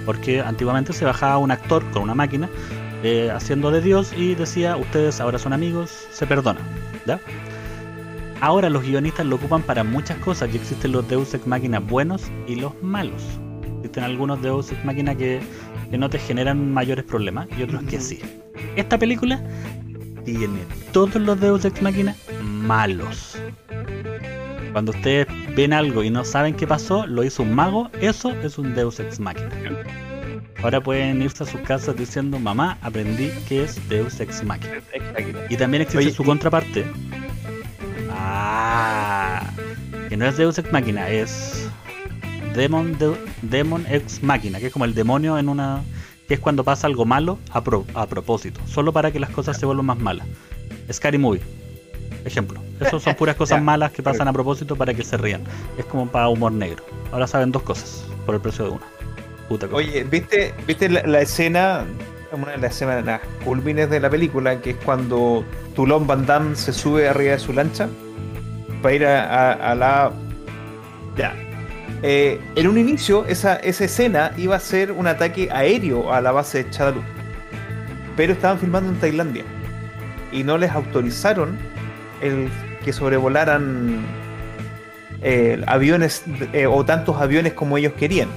Porque 0.09 0.41
antiguamente 0.41 0.91
se 0.91 1.05
bajaba 1.05 1.37
un 1.37 1.51
actor 1.51 1.83
con 1.91 2.01
una 2.01 2.15
máquina 2.15 2.49
eh, 3.03 3.29
haciendo 3.29 3.69
de 3.69 3.79
Dios 3.79 4.11
y 4.17 4.33
decía, 4.33 4.75
ustedes 4.75 5.21
ahora 5.21 5.37
son 5.37 5.53
amigos, 5.53 6.07
se 6.09 6.25
perdonan. 6.25 6.63
¿ya? 7.05 7.19
Ahora 8.41 8.71
los 8.71 8.81
guionistas 8.81 9.27
lo 9.27 9.35
ocupan 9.35 9.61
para 9.61 9.83
muchas 9.83 10.17
cosas 10.17 10.49
y 10.51 10.57
existen 10.57 10.93
los 10.93 11.07
Deus 11.07 11.31
Ex 11.35 11.45
Machina 11.45 11.77
buenos 11.77 12.23
y 12.47 12.55
los 12.55 12.73
malos. 12.81 13.21
Existen 13.77 14.03
algunos 14.03 14.41
Deus 14.41 14.71
Ex 14.71 14.83
Machina 14.83 15.13
que, 15.13 15.41
que 15.91 15.97
no 15.99 16.09
te 16.09 16.17
generan 16.17 16.73
mayores 16.73 17.05
problemas 17.05 17.47
y 17.55 17.61
otros 17.61 17.83
que 17.83 17.99
sí. 17.99 18.19
Esta 18.75 18.97
película 18.97 19.39
tiene 20.25 20.63
todos 20.91 21.17
los 21.17 21.39
Deus 21.39 21.65
Ex 21.65 21.83
Machina 21.83 22.15
malos. 22.41 23.37
Cuando 24.71 24.91
ustedes 24.91 25.27
ven 25.55 25.73
algo 25.73 26.03
y 26.03 26.09
no 26.09 26.23
saben 26.23 26.53
qué 26.55 26.67
pasó, 26.67 27.05
lo 27.07 27.23
hizo 27.23 27.43
un 27.43 27.53
mago, 27.55 27.89
eso 28.01 28.31
es 28.43 28.57
un 28.57 28.75
Deus 28.75 28.99
Ex 28.99 29.19
Machina. 29.19 29.49
Ahora 30.61 30.81
pueden 30.81 31.21
irse 31.21 31.43
a 31.43 31.47
sus 31.47 31.61
casas 31.61 31.95
diciendo, 31.95 32.37
mamá, 32.37 32.77
aprendí 32.81 33.29
que 33.47 33.63
es 33.63 33.89
Deus 33.89 34.19
Ex 34.19 34.43
Machina. 34.43 34.75
Y 35.49 35.57
también 35.57 35.81
existe 35.81 35.99
Oye, 36.05 36.11
su 36.11 36.23
y- 36.23 36.25
contraparte. 36.25 36.85
Ah, 38.11 39.49
que 40.09 40.17
no 40.17 40.25
es 40.25 40.37
Deus 40.37 40.57
Ex 40.57 40.71
Machina, 40.71 41.09
es 41.09 41.67
Demon, 42.55 42.97
de- 42.97 43.15
Demon 43.41 43.85
Ex 43.89 44.21
Machina, 44.23 44.59
que 44.59 44.67
es 44.67 44.73
como 44.73 44.85
el 44.85 44.93
demonio 44.93 45.37
en 45.37 45.49
una. 45.49 45.81
que 46.27 46.35
es 46.35 46.39
cuando 46.39 46.63
pasa 46.63 46.85
algo 46.85 47.05
malo 47.05 47.39
a, 47.51 47.63
pro- 47.63 47.85
a 47.95 48.05
propósito, 48.05 48.59
solo 48.67 48.93
para 48.93 49.11
que 49.11 49.19
las 49.19 49.31
cosas 49.31 49.57
se 49.59 49.65
vuelvan 49.65 49.87
más 49.87 49.97
malas. 49.99 50.27
Scary 50.91 51.17
Movie, 51.17 51.41
ejemplo. 52.23 52.61
Eso 52.79 52.99
son 52.99 53.15
puras 53.15 53.35
cosas 53.35 53.61
malas 53.63 53.91
que 53.91 54.01
pasan 54.03 54.27
a 54.27 54.33
propósito 54.33 54.75
para 54.75 54.93
que 54.93 55.03
se 55.03 55.17
rían. 55.17 55.43
Es 55.77 55.85
como 55.85 56.07
para 56.07 56.29
humor 56.29 56.51
negro. 56.51 56.83
Ahora 57.11 57.27
saben 57.27 57.51
dos 57.51 57.63
cosas 57.63 58.05
por 58.25 58.35
el 58.35 58.41
precio 58.41 58.65
de 58.65 58.71
una. 58.71 58.85
Puta 59.47 59.67
cosa. 59.67 59.77
Oye, 59.77 60.03
¿viste, 60.03 60.53
viste 60.67 60.87
la, 60.89 61.01
la 61.03 61.21
escena, 61.21 61.85
una 62.31 62.51
de 62.51 62.57
las 62.59 62.71
escenas 62.75 63.21
culmines 63.43 63.89
de 63.89 63.99
la 63.99 64.09
película, 64.09 64.61
que 64.61 64.71
es 64.71 64.75
cuando 64.85 65.43
Toulon 65.75 66.05
Van 66.05 66.25
Damme 66.25 66.55
se 66.55 66.71
sube 66.71 67.07
arriba 67.09 67.31
de 67.33 67.39
su 67.39 67.51
lancha 67.53 67.89
para 68.81 68.95
ir 68.95 69.05
a, 69.05 69.23
a- 69.51 69.71
a 69.71 69.75
la... 69.75 70.11
Ya. 71.17 71.35
Eh, 72.03 72.39
en 72.55 72.67
un 72.67 72.77
inicio, 72.77 73.25
esa, 73.25 73.55
esa 73.57 73.83
escena 73.85 74.31
iba 74.37 74.55
a 74.55 74.59
ser 74.59 74.91
un 74.91 75.07
ataque 75.07 75.49
aéreo 75.51 76.13
a 76.13 76.21
la 76.21 76.31
base 76.31 76.63
de 76.63 76.69
Chadalu. 76.69 77.01
Pero 78.15 78.33
estaban 78.33 78.59
filmando 78.59 78.89
en 78.91 78.99
Tailandia. 78.99 79.43
Y 80.31 80.43
no 80.43 80.57
les 80.57 80.71
autorizaron 80.71 81.57
el 82.21 82.49
que 82.83 82.93
sobrevolaran 82.93 84.05
eh, 85.21 85.61
aviones 85.67 86.23
eh, 86.53 86.65
o 86.65 86.85
tantos 86.85 87.21
aviones 87.21 87.53
como 87.53 87.77
ellos 87.77 87.93
querían. 87.93 88.29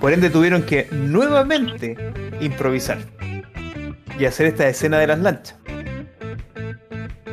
Por 0.00 0.12
ende 0.12 0.30
tuvieron 0.30 0.62
que 0.62 0.88
nuevamente 0.90 1.96
improvisar 2.40 2.98
y 4.18 4.24
hacer 4.24 4.46
esta 4.46 4.68
escena 4.68 4.98
de 4.98 5.06
las 5.06 5.18
lanchas. 5.18 5.56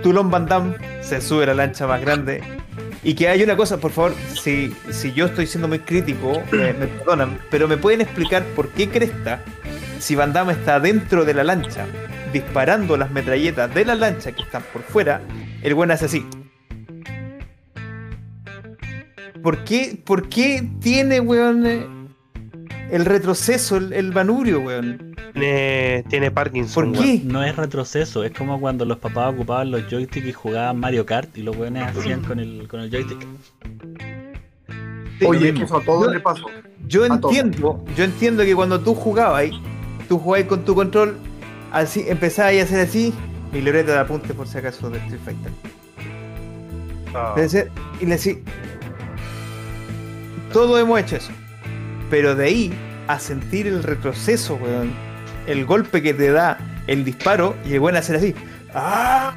Toulon 0.04 0.30
Van 0.30 0.46
Damme 0.46 0.76
se 1.02 1.22
sube 1.22 1.44
a 1.44 1.48
la 1.48 1.54
lancha 1.54 1.88
más 1.88 2.02
grande. 2.02 2.42
Y 3.04 3.14
que 3.14 3.30
hay 3.30 3.42
una 3.44 3.56
cosa, 3.56 3.78
por 3.78 3.92
favor, 3.92 4.14
si, 4.34 4.76
si 4.90 5.14
yo 5.14 5.28
estoy 5.28 5.48
siendo 5.48 5.68
muy 5.68 5.80
crítico, 5.80 6.42
me, 6.52 6.74
me 6.74 6.88
perdonan, 6.88 7.40
pero 7.50 7.68
me 7.68 7.78
pueden 7.78 8.02
explicar 8.02 8.44
por 8.56 8.70
qué 8.70 8.90
Cresta, 8.90 9.42
si 10.00 10.16
Van 10.16 10.34
Damme 10.34 10.54
está 10.54 10.80
dentro 10.80 11.24
de 11.24 11.34
la 11.34 11.44
lancha, 11.44 11.86
disparando 12.34 12.98
las 12.98 13.12
metralletas 13.12 13.74
de 13.74 13.86
la 13.86 13.96
lancha 13.96 14.32
que 14.32 14.42
están 14.42 14.64
por 14.74 14.82
fuera, 14.82 15.22
el 15.62 15.74
buen 15.76 15.92
hace 15.92 16.06
así. 16.06 16.26
¿Por 19.42 19.64
qué, 19.64 20.00
por 20.04 20.28
qué 20.30 20.68
tiene, 20.82 21.20
weón, 21.20 21.66
eh, 21.66 21.86
el 22.92 23.06
retroceso, 23.06 23.78
el, 23.78 23.94
el 23.94 24.12
manurio, 24.14 24.60
weón? 24.62 25.16
Tiene, 25.34 26.04
tiene 26.10 26.32
Parkinson. 26.32 26.92
¿Por 26.92 26.94
weón. 27.02 27.04
qué? 27.20 27.22
No 27.24 27.44
es 27.44 27.56
retroceso, 27.56 28.24
es 28.24 28.32
como 28.32 28.60
cuando 28.60 28.84
los 28.86 28.98
papás 28.98 29.34
ocupaban 29.34 29.70
los 29.72 29.84
joysticks 29.90 30.28
y 30.28 30.34
jugaban 30.34 30.80
Mario 30.80 31.06
Kart 31.06 31.38
y 31.38 31.44
los 31.44 31.56
weones 31.56 31.84
hacían 31.84 32.24
con 32.24 32.40
el, 32.40 32.68
con 32.68 32.80
el 32.82 32.90
joystick. 32.90 33.26
Sí, 35.20 35.26
Oye, 35.26 35.52
mismo. 35.52 35.66
eso 35.66 35.78
a 35.78 35.84
todos 35.84 36.08
Yo- 36.08 36.14
le 36.14 36.20
pasó. 36.20 36.46
Yo 36.88 37.04
A 37.06 37.20
todos. 37.20 37.36
entiendo, 37.36 37.84
yo 37.98 38.04
entiendo 38.06 38.44
que 38.46 38.56
cuando 38.56 38.80
tú 38.80 38.94
jugabas 38.96 39.46
tú 40.08 40.18
jugabas 40.20 40.48
con 40.48 40.64
tu 40.64 40.74
control, 40.74 41.18
así, 41.74 42.06
empezabas 42.08 42.56
a 42.56 42.64
hacer 42.64 42.80
así, 42.88 43.14
mi 43.58 43.64
libreta 43.64 43.94
de 43.94 44.00
apuntes 44.00 44.34
por 44.34 44.48
si 44.48 44.60
acaso 44.60 44.88
de 44.92 45.00
Street 45.00 45.20
Fighter. 45.26 45.52
Ah. 47.16 47.34
Y 48.00 48.06
le 48.06 48.12
decía, 48.12 48.36
todos 50.54 50.80
hemos 50.80 51.00
hecho 51.00 51.16
eso. 51.16 51.32
Pero 52.12 52.36
de 52.36 52.46
ahí 52.46 52.74
a 53.08 53.18
sentir 53.20 53.66
el 53.66 53.82
retroceso, 53.82 54.56
weón, 54.56 54.92
el 55.48 55.66
golpe 55.66 56.04
que 56.04 56.14
te 56.14 56.32
da 56.32 56.60
el 56.86 57.04
disparo, 57.04 57.56
y 57.66 57.74
el 57.74 57.80
buen 57.80 57.96
hacer 57.96 58.18
así. 58.18 58.36
¡Ah! 58.76 59.34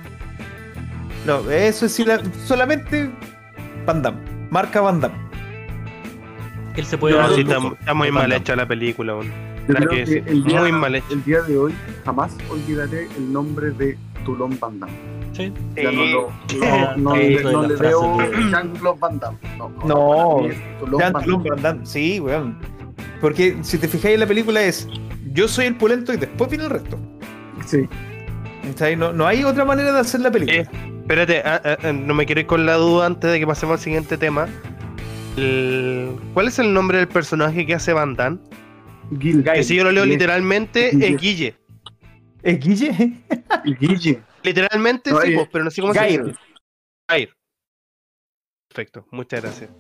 No, 1.27 1.51
eso 1.51 1.87
es 1.87 2.03
solamente 2.45 3.11
Van 3.87 4.03
Damme, 4.03 4.21
marca 4.51 4.83
Van 4.83 5.01
Damme. 5.01 5.17
Él 6.77 6.85
se 6.85 6.99
puede 6.99 7.15
No, 7.15 7.23
dar 7.23 7.31
sí, 7.35 7.41
está, 7.41 7.95
muy 7.95 8.11
mal 8.13 8.31
hecha 8.33 8.55
la 8.55 8.67
película. 8.69 9.15
weón. 9.15 9.29
Yo 9.29 9.35
Hay 9.69 9.75
creo 9.77 9.89
que 9.89 9.97
que 9.97 10.01
decir, 10.01 10.25
el 10.27 10.45
día, 10.45 10.61
muy 10.61 10.73
mal 10.73 10.95
hecha. 10.95 11.07
el 11.11 11.25
día 11.25 11.41
de 11.43 11.57
hoy 11.57 11.75
jamás 12.05 12.37
olvidaré 12.51 13.09
el 13.17 13.33
nombre 13.33 13.71
de 13.71 13.97
Toulon 14.25 14.59
Van 14.61 14.79
Damme. 14.81 14.93
Sí. 15.33 15.53
Ya 15.77 15.93
no, 15.93 16.05
lo- 16.05 16.29
Ah, 16.63 16.95
no, 16.97 17.11
no, 17.11 17.17
sí, 17.17 17.29
le- 17.29 17.43
no 17.45 17.69
veo 17.69 18.19
Jean-Claude 18.51 18.99
Van 19.01 19.19
Damme. 19.19 19.39
No, 19.59 19.69
No. 19.87 20.37
para 20.37 20.43
mí 20.43 20.55
es 20.55 20.79
Toulon 20.79 21.01
Jean 21.01 21.13
Van 21.45 21.63
Damme. 21.63 21.87
Sí, 21.87 22.21
weón. 22.21 22.59
Porque 23.21 23.57
si 23.63 23.79
te 23.79 23.87
fijáis 23.89 24.15
en 24.15 24.21
la 24.21 24.27
película 24.27 24.63
es 24.63 24.89
yo 25.33 25.47
soy 25.47 25.67
el 25.67 25.77
pulento 25.77 26.13
y 26.13 26.17
después 26.17 26.51
viene 26.51 26.65
el 26.65 26.71
resto. 26.71 26.99
Sí. 27.67 27.89
No, 28.97 29.13
no 29.13 29.27
hay 29.27 29.45
otra 29.45 29.65
manera 29.65 29.93
de 29.93 30.01
hacer 30.01 30.21
la 30.21 30.31
película. 30.31 30.59
Eh, 30.61 30.69
espérate, 31.03 31.43
ah, 31.45 31.61
ah, 31.83 31.93
no 31.93 32.15
me 32.15 32.25
quiero 32.27 32.41
ir 32.41 32.47
con 32.47 32.67
la 32.67 32.75
duda 32.75 33.07
antes 33.07 33.31
de 33.31 33.39
que 33.41 33.47
pasemos 33.47 33.75
al 33.75 33.81
siguiente 33.81 34.17
tema. 34.17 34.47
El- 35.37 36.17
¿Cuál 36.35 36.49
es 36.49 36.59
el 36.59 36.73
nombre 36.73 36.99
del 36.99 37.09
personaje 37.09 37.65
que 37.67 37.75
hace 37.75 37.93
Van 37.93 38.15
Damme? 38.17 38.39
Gil, 39.19 39.43
Que 39.43 39.63
si 39.65 39.75
yo 39.77 39.85
lo 39.85 39.93
leo 39.93 40.05
literalmente, 40.07 40.89
es 40.91 41.21
Guille. 41.21 41.55
¿Es 42.43 42.59
Guille? 42.61 43.21
Guille. 43.81 44.23
Literalmente 44.43 45.11
No, 45.11 45.21
sí, 45.21 45.35
pues, 45.35 45.49
pero 45.53 45.65
no 45.65 45.71
sé 45.71 45.81
cómo 45.83 45.93
se 45.93 46.01
Gail. 46.01 46.25
dice. 46.27 46.39
Gail. 47.09 47.29
Perfecto, 48.69 49.07
muchas 49.11 49.43
gracias. 49.43 49.71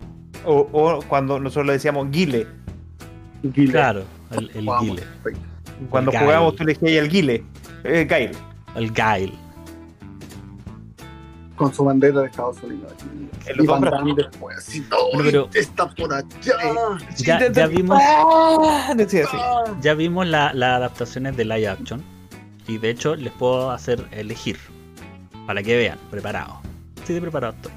O, 0.44 0.68
o 0.72 1.02
cuando 1.08 1.38
nosotros 1.38 1.66
le 1.66 1.72
decíamos 1.74 2.10
Guile. 2.10 2.46
Guille. 3.42 3.72
Claro, 3.72 4.04
el, 4.32 4.50
el 4.54 4.66
Vamos, 4.66 4.82
Guile. 4.96 5.02
perfecto. 5.22 5.40
Cuando 5.88 6.10
El 6.10 6.18
jugábamos 6.18 6.56
tú 6.56 6.64
le 6.64 6.74
decías 6.74 7.04
el 7.04 7.08
Guile. 7.10 7.44
Eh, 7.84 8.04
Gail. 8.08 8.30
El 8.74 8.92
Gail. 8.92 9.32
con 11.56 11.74
su 11.74 11.84
bandera 11.84 12.20
de 12.22 12.26
Estados 12.28 12.62
Unidos. 12.62 12.90
Y 13.58 13.66
Van. 13.66 13.82
Damme 13.82 14.14
después, 14.14 14.80
no, 14.88 14.96
Bueno, 15.12 15.24
pero- 15.24 15.48
está 15.54 15.88
por 15.90 16.12
allá. 16.12 16.26
Ya, 17.18 17.52
ya 17.52 17.66
vimos, 17.66 17.98
Ah, 18.02 18.94
decía 18.96 19.24
así. 19.26 19.36
ya 19.82 19.92
vimos 19.94 20.26
la- 20.26 20.54
las 20.54 20.76
adaptaciones 20.76 21.36
de 21.36 21.44
live 21.44 21.68
action. 21.68 22.02
Y 22.70 22.78
de 22.78 22.90
hecho 22.90 23.16
les 23.16 23.32
puedo 23.32 23.70
hacer 23.72 24.06
elegir. 24.12 24.56
Para 25.46 25.60
que 25.62 25.76
vean, 25.76 25.98
preparados. 26.10 26.54
Sí, 27.04 27.14
de 27.14 27.20
preparado 27.20 27.54
estoy. 27.56 27.72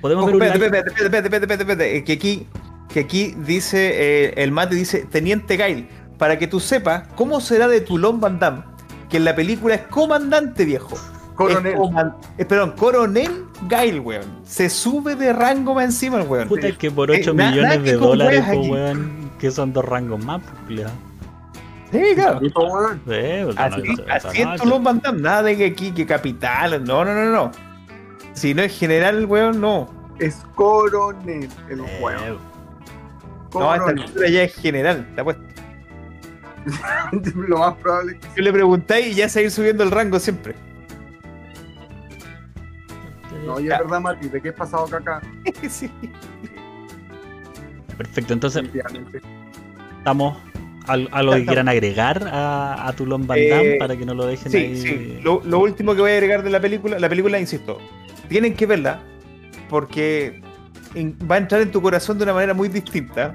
Podemos 0.00 0.24
Ojo, 0.28 0.38
ver 0.38 0.50
un 0.56 0.62
espérate, 0.62 0.88
espérate, 0.90 1.04
espérate, 1.04 1.26
espérate, 1.26 1.44
espérate, 1.44 1.62
espérate, 1.72 1.96
eh, 1.96 2.04
Que 2.04 2.12
aquí, 2.12 2.46
que 2.92 3.00
aquí 3.00 3.34
dice, 3.44 3.90
eh, 4.28 4.34
el 4.36 4.52
mate 4.52 4.76
dice, 4.76 5.06
Teniente 5.10 5.56
Gail, 5.56 5.88
para 6.18 6.38
que 6.38 6.46
tú 6.46 6.60
sepas 6.60 7.08
cómo 7.16 7.40
será 7.40 7.66
de 7.66 7.80
Tulón 7.80 8.20
Van 8.20 8.38
Damme, 8.38 8.62
que 9.10 9.16
en 9.16 9.24
la 9.24 9.34
película 9.34 9.74
es 9.74 9.82
comandante 9.82 10.64
viejo. 10.64 10.96
Coronel. 11.34 11.72
Es 11.72 11.78
coman- 11.78 12.16
eh, 12.38 12.44
perdón, 12.44 12.72
coronel 12.76 13.44
Gail, 13.68 14.00
weón. 14.00 14.24
Se 14.44 14.70
sube 14.70 15.16
de 15.16 15.32
rango 15.32 15.74
más 15.74 15.86
encima 15.86 16.20
el 16.20 16.28
weón. 16.28 16.46
Puta, 16.48 16.68
es 16.68 16.78
que 16.78 16.90
por 16.90 17.10
Eh, 17.10 17.18
8 17.20 17.34
na- 17.34 17.50
millones 17.50 17.82
de 17.82 17.92
dólares, 17.94 18.44
weón, 18.70 19.30
que 19.40 19.50
son 19.50 19.72
dos 19.72 19.84
rangos 19.84 20.24
más, 20.24 20.40
pues. 20.66 20.86
Sí, 21.92 22.02
claro. 22.14 22.38
Y, 22.44 22.50
pues, 22.50 22.64
Sí, 22.92 23.44
pues, 23.44 23.56
Así, 23.58 23.82
no, 23.82 23.94
no, 24.06 24.12
así 24.12 24.42
no, 24.44 24.54
es 24.54 24.60
Tulón 24.60 24.84
Van 24.84 25.00
Damme, 25.00 25.20
nada 25.20 25.42
de 25.44 25.56
que 25.56 25.66
aquí, 25.66 25.92
que 25.92 26.04
capital, 26.06 26.84
no, 26.84 27.04
no, 27.04 27.14
no, 27.14 27.30
no. 27.30 27.52
Si 28.32 28.54
no 28.54 28.62
es 28.62 28.76
general, 28.78 29.24
weón, 29.26 29.60
no. 29.60 29.88
Es 30.18 30.44
coronel 30.54 31.48
el 31.70 31.80
Eh, 31.80 31.98
weón. 32.00 32.38
No, 33.54 33.70
a 33.70 33.76
esta 33.76 33.84
Coronel. 33.86 34.04
altura 34.04 34.28
ya 34.28 34.42
es 34.42 34.54
general, 34.56 35.06
te 35.14 35.20
apuesto. 35.20 35.42
Lo 37.48 37.58
más 37.58 37.74
probable 37.76 38.12
es 38.14 38.18
que 38.26 38.28
Yo 38.36 38.42
le 38.42 38.52
preguntáis 38.52 39.06
y 39.06 39.14
ya 39.14 39.28
se 39.28 39.38
va 39.38 39.42
a 39.42 39.44
ir 39.44 39.50
subiendo 39.52 39.84
el 39.84 39.90
rango 39.92 40.18
siempre. 40.18 40.54
No, 43.46 43.60
y 43.60 43.64
es 43.70 43.78
verdad, 43.78 44.00
Mati, 44.00 44.28
¿de 44.28 44.42
qué 44.42 44.48
es 44.48 44.54
pasado 44.54 44.86
caca? 44.88 45.20
Sí. 45.68 45.88
Perfecto, 47.96 48.32
entonces 48.34 48.64
estamos 49.98 50.36
al- 50.86 51.08
a, 51.12 51.22
lo 51.22 51.32
que 51.32 51.44
quieran 51.46 51.68
agregar 51.68 52.28
a, 52.32 52.86
a 52.88 52.92
Tulón 52.92 53.26
Van 53.26 53.38
Eh, 53.38 53.48
Damme 53.50 53.76
para 53.78 53.96
que 53.96 54.04
no 54.06 54.14
lo 54.14 54.26
dejen 54.26 54.50
Sí, 54.52 54.58
ahí. 54.58 54.76
sí. 54.80 55.18
Lo, 55.22 55.42
lo 55.44 55.58
último 55.60 55.94
que 55.94 56.00
voy 56.00 56.10
a 56.12 56.14
agregar 56.14 56.42
de 56.42 56.50
la 56.50 56.60
película, 56.60 56.98
la 56.98 57.08
película, 57.08 57.38
insisto, 57.40 57.78
tienen 58.28 58.54
que 58.54 58.66
verla 58.66 59.00
porque 59.68 60.40
va 61.30 61.34
a 61.36 61.38
entrar 61.38 61.60
en 61.60 61.70
tu 61.70 61.82
corazón 61.82 62.18
de 62.18 62.24
una 62.24 62.34
manera 62.34 62.54
muy 62.54 62.68
distinta. 62.68 63.34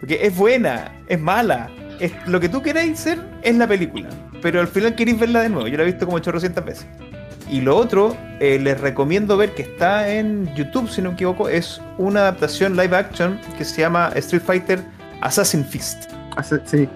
Porque 0.00 0.18
es 0.26 0.36
buena, 0.36 0.92
es 1.08 1.18
mala, 1.18 1.70
es 1.98 2.12
lo 2.26 2.38
que 2.40 2.48
tú 2.48 2.60
queráis 2.62 2.98
ser 2.98 3.18
es 3.42 3.54
la 3.56 3.66
película. 3.66 4.08
Pero 4.42 4.60
al 4.60 4.68
final 4.68 4.94
queréis 4.94 5.18
verla 5.18 5.40
de 5.40 5.48
nuevo. 5.48 5.66
Yo 5.68 5.76
la 5.78 5.84
he 5.84 5.86
visto 5.86 6.04
como 6.04 6.18
800 6.18 6.62
veces. 6.64 6.86
Y 7.50 7.60
lo 7.60 7.76
otro, 7.76 8.16
eh, 8.40 8.58
les 8.60 8.80
recomiendo 8.80 9.36
ver 9.36 9.54
que 9.54 9.62
está 9.62 10.08
en 10.10 10.52
YouTube, 10.54 10.90
si 10.90 11.00
no 11.02 11.10
me 11.10 11.14
equivoco, 11.14 11.48
es 11.48 11.80
una 11.98 12.20
adaptación 12.20 12.76
live 12.76 12.96
action 12.96 13.38
que 13.56 13.64
se 13.64 13.82
llama 13.82 14.10
Street 14.16 14.42
Fighter 14.42 14.82
Assassin 15.20 15.64
Fist. 15.64 16.10
Hace- 16.36 16.60
sí, 16.64 16.88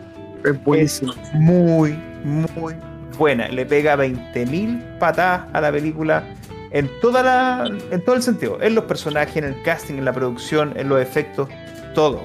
es 0.44 0.64
buenísimo. 0.64 1.12
Es 1.12 1.34
muy, 1.34 1.92
muy 2.24 2.74
buena. 3.18 3.48
Le 3.48 3.66
pega 3.66 3.96
20.000 3.96 4.80
patadas 4.98 5.42
a 5.52 5.60
la 5.60 5.72
película 5.72 6.22
en, 6.70 6.88
toda 7.00 7.22
la, 7.22 7.70
en 7.90 8.04
todo 8.04 8.14
el 8.16 8.22
sentido. 8.22 8.58
En 8.60 8.74
los 8.74 8.84
personajes, 8.84 9.36
en 9.36 9.44
el 9.44 9.62
casting, 9.62 9.94
en 9.96 10.04
la 10.04 10.12
producción, 10.12 10.72
en 10.76 10.88
los 10.88 11.00
efectos, 11.00 11.48
todo. 11.94 12.20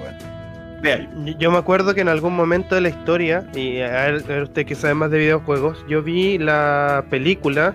Vean. 0.82 1.38
Yo- 1.40 1.50
me 1.52 1.58
acuerdo 1.58 1.94
que 1.96 2.02
en 2.02 2.10
algún 2.10 2.36
momento 2.36 2.76
de 2.76 2.82
la 2.82 2.90
historia, 2.90 3.46
y 3.56 3.80
a 3.80 3.88
ver, 3.90 4.16
a 4.26 4.28
ver 4.28 4.44
usted 4.44 4.66
que 4.66 4.76
sabe 4.76 4.94
más 4.96 5.10
de 5.12 5.18
videojuegos, 5.20 5.84
yo 5.88 6.04
vi 6.04 6.38
la 6.38 7.06
película, 7.10 7.74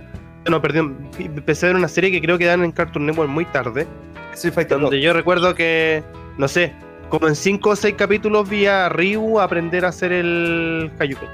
no, 0.48 0.60
perdón, 0.60 1.09
empecé 1.19 1.66
a 1.66 1.69
ver 1.70 1.77
una 1.77 1.89
serie 1.89 2.10
que 2.10 2.20
creo 2.20 2.36
que 2.36 2.44
dan 2.44 2.62
en 2.65 2.73
Cartoon 2.73 3.06
Network 3.06 3.31
muy 3.31 3.47
tarde, 3.47 3.86
Fighter 4.35 4.78
donde 4.78 4.97
2. 4.98 5.05
yo 5.05 5.12
recuerdo 5.15 5.55
que, 5.55 6.02
no 6.36 6.48
sé, 6.48 6.73
como 7.09 7.29
en 7.29 7.37
5 7.37 7.71
o 7.71 7.77
6 7.77 7.95
capítulos 7.97 8.49
vi 8.49 8.67
a 8.67 8.89
Ryu 8.89 9.41
aprender 9.41 9.85
a 9.85 9.89
hacer 9.89 10.13
el 10.13 10.91
Hayuken. 10.99 11.29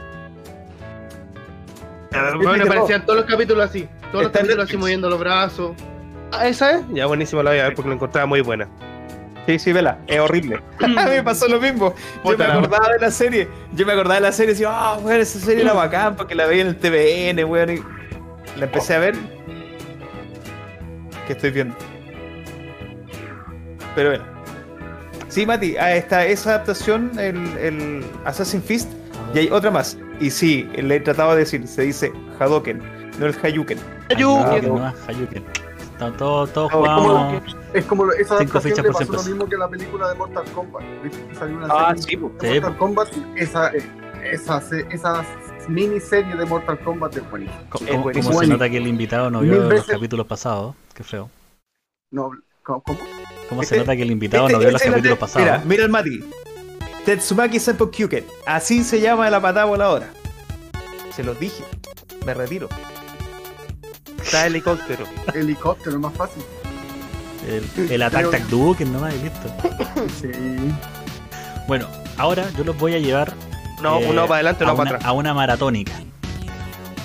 Bueno, 2.12 2.42
Fighter 2.42 2.62
aparecían 2.62 3.04
todos 3.04 3.20
los 3.20 3.28
capítulos 3.28 3.64
así, 3.64 3.88
todos 4.12 4.24
los 4.24 4.32
capítulos 4.32 4.64
así 4.66 4.76
moviendo 4.76 5.10
los 5.10 5.18
brazos. 5.18 5.72
Ah, 6.30 6.46
¿esa 6.46 6.78
es? 6.78 6.84
Ya, 6.92 7.06
buenísimo 7.06 7.42
la 7.42 7.50
voy 7.50 7.60
a 7.60 7.64
ver 7.64 7.74
porque 7.74 7.88
la 7.88 7.94
encontraba 7.96 8.26
muy 8.26 8.40
buena. 8.40 8.68
Sí, 9.46 9.58
sí, 9.58 9.72
vela. 9.72 9.98
Es 10.06 10.20
horrible. 10.20 10.60
a 10.80 10.86
mí 10.86 10.94
me 10.94 11.22
pasó 11.22 11.48
lo 11.48 11.60
mismo. 11.60 11.94
Yo 12.24 12.38
me 12.38 12.44
acordaba 12.44 12.88
de 12.88 12.98
la 13.00 13.10
serie. 13.10 13.48
Yo 13.72 13.84
me 13.84 13.92
acordaba 13.92 14.14
de 14.16 14.20
la 14.22 14.32
serie 14.32 14.52
y 14.52 14.54
decía, 14.54 14.68
ah, 14.70 14.98
weón, 14.98 15.20
esa 15.20 15.38
serie 15.38 15.62
era 15.62 15.72
bacán 15.72 16.16
porque 16.16 16.34
la 16.34 16.46
veía 16.46 16.62
en 16.62 16.68
el 16.68 16.76
TVN, 16.76 17.44
weón. 17.44 17.70
Y 17.70 18.58
la 18.58 18.66
empecé 18.66 18.94
a 18.94 18.98
ver. 19.00 19.14
¿Qué 21.26 21.32
estoy 21.32 21.50
viendo? 21.50 21.74
Pero 23.94 24.10
bueno. 24.10 24.33
Sí, 25.34 25.44
Mati, 25.46 25.76
ah, 25.76 25.96
está 25.96 26.24
esa 26.26 26.50
adaptación, 26.50 27.10
el, 27.18 27.36
el 27.58 28.06
Assassin's 28.24 28.64
Fist, 28.64 28.88
y 29.34 29.38
hay 29.40 29.50
otra 29.50 29.68
más. 29.72 29.98
Y 30.20 30.30
sí, 30.30 30.62
le 30.76 30.94
he 30.94 31.00
tratado 31.00 31.32
de 31.32 31.38
decir, 31.38 31.66
se 31.66 31.82
dice 31.82 32.12
Hadoken, 32.38 32.78
no 33.18 33.26
el 33.26 33.34
Hayuken. 33.42 33.76
Hayuken. 34.10 34.46
Hayuken, 34.46 34.74
no, 34.76 34.94
Hayuken. 35.08 35.44
Todos, 36.16 36.54
No, 36.54 36.68
jugamos. 36.68 37.42
Es 37.72 37.84
como 37.86 38.12
esa 38.12 38.34
adaptación 38.36 38.76
le 38.84 38.92
pasó 38.92 39.12
lo 39.12 39.22
mismo 39.24 39.48
que 39.48 39.56
la 39.56 39.66
película 39.68 40.08
de 40.10 40.14
Mortal 40.14 40.44
Kombat. 40.54 40.82
¿Viste 41.02 41.26
que 41.26 41.34
salió 41.34 41.56
una 41.56 41.66
Ah, 41.68 41.94
serie 41.96 42.02
sí, 42.02 42.10
de 42.16 42.20
Sí, 42.52 42.60
Mortal 42.60 42.76
Kombat? 42.78 43.08
Esa, 43.36 43.72
eh, 43.74 43.90
esa, 44.30 44.60
se- 44.60 44.86
esa 44.90 45.24
miniserie 45.68 46.36
de 46.36 46.44
Mortal 46.46 46.78
Kombat 46.78 47.16
es 47.16 47.28
buenísima. 47.28 47.60
¿Cómo, 47.70 47.84
Es 47.86 47.90
cómo 47.90 48.02
buenísimo. 48.04 48.40
se 48.40 48.46
nota 48.46 48.70
que 48.70 48.76
el 48.76 48.86
invitado 48.86 49.30
no 49.30 49.40
vio 49.40 49.68
los 49.68 49.84
capítulos 49.86 50.26
pasados? 50.28 50.76
Qué 50.94 51.02
feo. 51.02 51.28
No, 52.12 52.30
¿cómo? 52.62 52.84
Cómo? 53.44 53.50
¿Cómo 53.50 53.62
Este- 53.62 53.74
se 53.76 53.80
nota 53.80 53.96
que 53.96 54.02
el 54.02 54.10
invitado 54.10 54.44
Este- 54.44 54.52
no 54.54 54.58
vio 54.60 54.70
los 54.70 54.80
este 54.82 54.88
es 54.88 54.90
la 54.90 54.96
capítulos 54.96 55.18
te- 55.18 55.20
pasados? 55.20 55.46
Mira, 55.48 55.62
mira 55.66 55.82
el 55.84 55.90
Mati. 55.90 56.24
Tetsumaki 57.04 57.60
Senpo 57.60 57.90
Kyuken. 57.90 58.24
Así 58.46 58.82
se 58.84 59.00
llama 59.00 59.28
la 59.30 59.40
patada 59.40 59.66
voladora. 59.66 60.10
Se 61.14 61.22
los 61.22 61.38
dije. 61.38 61.62
Me 62.26 62.32
retiro. 62.34 62.68
Está 64.22 64.46
helicóptero. 64.46 65.04
Helicóptero, 65.34 65.92
es 65.92 65.98
más 66.02 66.14
fácil. 66.14 66.42
El, 67.46 67.90
el 67.92 68.02
Attack 68.02 68.20
Creo- 68.20 68.30
Tag 68.30 68.48
Duke, 68.48 68.84
no 68.86 69.00
más 69.00 69.14
listo. 69.14 69.54
Sí. 70.20 70.30
Bueno, 71.68 71.86
ahora 72.16 72.44
yo 72.56 72.64
los 72.64 72.76
voy 72.78 72.94
a 72.94 72.98
llevar 72.98 73.32
No, 73.82 73.98
eh, 74.00 74.06
uno 74.08 74.22
para 74.22 74.36
adelante, 74.36 74.64
a, 74.64 74.66
uno 74.68 74.76
para 74.76 74.88
una, 74.90 74.96
atrás. 74.96 75.08
a 75.08 75.12
una 75.12 75.34
maratónica. 75.34 75.92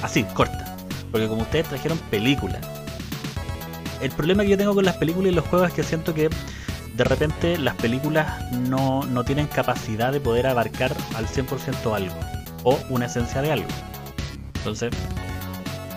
Así, 0.02 0.24
corta. 0.34 0.78
Porque 1.12 1.28
como 1.28 1.42
ustedes 1.42 1.68
trajeron 1.68 1.98
películas, 2.10 2.60
el 4.02 4.12
problema 4.12 4.44
que 4.44 4.50
yo 4.50 4.58
tengo 4.58 4.74
con 4.74 4.86
las 4.86 4.98
películas 4.98 5.32
y 5.32 5.36
los 5.36 5.46
juegos 5.46 5.70
es 5.70 5.74
que 5.74 5.84
siento 5.84 6.14
que 6.14 6.30
de 6.96 7.04
repente 7.04 7.58
las 7.58 7.76
películas 7.76 8.52
no, 8.52 9.04
no 9.04 9.24
tienen 9.24 9.48
capacidad 9.48 10.12
de 10.12 10.20
poder 10.20 10.48
abarcar 10.48 10.92
al 11.16 11.28
100% 11.28 11.96
algo 11.96 12.16
o 12.64 12.78
una 12.90 13.06
esencia 13.06 13.42
de 13.42 13.52
algo. 13.52 13.68
Entonces, 14.56 14.92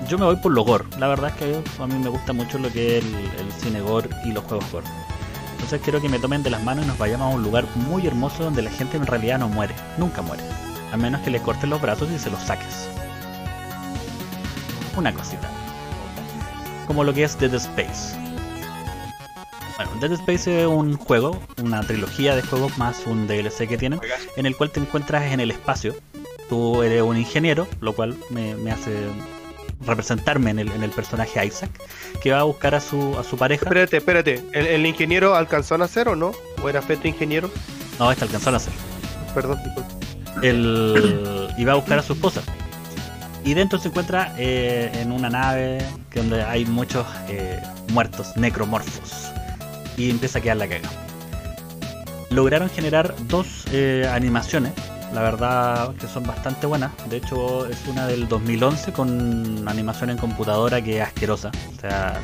yo 0.08 0.18
me 0.18 0.24
voy 0.24 0.36
por 0.36 0.52
lo 0.52 0.64
gore. 0.64 0.84
La 0.98 1.08
verdad 1.08 1.30
es 1.30 1.36
que 1.36 1.82
a 1.82 1.86
mí 1.86 1.94
me 1.98 2.08
gusta 2.08 2.32
mucho 2.32 2.58
lo 2.58 2.70
que 2.70 2.98
es 2.98 3.04
el, 3.04 3.52
cine 3.52 3.80
gore 3.80 4.08
y 4.24 4.32
los 4.32 4.44
juegos 4.44 4.70
gore. 4.70 4.86
Entonces 5.52 5.80
quiero 5.82 6.00
que 6.00 6.08
me 6.08 6.18
tomen 6.18 6.42
de 6.42 6.50
las 6.50 6.62
manos 6.62 6.84
y 6.84 6.88
nos 6.88 6.98
vayamos 6.98 7.32
a 7.32 7.36
un 7.36 7.42
lugar 7.42 7.64
muy 7.74 8.06
hermoso 8.06 8.44
donde 8.44 8.62
la 8.62 8.70
gente 8.70 8.96
en 8.96 9.06
realidad 9.06 9.38
no 9.38 9.48
muere, 9.48 9.74
nunca 9.98 10.22
muere. 10.22 10.42
A 10.92 10.96
menos 10.96 11.20
que 11.22 11.30
le 11.30 11.40
corten 11.40 11.70
los 11.70 11.80
brazos 11.80 12.10
y 12.10 12.18
se 12.18 12.30
los 12.30 12.40
saques. 12.42 12.88
Una 14.96 15.12
cosita. 15.12 15.61
Como 16.93 17.05
lo 17.05 17.14
que 17.14 17.24
es 17.24 17.39
Dead 17.39 17.55
Space. 17.55 18.14
Bueno, 19.77 19.93
Dead 19.98 20.12
Space 20.12 20.60
es 20.60 20.66
un 20.66 20.98
juego, 20.98 21.40
una 21.62 21.81
trilogía 21.81 22.36
de 22.36 22.43
juegos 22.43 22.77
más 22.77 23.06
un 23.06 23.27
DLC 23.27 23.66
que 23.66 23.78
tienen, 23.78 23.98
en 24.36 24.44
el 24.44 24.55
cual 24.55 24.70
te 24.70 24.81
encuentras 24.81 25.32
en 25.32 25.40
el 25.40 25.51
espacio. 25.51 25.94
Tú 26.51 26.82
eres 26.82 27.01
un 27.01 27.16
ingeniero, 27.16 27.66
lo 27.81 27.94
cual 27.94 28.14
me, 28.28 28.56
me 28.56 28.73
hace 28.73 28.93
representarme 29.86 30.51
en 30.51 30.59
el, 30.59 30.70
en 30.70 30.82
el 30.82 30.90
personaje 30.90 31.47
Isaac, 31.47 31.70
que 32.23 32.31
va 32.31 32.40
a 32.40 32.43
buscar 32.43 32.74
a 32.74 32.81
su, 32.81 33.19
a 33.19 33.24
su 33.24 33.39
pareja. 33.39 33.64
Espérate, 33.64 33.97
espérate. 33.97 34.44
¿El, 34.52 34.66
el 34.66 34.85
ingeniero 34.85 35.35
alcanzó 35.35 35.77
a 35.77 35.78
nacer 35.78 36.09
o 36.09 36.14
no? 36.14 36.32
¿O 36.62 36.69
era 36.69 36.82
feto 36.82 37.09
ingeniero? 37.09 37.51
No, 37.98 38.12
este 38.12 38.24
alcanzó 38.27 38.51
a 38.51 38.52
nacer. 38.52 38.74
Perdón, 39.35 39.59
disculpe. 39.64 40.47
el, 40.47 41.48
y 41.56 41.64
va 41.64 41.73
a 41.73 41.77
buscar 41.77 42.01
a 42.01 42.02
su 42.02 42.12
esposa. 42.12 42.43
Y 43.44 43.55
dentro 43.55 43.78
se 43.78 43.89
encuentra 43.89 44.35
eh, 44.39 44.90
en 44.94 45.10
una 45.10 45.28
nave 45.28 45.85
que 46.10 46.20
donde 46.20 46.43
hay 46.43 46.64
muchos 46.64 47.06
eh, 47.28 47.60
muertos, 47.93 48.36
necromorfos. 48.36 49.32
Y 49.97 50.10
empieza 50.10 50.39
a 50.39 50.43
quedar 50.43 50.59
la 50.59 50.69
caga. 50.69 50.89
Lograron 52.31 52.70
generar 52.70 53.14
dos 53.27 53.64
eh, 53.73 54.09
animaciones, 54.10 54.73
la 55.12 55.20
verdad 55.20 55.94
que 55.97 56.06
son 56.06 56.23
bastante 56.23 56.66
buenas. 56.66 56.93
De 57.10 57.19
hecho, 57.19 57.66
es 57.66 57.86
una 57.86 58.06
del 58.06 58.28
2011 58.28 58.93
con 58.93 59.69
animación 59.69 60.10
en 60.10 60.16
computadora 60.16 60.81
que 60.81 60.98
es 60.98 61.02
asquerosa. 61.02 61.51
O 61.77 61.81
sea, 61.81 62.19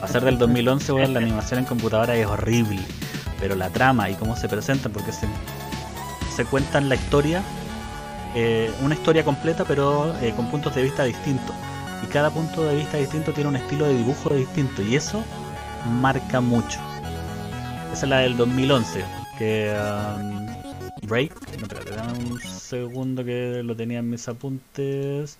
a 0.00 0.08
ser 0.08 0.24
del 0.24 0.38
2011, 0.38 0.92
weón, 0.92 1.14
la 1.14 1.20
animación 1.24 1.60
en 1.60 1.64
computadora 1.64 2.14
es 2.14 2.26
horrible. 2.26 2.80
Pero 3.40 3.56
la 3.56 3.70
trama 3.70 4.10
y 4.10 4.14
cómo 4.14 4.36
se 4.36 4.48
presentan, 4.48 4.92
porque 4.92 5.12
se, 5.12 5.26
se 6.36 6.44
cuentan 6.44 6.88
la 6.88 6.94
historia, 6.94 7.42
eh, 8.34 8.72
una 8.82 8.94
historia 8.94 9.24
completa, 9.24 9.64
pero 9.64 10.16
eh, 10.20 10.32
con 10.34 10.48
puntos 10.50 10.74
de 10.74 10.82
vista 10.82 11.04
distintos. 11.04 11.56
y 12.02 12.06
cada 12.06 12.30
punto 12.30 12.64
de 12.64 12.76
vista 12.76 12.96
distinto 12.96 13.32
tiene 13.32 13.50
un 13.50 13.56
estilo 13.56 13.86
de 13.86 13.94
dibujo 13.96 14.30
distinto 14.34 14.82
y 14.82 14.96
eso 14.96 15.24
marca 15.84 16.40
mucho. 16.40 16.80
Esa 17.92 18.06
es 18.06 18.08
la 18.10 18.18
del 18.20 18.36
2011, 18.36 19.04
que 19.38 19.74
um, 20.16 20.46
Break, 21.02 21.34
no, 21.58 21.66
espérate, 21.66 21.90
dame 21.90 22.12
un 22.18 22.40
segundo 22.40 23.24
que 23.24 23.62
lo 23.64 23.74
tenía 23.76 23.98
en 23.98 24.10
mis 24.10 24.28
apuntes. 24.28 25.38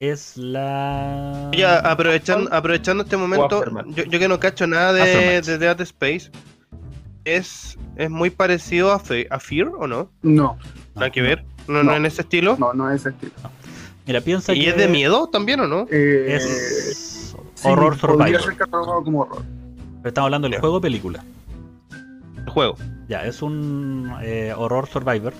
Es 0.00 0.36
la... 0.36 1.50
Ya, 1.52 1.78
aprovechando, 1.78 2.52
aprovechando 2.52 3.04
este 3.04 3.16
momento, 3.16 3.64
yo, 3.86 4.04
yo 4.04 4.18
que 4.18 4.28
no 4.28 4.40
cacho 4.40 4.66
nada 4.66 4.92
de, 4.92 5.40
de 5.42 5.58
Dead 5.58 5.80
Space, 5.82 6.30
¿es, 7.24 7.78
¿es 7.96 8.10
muy 8.10 8.30
parecido 8.30 8.92
a, 8.92 8.98
Fe- 8.98 9.26
a 9.30 9.40
Fear 9.40 9.68
o 9.78 9.86
no? 9.86 10.10
No, 10.22 10.58
Nada 10.94 11.10
que 11.10 11.22
ver, 11.22 11.44
no, 11.68 11.74
no, 11.82 11.82
No. 11.84 11.96
en 11.96 12.06
ese 12.06 12.22
estilo. 12.22 12.56
no, 12.58 12.72
no 12.74 12.90
es 12.90 13.00
ese 13.00 13.10
estilo. 13.10 13.32
Mira, 14.06 14.20
piensa 14.20 14.52
¿Y 14.52 14.60
que 14.64 14.70
es 14.70 14.76
de 14.76 14.88
miedo 14.88 15.28
también 15.28 15.60
o 15.60 15.66
no? 15.66 15.86
Eh, 15.90 16.26
es 16.36 17.34
sí, 17.54 17.66
horror 17.68 17.98
Podría 17.98 18.16
survival. 18.38 18.42
ser 18.42 18.56
catalogado 18.56 19.02
como 19.04 19.20
horror. 19.22 19.42
Pero 20.02 20.08
estamos 20.08 20.26
hablando 20.28 20.48
del 20.48 20.60
juego 20.60 20.76
o 20.76 20.80
película. 20.80 21.24
El 22.36 22.50
juego. 22.50 22.76
Ya, 23.08 23.24
es 23.24 23.40
un 23.42 24.12
eh, 24.22 24.52
horror 24.56 24.86
survivor. 24.88 25.32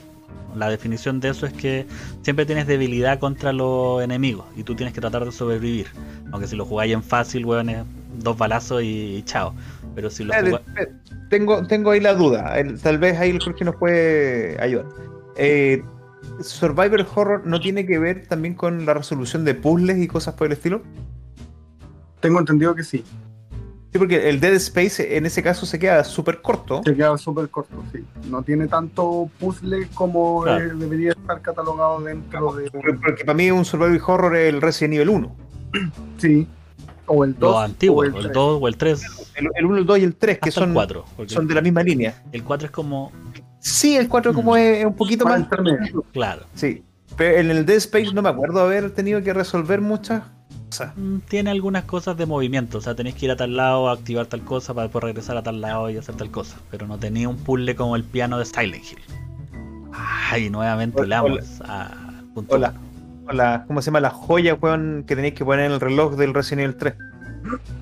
La 0.56 0.68
definición 0.70 1.18
de 1.20 1.30
eso 1.30 1.46
es 1.46 1.52
que 1.52 1.84
siempre 2.22 2.46
tienes 2.46 2.66
debilidad 2.66 3.18
contra 3.18 3.52
los 3.52 4.02
enemigos 4.02 4.46
y 4.56 4.62
tú 4.62 4.74
tienes 4.76 4.94
que 4.94 5.00
tratar 5.00 5.24
de 5.24 5.32
sobrevivir. 5.32 5.88
Aunque 6.32 6.46
si 6.46 6.54
lo 6.56 6.64
jugáis 6.64 6.94
en 6.94 7.02
fácil, 7.02 7.44
weón, 7.44 7.68
es 7.68 7.84
dos 8.20 8.38
balazos 8.38 8.82
y, 8.82 9.16
y 9.16 9.22
chao. 9.24 9.52
Pero 9.94 10.10
si 10.10 10.24
lo 10.24 10.32
Eh, 10.32 10.36
jugáis... 10.40 10.60
eh, 10.78 10.92
Tengo, 11.28 11.66
tengo 11.66 11.90
ahí 11.90 12.00
la 12.00 12.14
duda. 12.14 12.58
el- 12.58 12.80
tal 12.80 12.98
vez 12.98 13.18
ahí 13.18 13.30
el 13.30 13.42
Jorge 13.42 13.64
nos 13.64 13.76
puede 13.76 14.56
ayudar. 14.62 14.86
Eh, 15.36 15.82
Survivor 16.40 17.06
Horror 17.14 17.46
no 17.46 17.60
tiene 17.60 17.86
que 17.86 17.98
ver 17.98 18.26
también 18.26 18.54
con 18.54 18.84
la 18.86 18.94
resolución 18.94 19.44
de 19.44 19.54
puzzles 19.54 19.98
y 19.98 20.08
cosas 20.08 20.34
por 20.34 20.46
el 20.48 20.52
estilo. 20.54 20.82
Tengo 22.20 22.38
entendido 22.40 22.74
que 22.74 22.84
sí. 22.84 23.04
Sí, 23.92 23.98
porque 23.98 24.28
el 24.28 24.40
Dead 24.40 24.54
Space 24.54 25.16
en 25.16 25.24
ese 25.26 25.42
caso 25.42 25.66
se 25.66 25.78
queda 25.78 26.02
súper 26.02 26.42
corto. 26.42 26.82
Se 26.84 26.96
queda 26.96 27.16
súper 27.16 27.48
corto, 27.48 27.76
sí. 27.92 28.04
No 28.28 28.42
tiene 28.42 28.66
tanto 28.66 29.30
puzzle 29.38 29.88
como 29.94 30.42
Claro. 30.42 30.64
eh, 30.64 30.72
debería 30.74 31.10
estar 31.12 31.40
catalogado 31.40 32.00
dentro 32.00 32.52
de. 32.54 32.70
Porque 32.70 33.24
para 33.24 33.34
mí 33.36 33.50
un 33.52 33.64
Survivor 33.64 34.00
Horror 34.04 34.36
es 34.36 34.52
el 34.52 34.60
Resident 34.60 34.94
Evil 34.94 35.08
1. 35.10 35.36
Sí. 36.18 36.46
O 37.06 37.22
el 37.22 37.38
2. 37.38 37.52
Los 37.54 37.62
antiguos, 37.64 38.08
o 38.14 38.18
el, 38.18 38.26
el 38.26 38.32
2 38.32 38.58
o 38.62 38.66
el 38.68 38.76
3, 38.78 39.02
El, 39.36 39.48
el 39.56 39.66
1, 39.66 39.76
el 39.78 39.86
2 39.86 39.98
y 39.98 40.04
el 40.04 40.14
3, 40.16 40.38
que 40.38 40.48
hasta 40.48 40.60
el 40.62 40.66
son, 40.68 40.74
4. 40.74 41.04
porque 41.16 41.34
son 41.34 41.46
de 41.46 41.54
la 41.54 41.60
misma 41.60 41.82
línea. 41.82 42.22
El 42.32 42.42
4 42.42 42.66
es 42.66 42.72
como, 42.72 43.12
Sí, 43.64 43.96
el 43.96 44.08
4 44.10 44.34
como 44.34 44.52
Mm. 44.52 44.56
es, 44.58 44.84
un 44.84 44.94
poquito 44.94 45.24
Más 45.24 45.46
claro, 46.12 46.42
Sí. 46.54 46.82
Pero 47.16 47.38
en 47.38 47.50
el 47.50 47.64
Dead 47.64 47.76
Space 47.78 48.12
no 48.12 48.20
me 48.22 48.28
acuerdo 48.28 48.60
haber 48.60 48.90
tenido 48.90 49.22
que 49.22 49.32
resolver 49.32 49.80
muchas 49.80 50.22
cosas. 50.68 50.92
mm, 50.96 51.18
tiene 51.28 51.50
algunas 51.50 51.84
cosas 51.84 52.16
de 52.18 52.26
movimiento. 52.26 52.78
O 52.78 52.80
sea, 52.82 52.94
tenéis 52.94 53.14
que 53.14 53.24
ir 53.26 53.30
a 53.30 53.36
tal 53.36 53.56
lado, 53.56 53.88
activar 53.88 54.26
tal 54.26 54.42
cosa 54.42 54.74
para 54.74 54.84
después 54.88 55.02
regresar 55.04 55.36
a 55.38 55.42
tal 55.42 55.60
lado 55.62 55.88
y 55.88 55.96
hacer 55.96 56.14
tal 56.16 56.30
cosa. 56.30 56.58
Pero 56.70 56.86
no 56.86 56.98
tenía 56.98 57.28
un 57.28 57.36
puzzle 57.38 57.74
como 57.76 57.96
el 57.96 58.04
piano 58.04 58.38
de 58.38 58.44
Silent 58.44 58.84
Hill. 58.84 58.98
Ay, 60.30 60.50
nuevamente 60.50 61.00
Hola, 61.00 61.20
a 61.20 61.88
punto 62.34 62.56
Hola. 62.56 62.74
uno. 62.76 63.30
O 63.30 63.32
la- 63.32 63.64
¿Cómo 63.66 63.80
se 63.80 63.86
llama? 63.86 64.00
La 64.00 64.10
joya, 64.10 64.54
weón, 64.54 65.04
que 65.06 65.16
tenéis 65.16 65.32
que 65.34 65.44
poner 65.44 65.64
en 65.66 65.72
el 65.72 65.80
reloj 65.80 66.16
del 66.16 66.34
Resident 66.34 66.64
Evil 66.64 66.76
3. 66.76 66.94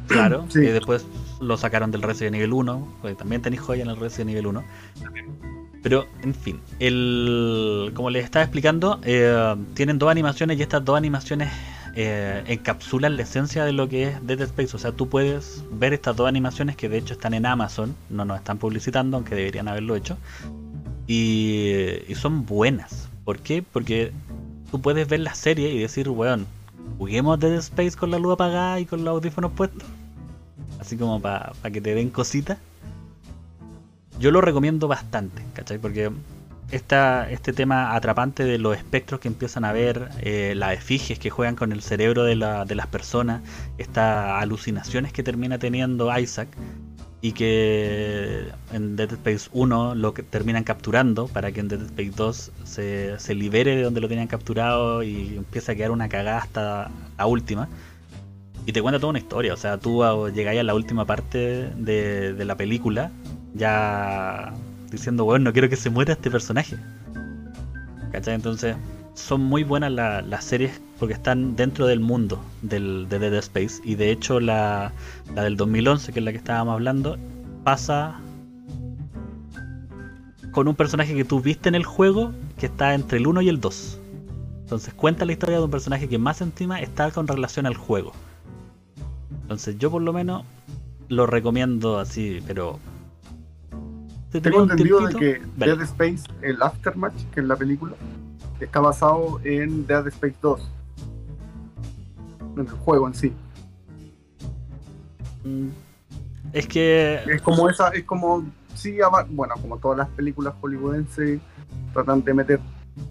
Claro, 0.07 0.45
Sí. 0.51 0.59
y 0.61 0.67
después 0.67 1.05
lo 1.41 1.57
sacaron 1.57 1.91
del 1.91 2.03
Resident 2.03 2.37
Evil 2.37 2.53
1, 2.53 2.97
porque 3.01 3.17
también 3.17 3.41
tenéis 3.43 3.63
joya 3.63 3.83
en 3.83 3.91
el 3.91 3.97
Resident 3.97 4.31
Evil 4.31 4.47
1. 4.49 4.65
Pero, 5.83 6.07
en 6.23 6.35
fin, 6.35 6.61
el, 6.79 7.91
como 7.95 8.11
les 8.11 8.25
estaba 8.25 8.45
explicando, 8.45 9.01
eh, 9.03 9.57
tienen 9.75 9.99
dos 9.99 10.11
animaciones 10.11 10.59
y 10.59 10.63
estas 10.63 10.85
dos 10.85 10.97
animaciones 10.97 11.51
eh, 11.95 12.43
encapsulan 12.47 13.17
la 13.17 13.23
esencia 13.23 13.65
de 13.65 13.73
lo 13.73 13.89
que 13.89 14.05
es 14.05 14.27
Dead 14.27 14.41
Space. 14.43 14.77
O 14.77 14.79
sea, 14.79 14.93
tú 14.93 15.09
puedes 15.09 15.65
ver 15.73 15.93
estas 15.93 16.15
dos 16.17 16.29
animaciones 16.29 16.77
que 16.77 16.89
de 16.89 16.99
hecho 16.99 17.15
están 17.15 17.35
en 17.35 17.47
Amazon, 17.47 17.97
no 18.11 18.25
nos 18.25 18.39
están 18.39 18.59
publicitando, 18.59 19.17
aunque 19.17 19.35
deberían 19.35 19.67
haberlo 19.67 19.97
hecho. 19.97 20.17
Y, 21.09 21.75
y 22.07 22.15
son 22.15 22.47
buenas. 22.47 23.09
¿Por 23.25 23.41
qué? 23.41 23.63
Porque 23.63 24.13
tú 24.71 24.81
puedes 24.81 25.09
ver 25.09 25.21
la 25.21 25.35
serie 25.35 25.73
y 25.73 25.81
decir, 25.81 26.09
weón, 26.09 26.47
juguemos 26.99 27.41
Dead 27.41 27.55
Space 27.55 27.97
con 27.97 28.13
la 28.13 28.19
luz 28.19 28.35
apagada 28.35 28.79
y 28.79 28.87
con 28.87 29.05
los 29.05 29.17
audífonos 29.17 29.51
puestos. 29.53 29.83
Así 30.79 30.97
como 30.97 31.21
para 31.21 31.53
que 31.73 31.81
te 31.81 31.95
den 31.95 32.11
cositas. 32.11 32.59
Yo 34.19 34.31
lo 34.31 34.41
recomiendo 34.41 34.89
bastante, 34.89 35.43
¿cachai? 35.55 35.79
Porque 35.79 36.11
este 36.73 37.53
tema 37.53 37.95
atrapante 37.95 38.45
de 38.45 38.59
los 38.59 38.77
espectros 38.77 39.21
que 39.21 39.29
empiezan 39.29 39.65
a 39.65 39.73
ver, 39.73 40.09
eh, 40.21 40.55
las 40.57 40.73
efigies 40.73 41.19
que 41.19 41.29
juegan 41.29 41.55
con 41.55 41.71
el 41.73 41.83
cerebro 41.83 42.25
de 42.25 42.35
las 42.35 42.87
personas, 42.87 43.43
estas 43.77 44.43
alucinaciones 44.43 45.13
que 45.13 45.23
termina 45.23 45.59
teniendo 45.59 46.17
Isaac 46.19 46.49
y 47.21 47.33
que 47.33 48.49
en 48.73 48.97
Dead 48.97 49.13
Space 49.13 49.49
1 49.53 49.95
lo 49.95 50.15
que 50.15 50.23
terminan 50.23 50.65
capturando 50.65 51.29
para 51.29 51.53
que 51.53 51.61
en 51.61 51.69
Dead 51.69 51.83
Space 51.83 52.13
2 52.17 52.53
se, 52.65 53.21
se 53.21 53.35
libere 53.35 53.77
de 53.77 53.83
donde 53.83 54.01
lo 54.01 54.09
tenían 54.09 54.27
capturado 54.27 55.03
y 55.03 55.37
empieza 55.37 55.73
a 55.73 55.75
quedar 55.75 55.91
una 55.91 56.09
cagada 56.09 56.39
hasta 56.39 56.91
la 57.19 57.27
última. 57.27 57.69
Y 58.67 58.73
te 58.73 58.81
cuenta 58.81 58.99
toda 59.01 59.11
una 59.11 59.19
historia, 59.19 59.55
o 59.55 59.57
sea, 59.57 59.79
tú 59.79 60.05
a- 60.05 60.31
llegáis 60.31 60.61
a 60.61 60.63
la 60.63 60.75
última 60.75 61.05
parte 61.05 61.71
de, 61.77 62.33
de 62.33 62.45
la 62.45 62.57
película 62.57 63.11
ya 63.55 64.53
diciendo, 64.91 65.25
bueno, 65.25 65.47
no 65.47 65.53
quiero 65.53 65.69
que 65.69 65.77
se 65.77 65.91
muera 65.91 66.13
este 66.13 66.31
personaje. 66.31 66.77
¿Cachai? 68.13 68.35
Entonces, 68.35 68.77
son 69.15 69.43
muy 69.43 69.65
buenas 69.65 69.91
la- 69.91 70.23
las 70.23 70.45
series 70.45 70.81
porque 70.99 71.15
están 71.15 71.57
dentro 71.57 71.87
del 71.87 71.99
mundo 72.01 72.41
del, 72.63 73.09
de 73.09 73.19
Dead 73.19 73.35
Space. 73.35 73.81
Y 73.85 73.97
de 73.97 74.11
hecho, 74.13 74.39
la, 74.39 74.93
la 75.35 75.43
del 75.43 75.57
2011, 75.57 76.13
que 76.13 76.21
es 76.21 76.25
la 76.25 76.31
que 76.31 76.39
estábamos 76.39 76.75
hablando, 76.75 77.19
pasa 77.65 78.21
con 80.53 80.69
un 80.69 80.75
personaje 80.77 81.15
que 81.15 81.25
tú 81.25 81.41
viste 81.41 81.69
en 81.69 81.75
el 81.75 81.85
juego 81.85 82.33
que 82.59 82.67
está 82.67 82.95
entre 82.95 83.19
el 83.19 83.27
1 83.27 83.43
y 83.43 83.49
el 83.49 83.61
2. 83.61 83.99
Entonces, 84.61 84.95
cuenta 84.95 85.25
la 85.25 85.33
historia 85.33 85.59
de 85.59 85.65
un 85.65 85.71
personaje 85.71 86.09
que 86.09 86.19
más 86.19 86.41
encima 86.41 86.81
está 86.81 87.11
con 87.11 87.27
relación 87.27 87.67
al 87.67 87.75
juego. 87.75 88.13
Entonces, 89.43 89.77
yo 89.79 89.91
por 89.91 90.03
lo 90.03 90.13
menos 90.13 90.45
lo 91.09 91.27
recomiendo 91.27 91.99
así, 91.99 92.43
pero. 92.47 92.79
si 94.31 94.41
Tengo 94.41 94.63
entendido 94.63 95.07
de 95.07 95.15
que 95.15 95.43
vale. 95.57 95.77
Dead 95.77 95.83
Space, 95.83 96.23
el 96.41 96.63
Aftermatch, 96.63 97.25
que 97.33 97.41
es 97.41 97.47
la 97.47 97.57
película, 97.57 97.95
está 98.61 98.81
basado 98.81 99.41
en 99.45 99.87
Dead 99.87 100.07
Space 100.09 100.37
2. 100.41 100.71
En 102.57 102.61
el 102.61 102.71
juego 102.71 103.07
en 103.07 103.15
sí. 103.15 103.33
Mm, 105.45 105.69
Es 106.53 106.67
que. 106.67 107.21
Es 107.27 107.43
como 107.43 107.69
esa, 107.69 107.89
es 107.89 108.05
como, 108.05 108.45
sí, 108.75 108.97
bueno, 109.31 109.55
como 109.61 109.79
todas 109.79 109.99
las 109.99 110.09
películas 110.09 110.55
hollywoodenses 110.61 111.41
tratan 111.93 112.23
de 112.23 112.35
meter, 112.35 112.61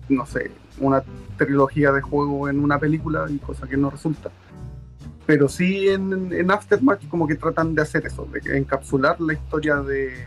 no 0.10 0.26
sé, 0.26 0.52
una 0.80 1.04
trilogía 1.38 1.92
de 1.92 2.02
juego 2.02 2.50
en 2.50 2.60
una 2.60 2.80
película 2.80 3.26
y 3.30 3.38
cosa 3.38 3.68
que 3.68 3.78
no 3.78 3.90
resulta. 3.90 4.32
Pero 5.26 5.48
sí 5.48 5.90
en, 5.90 6.34
en 6.34 6.52
Aftermatch 6.52 7.08
como 7.08 7.28
que 7.28 7.36
tratan 7.36 7.76
de 7.76 7.82
hacer 7.84 8.06
eso, 8.06 8.28
de 8.32 8.58
encapsular 8.58 9.20
la 9.22 9.34
historia 9.34 9.78
de 9.78 10.26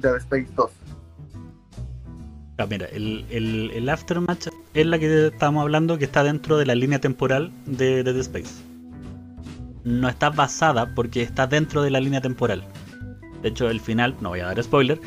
Dead 0.00 0.16
Space 0.16 0.48
2. 0.56 0.70
Ah, 2.58 2.66
mira, 2.68 2.86
el, 2.92 3.24
el, 3.74 3.88
Aftermatch 3.88 4.48
es 4.74 4.86
la 4.86 4.98
que 4.98 5.28
estábamos 5.28 5.62
hablando 5.62 5.98
que 5.98 6.04
está 6.04 6.22
dentro 6.22 6.58
de 6.58 6.66
la 6.66 6.74
línea 6.74 7.00
temporal 7.00 7.50
de 7.66 8.04
Dead 8.04 8.16
Space. 8.18 8.62
No 9.84 10.08
está 10.08 10.30
basada 10.30 10.94
porque 10.94 11.22
está 11.22 11.46
dentro 11.46 11.82
de 11.82 11.90
la 11.90 11.98
línea 11.98 12.20
temporal. 12.20 12.64
De 13.42 13.48
hecho, 13.48 13.68
el 13.68 13.80
final, 13.80 14.14
no 14.20 14.28
voy 14.28 14.40
a 14.40 14.46
dar 14.46 14.62
spoiler, 14.62 15.00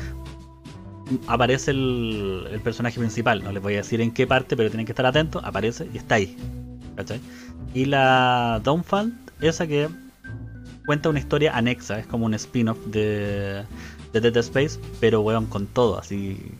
aparece 1.28 1.70
el, 1.70 2.46
el 2.50 2.60
personaje 2.60 2.98
principal. 2.98 3.42
No 3.42 3.52
les 3.52 3.62
voy 3.62 3.74
a 3.74 3.78
decir 3.78 4.00
en 4.00 4.10
qué 4.10 4.26
parte, 4.26 4.56
pero 4.56 4.68
tienen 4.68 4.84
que 4.84 4.92
estar 4.92 5.06
atentos. 5.06 5.42
Aparece 5.44 5.88
y 5.94 5.96
está 5.96 6.16
ahí. 6.16 6.36
¿Cachai? 6.96 7.20
Y 7.74 7.84
la 7.84 8.60
Downfall, 8.64 9.12
esa 9.40 9.66
que 9.66 9.88
cuenta 10.86 11.08
una 11.08 11.18
historia 11.18 11.56
anexa, 11.56 11.98
es 11.98 12.06
como 12.06 12.26
un 12.26 12.34
spin-off 12.34 12.78
de, 12.86 13.64
de 14.12 14.20
Dead 14.20 14.36
Space, 14.38 14.80
pero 15.00 15.20
weón, 15.20 15.46
con 15.46 15.66
todo, 15.66 15.98
así 15.98 16.52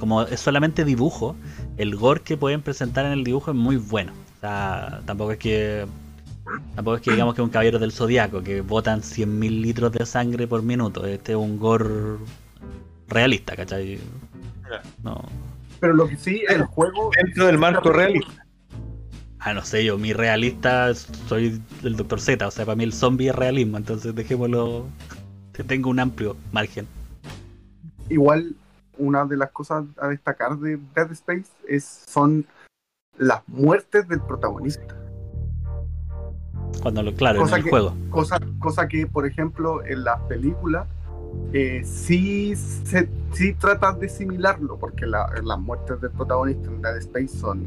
como 0.00 0.22
es 0.22 0.40
solamente 0.40 0.84
dibujo, 0.84 1.36
el 1.76 1.94
gore 1.94 2.22
que 2.22 2.36
pueden 2.36 2.62
presentar 2.62 3.04
en 3.04 3.12
el 3.12 3.22
dibujo 3.22 3.52
es 3.52 3.56
muy 3.56 3.76
bueno. 3.76 4.12
O 4.38 4.40
sea, 4.40 5.02
tampoco 5.04 5.32
es 5.32 5.38
que 5.38 5.86
tampoco 6.74 6.96
es 6.96 7.02
que 7.02 7.12
digamos 7.12 7.34
que 7.34 7.42
es 7.42 7.44
un 7.44 7.50
caballero 7.50 7.78
del 7.78 7.92
zodiaco 7.92 8.42
que 8.42 8.62
botan 8.62 9.02
100.000 9.02 9.60
litros 9.60 9.92
de 9.92 10.04
sangre 10.06 10.48
por 10.48 10.62
minuto. 10.62 11.04
Este 11.06 11.32
es 11.32 11.38
un 11.38 11.58
gore 11.58 12.16
realista, 13.08 13.54
¿cachai? 13.54 14.00
No. 15.04 15.22
Pero 15.78 15.94
lo 15.94 16.08
que 16.08 16.16
sí, 16.16 16.42
el 16.48 16.64
juego, 16.64 17.10
Dentro 17.16 17.46
del 17.46 17.58
marco 17.58 17.90
realista. 17.90 18.46
Ah, 19.40 19.54
no 19.54 19.64
sé, 19.64 19.84
yo, 19.84 19.96
mi 19.96 20.12
realista 20.12 20.94
soy 20.94 21.62
el 21.82 21.96
Dr. 21.96 22.20
Z, 22.20 22.46
o 22.46 22.50
sea, 22.50 22.66
para 22.66 22.76
mí 22.76 22.84
el 22.84 22.92
zombie 22.92 23.28
es 23.30 23.34
realismo, 23.34 23.78
entonces 23.78 24.14
dejémoslo. 24.14 24.86
Tengo 25.66 25.90
un 25.90 25.98
amplio 26.00 26.36
margen. 26.52 26.86
igual 28.08 28.54
una 28.98 29.24
de 29.24 29.36
las 29.36 29.50
cosas 29.50 29.84
a 29.98 30.08
destacar 30.08 30.58
de 30.58 30.78
Dead 30.94 31.10
Space 31.12 31.46
es, 31.68 31.84
son 32.06 32.44
las 33.18 33.40
muertes 33.48 34.06
del 34.08 34.20
protagonista. 34.20 34.94
Cuando 36.82 37.02
lo, 37.02 37.14
claro, 37.14 37.40
Cosa 37.40 37.56
en 37.56 37.58
el 37.60 37.64
que- 37.64 37.70
juego. 37.70 37.94
Cosa, 38.10 38.38
cosa 38.58 38.88
que, 38.88 39.06
por 39.06 39.26
ejemplo, 39.26 39.84
en 39.84 40.04
las 40.04 40.20
películas 40.22 40.86
eh, 41.52 41.82
sí, 41.84 42.56
se, 42.56 43.08
sí 43.32 43.54
tratan 43.54 44.00
de 44.00 44.08
similarlo, 44.08 44.76
porque 44.78 45.06
la- 45.06 45.30
las 45.44 45.58
muertes 45.58 46.00
del 46.00 46.10
protagonista 46.10 46.68
en 46.68 46.82
Dead 46.82 46.96
Space 46.98 47.28
son, 47.38 47.64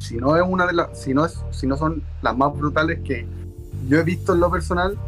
si 0.00 0.16
no 0.16 0.34
es 0.36 0.42
una 0.44 0.66
de 0.66 0.72
las, 0.72 0.98
si 0.98 1.14
no 1.14 1.24
es, 1.24 1.38
si 1.50 1.66
no 1.66 1.76
son 1.76 2.02
las 2.22 2.36
más 2.36 2.52
brutales 2.56 2.98
que 3.04 3.26
yo 3.88 3.98
he 3.98 4.02
visto 4.02 4.34
en 4.34 4.40
lo 4.40 4.50
personal. 4.50 4.98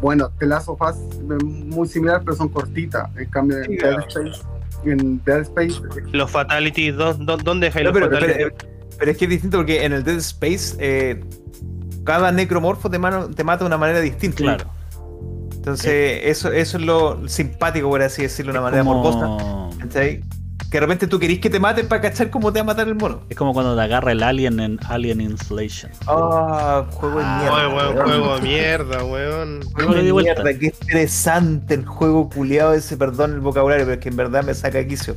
Bueno, 0.00 0.30
The 0.38 0.46
Last 0.46 0.68
of 0.68 0.80
Us 0.80 0.96
es 1.38 1.44
muy 1.44 1.88
similar, 1.88 2.22
pero 2.24 2.36
son 2.36 2.48
cortitas. 2.50 3.08
En 3.16 3.26
cambio, 3.30 3.58
en 3.64 3.76
Dead. 3.76 3.98
Space, 4.06 4.42
en 4.84 5.22
Dead 5.24 5.40
Space, 5.40 5.80
Los 6.12 6.30
fatalities, 6.30 6.94
¿dó- 6.96 7.14
dó- 7.14 7.36
¿dónde 7.36 7.66
dejáis 7.66 7.84
No, 7.84 7.90
los 7.90 7.98
pero, 8.00 8.12
fatalities? 8.14 8.52
pero- 8.56 8.72
pero 8.98 9.10
es 9.10 9.16
que 9.16 9.24
es 9.24 9.30
distinto 9.30 9.56
porque 9.58 9.84
en 9.84 9.92
el 9.92 10.04
Dead 10.04 10.16
Space 10.18 10.76
eh, 10.78 11.24
cada 12.04 12.30
necromorfo 12.32 12.88
te, 12.88 12.98
mano- 12.98 13.28
te 13.28 13.42
mata 13.42 13.64
de 13.64 13.66
una 13.66 13.76
manera 13.78 14.00
distinta. 14.00 14.36
Claro. 14.36 14.64
Entonces, 15.52 16.20
eso, 16.24 16.52
eso 16.52 16.78
es 16.78 16.82
lo 16.84 17.28
simpático, 17.28 17.88
por 17.88 18.00
así 18.02 18.22
decirlo, 18.22 18.52
de 18.52 18.58
una 18.60 18.70
manera 18.70 18.84
como, 18.84 19.02
morbosa. 19.02 19.76
Que 20.70 20.76
de 20.76 20.80
repente 20.82 21.06
tú 21.06 21.18
querís 21.18 21.38
que 21.40 21.48
te 21.48 21.58
maten 21.58 21.88
para 21.88 22.02
cachar 22.02 22.28
cómo 22.28 22.52
te 22.52 22.58
va 22.58 22.62
a 22.62 22.66
matar 22.66 22.88
el 22.88 22.94
mono. 22.94 23.22
es 23.30 23.36
como 23.36 23.54
cuando 23.54 23.74
te 23.74 23.80
agarra 23.80 24.12
el 24.12 24.22
alien 24.22 24.60
en 24.60 24.78
Alien 24.86 25.20
Installation. 25.22 25.90
Ah, 26.06 26.84
juego 26.90 27.18
de 27.20 27.24
Ah, 27.24 27.38
mierda. 27.40 27.54
Oye, 27.56 27.66
weón, 27.74 27.94
weón. 27.96 28.06
juego 28.06 28.34
de 28.36 28.42
mierda, 28.42 29.04
weón. 29.04 29.60
Juego 29.72 29.94
de 29.94 30.02
di 30.02 30.10
vuelta. 30.10 30.42
mierda, 30.42 30.58
qué 30.58 30.66
estresante 30.66 31.74
el 31.74 31.86
juego 31.86 32.28
culiado 32.28 32.74
ese, 32.74 32.96
perdón 32.98 33.32
el 33.32 33.40
vocabulario, 33.40 33.86
pero 33.86 33.94
es 33.94 34.00
que 34.00 34.10
en 34.10 34.16
verdad 34.16 34.44
me 34.44 34.52
saca 34.52 34.86
quicio. 34.86 35.16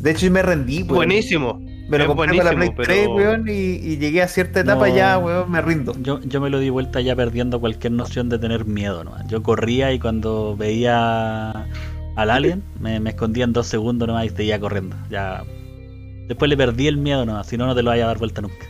De 0.00 0.12
hecho, 0.12 0.26
yo 0.26 0.32
me 0.32 0.42
rendí, 0.42 0.78
weón. 0.82 0.94
Buenísimo. 0.96 1.60
Me 1.86 1.98
lo 1.98 2.04
es 2.04 2.08
compré 2.08 2.28
para 2.38 2.44
la 2.52 2.56
Play 2.56 2.68
buenísimo, 2.70 2.82
3, 2.82 2.98
pero- 3.00 3.14
weón, 3.16 3.46
y, 3.46 3.52
y 3.52 3.98
llegué 3.98 4.22
a 4.22 4.28
cierta 4.28 4.60
etapa 4.60 4.88
No. 4.88 4.96
ya, 4.96 5.18
weón, 5.18 5.50
me 5.50 5.60
rindo. 5.60 5.92
Yo, 6.00 6.20
yo 6.22 6.40
me 6.40 6.48
lo 6.48 6.58
di 6.58 6.70
vuelta 6.70 7.02
ya 7.02 7.14
perdiendo 7.14 7.60
cualquier 7.60 7.92
noción 7.92 8.30
de 8.30 8.38
tener 8.38 8.64
miedo. 8.64 9.04
¿no? 9.04 9.12
Yo 9.28 9.42
corría 9.42 9.92
y 9.92 9.98
cuando 9.98 10.56
veía 10.56 11.66
al 12.16 12.30
alien 12.30 12.62
me, 12.80 13.00
me 13.00 13.10
escondía 13.10 13.44
en 13.44 13.52
dos 13.52 13.66
segundos 13.66 14.06
nomás 14.08 14.26
y 14.26 14.30
seguía 14.30 14.60
corriendo. 14.60 14.96
Ya. 15.10 15.42
Después 16.28 16.48
le 16.48 16.56
perdí 16.56 16.86
el 16.86 16.96
miedo, 16.96 17.26
no, 17.26 17.42
si 17.44 17.56
no, 17.56 17.66
no 17.66 17.74
te 17.74 17.82
lo 17.82 17.90
vaya 17.90 18.04
a 18.04 18.08
dar 18.08 18.18
vuelta 18.18 18.40
nunca. 18.40 18.66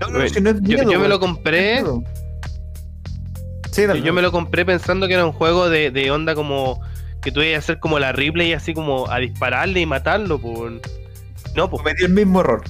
No, 0.00 0.08
no, 0.08 0.28
si 0.28 0.40
no 0.40 0.50
es 0.50 0.56
yo, 0.56 0.78
miedo, 0.78 0.92
yo 0.92 1.00
me 1.00 1.08
lo 1.08 1.18
compré. 1.18 1.82
Sí, 3.72 3.84
Yo 4.04 4.12
me 4.12 4.20
lo 4.20 4.30
compré 4.30 4.64
pensando 4.66 5.08
que 5.08 5.14
era 5.14 5.24
un 5.24 5.32
juego 5.32 5.70
de, 5.70 5.90
de 5.90 6.10
onda 6.10 6.34
como 6.34 6.80
que 7.22 7.32
tú 7.32 7.40
ibas 7.40 7.54
a 7.54 7.58
hacer 7.58 7.80
como 7.80 7.98
la 7.98 8.12
Ripley 8.12 8.50
y 8.50 8.52
así 8.52 8.74
como 8.74 9.08
a 9.08 9.18
dispararle 9.18 9.80
y 9.80 9.86
matarlo, 9.86 10.38
pues. 10.38 10.74
No, 11.54 11.70
pues. 11.70 11.82
Cometí 11.82 12.04
el 12.04 12.12
mismo 12.12 12.40
error. 12.40 12.62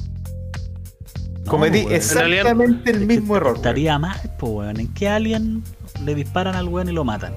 No, 1.45 1.51
Cometí 1.51 1.87
exactamente 1.91 2.91
el 2.91 2.97
Es 2.97 3.01
que 3.03 3.07
mismo 3.07 3.37
error. 3.37 3.57
Estaría 3.57 3.99
mal, 3.99 4.17
pues, 4.39 4.53
weón. 4.53 4.79
¿En 4.79 4.95
qué 4.95 5.09
alien 5.09 5.65
le 6.05 6.15
disparan 6.15 6.55
al 6.55 6.69
weón 6.69 6.89
y 6.89 6.93
lo 6.93 7.03
matan? 7.03 7.35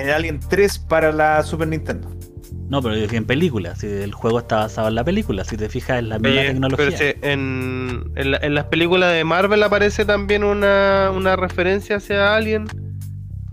En 0.00 0.10
Alien 0.10 0.40
3 0.40 0.78
para 0.78 1.12
la 1.12 1.42
Super 1.42 1.68
Nintendo. 1.68 2.08
No, 2.68 2.82
pero 2.82 2.94
yo 2.94 3.02
dije 3.02 3.16
en 3.16 3.24
película. 3.24 3.74
Si 3.76 3.86
el 3.86 4.12
juego 4.12 4.40
está 4.40 4.56
basado 4.58 4.88
en 4.88 4.94
la 4.94 5.02
película, 5.04 5.42
si 5.44 5.56
te 5.56 5.68
fijas, 5.68 5.98
es 5.98 6.04
la 6.04 6.18
misma 6.18 6.42
Eh, 6.42 6.46
tecnología. 6.48 6.86
pero 6.86 6.98
sí, 6.98 7.18
en, 7.22 8.10
en, 8.14 8.30
la- 8.30 8.38
en 8.42 8.54
las 8.54 8.64
películas 8.66 9.12
de 9.14 9.24
Marvel 9.24 9.62
aparece 9.62 10.04
también 10.04 10.44
una, 10.44 11.10
una 11.14 11.34
referencia 11.36 11.96
hacia 11.96 12.34
Alien. 12.36 12.66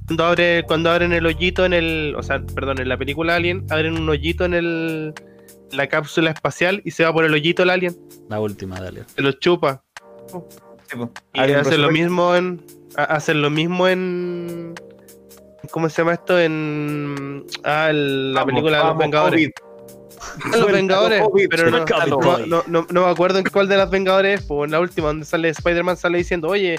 Cuando, 0.08 0.26
abre, 0.26 0.64
cuando 0.68 0.92
abren 0.92 1.14
el 1.14 1.26
hoyito 1.26 1.66
en 1.66 1.74
el. 1.74 2.14
O 2.18 2.22
sea, 2.24 2.42
perdón, 2.54 2.80
en 2.82 2.90
la 2.90 2.98
película 2.98 3.36
Alien, 3.36 3.66
abren 3.70 3.98
un 3.98 4.08
hoyito 4.10 4.46
en 4.46 4.54
el 4.54 5.14
en 5.72 5.78
la 5.78 5.88
cápsula 5.88 6.30
espacial 6.32 6.82
y 6.86 6.92
se 6.92 7.04
va 7.06 7.12
por 7.14 7.26
el 7.26 7.34
hoyito 7.34 7.64
el 7.64 7.70
Alien. 7.72 7.96
La 8.30 8.40
última 8.40 8.80
de 8.82 8.88
Alien. 8.90 9.06
Se 9.16 9.22
lo 9.22 9.32
chupa. 9.32 9.82
Sí. 10.88 10.98
Y 11.34 11.40
hacen 11.54 11.82
lo 11.82 11.90
mismo 11.90 12.36
en. 12.36 12.62
ha- 12.98 13.04
Hacen 13.06 13.42
lo 13.42 13.50
mismo 13.50 13.88
en. 13.88 14.76
¿Cómo 15.72 15.90
se 15.90 16.02
llama 16.02 16.14
esto? 16.14 16.40
En. 16.40 17.46
Ah, 17.64 17.90
el- 17.90 18.34
la 18.34 18.42
Vamos, 18.42 18.52
película 18.54 18.78
de 18.80 18.84
los 18.86 18.98
Vengadores. 18.98 19.52
COVID. 19.56 20.56
Los 20.58 20.72
Vengadores, 20.72 21.22
COVID, 21.22 21.48
pero 21.50 21.70
no, 21.70 21.86
no, 21.86 22.38
no, 22.48 22.64
no- 22.68 22.88
no 22.90 23.06
me 23.06 23.12
acuerdo 23.12 23.38
en 23.40 23.46
cuál 23.46 23.68
de 23.68 23.78
las 23.78 23.90
Vengadores 23.90 24.40
es, 24.42 24.46
pues 24.46 24.66
en 24.66 24.72
la 24.72 24.80
última 24.80 25.08
donde 25.08 25.26
sale 25.26 25.50
Spider-Man 25.50 25.98
sale 25.98 26.18
diciendo, 26.18 26.48
oye, 26.50 26.78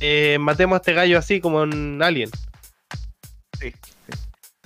eh, 0.00 0.38
matemos 0.40 0.76
a 0.76 0.78
este 0.78 0.94
gallo 0.94 1.18
así 1.18 1.40
como 1.40 1.62
en 1.64 2.02
Alien. 2.02 2.30
De 3.60 3.74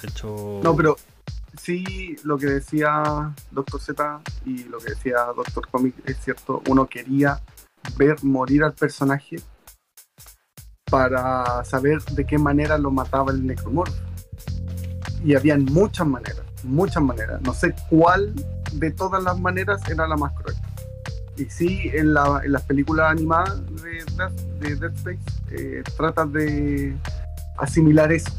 hecho. 0.03 0.61
No, 0.63 0.77
pero 0.77 0.97
sí, 1.61 2.17
lo 2.25 2.37
que 2.39 2.47
decía 2.47 3.33
Doctor 3.51 3.81
Z 3.81 4.21
y 4.45 4.65
lo 4.65 4.79
que 4.79 4.91
decía 4.91 5.17
Doctor 5.35 5.67
Comic 5.71 5.95
es 6.07 6.19
cierto. 6.23 6.63
Uno 6.69 6.87
quería 6.87 7.41
ver 7.97 8.23
morir 8.23 8.63
al 8.65 8.75
personaje 8.75 9.37
para 10.95 11.65
saber 11.65 12.01
de 12.13 12.25
qué 12.25 12.39
manera 12.39 12.79
lo 12.79 12.91
mataba 12.93 13.33
el 13.33 13.45
necromorfo. 13.45 13.95
Y 15.25 15.35
habían 15.35 15.65
muchas 15.65 16.07
maneras, 16.07 16.43
muchas 16.63 17.03
maneras. 17.03 17.41
No 17.43 17.53
sé 17.53 17.75
cuál 17.91 18.33
de 18.73 18.91
todas 18.93 19.21
las 19.25 19.37
maneras 19.41 19.81
era 19.91 20.07
la 20.07 20.17
más 20.17 20.33
cruel. 20.35 20.57
Y 21.37 21.47
sí, 21.47 21.91
en, 21.93 22.15
la- 22.15 22.43
en 22.45 22.53
las 22.53 22.63
películas 22.63 23.11
animadas 23.11 23.61
de, 23.83 24.05
Death- 24.17 24.59
de 24.61 24.77
Dead 24.77 24.93
Space 24.95 25.19
eh, 25.51 25.83
tratan 25.97 26.31
de 26.33 26.95
asimilar 27.59 28.13
eso. 28.13 28.31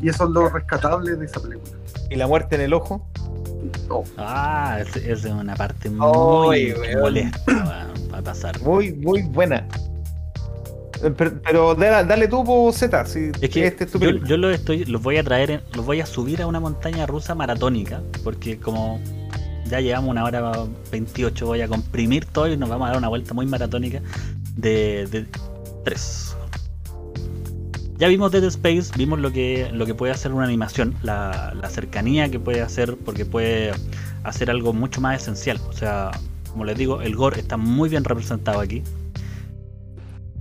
Y 0.00 0.08
eso 0.08 0.24
es 0.24 0.30
lo 0.30 0.48
rescatable 0.48 1.14
de 1.14 1.26
esa 1.26 1.38
película. 1.40 1.70
Y 2.10 2.16
la 2.16 2.26
muerte 2.26 2.56
en 2.56 2.62
el 2.62 2.72
ojo. 2.74 3.06
Oh, 3.88 4.02
Ah, 4.18 4.78
esa 4.80 4.98
es 4.98 5.24
una 5.26 5.54
parte 5.54 5.88
muy 5.90 6.72
weón. 6.72 7.00
molesta 7.00 7.88
para 8.10 8.22
pasar. 8.22 8.60
Muy, 8.62 8.92
muy 8.94 9.22
buena. 9.22 9.64
Eh, 11.02 11.10
Pero, 11.16 11.32
pero 11.42 11.74
dale, 11.74 12.06
dale 12.08 12.28
tú, 12.28 12.44
po, 12.44 12.72
Z. 12.72 13.04
Si 13.06 13.30
Es 13.40 13.50
que 13.50 13.66
este 13.66 13.84
es 13.84 13.90
tu 13.90 13.98
yo, 13.98 14.36
los 14.36 14.54
estoy, 14.54 14.84
los 14.84 15.02
voy 15.02 15.16
a 15.16 15.24
traer, 15.24 15.50
en- 15.50 15.60
los 15.74 15.84
voy 15.84 16.00
a 16.00 16.06
subir 16.06 16.42
a 16.42 16.46
una 16.46 16.60
montaña 16.60 17.06
rusa 17.06 17.34
maratónica, 17.34 18.02
porque 18.22 18.58
como 18.58 19.00
ya 19.68 19.80
llevamos 19.80 20.10
una 20.10 20.24
hora 20.24 20.52
28, 20.90 21.46
voy 21.46 21.60
a 21.62 21.68
comprimir 21.68 22.26
todo 22.26 22.46
y 22.52 22.56
nos 22.56 22.68
vamos 22.68 22.86
a 22.86 22.88
dar 22.90 22.98
una 22.98 23.08
vuelta 23.08 23.34
muy 23.34 23.46
maratónica 23.46 24.00
de, 24.56 25.06
de 25.10 25.26
tres. 25.84 26.36
Ya 27.98 28.08
vimos 28.08 28.32
Dead 28.32 28.44
Space, 28.44 28.90
vimos 28.96 29.20
lo 29.20 29.32
que, 29.32 29.70
lo 29.72 29.86
que 29.86 29.94
puede 29.94 30.12
hacer 30.12 30.32
una 30.32 30.44
animación, 30.44 30.94
la, 31.02 31.54
la 31.60 31.68
cercanía 31.70 32.28
que 32.30 32.40
puede 32.40 32.60
hacer, 32.60 32.96
porque 33.04 33.24
puede 33.24 33.72
hacer 34.24 34.50
algo 34.50 34.72
mucho 34.72 35.00
más 35.00 35.22
esencial. 35.22 35.60
O 35.68 35.72
sea, 35.72 36.10
como 36.50 36.64
les 36.64 36.76
digo, 36.76 37.00
el 37.00 37.14
gore 37.14 37.38
está 37.40 37.56
muy 37.56 37.88
bien 37.88 38.02
representado 38.04 38.58
aquí. 38.60 38.82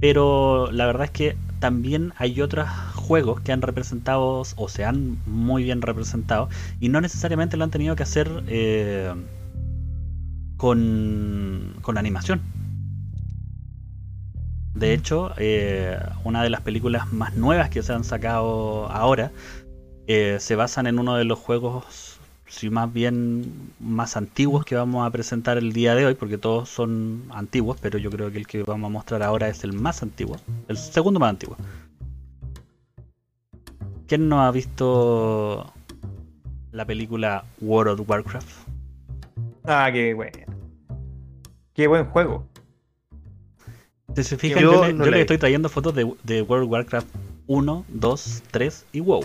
Pero 0.01 0.71
la 0.71 0.85
verdad 0.87 1.05
es 1.05 1.11
que 1.11 1.37
también 1.59 2.11
hay 2.17 2.41
otros 2.41 2.67
juegos 2.95 3.39
que 3.41 3.51
han 3.51 3.61
representado 3.61 4.43
o 4.55 4.67
se 4.67 4.83
han 4.83 5.19
muy 5.27 5.63
bien 5.63 5.81
representado 5.81 6.49
y 6.79 6.89
no 6.89 6.99
necesariamente 6.99 7.55
lo 7.55 7.63
han 7.63 7.71
tenido 7.71 7.95
que 7.95 8.03
hacer 8.03 8.43
eh, 8.47 9.13
con, 10.57 11.75
con 11.81 11.97
animación. 11.97 12.41
De 14.73 14.93
hecho, 14.93 15.33
eh, 15.37 15.99
una 16.23 16.41
de 16.41 16.49
las 16.49 16.61
películas 16.61 17.13
más 17.13 17.35
nuevas 17.35 17.69
que 17.69 17.83
se 17.83 17.93
han 17.93 18.03
sacado 18.03 18.89
ahora 18.89 19.31
eh, 20.07 20.37
se 20.39 20.55
basan 20.55 20.87
en 20.87 20.97
uno 20.97 21.15
de 21.15 21.25
los 21.25 21.37
juegos, 21.37 22.10
si 22.51 22.69
más 22.69 22.91
bien 22.91 23.71
más 23.79 24.17
antiguos 24.17 24.65
que 24.65 24.75
vamos 24.75 25.07
a 25.07 25.09
presentar 25.09 25.57
el 25.57 25.71
día 25.71 25.95
de 25.95 26.05
hoy, 26.05 26.15
porque 26.15 26.37
todos 26.37 26.67
son 26.67 27.23
antiguos, 27.29 27.77
pero 27.81 27.97
yo 27.97 28.11
creo 28.11 28.29
que 28.29 28.39
el 28.39 28.45
que 28.45 28.61
vamos 28.63 28.89
a 28.89 28.91
mostrar 28.91 29.23
ahora 29.23 29.47
es 29.47 29.63
el 29.63 29.71
más 29.71 30.03
antiguo, 30.03 30.35
el 30.67 30.75
segundo 30.75 31.17
más 31.17 31.29
antiguo. 31.29 31.55
¿Quién 34.05 34.27
no 34.27 34.43
ha 34.43 34.51
visto 34.51 35.71
la 36.73 36.85
película 36.85 37.45
World 37.61 38.01
of 38.01 38.09
Warcraft? 38.09 38.67
Ah, 39.63 39.89
qué 39.93 40.13
bueno. 40.13 40.53
Qué 41.73 41.87
buen 41.87 42.05
juego. 42.07 42.45
Si 44.13 44.25
se 44.25 44.37
fijan, 44.37 44.61
Yo 44.61 44.73
yo, 44.73 44.85
le, 44.87 44.93
no 44.93 45.05
yo 45.05 45.05
la 45.05 45.11
le 45.11 45.17
he 45.19 45.21
estoy 45.21 45.37
trayendo 45.37 45.69
fotos 45.69 45.95
de, 45.95 46.13
de 46.23 46.41
World 46.41 46.65
of 46.65 46.71
Warcraft 46.71 47.07
1, 47.47 47.85
2, 47.87 48.43
3 48.51 48.85
y 48.91 48.99
WoW. 48.99 49.23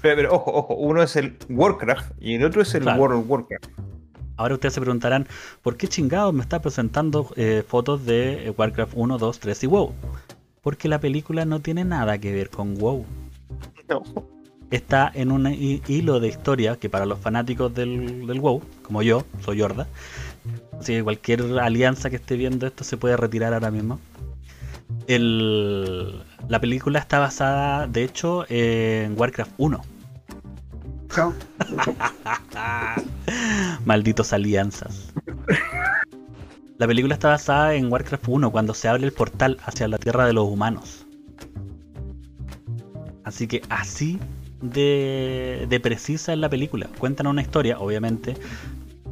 Pero, 0.00 0.16
pero 0.16 0.34
ojo, 0.34 0.52
ojo. 0.52 0.74
Uno 0.74 1.02
es 1.02 1.16
el 1.16 1.36
Warcraft 1.48 2.12
y 2.20 2.34
el 2.34 2.44
otro 2.44 2.62
es 2.62 2.74
el 2.74 2.82
Claro. 2.82 3.00
World 3.00 3.20
of 3.20 3.30
Warcraft. 3.30 3.66
Ahora 4.36 4.54
ustedes 4.54 4.74
se 4.74 4.80
preguntarán, 4.80 5.26
¿por 5.62 5.76
qué 5.76 5.88
chingados 5.88 6.32
me 6.32 6.42
está 6.42 6.60
presentando 6.62 7.28
eh, 7.36 7.64
fotos 7.66 8.06
de 8.06 8.46
eh, 8.48 8.54
Warcraft 8.56 8.92
1, 8.94 9.18
2, 9.18 9.40
3 9.40 9.64
y 9.64 9.66
WoW? 9.66 9.92
Porque 10.62 10.88
la 10.88 11.00
película 11.00 11.44
no 11.44 11.60
tiene 11.60 11.84
nada 11.84 12.18
que 12.18 12.32
ver 12.32 12.48
con 12.50 12.74
WoW. 12.76 13.04
No. 13.88 14.02
Está 14.70 15.10
en 15.14 15.32
un 15.32 15.46
hi- 15.50 15.82
hilo 15.88 16.20
de 16.20 16.28
historia 16.28 16.76
que 16.76 16.88
para 16.90 17.06
los 17.06 17.18
fanáticos 17.18 17.74
del, 17.74 18.26
del 18.26 18.38
WoW, 18.40 18.62
como 18.82 19.02
yo, 19.02 19.24
soy 19.40 19.62
Horda, 19.62 19.88
así 20.78 20.92
que 20.92 21.02
cualquier 21.02 21.42
alianza 21.58 22.10
que 22.10 22.16
esté 22.16 22.36
viendo 22.36 22.66
esto 22.66 22.84
se 22.84 22.96
puede 22.98 23.16
retirar 23.16 23.54
ahora 23.54 23.70
mismo. 23.70 23.98
El- 25.08 26.22
la 26.48 26.60
película 26.60 26.98
está 26.98 27.18
basada, 27.18 27.86
de 27.86 28.04
hecho, 28.04 28.44
en 28.50 29.18
Warcraft 29.18 29.52
1. 29.56 29.80
chao. 31.14 31.32
Malditos 33.86 34.32
alianzas. 34.34 35.12
La 36.76 36.86
película 36.86 37.14
está 37.14 37.28
basada 37.28 37.74
en 37.74 37.90
Warcraft 37.90 38.28
1, 38.28 38.50
cuando 38.52 38.74
se 38.74 38.88
abre 38.88 39.04
el 39.06 39.12
portal 39.12 39.58
hacia 39.64 39.88
la 39.88 39.96
tierra 39.98 40.26
de 40.26 40.34
los 40.34 40.44
humanos. 40.46 41.06
Así 43.24 43.46
que 43.48 43.62
así 43.70 44.18
de, 44.60 45.66
de 45.68 45.80
precisa 45.80 46.34
es 46.34 46.38
la 46.38 46.50
película. 46.50 46.86
Cuentan 46.98 47.26
una 47.26 47.40
historia, 47.42 47.78
obviamente, 47.78 48.36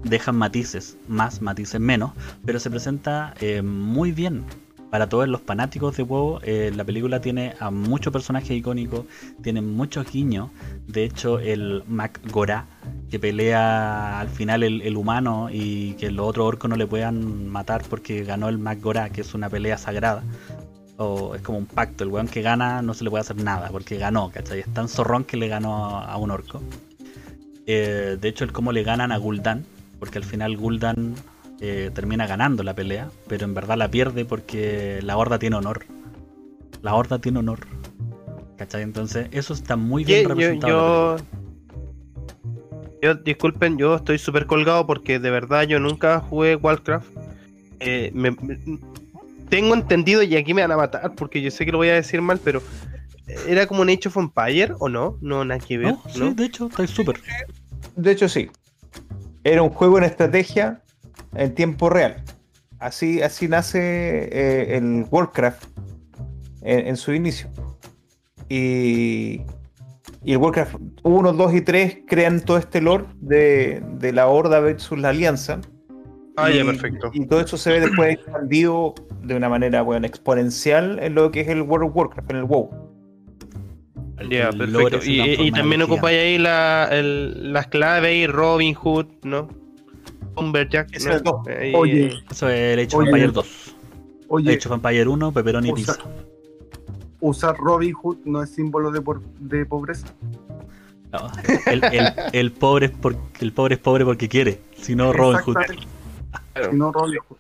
dejan 0.05 0.37
matices, 0.37 0.97
más 1.09 1.41
matices 1.41 1.81
menos, 1.81 2.13
pero 2.45 2.61
se 2.61 2.69
presenta 2.71 3.33
eh, 3.41 3.63
muy 3.63 4.13
bien. 4.13 4.45
Para 4.91 5.09
todos 5.09 5.29
los 5.29 5.41
fanáticos 5.41 5.97
de 5.97 6.05
WoW, 6.05 6.39
eh, 6.43 6.71
la 6.75 6.85
película 6.85 7.21
tiene 7.21 7.55
a 7.59 7.71
muchos 7.71 8.13
personajes 8.13 8.51
icónicos, 8.51 9.05
tiene 9.43 9.61
muchos 9.61 10.11
guiños. 10.11 10.51
De 10.87 11.05
hecho, 11.05 11.41
el 11.41 11.83
Mac 11.89 12.21
Gora, 12.31 12.67
que 13.11 13.19
pelea 13.19 14.21
al 14.21 14.29
final 14.29 14.63
el, 14.63 14.97
humano 14.97 15.49
y 15.51 15.95
que 15.95 16.11
los 16.11 16.29
otros 16.29 16.47
orcos 16.47 16.71
no 16.71 16.77
le 16.77 16.87
puedan 16.87 17.49
matar 17.49 17.83
porque 17.89 18.23
ganó 18.23 18.49
el 18.49 18.59
Mac 18.59 18.81
Gora, 18.81 19.11
que 19.11 19.23
es 19.23 19.35
una 19.35 19.51
pelea 19.51 19.77
sagrada. 19.77 20.23
O 20.99 21.35
es 21.35 21.43
como 21.43 21.59
un 21.59 21.67
pacto, 21.67 22.05
el 22.05 22.11
weón 22.11 22.29
que 22.29 22.41
gana 22.41 22.81
no 22.81 22.95
se 22.95 23.05
le 23.05 23.11
puede 23.11 23.21
hacer 23.23 23.37
nada 23.37 23.69
porque 23.71 23.99
ganó, 23.99 24.31
¿cachai? 24.31 24.61
Es 24.61 24.73
tan 24.73 24.89
zorrón 24.89 25.25
que 25.25 25.37
le 25.37 25.49
ganó 25.49 25.99
a 25.99 26.17
un 26.17 26.31
orco. 26.31 26.63
Eh, 27.67 28.17
de 28.21 28.29
hecho, 28.29 28.45
el 28.45 28.53
cómo 28.53 28.73
le 28.73 28.85
ganan 28.85 29.11
a 29.11 29.19
Gul'dan, 29.19 29.67
porque 29.99 30.19
al 30.19 30.25
final 30.25 30.57
Gul'dan 30.57 31.17
eh, 31.61 31.91
termina 31.95 32.27
ganando 32.27 32.63
la 32.63 32.75
pelea, 32.75 33.11
pero 33.29 33.45
en 33.45 33.55
verdad 33.55 33.77
la 33.77 33.91
pierde 33.91 34.25
porque 34.25 35.01
la 35.03 35.17
horda 35.17 35.39
tiene 35.39 35.57
honor. 35.57 35.85
La 36.83 36.95
horda 36.95 37.19
tiene 37.19 37.39
honor. 37.39 37.61
¿Cachai? 38.59 38.83
Entonces, 38.83 39.29
eso 39.33 39.53
está 39.55 39.77
muy 39.77 40.05
bien 40.05 40.23
Yo, 40.23 40.29
representado. 40.29 41.17
yo, 41.19 41.25
yo- 43.03 43.15
disculpen, 43.17 43.77
yo 43.79 43.97
estoy 43.97 44.19
súper 44.19 44.47
colgado 44.47 44.87
porque 44.87 45.19
de 45.19 45.31
verdad 45.31 45.63
yo 45.65 45.79
nunca 45.81 46.21
jugué 46.21 46.57
Warcraft. 46.57 47.09
Eh, 47.81 48.11
me- 48.15 48.31
me- 48.31 48.59
tengo 49.49 49.75
entendido, 49.75 50.23
y 50.23 50.37
aquí 50.37 50.55
me 50.55 50.63
van 50.63 50.73
a 50.73 50.77
matar 50.77 51.15
porque 51.15 51.41
yo 51.43 51.51
sé 51.51 51.65
que 51.65 51.73
lo 51.73 51.79
voy 51.79 51.89
a 51.89 51.95
decir 51.95 52.21
mal, 52.23 52.39
pero 52.43 52.63
¿era 53.47 53.67
como 53.67 53.83
un 53.83 53.91
Age 53.91 54.09
of 54.09 54.17
Empire 54.17 54.75
o 54.79 54.89
no? 54.89 55.17
No, 55.21 55.45
nada 55.45 55.61
que 55.61 55.79
ver. 55.79 55.93
No, 55.93 56.03
sí, 56.09 56.35
de 56.35 56.45
hecho, 56.47 56.67
está 56.67 56.87
súper. 56.87 57.21
De 57.95 58.11
hecho, 58.13 58.29
sí. 58.29 58.51
Era 59.45 59.63
un 59.63 59.71
juego 59.71 59.99
en 59.99 60.05
estrategia 60.05 60.81
en 61.37 61.55
tiempo 61.55 61.89
real. 61.91 62.23
Así, 62.79 63.23
así 63.23 63.49
nace 63.49 63.79
eh, 63.81 64.77
el 64.77 65.07
Warcraft 65.11 65.65
en, 66.63 66.89
en 66.89 66.97
su 66.97 67.13
inicio. 67.15 67.49
Y, 68.49 69.41
y 70.23 70.33
el 70.33 70.39
Warcraft 70.39 70.77
1, 71.03 71.33
2 71.33 71.55
y 71.55 71.61
3 71.63 71.99
crean 72.07 72.41
todo 72.41 72.59
este 72.59 72.81
lore 72.81 73.05
de, 73.21 73.83
de 73.99 74.13
la 74.13 74.29
Horda 74.29 74.61
versus 74.61 74.99
la 74.99 75.09
Alianza. 75.11 75.61
Ah, 76.37 76.51
y, 76.51 76.59
ya, 76.59 76.65
perfecto. 76.65 77.11
Y 77.15 77.25
todo 77.27 77.41
eso 77.41 77.57
se 77.57 77.71
ve 77.71 77.81
después 77.81 78.15
expandido 78.15 78.95
de 79.23 79.35
una 79.37 79.49
manera 79.49 79.81
bueno, 79.83 80.07
exponencial 80.07 80.99
en 81.01 81.15
lo 81.15 81.31
que 81.31 81.41
es 81.41 81.49
el 81.49 81.63
World 81.63 81.89
of 81.89 81.97
Warcraft, 81.97 82.31
en 82.31 82.37
el 82.37 82.45
WoW. 82.45 82.71
Lore 84.67 84.91
perfecto. 84.91 85.43
Y, 85.43 85.51
también 85.51 85.83
ocupáis 85.83 86.19
ahí 86.19 86.39
la, 86.39 86.89
el- 86.93 87.53
las 87.53 87.67
claves 87.69 88.15
y 88.17 88.27
Robin 88.27 88.75
Hood, 88.75 89.07
¿no? 89.23 89.49
Lumberjack. 90.37 90.95
Ese 90.95 91.09
¿no? 91.09 91.15
es 91.17 91.23
el. 91.57 91.63
Ahí- 91.63 91.75
Oye, 91.75 92.15
Eso 92.31 92.49
es 92.49 92.61
el 92.79 92.79
Age 92.87 92.97
of 92.97 93.01
Oye, 93.03 93.09
Empire 93.11 93.33
2. 93.33 93.75
oye, 94.29 94.53
Age 94.55 94.69
of 94.69 94.75
Empire 94.75 95.09
1, 95.09 95.33
Pepperoni 95.33 95.67
sea, 95.69 95.75
Pizza. 95.75 95.99
usar 97.21 97.57
Robin 97.57 97.93
Hood 97.93 98.19
no 98.25 98.43
es 98.43 98.51
símbolo 98.51 98.91
de, 98.91 99.01
por- 99.01 99.23
de 99.39 99.65
pobreza. 99.67 100.07
No, 101.13 101.31
el, 101.67 101.85
el- 101.85 102.13
el 102.33 102.53
pobre 102.53 102.87
es 102.87 102.93
porque, 102.93 103.19
el 103.41 103.53
pobre 103.53 103.75
es 103.77 103.81
pobre 103.81 104.05
porque 104.05 104.29
quiere, 104.29 104.61
si 104.77 104.95
no 104.95 105.13
Robin 105.13 105.39
Hood. 105.41 105.55
Claro. 106.53 106.71
Si 106.71 106.77
no 106.77 106.93
Robin 106.93 107.19
Hood. 107.29 107.37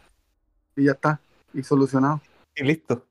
Y 0.76 0.84
ya 0.84 0.92
está. 0.92 1.20
Y 1.54 1.62
solucionado. 1.62 2.20
Y 2.54 2.64
listo. 2.64 3.04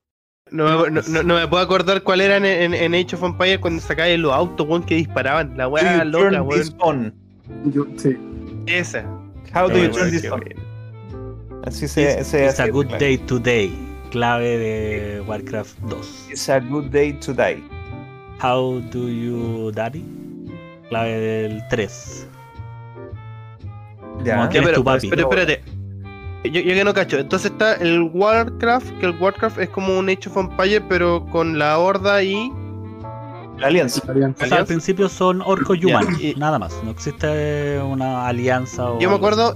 No, 0.51 0.83
me- 0.83 0.91
no, 0.91 1.01
no- 1.07 1.23
no 1.23 1.35
me 1.35 1.47
puedo 1.47 1.63
acordar 1.63 2.03
cuál 2.03 2.21
era 2.21 2.37
en, 2.37 2.45
en, 2.45 2.73
en 2.73 2.93
Age 2.95 3.15
of 3.15 3.23
Empires 3.23 3.59
cuando 3.59 3.81
sacáis 3.81 4.17
los 4.19 4.31
autos, 4.31 4.67
weón, 4.67 4.83
que 4.83 4.95
disparaban. 4.95 5.57
La 5.57 5.67
weá 5.67 6.03
you 6.03 6.11
loca, 6.11 6.41
weón. 6.41 7.13
Yo, 7.65 7.85
sí. 7.97 8.15
Esa. 8.67 9.05
How 9.55 9.69
do 9.69 9.79
you 9.79 9.89
turn 9.89 10.11
this 10.11 10.25
on? 10.29 10.43
Así 11.63 11.87
se, 11.87 12.23
se 12.25 12.45
It's 12.45 12.59
a 12.59 12.63
hace, 12.63 12.71
good 12.71 12.87
claro. 12.87 12.99
day 12.99 13.17
today. 13.17 13.71
Clave 14.11 14.57
de 14.59 15.23
Warcraft 15.25 15.77
2. 15.89 15.97
It's 16.31 16.49
a 16.49 16.59
good 16.59 16.91
day 16.91 17.13
to 17.13 17.33
die. 17.33 17.63
How 18.39 18.81
do 18.91 19.07
you 19.07 19.71
daddy? 19.71 20.03
Clave 20.89 21.19
del 21.19 21.61
3. 21.69 22.27
Ya. 24.25 24.35
Como 24.37 24.49
¿Quién 24.49 24.53
Ya, 24.53 24.59
es 24.59 24.65
pero, 24.65 24.75
tu 24.75 24.83
papi? 24.83 25.09
pero 25.09 25.21
espérate. 25.23 25.63
Yo, 26.43 26.61
yo 26.61 26.73
que 26.75 26.83
no 26.83 26.93
cacho. 26.93 27.17
Entonces 27.17 27.51
está 27.51 27.75
el 27.75 28.01
Warcraft, 28.13 28.99
que 28.99 29.05
el 29.07 29.17
Warcraft 29.19 29.57
es 29.59 29.69
como 29.69 29.97
un 29.97 30.09
Age 30.09 30.29
of 30.29 30.37
Empires, 30.37 30.83
pero 30.89 31.25
con 31.31 31.57
la 31.57 31.79
horda 31.79 32.21
y. 32.21 32.51
La 33.57 33.67
alianza. 33.67 34.01
O 34.39 34.45
sea, 34.45 34.57
al 34.59 34.65
principio 34.65 35.09
son 35.09 35.41
orcos 35.41 35.77
y 35.81 35.85
humanos, 35.85 36.19
nada 36.37 36.59
más. 36.59 36.73
No 36.83 36.91
existe 36.91 37.79
una 37.79 38.27
alianza 38.27 38.91
o. 38.91 38.99
Yo 38.99 39.09
me 39.09 39.15
así. 39.15 39.23
acuerdo. 39.23 39.55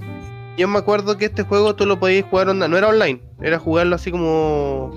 Yo 0.57 0.67
me 0.67 0.77
acuerdo 0.79 1.17
que 1.17 1.25
este 1.25 1.43
juego 1.43 1.75
tú 1.75 1.85
lo 1.85 1.99
podías 1.99 2.25
jugar 2.29 2.49
onda. 2.49 2.67
No 2.67 2.77
era 2.77 2.87
online, 2.89 3.21
era 3.41 3.59
jugarlo 3.59 3.95
así 3.95 4.11
como. 4.11 4.91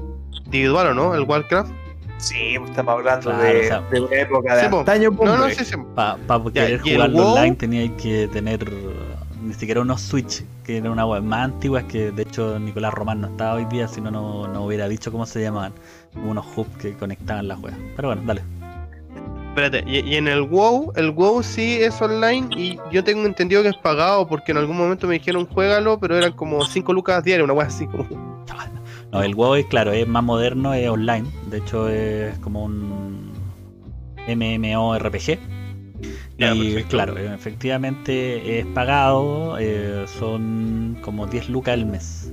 individual, 0.44 0.88
¿o 0.88 0.94
no? 0.94 1.14
El 1.14 1.22
Warcraft. 1.22 1.72
Sí, 2.18 2.54
pues, 2.56 2.70
estamos 2.70 2.94
hablando 2.94 3.30
Claro, 3.30 3.42
de, 3.42 3.60
o 3.60 3.64
sea, 3.64 3.80
de 3.90 4.00
una 4.00 4.16
época 4.16 4.54
de 4.54 4.60
Sí, 4.60 4.76
antaño, 4.76 5.10
No, 5.10 5.36
no, 5.38 5.50
sí, 5.50 5.64
sí. 5.64 5.74
Para 5.96 6.18
y 6.54 6.58
el 6.58 6.80
jugarlo 6.80 7.18
WoW- 7.18 7.32
online 7.36 7.56
tenía 7.56 7.96
que 7.96 8.28
tener 8.32 8.62
uh, 8.68 9.44
ni 9.44 9.52
siquiera 9.54 9.80
unos 9.80 10.02
Switch, 10.02 10.44
que 10.62 10.76
eran 10.76 10.92
una 10.92 11.04
web 11.04 11.22
más 11.24 11.46
antiguas 11.46 11.82
que 11.84 12.12
de 12.12 12.22
hecho 12.22 12.60
Nicolás 12.60 12.94
Román 12.94 13.22
no 13.22 13.26
estaba 13.26 13.54
hoy 13.54 13.64
día, 13.64 13.88
si 13.88 14.00
no, 14.00 14.12
no 14.12 14.46
no 14.46 14.62
hubiera 14.64 14.86
dicho 14.88 15.10
cómo 15.10 15.26
se 15.26 15.40
llamaban. 15.42 15.72
Unos 16.14 16.46
hubs 16.56 16.76
que 16.76 16.92
conectaban 16.94 17.48
las 17.48 17.58
weas. 17.58 17.76
Pero 17.96 18.08
bueno, 18.08 18.22
dale. 18.24 18.42
Espérate, 19.52 19.84
y, 19.86 20.00
y 20.00 20.16
en 20.16 20.28
el 20.28 20.44
WoW, 20.44 20.94
el 20.96 21.10
WoW 21.10 21.42
sí 21.42 21.76
es 21.82 22.00
online 22.00 22.48
y 22.56 22.78
yo 22.90 23.04
tengo 23.04 23.26
entendido 23.26 23.62
que 23.62 23.68
es 23.68 23.76
pagado 23.76 24.26
porque 24.26 24.50
en 24.50 24.56
algún 24.56 24.78
momento 24.78 25.06
me 25.06 25.12
dijeron 25.18 25.44
juégalo, 25.44 26.00
pero 26.00 26.16
eran 26.16 26.32
como 26.32 26.64
5 26.64 26.90
lucas 26.94 27.22
diarias, 27.22 27.44
una 27.44 27.52
wea 27.52 27.66
así 27.66 27.86
como. 27.86 28.06
No, 29.12 29.22
el 29.22 29.34
WoW 29.34 29.56
es 29.56 29.66
claro, 29.66 29.92
es 29.92 30.08
más 30.08 30.24
moderno, 30.24 30.72
es 30.72 30.88
online. 30.88 31.28
De 31.50 31.58
hecho 31.58 31.86
es 31.86 32.38
como 32.38 32.64
un 32.64 33.30
MMORPG. 34.26 35.38
Ya, 36.38 36.54
y 36.54 36.72
perfecto. 36.72 36.88
claro, 36.88 37.18
efectivamente 37.18 38.58
es 38.58 38.64
pagado, 38.68 39.58
eh, 39.60 40.06
son 40.18 40.96
como 41.02 41.26
10 41.26 41.50
lucas 41.50 41.74
al 41.74 41.84
mes. 41.84 42.32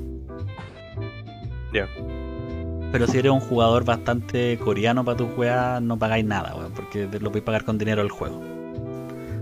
Ya. 1.74 1.86
Pero 2.92 3.06
si 3.08 3.20
eres 3.20 3.32
un 3.32 3.40
jugador 3.40 3.86
bastante 3.86 4.58
coreano 4.58 5.06
para 5.06 5.18
tu 5.18 5.28
juega, 5.36 5.80
no 5.80 5.98
pagáis 5.98 6.26
nada, 6.26 6.56
weón, 6.56 6.72
porque 6.74 7.08
lo 7.20 7.30
podéis 7.30 7.44
pagar 7.44 7.64
con 7.64 7.78
dinero 7.78 8.02
del 8.02 8.10
juego. 8.12 8.42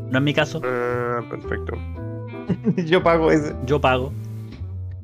No 0.09 0.17
es 0.19 0.23
mi 0.23 0.33
caso, 0.33 0.61
Ah, 0.65 1.21
perfecto. 1.29 1.73
Yo 2.85 3.01
pago 3.03 3.31
ese. 3.31 3.53
yo 3.65 3.79
pago. 3.81 4.11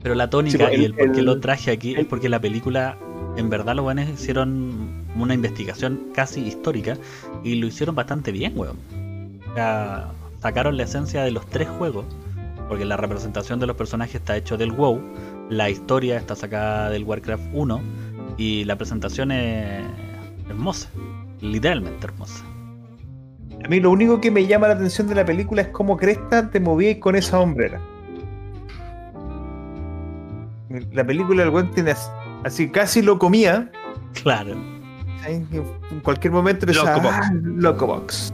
Pero 0.02 0.16
la 0.16 0.30
tónica 0.30 0.58
Sí, 0.58 0.64
pues, 0.66 0.80
y 0.80 0.86
el- 0.86 0.94
por 0.94 1.12
qué 1.14 1.22
lo 1.22 1.40
traje 1.40 1.72
aquí 1.72 1.96
es 1.98 2.06
porque 2.06 2.28
la 2.28 2.40
película, 2.42 2.98
en 3.38 3.50
verdad, 3.50 3.76
los 3.76 3.84
buenos 3.84 4.10
hicieron 4.10 5.04
una 5.18 5.34
investigación 5.34 6.08
casi 6.14 6.42
histórica 6.46 6.98
y 7.44 7.56
lo 7.56 7.68
hicieron 7.68 7.96
bastante 7.96 8.32
bien, 8.34 8.54
weón. 8.58 8.78
O 9.50 9.54
sea, 9.56 10.08
sacaron 10.42 10.76
la 10.76 10.84
esencia 10.84 11.24
de 11.24 11.32
los 11.32 11.46
tres 11.48 11.70
juegos, 11.70 12.06
porque 12.68 12.84
la 12.84 12.98
representación 12.98 13.60
de 13.62 13.68
los 13.68 13.76
personajes 13.78 14.16
está 14.16 14.36
hecho 14.36 14.58
del 14.58 14.72
WoW, 14.74 15.00
la 15.50 15.70
historia 15.70 16.18
está 16.18 16.36
sacada 16.36 16.90
del 16.90 17.04
Warcraft 17.06 17.44
1 17.54 17.82
y 18.38 18.64
la 18.66 18.76
presentación 18.78 19.32
es 19.32 19.84
hermosa, 20.50 20.90
literalmente 21.42 22.08
hermosa. 22.08 22.44
A 23.64 23.68
mí 23.68 23.80
lo 23.80 23.92
único 23.92 24.20
que 24.20 24.30
me 24.32 24.46
llama 24.46 24.68
la 24.68 24.74
atención 24.74 25.08
de 25.08 25.16
la 25.16 25.24
película 25.26 25.62
es 25.62 25.68
cómo 25.70 25.96
Cresta 25.98 26.50
te 26.50 26.60
movías 26.60 26.98
con 26.98 27.16
esa 27.16 27.40
hombrera. 27.40 27.80
La 30.92 31.06
película 31.06 31.44
el 31.44 31.50
weón 31.50 31.72
tiene 31.72 31.92
as- 31.92 32.12
así, 32.44 32.68
casi 32.70 33.02
lo 33.02 33.20
comía. 33.20 33.72
Claro. 34.22 34.56
En 35.26 35.46
cualquier 36.04 36.34
momento 36.34 36.66
Locobox. 36.66 37.06
"Ah, 37.06 37.32
Locobox. 37.34 38.34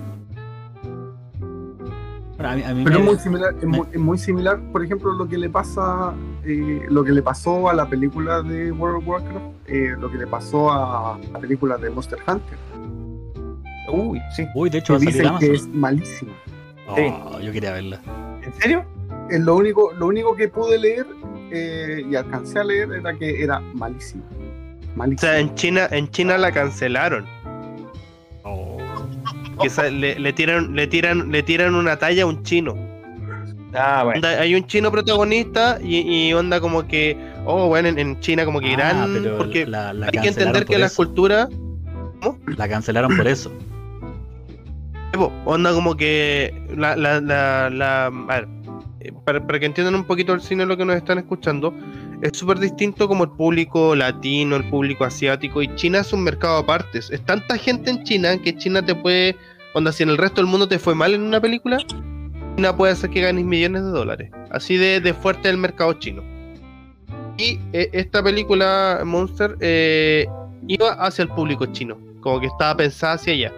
Bueno, 2.39 2.51
a 2.53 2.55
mí, 2.55 2.63
a 2.63 2.73
mí 2.73 2.83
Pero 2.85 2.99
es 2.99 3.05
muy 3.05 3.17
similar, 3.19 3.53
es 3.57 3.63
me- 3.65 3.77
muy, 3.79 3.87
es 3.91 3.99
muy 3.99 4.17
similar, 4.17 4.59
por 4.71 4.81
ejemplo, 4.83 5.11
lo 5.11 5.27
que 5.27 5.37
le 5.37 5.49
pasa, 5.49 6.13
eh, 6.45 6.85
lo 6.87 7.03
que 7.03 7.11
le 7.11 7.21
pasó 7.21 7.69
a 7.69 7.73
la 7.73 7.89
película 7.89 8.41
de 8.41 8.71
World 8.71 8.99
of 8.99 9.07
Warcraft, 9.07 9.45
eh, 9.67 9.93
lo 9.99 10.09
que 10.09 10.17
le 10.19 10.25
pasó 10.25 10.71
a 10.71 11.19
la 11.33 11.39
película 11.39 11.77
de 11.77 11.89
Monster 11.89 12.19
Hunter. 12.25 12.57
Uy, 13.91 14.21
sí. 14.35 14.45
Uy, 14.55 14.69
de 14.69 14.77
hecho 14.77 14.97
Que 14.97 15.05
va 15.05 15.09
a 15.09 15.13
salir 15.13 15.31
dicen 15.31 15.37
que 15.49 15.53
es 15.55 15.67
malísima. 15.67 16.31
Oh, 16.87 17.39
yo 17.41 17.51
quería 17.51 17.73
verla. 17.73 17.99
¿En 18.41 18.53
serio? 18.53 18.85
Es 19.29 19.41
lo 19.41 19.55
único, 19.57 19.91
lo 19.93 20.07
único 20.07 20.35
que 20.35 20.47
pude 20.47 20.79
leer 20.79 21.05
eh, 21.51 22.05
y 22.09 22.15
alcancé 22.15 22.59
a 22.59 22.63
leer 22.63 22.91
era 22.93 23.13
que 23.15 23.43
era 23.43 23.59
malísima. 23.59 24.23
O 24.31 24.97
Malísima. 24.97 25.31
sea, 25.31 25.39
en 25.39 25.53
China, 25.55 25.87
en 25.91 26.09
China 26.09 26.37
la 26.37 26.51
cancelaron. 26.51 27.25
Que 29.61 29.91
le, 29.91 30.19
le 30.19 30.33
tiran, 30.33 30.75
le 30.75 30.87
tiran, 30.87 31.31
le 31.31 31.43
tiran 31.43 31.75
una 31.75 31.97
talla 31.97 32.23
a 32.23 32.25
un 32.25 32.43
chino. 32.43 32.75
Ah, 33.73 34.01
bueno. 34.03 34.17
Onda, 34.17 34.41
hay 34.41 34.55
un 34.55 34.65
chino 34.65 34.91
protagonista 34.91 35.77
y, 35.83 35.97
y 36.29 36.33
onda 36.33 36.59
como 36.59 36.87
que 36.87 37.15
oh, 37.45 37.67
bueno, 37.67 37.87
en, 37.89 37.99
en 37.99 38.19
China 38.19 38.43
como 38.45 38.59
que 38.59 38.73
Ah, 38.73 38.75
gran... 38.77 39.13
pero 39.13 39.37
Porque 39.37 39.65
la, 39.67 39.93
la 39.93 40.07
hay 40.07 40.11
que 40.21 40.27
entender 40.27 40.65
que 40.65 40.77
la 40.79 40.87
eso. 40.87 40.95
cultura... 40.95 41.47
La 42.57 42.67
cancelaron 42.67 43.15
por 43.15 43.27
eso. 43.27 43.51
Onda 45.45 45.73
como 45.73 45.95
que 45.95 46.53
la, 46.75 46.95
la, 46.95 47.19
la, 47.19 47.69
la- 47.69 48.05
a 48.05 48.09
ver, 48.09 48.47
eh, 49.01 49.11
para, 49.25 49.45
para 49.45 49.59
que 49.59 49.65
entiendan 49.65 49.95
un 49.95 50.03
poquito 50.05 50.33
el 50.33 50.41
cine 50.41 50.65
lo 50.65 50.77
que 50.77 50.85
nos 50.85 50.95
están 50.95 51.17
escuchando, 51.17 51.73
es 52.21 52.37
súper 52.37 52.59
distinto 52.59 53.07
como 53.07 53.23
el 53.23 53.31
público 53.31 53.95
latino, 53.95 54.55
el 54.55 54.69
público 54.69 55.05
asiático, 55.05 55.61
y 55.61 55.73
China 55.75 55.99
es 55.99 56.11
un 56.11 56.23
mercado 56.23 56.57
aparte. 56.57 56.99
Es 56.99 57.21
tanta 57.25 57.57
gente 57.57 57.89
en 57.91 58.03
China 58.03 58.37
que 58.41 58.55
China 58.55 58.85
te 58.85 58.93
puede, 58.95 59.37
onda, 59.73 59.91
si 59.91 60.03
en 60.03 60.09
el 60.09 60.17
resto 60.17 60.41
del 60.41 60.47
mundo 60.47 60.67
te 60.67 60.79
fue 60.79 60.95
mal 60.95 61.13
en 61.13 61.21
una 61.21 61.39
película, 61.39 61.77
China 62.55 62.75
puede 62.75 62.93
hacer 62.93 63.09
que 63.09 63.21
ganes 63.21 63.45
millones 63.45 63.83
de 63.83 63.89
dólares. 63.89 64.31
Así 64.51 64.77
de, 64.77 64.99
de 64.99 65.13
fuerte 65.13 65.49
el 65.49 65.57
mercado 65.57 65.93
chino. 65.93 66.21
Y 67.37 67.57
eh, 67.71 67.89
esta 67.93 68.21
película, 68.21 69.01
Monster, 69.05 69.55
eh, 69.61 70.27
iba 70.67 70.91
hacia 70.91 71.23
el 71.23 71.29
público 71.29 71.67
chino, 71.67 71.97
como 72.19 72.41
que 72.41 72.47
estaba 72.47 72.75
pensada 72.75 73.13
hacia 73.13 73.33
allá. 73.33 73.53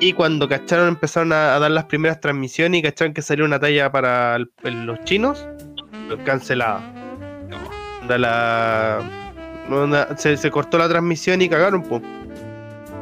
Y 0.00 0.14
cuando 0.14 0.48
cacharon, 0.48 0.88
empezaron 0.88 1.32
a, 1.32 1.58
dar 1.58 1.70
las 1.70 1.84
primeras 1.84 2.18
transmisiones 2.20 2.80
y 2.80 2.82
cacharon 2.82 3.12
que 3.12 3.20
salió 3.20 3.44
una 3.44 3.58
talla 3.58 3.92
para 3.92 4.38
los 4.38 5.04
chinos, 5.04 5.46
cancelada. 6.24 6.97
Onda, 8.08 8.16
la, 8.18 9.00
onda, 9.70 10.16
se, 10.16 10.38
se 10.38 10.50
cortó 10.50 10.78
la 10.78 10.88
transmisión 10.88 11.42
y 11.42 11.48
cagaron, 11.50 11.82
po. 11.82 12.00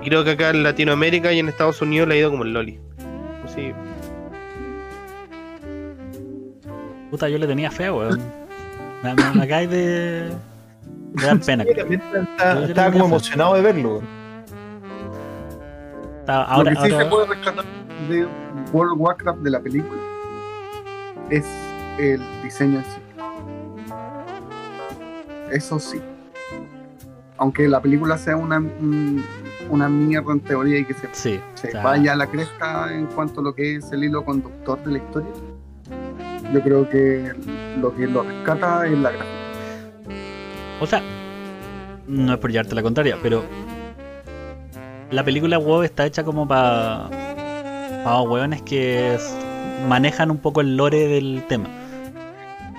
Y 0.02 0.08
creo 0.08 0.24
que 0.24 0.32
acá 0.32 0.50
en 0.50 0.64
Latinoamérica 0.64 1.30
y 1.32 1.38
en 1.38 1.48
Estados 1.48 1.80
Unidos 1.80 2.08
le 2.08 2.16
ha 2.16 2.18
ido 2.18 2.30
como 2.32 2.42
el 2.42 2.52
Loli. 2.52 2.80
Sí, 3.54 3.72
Puta, 7.10 7.28
yo 7.28 7.38
le 7.38 7.46
tenía 7.46 7.70
fe, 7.70 7.88
weón. 7.88 8.20
Me, 9.04 9.14
me, 9.14 9.30
me 9.34 9.44
acabáis 9.44 9.70
de, 9.70 9.76
de 11.12 11.22
dar 11.26 11.38
pena. 11.38 11.62
Sí, 11.62 11.70
está- 11.70 12.64
estaba 12.64 12.90
como 12.90 13.04
fe. 13.04 13.10
emocionado 13.10 13.54
de 13.54 13.62
verlo. 13.62 13.88
weón. 13.90 14.06
Ahora, 16.26 16.72
Lo 16.72 16.80
que 16.82 16.86
sí 16.88 16.92
ahora- 16.92 17.04
se 17.04 17.10
puede 17.10 17.26
rescatar 17.28 17.64
de 18.08 18.26
World 18.72 18.92
of 18.94 18.98
Warcraft 19.00 19.38
de 19.38 19.50
la 19.50 19.60
película 19.60 20.00
es 21.30 21.46
el 22.00 22.20
diseño 22.42 22.78
en 22.80 22.84
sí. 22.84 22.90
Eso 25.52 25.78
sí. 25.78 26.01
Aunque 27.39 27.68
la 27.68 27.81
película 27.81 28.16
sea 28.18 28.36
una, 28.36 28.59
un- 28.59 29.24
una 29.68 29.89
mierda 29.89 30.32
en 30.32 30.40
teoría 30.40 30.78
y 30.78 30.85
que 30.85 30.94
se, 30.94 31.09
sí, 31.12 31.40
se 31.55 31.68
o 31.68 31.70
sea, 31.73 31.82
vaya 31.82 32.12
a 32.12 32.16
la 32.16 32.27
cresta 32.28 32.93
en 32.94 33.06
cuanto 33.06 33.40
a 33.40 33.44
lo 33.44 33.55
que 33.55 33.77
es 33.77 33.90
el 33.93 34.05
hilo 34.05 34.24
conductor 34.24 34.82
de 34.85 34.93
la 34.93 34.98
historia, 34.98 35.28
yo 36.52 36.60
creo 36.62 36.89
que 36.89 37.32
lo 37.81 37.94
que 37.94 38.06
lo 38.06 38.23
rescata 38.23 38.86
es 38.86 38.93
la 38.98 39.10
gráfica. 39.10 39.32
O 40.81 40.86
sea, 40.86 41.02
no 42.06 42.32
es 42.35 42.39
por 42.39 42.51
llevarte 42.52 42.74
la 42.74 42.82
contraria, 42.82 43.16
pero 43.23 43.43
la 45.10 45.24
película 45.24 45.59
WoW 45.59 45.82
está 45.82 46.06
hecha 46.06 46.23
como 46.24 46.47
para 46.47 47.09
para 48.05 48.20
hueones 48.20 48.62
que 48.62 49.18
manejan 49.89 50.31
un 50.31 50.39
poco 50.39 50.60
el 50.60 50.77
lore 50.77 51.09
del 51.09 51.43
tema. 51.48 51.68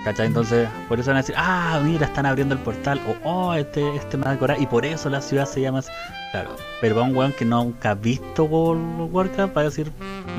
¿Cachai? 0.04 0.26
Entonces, 0.26 0.68
por 0.88 0.98
eso 1.00 1.10
van 1.10 1.16
a 1.18 1.20
decir, 1.20 1.34
ah, 1.36 1.80
mira, 1.84 2.06
están 2.06 2.24
abriendo 2.24 2.54
el 2.54 2.60
portal, 2.60 3.00
o 3.06 3.16
oh, 3.28 3.54
este, 3.54 3.96
este 3.96 4.16
más 4.16 4.30
decorado, 4.32 4.60
y 4.60 4.66
por 4.66 4.84
eso 4.86 5.10
la 5.10 5.20
ciudad 5.20 5.46
se 5.46 5.60
llama 5.60 5.80
así. 5.80 5.90
Claro, 6.30 6.56
pero 6.80 6.94
para 6.94 7.06
un 7.08 7.16
weón 7.16 7.32
que 7.32 7.44
nunca 7.44 7.90
ha 7.90 7.94
visto 7.94 8.44
World 8.44 9.12
Warcraft, 9.12 9.56
va 9.56 9.60
a 9.62 9.64
decir, 9.64 9.90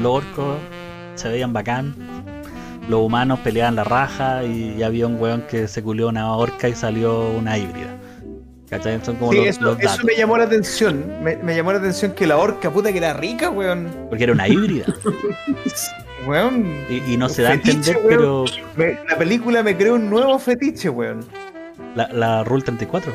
los 0.02 0.24
orcos 0.24 0.58
se 1.16 1.28
veían 1.30 1.52
bacán, 1.54 1.94
los 2.88 3.02
humanos 3.02 3.40
peleaban 3.40 3.76
la 3.76 3.84
raja, 3.84 4.44
y 4.44 4.82
había 4.82 5.06
un 5.08 5.20
weón 5.22 5.44
que 5.50 5.68
se 5.68 5.84
culió 5.84 6.08
una 6.08 6.32
orca 6.36 6.68
y 6.70 6.74
salió 6.76 7.30
una 7.32 7.58
híbrida. 7.58 7.96
¿Cachai? 8.70 9.04
Son 9.04 9.16
como 9.16 9.32
Sí, 9.32 9.38
los, 9.40 9.48
eso, 9.48 9.62
los 9.62 9.80
eso 9.80 9.90
datos. 9.90 10.06
me 10.06 10.16
llamó 10.16 10.38
la 10.38 10.44
atención. 10.44 11.04
Me, 11.24 11.36
me 11.38 11.56
llamó 11.56 11.72
la 11.74 11.80
atención 11.80 12.12
que 12.14 12.28
la 12.28 12.38
orca, 12.38 12.70
puta, 12.72 12.92
que 12.92 13.00
era 13.00 13.14
rica, 13.14 13.50
weón. 13.50 13.90
Porque 14.10 14.24
era 14.26 14.34
una 14.34 14.48
híbrida. 14.48 14.86
Weón. 16.28 16.66
Y, 16.90 17.14
y 17.14 17.18
no 17.18 17.30
se 17.30 17.42
da 17.44 17.50
a 17.52 17.54
entender, 17.54 18.00
pero 18.08 18.46
me- 18.76 19.00
la 19.10 19.18
película 19.18 19.64
me 19.64 19.76
creó 19.78 19.96
un 19.96 20.10
nuevo 20.10 20.38
fetiche, 20.40 20.90
weón. 20.90 21.26
la, 21.96 22.08
la 22.14 22.44
Rule 22.44 22.64
34. 22.64 23.12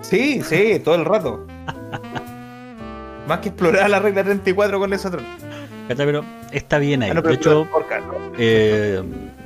Sí, 0.00 0.42
sí, 0.42 0.80
todo 0.84 0.94
el 0.96 1.04
rato. 1.04 1.46
Más 3.28 3.38
que 3.40 3.48
explorar 3.50 3.88
la 3.90 4.00
regla 4.00 4.24
34 4.24 4.78
con 4.78 4.90
¿Cachai? 4.90 6.06
Pero 6.06 6.24
está 6.52 6.78
bien 6.78 7.02
ahí. 7.02 7.10
Ah, 7.10 7.14
no, 7.14 7.22
De 7.22 7.34
hecho, 7.34 7.66
no. 7.70 7.80
eh, 8.38 9.02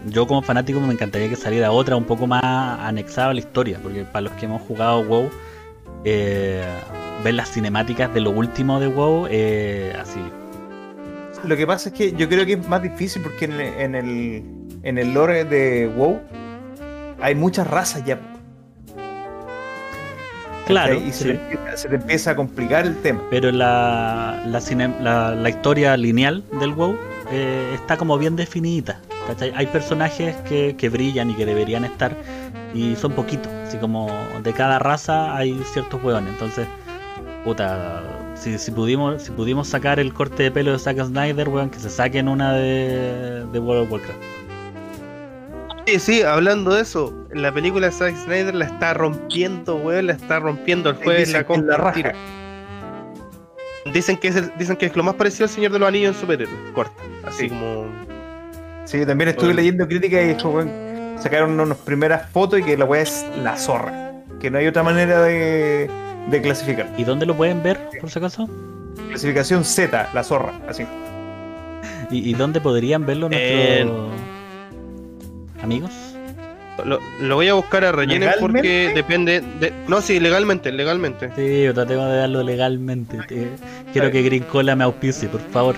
yo 0.06 0.26
como 0.26 0.42
fanático 0.42 0.78
me 0.80 0.92
encantaría 0.92 1.28
que 1.28 1.36
saliera 1.36 1.70
otra 1.70 1.96
un 1.96 2.04
poco 2.04 2.26
más 2.26 2.42
anexada 2.44 3.30
a 3.30 3.34
la 3.34 3.40
historia. 3.40 3.78
Porque 3.82 4.04
para 4.04 4.22
los 4.22 4.32
que 4.34 4.44
hemos 4.46 4.62
jugado 4.62 5.02
WoW, 5.04 5.30
eh, 6.04 6.62
ver 7.22 7.34
las 7.34 7.50
cinemáticas 7.50 8.12
de 8.14 8.20
lo 8.20 8.30
último 8.30 8.78
de 8.80 8.86
WoW, 8.88 9.26
eh, 9.30 9.96
así. 10.00 10.20
Lo 11.44 11.56
que 11.56 11.66
pasa 11.66 11.88
es 11.90 11.94
que 11.94 12.12
yo 12.12 12.28
creo 12.28 12.44
que 12.46 12.54
es 12.54 12.68
más 12.68 12.82
difícil 12.82 13.22
porque 13.22 13.44
en 13.46 13.52
el, 13.52 13.60
en 13.60 13.94
el, 13.94 14.42
en 14.82 14.98
el 14.98 15.14
lore 15.14 15.44
de 15.44 15.86
WoW 15.96 16.20
hay 17.20 17.34
muchas 17.34 17.66
razas 17.66 18.04
ya. 18.04 18.18
Claro, 20.66 20.94
Y 20.94 21.12
se, 21.12 21.24
sí. 21.24 21.24
te 21.24 21.30
empieza, 21.34 21.76
se 21.76 21.88
te 21.90 21.94
empieza 21.96 22.30
a 22.30 22.36
complicar 22.36 22.86
el 22.86 22.96
tema. 23.02 23.20
Pero 23.30 23.52
la, 23.52 24.42
la, 24.46 24.60
cine- 24.60 24.94
la, 25.00 25.34
la 25.34 25.48
historia 25.50 25.94
lineal 25.96 26.42
del 26.58 26.72
WoW 26.72 26.96
eh, 27.30 27.72
está 27.74 27.96
como 27.98 28.16
bien 28.16 28.34
definida. 28.34 28.98
¿cachai? 29.26 29.52
Hay 29.56 29.66
personajes 29.66 30.34
que, 30.48 30.74
que 30.76 30.88
brillan 30.88 31.30
y 31.30 31.34
que 31.34 31.44
deberían 31.44 31.84
estar 31.84 32.16
y 32.72 32.96
son 32.96 33.12
poquitos. 33.12 33.52
Así 33.66 33.76
como 33.76 34.08
de 34.42 34.52
cada 34.54 34.78
raza 34.78 35.36
hay 35.36 35.60
ciertos 35.72 36.02
hueones. 36.02 36.32
Entonces, 36.32 36.66
puta, 37.44 38.02
si, 38.34 38.58
si 38.58 38.70
pudimos 38.70 39.22
si 39.22 39.30
pudimos 39.32 39.68
sacar 39.68 39.98
el 40.00 40.12
corte 40.12 40.44
de 40.44 40.50
pelo 40.50 40.72
de 40.72 40.78
Zack 40.78 41.00
Snyder, 41.04 41.48
weón, 41.48 41.70
que 41.70 41.78
se 41.78 41.90
saquen 41.90 42.28
una 42.28 42.52
de, 42.54 43.44
de 43.52 43.58
World 43.58 43.84
of 43.84 43.92
Warcraft. 43.92 44.18
Sí, 45.86 45.98
sí, 45.98 46.22
hablando 46.22 46.74
de 46.74 46.80
eso, 46.82 47.12
la 47.32 47.52
película 47.52 47.90
Zack 47.90 48.16
Snyder 48.16 48.54
la 48.54 48.64
está 48.64 48.94
rompiendo, 48.94 49.76
weón, 49.76 50.06
la 50.06 50.14
está 50.14 50.40
rompiendo. 50.40 50.90
El 50.90 50.96
jueves 50.96 51.28
Dicen 51.28 51.40
la 51.42 51.46
compra 51.46 51.76
la 51.78 51.84
raja. 51.84 52.12
Dicen 53.92 54.16
que 54.16 54.28
es 54.28 54.36
el- 54.36 54.50
dicen 54.58 54.76
que 54.76 54.86
es 54.86 54.96
lo 54.96 55.02
más 55.02 55.14
parecido 55.14 55.44
al 55.44 55.50
Señor 55.50 55.72
de 55.72 55.78
los 55.78 55.88
Anillos 55.88 56.14
en 56.14 56.20
superhéroes, 56.20 56.58
corta. 56.74 57.02
Así 57.26 57.44
Sí. 57.44 57.48
como. 57.50 57.86
Sí, 58.86 58.98
yo 58.98 59.06
también 59.06 59.28
estuve 59.28 59.48
Bueno. 59.48 59.60
leyendo 59.60 59.86
críticas 59.86 60.22
y 60.24 60.28
dijo, 60.34 60.48
weón, 60.50 60.70
sacaron 61.18 61.58
unas 61.60 61.78
primeras 61.78 62.30
fotos 62.30 62.60
y 62.60 62.62
que 62.62 62.76
la 62.78 62.84
weá 62.86 63.02
es 63.02 63.24
la 63.42 63.56
zorra. 63.58 64.12
Que 64.40 64.50
no 64.50 64.58
hay 64.58 64.66
otra 64.66 64.82
manera 64.82 65.22
de, 65.22 65.90
de 66.30 66.42
clasificar. 66.42 66.88
¿Y 66.96 67.04
dónde 67.04 67.26
lo 67.26 67.34
pueden 67.36 67.62
ver, 67.62 67.78
por 68.00 68.10
si 68.10 68.18
acaso? 68.18 68.48
Clasificación 69.08 69.64
Z, 69.64 70.10
la 70.14 70.22
zorra, 70.24 70.52
así. 70.68 70.84
¿Y, 72.10 72.30
y 72.30 72.34
dónde 72.34 72.60
podrían 72.60 73.06
verlo 73.06 73.28
nuestros 73.28 74.10
amigos? 75.62 75.90
Lo, 76.84 76.98
lo 77.20 77.36
voy 77.36 77.48
a 77.48 77.54
buscar 77.54 77.84
a 77.84 77.92
relleno 77.92 78.26
porque 78.40 78.90
depende. 78.94 79.40
De, 79.60 79.72
no, 79.86 80.00
sí, 80.00 80.18
legalmente, 80.18 80.72
legalmente. 80.72 81.30
Sí, 81.36 81.72
tratemos 81.72 82.08
de 82.10 82.16
darlo 82.16 82.42
legalmente. 82.42 83.18
Te- 83.28 83.50
Quiero 83.92 84.10
que 84.10 84.22
Green 84.22 84.42
Cola 84.42 84.74
me 84.74 84.82
auspicie, 84.84 85.28
por 85.28 85.40
favor. 85.52 85.76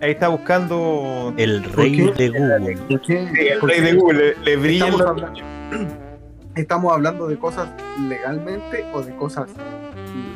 Ahí 0.00 0.12
está 0.12 0.28
buscando 0.28 1.34
El 1.36 1.62
rey 1.64 1.96
de 2.12 2.28
Google. 2.30 2.76
¿Por 2.88 3.00
qué? 3.02 3.28
Sí, 3.34 3.48
el 3.48 3.60
rey 3.60 3.80
de 3.80 3.92
Google, 3.94 4.34
le, 4.38 4.44
le 4.44 4.56
brillan 4.56 4.88
estamos, 4.88 5.00
los- 5.00 5.10
hablando, 5.10 5.94
estamos 6.56 6.92
hablando 6.92 7.28
de 7.28 7.38
cosas 7.38 7.68
legalmente 8.08 8.84
o 8.94 9.02
de 9.02 9.14
cosas 9.16 9.50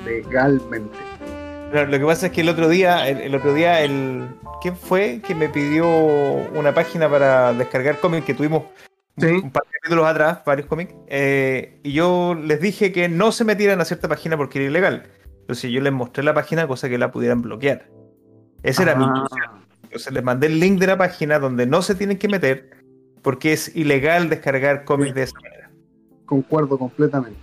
legalmente. 0.04 0.98
Claro, 1.70 1.90
Lo 1.90 1.98
que 1.98 2.04
pasa 2.04 2.26
es 2.26 2.32
que 2.32 2.42
el 2.42 2.48
otro 2.50 2.68
día, 2.68 3.08
el, 3.08 3.18
el 3.18 3.34
otro 3.34 3.54
día, 3.54 3.80
el 3.82 4.28
¿quién 4.60 4.76
fue 4.76 5.20
que 5.26 5.34
me 5.34 5.48
pidió 5.48 5.86
una 5.88 6.72
página 6.74 7.08
para 7.08 7.52
descargar 7.54 7.98
cómics 8.00 8.26
que 8.26 8.34
tuvimos 8.34 8.64
Sí. 9.16 9.26
un 9.26 9.52
par 9.52 9.62
de 9.62 9.70
capítulos 9.80 10.06
atrás, 10.06 10.38
varios 10.44 10.66
cómics, 10.66 10.92
eh, 11.06 11.78
y 11.84 11.92
yo 11.92 12.34
les 12.34 12.60
dije 12.60 12.90
que 12.90 13.08
no 13.08 13.30
se 13.30 13.44
metieran 13.44 13.80
a 13.80 13.84
cierta 13.84 14.08
página 14.08 14.36
porque 14.36 14.58
era 14.58 14.68
ilegal. 14.70 15.04
Entonces 15.42 15.70
yo 15.70 15.80
les 15.80 15.92
mostré 15.92 16.24
la 16.24 16.34
página, 16.34 16.66
cosa 16.66 16.88
que 16.88 16.98
la 16.98 17.12
pudieran 17.12 17.40
bloquear. 17.40 17.86
Esa 18.64 18.82
era 18.82 18.96
mi 18.96 19.04
Ah, 19.04 19.12
intención. 19.24 19.64
Entonces 19.84 20.12
les 20.12 20.24
mandé 20.24 20.46
el 20.48 20.58
link 20.58 20.80
de 20.80 20.88
la 20.88 20.98
página 20.98 21.38
donde 21.38 21.66
no 21.66 21.80
se 21.82 21.94
tienen 21.94 22.18
que 22.18 22.26
meter 22.28 22.70
porque 23.22 23.52
es 23.52 23.74
ilegal 23.76 24.28
descargar 24.28 24.84
cómics 24.84 25.14
de 25.14 25.22
esa 25.22 25.38
manera. 25.40 25.70
Concuerdo 26.26 26.76
completamente. 26.78 27.38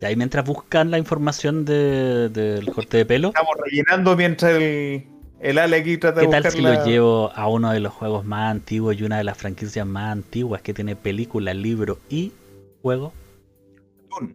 Y 0.00 0.04
ahí 0.04 0.14
mientras 0.16 0.44
buscan 0.44 0.90
la 0.90 0.98
información 0.98 1.64
de- 1.64 2.28
del 2.28 2.70
corte 2.70 2.98
de 2.98 3.06
pelo, 3.06 3.28
Estamos 3.28 3.54
rellenando 3.64 4.14
mientras 4.14 4.52
el, 4.52 5.06
el 5.40 5.58
Ale 5.58 5.76
aquí 5.78 5.96
trata 5.96 6.20
¿qué 6.20 6.26
de 6.26 6.30
tal 6.32 6.42
buscar 6.42 6.52
si 6.52 6.60
la- 6.62 6.74
lo 6.74 6.84
llevo 6.84 7.32
a 7.34 7.48
uno 7.48 7.72
de 7.72 7.80
los 7.80 7.94
juegos 7.94 8.24
más 8.26 8.50
antiguos 8.50 8.94
y 9.00 9.04
una 9.04 9.16
de 9.18 9.24
las 9.24 9.38
franquicias 9.38 9.86
más 9.86 10.12
antiguas 10.12 10.60
que 10.60 10.74
tiene 10.74 10.96
película, 10.96 11.54
libro 11.54 11.98
y 12.10 12.32
juego? 12.82 13.12
Dune. 14.10 14.34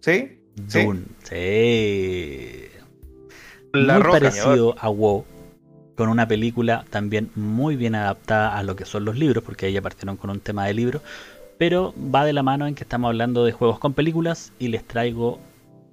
¿Sí? 0.00 0.38
Sí. 0.68 0.84
Dune. 0.84 1.02
Sí. 1.24 2.67
La 3.72 3.94
Muy 3.94 4.02
roca. 4.02 4.18
parecido 4.18 4.74
a 4.78 4.88
WoW. 4.88 5.24
con 5.96 6.08
una 6.08 6.28
película 6.28 6.84
también 6.90 7.28
muy 7.34 7.74
bien 7.74 7.96
adaptada 7.96 8.56
a 8.56 8.62
lo 8.62 8.76
que 8.76 8.84
son 8.84 9.04
los 9.04 9.16
libros, 9.18 9.42
porque 9.42 9.66
ahí 9.66 9.72
ya 9.72 9.82
partieron 9.82 10.16
con 10.16 10.30
un 10.30 10.38
tema 10.38 10.64
de 10.66 10.72
libro, 10.74 11.02
pero 11.58 11.92
va 12.14 12.24
de 12.24 12.32
la 12.32 12.44
mano 12.44 12.68
en 12.68 12.76
que 12.76 12.84
estamos 12.84 13.08
hablando 13.08 13.44
de 13.44 13.50
juegos 13.50 13.80
con 13.80 13.94
películas 13.94 14.52
y 14.60 14.68
les 14.68 14.84
traigo 14.84 15.40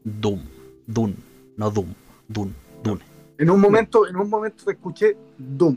Doom, 0.04 0.42
Doom, 0.86 1.16
no 1.58 1.72
Doom, 1.72 1.88
Doom, 2.28 2.52
Dune. 2.84 3.02
En 3.40 3.50
un 3.50 3.60
momento, 3.60 4.08
en 4.08 4.16
un 4.16 4.30
momento 4.30 4.64
te 4.66 4.74
escuché 4.74 5.18
Doom. 5.40 5.76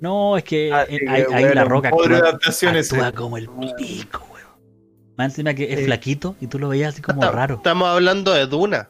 No, 0.00 0.38
es 0.38 0.44
que 0.44 0.72
Ah, 0.72 0.84
eh, 0.88 0.98
que, 0.98 1.08
ahí 1.10 1.24
bueno, 1.44 1.54
la 1.54 1.64
roca 1.64 1.90
podre 1.90 2.16
actúa, 2.16 3.08
eh. 3.08 3.12
como 3.14 3.36
el 3.36 3.48
pico, 3.76 4.26
weón. 4.32 4.46
Más 5.18 5.32
encima 5.32 5.52
que 5.52 5.70
es 5.70 5.84
flaquito 5.84 6.34
y 6.40 6.46
tú 6.46 6.58
lo 6.58 6.70
veías 6.70 6.94
así 6.94 7.02
como 7.02 7.20
raro. 7.30 7.56
Estamos 7.56 7.88
hablando 7.88 8.32
de 8.32 8.46
Duna. 8.46 8.88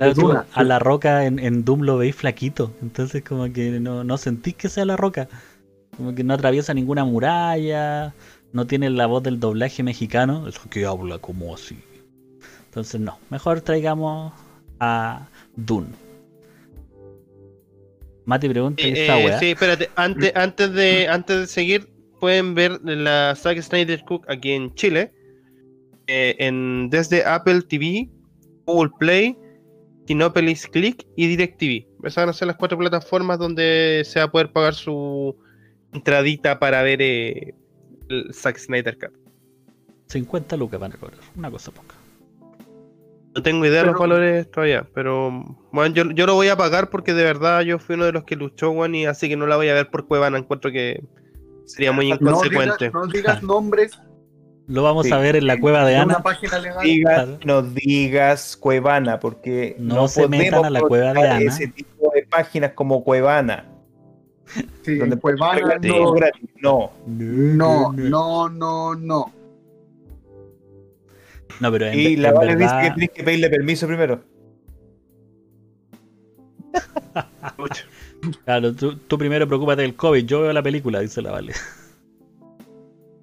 Claro, 0.00 0.14
tú 0.14 0.22
Duna, 0.28 0.46
a 0.52 0.62
sí. 0.62 0.64
la 0.64 0.78
roca 0.78 1.26
en, 1.26 1.38
en 1.38 1.64
Doom 1.64 1.82
lo 1.82 1.98
veis 1.98 2.16
flaquito, 2.16 2.72
entonces 2.82 3.22
como 3.22 3.52
que 3.52 3.80
no, 3.80 4.02
no 4.04 4.16
sentís 4.18 4.54
que 4.54 4.68
sea 4.68 4.84
la 4.86 4.96
roca. 4.96 5.28
Como 5.96 6.14
que 6.14 6.24
no 6.24 6.34
atraviesa 6.34 6.72
ninguna 6.72 7.04
muralla, 7.04 8.14
no 8.52 8.66
tiene 8.66 8.88
la 8.90 9.06
voz 9.06 9.22
del 9.22 9.38
doblaje 9.40 9.82
mexicano, 9.82 10.48
eso 10.48 10.62
que 10.70 10.86
habla 10.86 11.18
como 11.18 11.54
así. 11.54 11.78
Entonces 12.66 13.00
no, 13.00 13.18
mejor 13.30 13.60
traigamos 13.60 14.32
a 14.80 15.28
Dune. 15.56 15.88
Mati 18.24 18.48
pregunta 18.48 18.86
Eh, 18.86 18.92
esta 18.96 19.18
eh, 19.20 19.26
weá. 19.26 19.38
sí, 19.38 19.46
espérate, 19.50 19.90
antes, 19.96 20.32
antes, 20.36 20.72
de, 20.72 21.08
antes 21.08 21.40
de 21.40 21.46
seguir, 21.46 21.88
pueden 22.20 22.54
ver 22.54 22.80
la 22.84 23.34
Zack 23.36 23.60
Snyder 23.60 24.02
Cook 24.04 24.24
aquí 24.28 24.52
en 24.52 24.74
Chile, 24.74 25.12
eh, 26.06 26.36
en, 26.38 26.88
desde 26.90 27.24
Apple 27.24 27.62
TV, 27.62 28.08
Google 28.66 28.90
Play, 28.98 29.36
Kinopolis 30.10 30.66
Click 30.66 31.06
y 31.14 31.28
DirecTV. 31.28 31.86
Esas 32.02 32.22
van 32.22 32.30
a 32.30 32.32
ser 32.32 32.48
las 32.48 32.56
cuatro 32.56 32.76
plataformas 32.76 33.38
donde 33.38 34.02
se 34.04 34.18
va 34.18 34.24
a 34.24 34.32
poder 34.32 34.50
pagar 34.50 34.74
su 34.74 35.36
entradita 35.92 36.58
para 36.58 36.82
ver 36.82 37.00
eh, 37.00 37.54
el 38.08 38.34
Zack 38.34 38.58
Snyder 38.58 38.98
Cut. 38.98 39.12
50 40.08 40.56
lucas 40.56 40.80
van 40.80 40.92
a 40.94 40.96
cobrar, 40.96 41.20
una 41.36 41.48
cosa 41.48 41.70
poca. 41.70 41.94
No 43.36 43.40
tengo 43.44 43.64
idea 43.64 43.82
de 43.82 43.86
los 43.86 44.00
valores 44.00 44.50
todavía, 44.50 44.84
pero 44.92 45.44
bueno, 45.70 45.94
yo, 45.94 46.10
yo 46.10 46.26
lo 46.26 46.34
voy 46.34 46.48
a 46.48 46.56
pagar 46.56 46.90
porque 46.90 47.14
de 47.14 47.22
verdad 47.22 47.60
yo 47.60 47.78
fui 47.78 47.94
uno 47.94 48.06
de 48.06 48.12
los 48.12 48.24
que 48.24 48.34
luchó, 48.34 48.72
weón, 48.72 48.96
y 48.96 49.06
así 49.06 49.28
que 49.28 49.36
no 49.36 49.46
la 49.46 49.54
voy 49.54 49.68
a 49.68 49.74
ver 49.74 49.90
por 49.90 50.08
Cuevana. 50.08 50.38
Encuentro 50.38 50.72
que 50.72 51.04
sería 51.66 51.92
muy 51.92 52.08
No 52.08 52.16
inconsecuente. 52.16 52.86
digas, 52.86 52.94
no 52.94 53.06
digas 53.06 53.42
nombres 53.44 53.92
Lo 54.68 54.82
vamos 54.84 55.06
Sí. 55.06 55.12
a 55.12 55.18
ver 55.18 55.34
en 55.36 55.46
la 55.46 55.58
cueva 55.58 55.84
de 55.84 55.94
una 55.94 56.02
Ana. 56.02 56.22
página 56.22 56.58
legal. 56.60 56.84
Digas, 56.84 57.28
no 57.44 57.62
digas 57.62 58.56
Cuevana, 58.56 59.18
porque 59.18 59.74
No 59.78 60.06
se 60.06 60.28
metan 60.28 60.64
a 60.64 60.70
la 60.70 60.80
cueva 60.80 61.12
de 61.12 61.28
Ana. 61.28 61.38
ese 61.40 61.66
tipo 61.68 62.10
de 62.14 62.22
páginas 62.26 62.72
como 62.72 63.02
Cuevana, 63.02 63.64
Sí, 64.82 64.96
donde 64.96 65.16
pues 65.16 65.36
van 65.38 65.58
a- 65.58 65.60
pagar 65.62 65.78
sí. 65.82 65.88
todo 65.88 66.12
gratis. 66.12 66.48
No, 66.60 66.92
No, 67.06 67.92
no, 67.92 68.48
no, 68.48 68.94
no. 68.94 69.32
No, 71.58 71.70
pero 71.72 71.86
en, 71.88 71.98
y 71.98 72.16
la 72.16 72.28
en 72.28 72.34
Vale 72.34 72.56
dice 72.56 72.74
que 72.82 72.90
tienes 72.92 73.10
que 73.10 73.22
pedirle 73.24 73.50
permiso 73.50 73.86
primero. 73.88 74.22
Claro, 78.44 78.74
tú, 78.74 78.96
tú 78.96 79.16
primero 79.18 79.46
preocúpate 79.46 79.80
del 79.82 79.94
COVID, 79.96 80.24
yo 80.26 80.42
veo 80.42 80.52
la 80.52 80.62
película, 80.62 81.00
dice 81.00 81.22
la 81.22 81.30
Vale. 81.32 81.54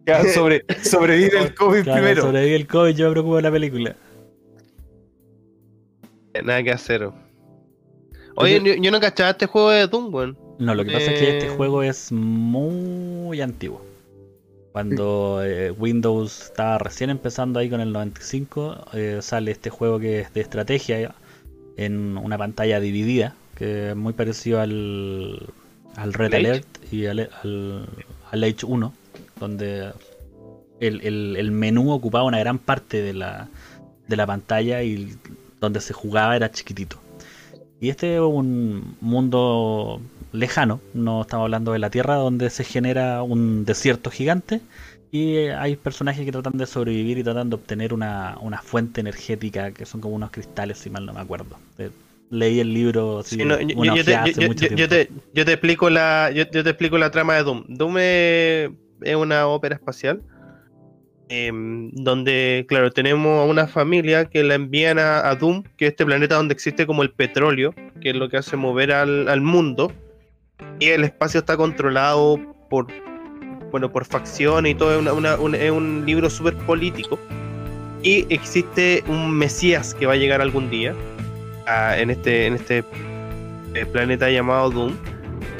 Ya, 0.08 0.24
sobre, 0.34 0.64
sobrevive 0.84 1.40
el 1.40 1.54
COVID 1.54 1.84
Claro, 1.84 1.98
primero. 2.02 2.22
sobrevive 2.24 2.56
el 2.56 2.68
COVID, 2.68 2.96
yo 2.96 3.06
me 3.08 3.12
preocupo 3.12 3.36
de 3.36 3.42
la 3.44 3.52
película. 3.52 3.96
Nada 6.44 6.64
que 6.64 6.72
hacer. 6.72 7.10
Oye, 8.36 8.62
yo, 8.64 8.76
yo 8.82 8.92
no 8.92 9.00
cachaba 9.00 9.32
este 9.32 9.48
juego 9.48 9.72
de 9.72 9.88
Doom, 9.88 10.14
weón. 10.14 10.38
No, 10.60 10.76
lo 10.76 10.84
que 10.86 10.92
pasa 10.92 11.12
es 11.12 11.20
que 11.20 11.38
este 11.38 11.48
Eh. 11.48 11.56
juego 11.56 11.84
es 11.84 12.12
muy 12.12 13.42
antiguo. 13.42 13.84
Cuando 14.72 15.42
eh, 15.44 15.72
Windows 15.72 16.44
estaba 16.46 16.78
recién 16.78 17.10
empezando 17.10 17.60
ahí 17.60 17.70
con 17.70 17.82
el 17.82 17.92
95, 17.92 18.86
eh, 18.94 19.18
sale 19.22 19.50
este 19.52 19.72
juego 19.72 20.00
que 20.00 20.20
es 20.22 20.34
de 20.34 20.42
estrategia 20.42 21.16
en 21.78 22.16
una 22.18 22.38
pantalla 22.38 22.80
dividida, 22.80 23.36
que 23.56 23.90
es 23.90 23.96
muy 23.96 24.14
parecido 24.14 24.62
al, 24.62 25.48
al 25.96 26.14
Red. 26.14 26.34
Alert 26.36 26.68
y 26.94 27.08
al, 27.08 27.30
al, 27.44 27.88
al 28.32 28.44
Age 28.44 28.66
1, 28.68 28.94
donde 29.40 29.92
el, 30.80 31.02
el- 31.02 31.36
el 31.38 31.52
menú 31.52 31.92
ocupaba 31.92 32.24
una 32.26 32.40
gran 32.40 32.60
parte 32.60 33.02
de 33.02 33.14
la, 33.14 33.48
de 34.08 34.16
la 34.16 34.26
pantalla 34.26 34.84
y 34.84 35.16
donde 35.60 35.82
se 35.82 35.94
jugaba 35.94 36.36
era 36.36 36.52
chiquitito. 36.52 36.98
Y 37.80 37.90
este 37.90 38.16
es 38.16 38.22
un 38.22 38.96
mundo 39.02 40.02
lejano, 40.32 40.82
no 40.94 41.22
estamos 41.22 41.46
hablando 41.46 41.72
de 41.72 41.80
la 41.80 41.90
Tierra, 41.90 42.16
donde 42.16 42.50
se 42.50 42.64
genera 42.64 43.22
un 43.24 43.66
desierto 43.66 44.10
gigante 44.12 44.62
y 45.12 45.38
hay 45.38 45.76
personajes 45.78 46.26
que 46.26 46.32
tratan 46.32 46.58
de 46.58 46.66
sobrevivir 46.66 47.18
y 47.20 47.24
tratan 47.24 47.50
de 47.50 47.56
obtener 47.56 47.94
una, 47.94 48.38
una 48.42 48.62
fuente 48.62 49.00
energética 49.02 49.72
que 49.72 49.86
son 49.86 50.02
como 50.02 50.16
unos 50.16 50.32
cristales, 50.32 50.80
si 50.80 50.90
mal 50.90 51.06
no 51.06 51.14
me 51.14 51.22
acuerdo. 51.22 51.58
Eh, 51.78 51.90
Leí 52.30 52.60
el 52.60 52.74
libro, 52.74 53.20
así, 53.20 53.38
Sí, 53.38 53.46
no, 53.46 53.56
yo, 53.96 54.04
te, 54.04 54.12
yo- 54.42 54.48
yo- 55.34 55.44
explico 55.54 55.90
la, 55.90 56.30
yo, 56.32 56.44
yo 56.52 56.62
te 56.64 56.70
explico 56.72 56.98
la 56.98 57.10
trama 57.10 57.36
de 57.36 57.44
Doom. 57.44 57.64
Doom 57.70 57.98
es, 58.00 58.70
es 59.02 59.16
una 59.16 59.48
ópera 59.48 59.76
espacial 59.76 60.22
em, 61.30 61.92
donde, 61.92 62.66
claro, 62.68 62.92
tenemos 62.92 63.42
a 63.42 63.46
una 63.46 63.68
familia 63.68 64.26
que 64.26 64.44
la 64.44 64.56
envían 64.56 64.98
a, 65.00 65.34
Doom, 65.36 65.64
que 65.78 65.86
es 65.86 65.92
este 65.92 66.06
planeta 66.06 66.36
donde 66.36 66.54
existe 66.54 66.86
como 66.86 67.04
el 67.04 67.12
petróleo, 67.12 67.74
que 68.02 68.12
es 68.12 68.16
lo 68.16 68.30
que 68.30 68.38
hace 68.38 68.56
mover 68.56 68.92
al, 68.92 69.28
al 69.28 69.42
mundo, 69.42 69.92
y 70.80 70.88
el 70.88 71.04
espacio 71.04 71.40
está 71.40 71.58
controlado 71.58 72.40
por, 72.70 72.88
bueno, 73.72 73.92
por 73.92 74.06
facciones 74.06 74.74
y 74.74 74.76
todo, 74.76 75.00
es, 75.00 75.40
un, 75.40 75.56
es 75.56 75.72
un 75.72 76.06
libro 76.06 76.30
súper 76.30 76.56
político. 76.58 77.20
Y 78.04 78.26
existe 78.34 79.04
un 79.08 79.32
Mesías 79.32 79.94
que 79.96 80.06
va 80.06 80.14
a 80.14 80.18
llegar 80.18 80.42
algún 80.42 80.70
día 80.70 80.96
en 81.98 82.10
este, 82.12 82.46
en 82.46 82.54
este 82.54 82.84
eh, 83.74 83.86
planeta 83.92 84.30
llamado 84.30 84.70
Doom, 84.70 84.94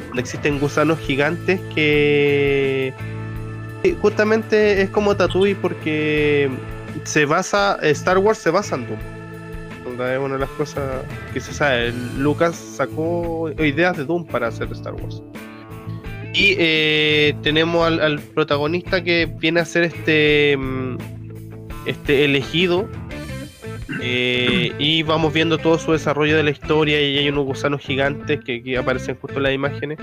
donde 0.08 0.22
existen 0.22 0.60
gusanos 0.60 1.00
gigantes 1.00 1.60
que 1.74 2.94
justamente 4.02 4.82
es 4.82 4.90
como 4.90 5.16
Tatooine 5.16 5.58
porque 5.62 6.50
se 7.04 7.26
basa, 7.26 7.78
Star 7.82 8.18
Wars 8.18 8.38
se 8.38 8.50
basa 8.50 8.76
en 8.76 8.88
Doom. 8.88 9.00
Es 10.02 10.20
una 10.20 10.36
de 10.36 10.40
las 10.42 10.50
cosas 10.52 10.84
que 11.34 11.40
se 11.40 11.54
sabe. 11.54 11.92
Lucas 12.18 12.56
sacó 12.56 13.50
ideas 13.58 13.98
de 13.98 14.06
Doom 14.06 14.26
para 14.26 14.48
hacer 14.48 14.72
Star 14.72 14.94
Wars. 14.94 15.24
Y 16.34 16.56
eh, 16.60 17.36
tenemos 17.42 17.88
al, 17.88 18.00
al 18.00 18.20
protagonista 18.20 19.04
que 19.04 19.26
viene 19.40 19.60
a 19.62 19.66
ser 19.66 19.84
este, 19.84 20.56
mm, 20.56 20.98
este 21.88 22.26
elegido 22.26 22.88
eh, 24.02 24.74
y 24.80 25.04
vamos 25.04 25.34
viendo 25.34 25.58
todo 25.58 25.80
su 25.80 25.92
desarrollo 25.94 26.36
de 26.36 26.44
la 26.44 26.50
historia 26.52 27.02
y 27.02 27.18
hay 27.18 27.30
unos 27.30 27.46
gusanos 27.46 27.82
gigantes 27.82 28.40
que, 28.44 28.62
que 28.62 28.78
aparecen 28.78 29.16
justo 29.16 29.38
en 29.38 29.44
las 29.44 29.54
imágenes, 29.54 29.98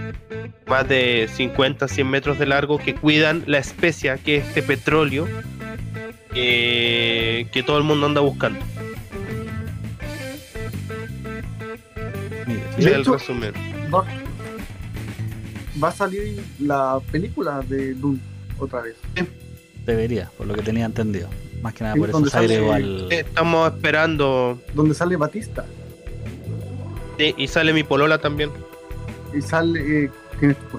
más 0.66 0.89
de 0.89 1.28
50, 1.32 1.86
100 1.89 2.09
metros 2.11 2.39
de 2.39 2.47
largo, 2.47 2.78
que 2.78 2.94
cuidan 2.94 3.43
la 3.47 3.59
especia 3.59 4.16
que 4.19 4.36
es 4.36 4.47
este 4.48 4.62
petróleo 4.62 5.28
eh, 6.35 7.47
que 7.52 7.62
todo 7.62 7.78
el 7.78 7.85
mundo 7.85 8.06
anda 8.06 8.20
buscando. 8.20 8.59
Mira, 12.77 12.94
el 12.94 13.01
hecho- 13.01 13.12
resumen. 13.15 13.52
Va, 13.94 14.05
va 15.82 15.89
a 15.89 15.93
salir 15.93 16.40
la 16.61 16.98
película 17.11 17.61
de 17.69 17.94
Doom 17.94 18.19
otra 18.59 18.82
vez. 18.82 18.97
debería, 19.86 20.31
por 20.36 20.47
lo 20.47 20.55
que 20.55 20.62
tenía 20.62 20.86
entendido. 20.86 21.28
Más 21.65 21.73
que 21.73 21.82
nada 21.85 21.97
por 21.97 22.11
eso 22.11 22.27
se 22.27 22.36
agregó 22.36 22.73
sale- 22.73 22.85
al... 22.85 23.11
Estamos 23.12 23.73
esperando. 23.73 24.59
Donde 24.74 24.95
sale 24.95 25.16
Batista. 25.16 25.65
sí, 27.19 27.35
y 27.39 27.49
sale 27.49 27.73
mi 27.73 27.82
polola 27.85 28.19
también. 28.19 28.51
Y 29.32 29.41
sale. 29.41 30.05
Eh, 30.05 30.11
¿Quién 30.39 30.51
es 30.51 30.59
tu? 30.59 30.78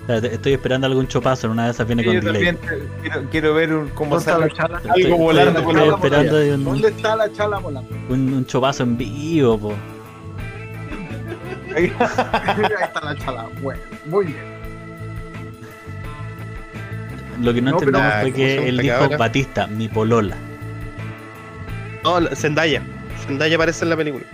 Espérate, 0.00 0.34
Estoy 0.34 0.52
esperando 0.54 0.88
algún 0.88 1.06
chopazo, 1.06 1.46
en 1.46 1.52
una 1.52 1.66
de 1.66 1.70
esas 1.70 1.86
viene 1.86 2.02
Sí, 2.02 2.08
con 2.08 2.16
yo 2.20 2.32
delay. 2.32 2.56
quiero, 3.00 3.30
quiero 3.30 3.54
ver 3.54 3.72
un- 3.72 3.88
cómo 3.90 4.16
¿Dónde 4.16 4.30
está 4.30 4.32
sale 4.32 4.46
la 4.48 4.54
chala? 4.54 4.78
Estoy- 4.84 5.04
algo 5.04 5.16
volando 5.18 5.60
estoy- 5.60 5.76
estoy 5.76 5.94
esperando 5.94 6.36
un, 6.54 6.64
¿Dónde 6.64 6.88
está 6.88 7.16
la 7.16 7.32
chala 7.32 7.58
volando? 7.58 7.90
un, 8.08 8.34
un 8.34 8.46
chopazo 8.46 8.82
en 8.82 8.96
vivo, 8.98 9.56
po. 9.58 9.72
Ahí 11.76 11.84
está 11.86 13.00
la 13.04 13.16
chala. 13.18 13.48
Bueno, 13.62 13.80
muy 14.06 14.26
bien. 14.26 14.53
Lo 17.40 17.52
que 17.54 17.60
no, 17.62 17.70
No, 17.72 17.78
pero- 17.78 17.88
entendemos 17.90 18.12
Ah, 18.14 18.20
fue 18.20 18.32
¿cómo 18.32 18.44
se 18.44 18.56
que 18.56 18.68
él 18.68 18.78
dijo? 18.78 19.08
Batista, 19.18 19.66
mi 19.66 19.88
polola. 19.88 20.36
No, 22.02 22.20
Zendaya. 22.34 22.82
Zendaya 23.26 23.56
aparece 23.56 23.84
en 23.84 23.90
la 23.90 23.96
película. 23.96 24.24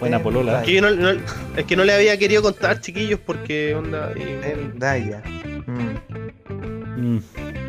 Buena 0.00 0.16
Eh, 0.16 0.20
polola. 0.20 0.58
Ay. 0.60 0.66
Que 0.66 0.72
yo 0.74 0.80
no- 0.82 0.90
no- 0.90 1.20
es 1.56 1.64
que 1.66 1.76
no 1.76 1.84
le 1.84 1.92
había 1.94 2.16
querido 2.18 2.42
contar, 2.42 2.80
chiquillos, 2.80 3.20
porque 3.24 3.74
onda. 3.74 4.12
y- 4.16 4.42
Zendaya. 4.42 5.22
Mm. 5.66 7.00
Mm, 7.00 7.20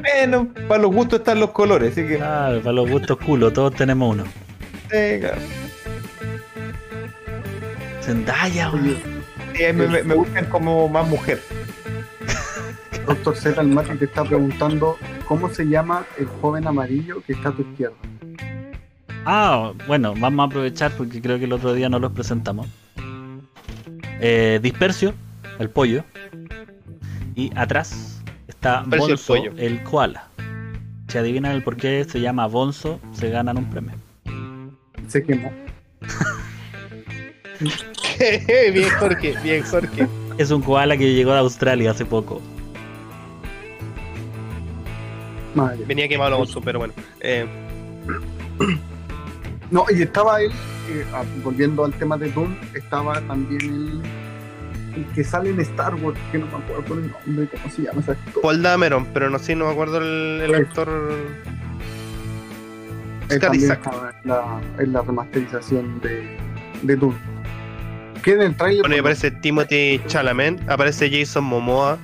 Bueno, 0.02 0.48
para 0.68 0.82
los 0.82 0.92
gustos 0.94 1.20
están 1.20 1.40
los 1.40 1.52
colores, 1.52 1.92
así 1.94 2.06
que. 2.08 2.18
claro, 2.18 2.60
para 2.62 2.74
los 2.74 2.90
gustos 2.90 3.18
culo, 3.18 3.52
todos 3.54 3.74
tenemos 3.76 4.14
uno. 4.16 4.24
claro. 4.90 5.38
Zendaya, 8.02 8.72
Eh, 9.56 9.72
me, 9.72 9.88
me- 9.88 10.04
me 10.04 10.16
buscan 10.16 10.46
como 10.46 10.90
más 10.90 11.08
mujer. 11.08 11.40
Doctor 13.06 13.36
Z, 13.36 13.62
el 13.62 13.68
Mati 13.68 13.98
te 13.98 14.06
está 14.06 14.24
preguntando 14.24 14.98
cómo 15.28 15.50
se 15.50 15.66
llama 15.66 16.06
el 16.18 16.28
joven 16.42 16.68
amarillo 16.68 17.22
que 17.26 17.34
está 17.34 17.50
a 17.50 17.52
tu 17.52 17.62
izquierda. 17.64 17.96
Ah, 19.26 19.74
bueno, 19.88 20.14
vamos 20.18 20.44
a 20.44 20.48
aprovechar 20.48 20.92
porque 20.98 21.22
creo 21.22 21.38
que 21.38 21.46
el 21.46 21.54
otro 21.54 21.74
día 21.74 21.90
no 21.90 22.00
los 22.00 22.12
presentamos. 22.12 22.68
Eh, 24.20 24.60
Dispersio, 24.62 25.14
el 25.60 25.70
pollo. 25.70 26.04
Y 27.36 27.52
atrás 27.58 28.22
está 28.48 28.86
el 28.92 29.00
Bonzo, 29.00 29.34
pollo. 29.36 29.54
el 29.58 29.84
koala. 29.84 30.28
Si 31.08 31.18
adivinan 31.18 31.52
el 31.52 31.64
por 31.64 31.78
qué 31.78 32.06
se 32.06 32.22
llama 32.22 32.48
Bonzo, 32.48 33.00
se 33.12 33.30
ganan 33.30 33.58
un 33.58 33.70
premio. 33.70 33.96
Se 35.08 35.24
quemó. 35.24 35.52
bien, 38.20 38.90
Jorge, 39.00 39.36
bien, 39.44 39.64
Jorge. 39.64 40.08
Es 40.38 40.52
un 40.52 40.62
koala 40.62 40.98
que 40.98 41.14
llegó 41.14 41.34
de 41.34 41.40
Australia 41.40 41.92
hace 41.92 42.06
poco. 42.06 42.42
Madre. 45.56 45.84
Venía 45.86 46.08
quemado 46.08 46.38
Gonzo, 46.38 46.62
pero 46.62 46.80
bueno. 46.80 46.94
Eh, 47.20 47.46
No, 49.72 49.86
y 49.90 50.02
estaba 50.04 50.42
él, 50.42 50.52
eh, 50.90 51.04
ah, 51.14 51.24
volviendo 51.44 51.84
al 51.86 51.94
tema 51.94 52.18
de 52.18 52.32
Doom, 52.32 52.56
estaba 52.76 53.20
también 53.22 53.62
el, 53.62 54.02
el 55.02 55.06
que 55.16 55.24
sale 55.24 55.50
en 55.50 55.60
Star 55.62 55.96
Wars, 55.96 56.20
que 56.32 56.38
no 56.38 56.46
me 56.48 56.58
acuerdo 56.64 56.96
el 56.96 57.12
nombre, 57.26 57.48
¿cómo 57.52 57.74
se 57.74 57.82
llama 57.84 58.02
actor? 58.08 58.42
Paul 58.44 58.62
Dameron, 58.62 59.06
pero 59.14 59.30
no 59.32 59.40
sé, 59.40 59.56
no 59.56 59.66
me 59.66 59.72
acuerdo 59.72 59.98
el, 59.98 60.42
el 60.42 60.50
Sí. 60.52 60.62
actor. 60.62 60.90
Él 63.30 63.40
también 63.40 63.72
estaba 63.72 64.14
en 64.24 64.30
la, 64.30 64.62
en 64.78 64.94
la 64.94 65.02
remasterización 65.02 66.00
de, 66.02 66.38
de 66.84 66.96
Doom. 66.96 67.16
Que 68.22 68.34
en 68.34 68.42
el 68.42 68.56
trailer. 68.56 68.82
Bueno, 68.82 68.96
y 68.96 69.00
aparece 69.00 69.32
Timothy 69.32 70.00
Chalamet, 70.08 70.70
aparece 70.70 71.10
Jason 71.10 71.46
Momoa, 71.46 71.98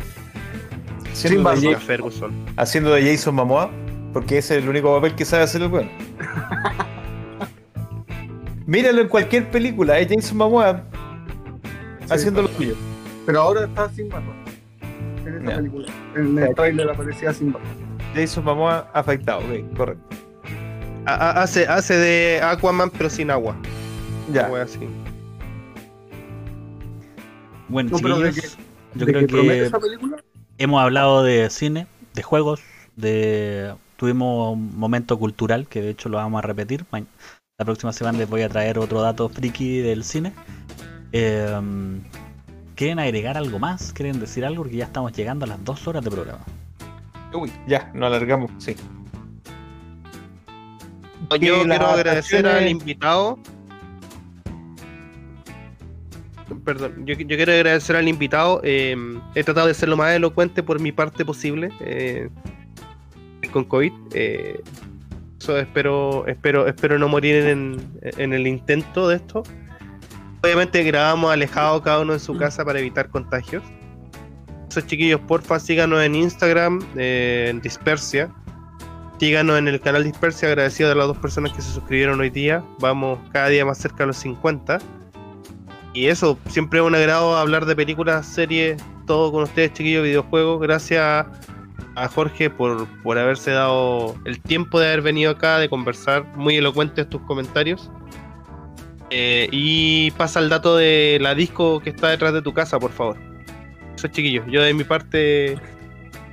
Haciendo, 1.25 1.55
de, 1.55 1.75
Ferguson. 1.77 2.31
haciendo 2.57 2.91
de 2.91 3.11
Jason 3.11 3.35
Momoa, 3.35 3.69
porque 4.13 4.37
ese 4.37 4.57
es 4.57 4.63
el 4.63 4.69
único 4.69 4.93
papel 4.95 5.15
que 5.15 5.25
sabe 5.25 5.43
hacer 5.43 5.61
el 5.61 5.71
weón. 5.71 5.89
Míralo 8.65 9.01
en 9.01 9.07
cualquier 9.07 9.49
película, 9.49 9.97
es 9.99 10.07
Jason 10.13 10.37
Momoa 10.37 10.83
haciendo 12.09 12.43
lo 12.43 12.47
suyo. 12.49 12.75
Pero 13.25 13.41
ahora 13.41 13.65
está 13.65 13.89
sin 13.89 14.09
barba. 14.09 14.33
En 15.25 15.37
esta 15.39 15.55
película. 15.57 15.87
En 16.15 16.37
el 16.39 16.55
trailer 16.55 16.89
aparecía 16.89 17.33
sin 17.33 17.51
barba. 17.51 17.67
Jason 18.15 18.43
Momoa 18.43 18.89
afectado, 18.93 19.39
ok, 19.39 19.75
correcto. 19.77 20.03
A- 21.05 21.15
a- 21.15 21.43
hace, 21.43 21.67
hace 21.67 21.95
de 21.95 22.41
Aquaman, 22.41 22.89
pero 22.91 23.09
sin 23.09 23.31
agua. 23.31 23.55
Ya. 24.31 24.47
Así. 24.61 24.79
Bueno, 27.67 27.89
No, 27.91 27.97
pero 27.99 28.19
de 28.19 28.31
que- 28.33 28.41
yo 28.95 29.05
¿De 29.05 29.11
creo 29.11 29.19
que 29.21 29.27
promete 29.27 29.59
que 29.59 29.65
esa 29.65 29.79
película? 29.79 30.17
Hemos 30.59 30.81
hablado 30.81 31.23
de 31.23 31.49
cine, 31.49 31.87
de 32.13 32.21
juegos, 32.21 32.61
de 32.95 33.73
tuvimos 33.95 34.53
un 34.53 34.77
momento 34.77 35.17
cultural 35.17 35.67
que 35.67 35.81
de 35.81 35.89
hecho 35.89 36.09
lo 36.09 36.17
vamos 36.17 36.39
a 36.39 36.41
repetir. 36.45 36.85
La 36.91 37.65
próxima 37.65 37.91
semana 37.91 38.17
les 38.19 38.29
voy 38.29 38.43
a 38.43 38.49
traer 38.49 38.77
otro 38.77 39.01
dato 39.01 39.27
friki 39.27 39.79
del 39.79 40.03
cine. 40.03 40.33
Eh, 41.11 41.59
¿Quieren 42.75 42.99
agregar 42.99 43.35
algo 43.35 43.59
más? 43.59 43.91
¿Quieren 43.91 44.19
decir 44.19 44.45
algo? 44.45 44.63
Porque 44.63 44.77
ya 44.77 44.85
estamos 44.85 45.11
llegando 45.11 45.45
a 45.45 45.47
las 45.49 45.63
dos 45.65 45.85
horas 45.87 46.03
de 46.03 46.11
programa. 46.11 46.45
Uy, 47.33 47.51
ya, 47.67 47.91
nos 47.93 48.07
alargamos, 48.07 48.51
sí. 48.57 48.75
Yo 51.31 51.39
quiero 51.39 51.87
agradecer 51.87 52.47
al 52.47 52.67
invitado. 52.69 53.37
Perdón, 56.63 57.05
yo, 57.05 57.15
quiero 57.15 57.51
agradecer 57.51 57.95
al 57.95 58.07
invitado. 58.07 58.61
eh, 58.63 58.95
he 59.35 59.43
tratado 59.43 59.67
de 59.67 59.73
ser 59.73 59.89
lo 59.89 59.97
más 59.97 60.13
elocuente 60.13 60.63
por 60.63 60.79
mi 60.79 60.91
parte 60.91 61.25
posible 61.25 61.69
eh, 61.79 62.29
con 63.51 63.65
COVID. 63.65 63.91
eh, 64.13 64.61
espero, 65.57 66.27
espero, 66.27 66.67
espero 66.67 66.99
no 66.99 67.07
morir 67.07 67.35
en, 67.47 67.79
el 68.33 68.47
intento 68.47 69.07
de 69.07 69.15
esto. 69.15 69.43
Obviamente 70.43 70.83
grabamos 70.83 71.31
alejado 71.31 71.81
cada 71.81 72.01
uno 72.01 72.13
en 72.13 72.19
su 72.19 72.37
casa 72.37 72.63
para 72.63 72.79
evitar 72.79 73.09
contagios. 73.09 73.63
Esos 74.69 74.85
chiquillos, 74.85 75.19
porfa, 75.21 75.59
síganos 75.59 76.03
en 76.03 76.15
Instagram, 76.15 76.79
eh, 76.95 77.47
en 77.49 77.59
Dispersia. 77.61 78.29
Síganos 79.19 79.57
en 79.57 79.67
el 79.67 79.81
canal 79.81 80.03
Dispersia, 80.03 80.47
agradecido 80.47 80.91
a 80.91 80.95
las 80.95 81.07
dos 81.07 81.17
personas 81.17 81.51
que 81.53 81.61
se 81.61 81.71
suscribieron 81.71 82.19
hoy 82.19 82.29
día. 82.29 82.63
Vamos 82.79 83.19
cada 83.33 83.49
día 83.49 83.65
más 83.65 83.79
cerca 83.79 84.03
a 84.03 84.07
los 84.07 84.17
50. 84.17 84.79
Y 85.93 86.07
eso, 86.07 86.37
siempre 86.47 86.79
es 86.79 86.85
un 86.85 86.95
agrado 86.95 87.35
hablar 87.35 87.65
de 87.65 87.75
películas, 87.75 88.25
series, 88.25 88.81
todo 89.07 89.31
con 89.31 89.43
ustedes, 89.43 89.73
chiquillos, 89.73 90.03
videojuegos. 90.03 90.61
Gracias 90.61 91.25
a 91.95 92.07
Jorge 92.07 92.49
por, 92.49 92.87
por 93.01 93.17
haberse 93.17 93.51
dado 93.51 94.15
el 94.25 94.39
tiempo 94.39 94.79
de 94.79 94.87
haber 94.87 95.01
venido 95.01 95.31
acá, 95.31 95.57
de 95.57 95.67
conversar. 95.67 96.25
Muy 96.35 96.57
elocuentes 96.57 97.09
tus 97.09 97.21
comentarios. 97.21 97.91
Eh, 99.09 99.49
y 99.51 100.11
pasa 100.11 100.39
el 100.39 100.49
dato 100.49 100.75
de 100.75 101.17
la 101.19 101.33
disco 101.33 101.79
que 101.79 101.89
está 101.89 102.09
detrás 102.09 102.33
de 102.33 102.41
tu 102.41 102.53
casa, 102.53 102.79
por 102.79 102.91
favor. 102.91 103.17
Eso, 103.95 104.07
chiquillos. 104.07 104.45
Yo 104.47 104.61
de 104.61 104.73
mi 104.73 104.83
parte 104.83 105.57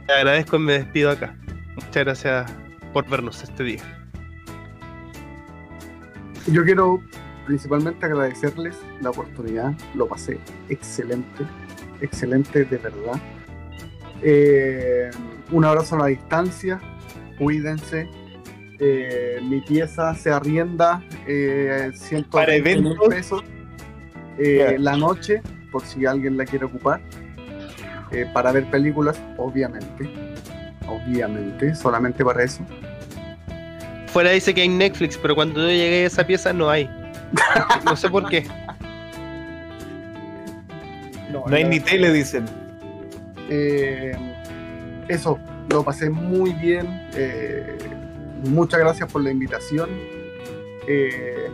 te 0.06 0.12
agradezco 0.12 0.56
y 0.56 0.60
me 0.60 0.72
despido 0.74 1.10
acá. 1.10 1.34
Muchas 1.74 2.04
gracias 2.04 2.52
por 2.92 3.08
vernos 3.08 3.42
este 3.42 3.64
día. 3.64 3.82
Yo 6.46 6.62
quiero 6.64 7.00
principalmente 7.46 8.04
agradecerles 8.04 8.76
la 9.00 9.10
oportunidad. 9.10 9.72
Lo 9.94 10.06
pasé 10.06 10.38
excelente, 10.68 11.44
excelente 12.00 12.64
de 12.64 12.76
verdad. 12.76 13.20
Eh, 14.22 15.10
un 15.50 15.64
abrazo 15.64 15.96
a 15.96 16.00
la 16.00 16.06
distancia. 16.06 16.80
Cuídense. 17.38 18.08
Eh, 18.78 19.40
mi 19.42 19.62
pieza 19.62 20.14
se 20.14 20.30
arrienda 20.30 21.02
eh, 21.26 21.90
120 21.94 22.50
mil 22.50 22.58
eventos. 22.58 23.08
pesos 23.08 23.42
eh, 24.38 24.76
la 24.78 24.96
noche, 24.96 25.40
por 25.72 25.82
si 25.82 26.04
alguien 26.04 26.36
la 26.36 26.44
quiere 26.44 26.66
ocupar. 26.66 27.00
Eh, 28.12 28.26
para 28.32 28.52
ver 28.52 28.70
películas, 28.70 29.20
obviamente. 29.36 30.08
Obviamente, 30.86 31.74
solamente 31.74 32.24
para 32.24 32.44
eso. 32.44 32.64
Fuera 34.06 34.30
dice 34.30 34.54
que 34.54 34.62
hay 34.62 34.68
Netflix, 34.68 35.18
pero 35.18 35.34
cuando 35.34 35.60
yo 35.60 35.68
llegué 35.68 36.04
a 36.04 36.06
esa 36.06 36.26
pieza 36.26 36.52
no 36.52 36.70
hay. 36.70 36.88
No 37.84 37.96
sé 37.96 38.08
por 38.10 38.28
qué. 38.28 38.46
No 41.30 41.44
hay 41.50 41.64
ni 41.64 41.80
tele, 41.80 42.12
dicen. 42.12 42.44
Eh, 43.50 44.12
eso, 45.08 45.38
lo 45.70 45.82
pasé 45.84 46.10
muy 46.10 46.52
bien. 46.54 46.86
eh, 47.14 47.76
muchas 48.44 48.80
gracias 48.80 49.10
por 49.12 49.22
la 49.22 49.30
invitación. 49.30 49.88
Eh, 50.88 51.48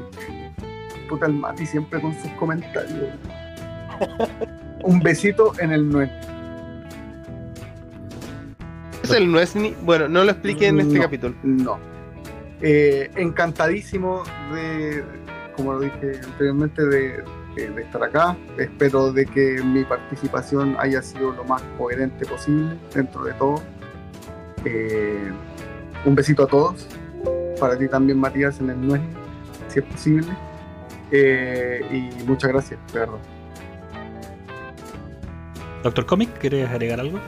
puta 1.09 1.27
el 1.27 1.33
Mati 1.35 1.67
siempre 1.67 2.01
con 2.01 2.13
sus 2.21 2.31
comentarios. 2.33 3.09
Un 4.85 5.01
besito 5.01 5.53
en 5.59 5.73
el 5.73 5.89
nuez. 5.89 6.11
Es 9.03 9.11
el 9.11 9.31
no 9.31 9.39
es 9.41 9.55
ni. 9.57 9.75
Bueno, 9.83 10.09
no 10.09 10.25
lo 10.25 10.31
expliqué 10.31 10.69
en 10.69 10.81
este 10.81 10.95
No. 10.97 11.03
capítulo. 11.03 11.35
No. 11.43 11.79
Eh, 12.61 13.11
encantadísimo 13.17 14.23
de, 14.55 15.05
como 15.57 15.73
lo 15.75 15.81
dije 15.81 16.21
anteriormente, 16.25 16.85
de, 16.85 17.25
de- 17.57 17.71
de 17.71 17.83
estar 17.83 18.03
acá. 18.03 18.37
Espero 18.59 19.13
de 19.13 19.27
que 19.27 19.61
mi 19.63 19.85
participación 19.85 20.75
haya 20.79 21.03
sido 21.03 21.33
lo 21.33 21.45
más 21.45 21.63
coherente 21.79 22.25
posible 22.27 22.77
dentro 22.95 23.25
de 23.25 23.33
todo. 23.35 23.63
Eh, 24.65 25.31
un 26.05 26.15
besito 26.15 26.45
a 26.45 26.47
todos. 26.47 26.87
Para 27.61 27.79
ti 27.79 27.87
también, 27.89 28.19
Matías, 28.19 28.59
en 28.61 28.71
el 28.71 28.81
nuez, 28.87 29.01
si 29.69 29.79
es 29.81 29.85
posible. 29.85 30.29
Eh, 31.11 31.81
y 32.21 32.25
muchas 32.25 32.51
gracias, 32.51 32.81
de 32.93 33.01
verdad. 33.01 33.19
Doctor 35.83 36.07
Comic, 36.07 36.39
¿quieres 36.39 36.69
agregar 36.69 37.01
algo? 37.01 37.19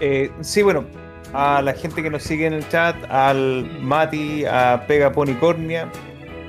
Eh, 0.00 0.30
sí, 0.40 0.62
bueno, 0.62 0.84
a 1.32 1.60
la 1.62 1.72
gente 1.74 2.02
que 2.02 2.10
nos 2.10 2.22
sigue 2.22 2.46
en 2.46 2.54
el 2.54 2.68
chat, 2.68 2.96
al 3.10 3.68
Mati, 3.82 4.44
a 4.44 4.84
Pega 4.86 5.12
Ponicornia 5.12 5.88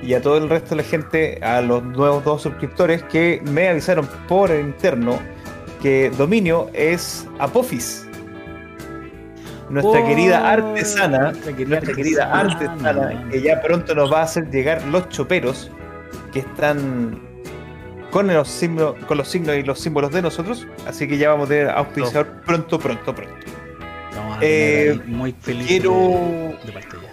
y 0.02 0.14
a 0.14 0.20
todo 0.20 0.36
el 0.38 0.48
resto 0.48 0.70
de 0.70 0.76
la 0.76 0.82
gente, 0.88 1.38
a 1.42 1.60
los 1.60 1.82
nuevos 1.84 2.24
dos 2.24 2.42
suscriptores 2.42 3.02
que 3.04 3.40
me 3.44 3.68
avisaron 3.68 4.08
por 4.28 4.50
interno 4.50 5.18
que 5.80 6.10
dominio 6.10 6.68
es 6.74 7.26
Apophis. 7.38 8.06
Nuestra 9.70 10.00
Oh, 10.02 10.06
querida 10.06 10.50
artesana, 10.52 11.18
nuestra 11.30 11.52
querida 11.56 11.68
nuestra 11.76 11.94
querida 11.94 12.24
artesana. 12.40 12.74
artesana, 13.00 13.30
que 13.30 13.40
ya 13.42 13.62
pronto 13.62 13.94
nos 13.94 14.12
va 14.12 14.20
a 14.20 14.22
hacer 14.24 14.50
llegar 14.50 14.82
los 14.88 15.08
choperos 15.08 15.70
que 16.32 16.40
están 16.40 17.18
con 18.10 18.26
los 18.26 18.48
signos, 18.48 18.94
con 19.06 19.16
los 19.16 19.28
signos 19.28 19.56
y 19.56 19.62
los 19.62 19.78
símbolos 19.80 20.12
de 20.12 20.20
nosotros, 20.20 20.66
así 20.86 21.08
que 21.08 21.16
ya 21.16 21.30
vamos 21.30 21.46
a 21.46 21.48
tener 21.48 21.70
auspiciador 21.70 22.26
pronto, 22.44 22.78
pronto, 22.78 23.14
pronto. 23.14 23.34
Vamos 24.14 24.36
a 24.36 24.40
Eh, 24.42 25.00
muy 25.06 25.32
feliz 25.32 25.66
quiero- 25.66 25.92
de, 26.66 26.72
de. 26.72 27.11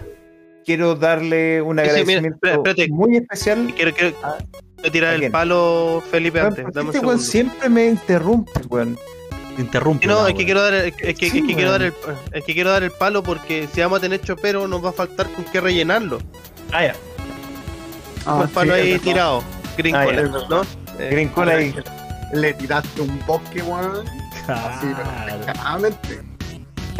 Quiero 0.76 0.94
darle 0.94 1.60
un 1.62 1.78
Sí, 1.78 1.84
sí, 1.84 1.90
mira, 1.90 2.00
agradecimiento 2.00 2.38
espérate. 2.46 2.88
muy 2.90 3.16
especial. 3.16 3.72
Quiero, 3.74 3.92
quiero. 3.94 4.16
Voy 4.20 4.88
a 4.88 4.92
tirar 4.92 5.10
¿A 5.10 5.14
el 5.14 5.20
quién? 5.20 5.32
palo, 5.32 6.02
Felipe, 6.10 6.40
antes. 6.40 6.64
¿por 6.64 6.72
qué 6.72 6.78
Dame 6.78 6.88
un 6.90 6.94
este 6.96 7.06
weón 7.06 7.20
siempre 7.20 7.68
me 7.68 7.86
interrumpe, 7.86 8.60
weón. 8.68 8.98
Interrumpe. 9.58 10.06
No, 10.06 10.26
es 10.26 10.34
que 10.34 10.44
quiero 10.44 10.62
dar 10.62 10.72
el, 10.74 10.84
es 10.86 10.94
que, 10.96 11.10
es 11.10 11.18
que 11.18 11.30
Sí, 11.30 11.42
quiero 11.54 11.72
dar 11.72 11.82
weón. 11.82 11.94
el, 12.32 12.38
es 12.38 12.44
que 12.44 12.54
quiero 12.54 12.70
dar 12.70 12.82
el 12.82 12.90
palo 12.92 13.22
porque 13.22 13.68
si 13.72 13.80
vamos 13.80 13.98
a 13.98 14.00
tener 14.00 14.20
chopero 14.22 14.66
nos 14.68 14.82
va 14.84 14.88
a 14.90 14.92
faltar 14.92 15.28
con 15.32 15.44
qué 15.44 15.60
rellenarlo. 15.60 16.18
Ah, 16.72 16.84
ya. 16.86 16.94
Ah, 18.26 18.40
el 18.44 18.48
palo 18.50 18.74
sí, 18.74 18.80
ahí 18.80 18.98
tirado. 19.00 19.42
Green 19.76 19.94
Ah. 19.96 20.04
Cola. 20.04 20.22
¿no? 20.48 20.62
Eh, 20.98 21.08
Green 21.10 21.28
Cola 21.28 21.52
ahí. 21.54 21.74
Le 22.32 22.52
tiraste 22.54 23.00
un 23.02 23.20
bosque, 23.26 23.60
weón. 23.62 24.04
Así, 24.48 24.86
descaradamente. 24.86 26.20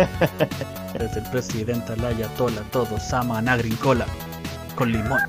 Es 0.01 1.17
el 1.17 1.23
presidente 1.31 1.97
la 1.97 2.09
Ayatola, 2.09 2.63
todos 2.71 3.13
aman 3.13 3.49
a 3.49 3.57
Grincola 3.57 4.07
con 4.75 4.93
limón. 4.93 5.21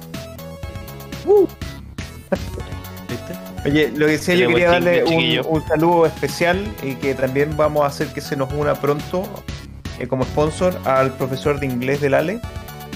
¿Viste? 3.09 3.33
Oye, 3.65 3.91
lo 3.95 4.05
que 4.05 4.13
decía 4.13 4.35
yo 4.35 4.47
quería 4.47 4.71
darle 4.71 5.03
un, 5.03 5.45
un 5.47 5.67
saludo 5.67 6.05
especial 6.05 6.65
y 6.81 6.95
que 6.95 7.13
también 7.13 7.55
vamos 7.55 7.83
a 7.83 7.87
hacer 7.87 8.07
que 8.07 8.21
se 8.21 8.35
nos 8.35 8.51
una 8.53 8.73
pronto 8.75 9.23
eh, 10.01 10.07
como 10.07 10.23
sponsor 10.23 10.75
al 10.85 11.11
profesor 11.13 11.59
de 11.59 11.67
inglés 11.67 12.01
del 12.01 12.15
Ale, 12.15 12.39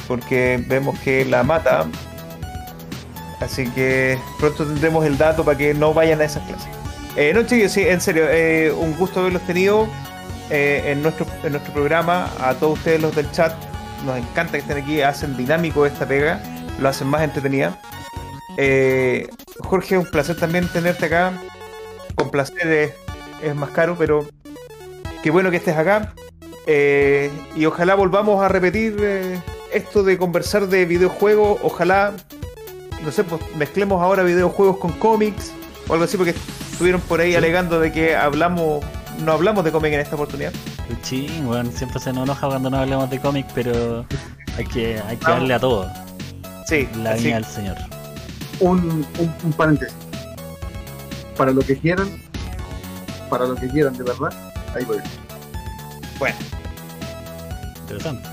porque 0.08 0.64
vemos 0.68 0.98
que 1.00 1.24
la 1.26 1.44
mata. 1.44 1.86
Así 3.40 3.70
que 3.72 4.18
pronto 4.40 4.66
tendremos 4.66 5.06
el 5.06 5.18
dato 5.18 5.44
para 5.44 5.58
que 5.58 5.74
no 5.74 5.94
vayan 5.94 6.22
a 6.22 6.24
esas 6.24 6.44
clases. 6.48 6.68
Eh, 7.16 7.32
no, 7.34 7.44
chicos, 7.44 7.72
sí, 7.72 7.82
en 7.82 8.02
serio, 8.02 8.26
eh, 8.28 8.72
un 8.72 8.96
gusto 8.98 9.20
haberlos 9.20 9.42
tenido 9.44 9.88
eh, 10.50 10.84
en, 10.86 11.02
nuestro, 11.02 11.26
en 11.44 11.54
nuestro 11.54 11.74
programa. 11.74 12.32
A 12.40 12.54
todos 12.56 12.78
ustedes 12.78 13.02
los 13.02 13.16
del 13.16 13.32
chat, 13.32 13.54
nos 14.06 14.18
encanta 14.18 14.54
que 14.54 14.60
estén 14.60 14.78
aquí, 14.78 15.02
hacen 15.02 15.36
dinámico 15.38 15.86
esta 15.86 16.08
pega, 16.08 16.42
lo 16.80 16.90
hacen 16.90 17.08
más 17.08 17.22
entretenida. 17.22 17.80
Eh, 18.58 19.28
Jorge, 19.60 19.98
un 19.98 20.06
placer 20.06 20.36
también 20.38 20.68
tenerte 20.68 21.06
acá. 21.06 21.34
Con 22.16 22.30
placer 22.30 22.68
es, 22.68 22.94
es 23.44 23.56
más 23.56 23.72
caro, 23.72 23.96
pero 23.98 24.26
qué 25.24 25.32
bueno 25.32 25.52
que 25.52 25.58
estés 25.58 25.76
acá. 25.76 26.14
Eh, 26.68 27.32
y 27.56 27.66
ojalá 27.66 27.96
volvamos 27.96 28.44
a 28.44 28.48
repetir 28.48 28.98
eh, 29.00 29.40
esto 29.72 30.04
de 30.04 30.18
conversar 30.18 30.68
de 30.68 30.86
videojuegos. 30.86 31.60
Ojalá, 31.64 32.14
no 33.04 33.12
sé, 33.12 33.24
pues 33.24 33.42
mezclemos 33.56 34.02
ahora 34.02 34.24
videojuegos 34.24 34.78
con 34.78 34.92
cómics 34.94 35.52
o 35.88 35.94
algo 35.94 36.06
así, 36.06 36.18
porque 36.18 36.34
estuvieron 36.72 37.02
por 37.02 37.22
ahí 37.22 37.36
alegando 37.36 37.80
de 37.80 37.92
que 37.92 38.16
hablamos, 38.16 38.84
no 39.20 39.34
hablamos 39.34 39.64
de 39.64 39.72
cómic 39.72 39.94
en 39.94 40.00
esta 40.00 40.16
oportunidad. 40.16 40.52
Ching, 41.04 41.48
weón, 41.48 41.72
siempre 41.72 42.00
se 42.00 42.12
nos 42.14 42.24
enoja 42.24 42.48
cuando 42.48 42.70
no 42.70 42.78
hablemos 42.78 43.10
de 43.10 43.20
cómics, 43.20 43.52
pero 43.54 44.06
hay 44.58 44.66
que, 44.66 45.00
hay 45.08 45.18
que 45.18 45.26
darle 45.26 45.54
a 45.54 45.60
todo. 45.60 45.90
Sí, 46.68 46.88
La 46.98 47.14
viña 47.14 47.36
del 47.36 47.46
señor. 47.46 47.76
Un, 48.60 48.80
un, 49.20 49.36
un 49.44 49.54
paréntesis. 49.54 49.96
Para 51.38 51.52
lo 51.52 51.62
que 51.62 51.78
quieran, 51.78 52.10
para 53.30 53.46
lo 53.46 53.56
que 53.56 53.68
quieran, 53.68 53.96
de 53.98 54.04
verdad, 54.04 54.34
ahí 54.74 54.86
voy. 54.86 54.98
Interesante. 57.82 58.28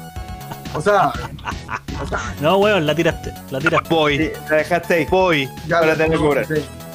O 0.74 0.80
sea, 0.80 1.09
o 2.02 2.06
sea 2.06 2.34
No, 2.40 2.56
weón, 2.59 2.86
la 2.86 2.94
tiraste, 2.94 3.32
la 3.50 3.59
tiraste. 3.59 3.88
Voy, 3.94 4.18
sí, 4.18 4.30
la 4.48 4.56
dejaste 4.56 4.94
ahí. 4.94 5.06
voy. 5.10 5.48
ya 5.66 5.78
Ahora 5.78 5.94
tenés 5.96 6.12
que 6.12 6.16
cobrar. 6.18 6.46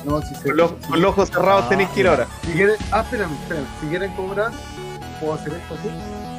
No. 0.08 0.22
Con 0.22 0.58
los, 0.58 0.72
con 0.72 1.02
los 1.02 1.12
ojos 1.12 1.30
cerrados 1.30 1.66
Ah, 1.66 1.70
tenéis 1.70 1.90
que 1.90 2.00
ir 2.00 2.08
ahora. 2.08 2.28
Si 2.44 2.52
quieren, 2.52 2.76
ah, 2.92 3.02
espérame, 3.02 3.34
espérame. 3.42 3.66
Si 3.82 3.88
quieren 3.88 4.12
cobrar, 4.16 4.52
puedo 5.20 5.34
hacer 5.34 5.54
esto 5.54 5.76
así 5.76 5.90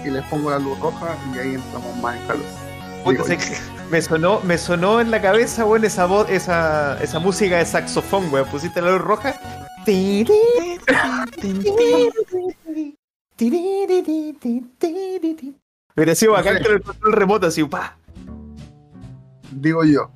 y 0.08 0.10
les 0.10 0.24
pongo 0.26 0.50
la 0.50 0.58
luz 0.58 0.78
roja 0.80 1.16
y 1.34 1.38
ahí 1.38 1.54
entramos 1.54 1.96
más 1.96 2.16
en 2.16 2.26
calor. 2.26 2.44
Digo, 3.06 3.24
me 3.90 4.02
sonó, 4.02 4.40
me 4.40 4.58
sonó 4.58 5.00
en 5.00 5.10
la 5.10 5.20
cabeza, 5.20 5.64
weón, 5.64 5.84
esa 5.84 6.06
voz, 6.06 6.28
esa, 6.30 6.98
esa 7.02 7.18
música 7.18 7.58
de 7.58 7.66
saxofón, 7.66 8.32
weón. 8.32 8.48
Pusiste 8.48 8.80
la 8.80 8.92
luz 8.92 9.00
roja. 9.02 9.34
Hubiera 15.96 16.14
sido 16.14 16.32
bacán 16.32 16.62
con 16.62 16.72
el 16.72 16.82
control 16.82 17.12
remoto 17.12 17.46
así, 17.46 17.64
pa. 17.64 17.96
digo 19.50 19.84
yo. 19.84 20.10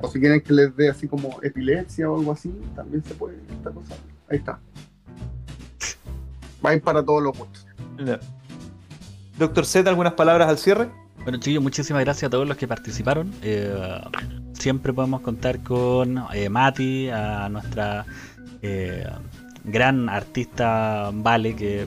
O 0.00 0.08
si 0.08 0.18
quieren 0.18 0.40
que 0.40 0.52
les 0.52 0.74
dé 0.76 0.88
así 0.88 1.06
como 1.06 1.38
epilepsia 1.42 2.10
o 2.10 2.18
algo 2.18 2.32
así, 2.32 2.54
también 2.74 3.04
se 3.04 3.14
puede 3.14 3.36
esta 3.50 3.70
cosa. 3.70 3.94
Ahí 4.28 4.38
está. 4.38 4.58
Va 6.64 6.70
a 6.70 6.74
ir 6.74 6.82
para 6.82 7.04
todos 7.04 7.22
los 7.22 7.36
gustos. 7.36 7.66
No. 7.98 8.18
Doctor 9.38 9.64
Z, 9.64 9.88
¿algunas 9.88 10.14
palabras 10.14 10.48
al 10.48 10.58
cierre? 10.58 10.88
Bueno, 11.22 11.38
chicos, 11.38 11.62
muchísimas 11.62 12.02
gracias 12.02 12.28
a 12.28 12.30
todos 12.30 12.48
los 12.48 12.56
que 12.56 12.66
participaron. 12.66 13.32
Eh, 13.42 14.00
siempre 14.54 14.92
podemos 14.92 15.20
contar 15.20 15.62
con 15.62 16.24
eh, 16.32 16.48
Mati, 16.48 17.08
a 17.10 17.48
nuestra 17.48 18.06
eh, 18.62 19.06
gran 19.64 20.08
artista 20.08 21.10
Vale, 21.12 21.54
que 21.54 21.86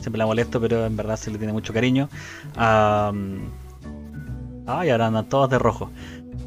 siempre 0.00 0.18
la 0.18 0.26
molesto, 0.26 0.60
pero 0.60 0.84
en 0.84 0.96
verdad 0.96 1.16
se 1.16 1.30
le 1.30 1.38
tiene 1.38 1.52
mucho 1.52 1.72
cariño. 1.72 2.08
A, 2.56 3.12
ay, 4.66 4.90
ahora 4.90 5.06
andan 5.06 5.28
todos 5.28 5.48
de 5.50 5.58
rojo. 5.58 5.90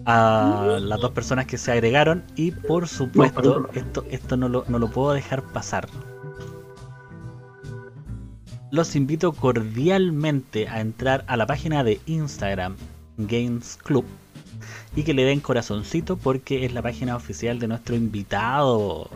A 0.05 0.77
las 0.80 0.99
dos 0.99 1.11
personas 1.11 1.45
que 1.47 1.57
se 1.57 1.72
agregaron 1.72 2.23
y 2.35 2.51
por 2.51 2.88
supuesto, 2.88 3.69
esto, 3.73 4.05
esto 4.09 4.38
no, 4.38 4.47
lo, 4.47 4.64
no 4.68 4.80
lo 4.80 4.89
puedo 4.89 5.14
dejar 5.14 5.43
pasar. 5.43 5.88
Los 8.72 8.95
invito 8.95 9.34
cordialmente 9.34 10.68
a 10.68 10.81
entrar 10.81 11.23
a 11.27 11.38
la 11.38 11.45
página 11.45 11.84
de 11.84 11.99
Instagram 12.05 12.76
Games 13.18 13.77
Club 13.84 14.05
y 14.95 15.03
que 15.03 15.14
le 15.14 15.23
den 15.23 15.39
corazoncito 15.39 16.18
porque 16.18 16.65
es 16.65 16.73
la 16.73 16.81
página 16.81 17.15
oficial 17.15 17.59
de 17.59 17.68
nuestro 17.68 17.95
invitado. 17.95 19.09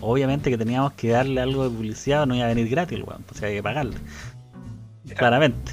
Obviamente 0.00 0.50
que 0.50 0.58
teníamos 0.58 0.92
que 0.92 1.08
darle 1.08 1.40
algo 1.40 1.64
de 1.64 1.70
publicidad, 1.70 2.26
no 2.26 2.34
iba 2.34 2.44
a 2.44 2.48
venir 2.48 2.68
gratis, 2.68 3.00
weón, 3.04 3.22
pues 3.26 3.42
hay 3.42 3.56
que 3.56 3.62
pagarle. 3.62 3.96
Claramente. 5.16 5.72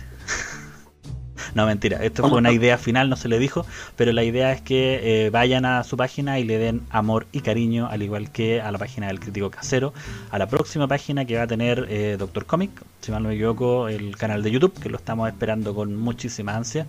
No, 1.56 1.66
mentira, 1.66 2.04
esto 2.04 2.28
fue 2.28 2.38
una 2.38 2.52
idea 2.52 2.78
final, 2.78 3.10
no 3.10 3.16
se 3.16 3.28
le 3.28 3.40
dijo, 3.40 3.66
pero 3.96 4.12
la 4.12 4.24
idea 4.24 4.52
es 4.52 4.62
que 4.62 5.26
eh, 5.26 5.30
vayan 5.30 5.66
a 5.66 5.84
su 5.84 5.98
página 5.98 6.40
y 6.40 6.44
le 6.44 6.58
den 6.58 6.82
amor 6.90 7.28
y 7.32 7.42
cariño, 7.42 7.88
al 7.88 8.02
igual 8.02 8.32
que 8.32 8.62
a 8.62 8.72
la 8.72 8.78
página 8.78 9.08
del 9.08 9.20
crítico 9.20 9.50
casero, 9.50 9.94
a 10.32 10.38
la 10.38 10.48
próxima 10.48 10.88
página 10.88 11.26
que 11.26 11.38
va 11.38 11.44
a 11.44 11.48
tener 11.48 11.88
eh, 11.90 12.16
Doctor 12.18 12.46
Comic, 12.46 12.72
si 13.02 13.12
mal 13.12 13.24
no 13.24 13.30
me 13.30 13.36
equivoco, 13.36 13.88
el 13.88 14.16
canal 14.18 14.44
de 14.44 14.52
YouTube, 14.52 14.80
que 14.80 14.90
lo 14.90 14.98
estamos 14.98 15.28
esperando 15.30 15.74
con 15.76 15.96
muchísima 15.96 16.56
ansia. 16.56 16.88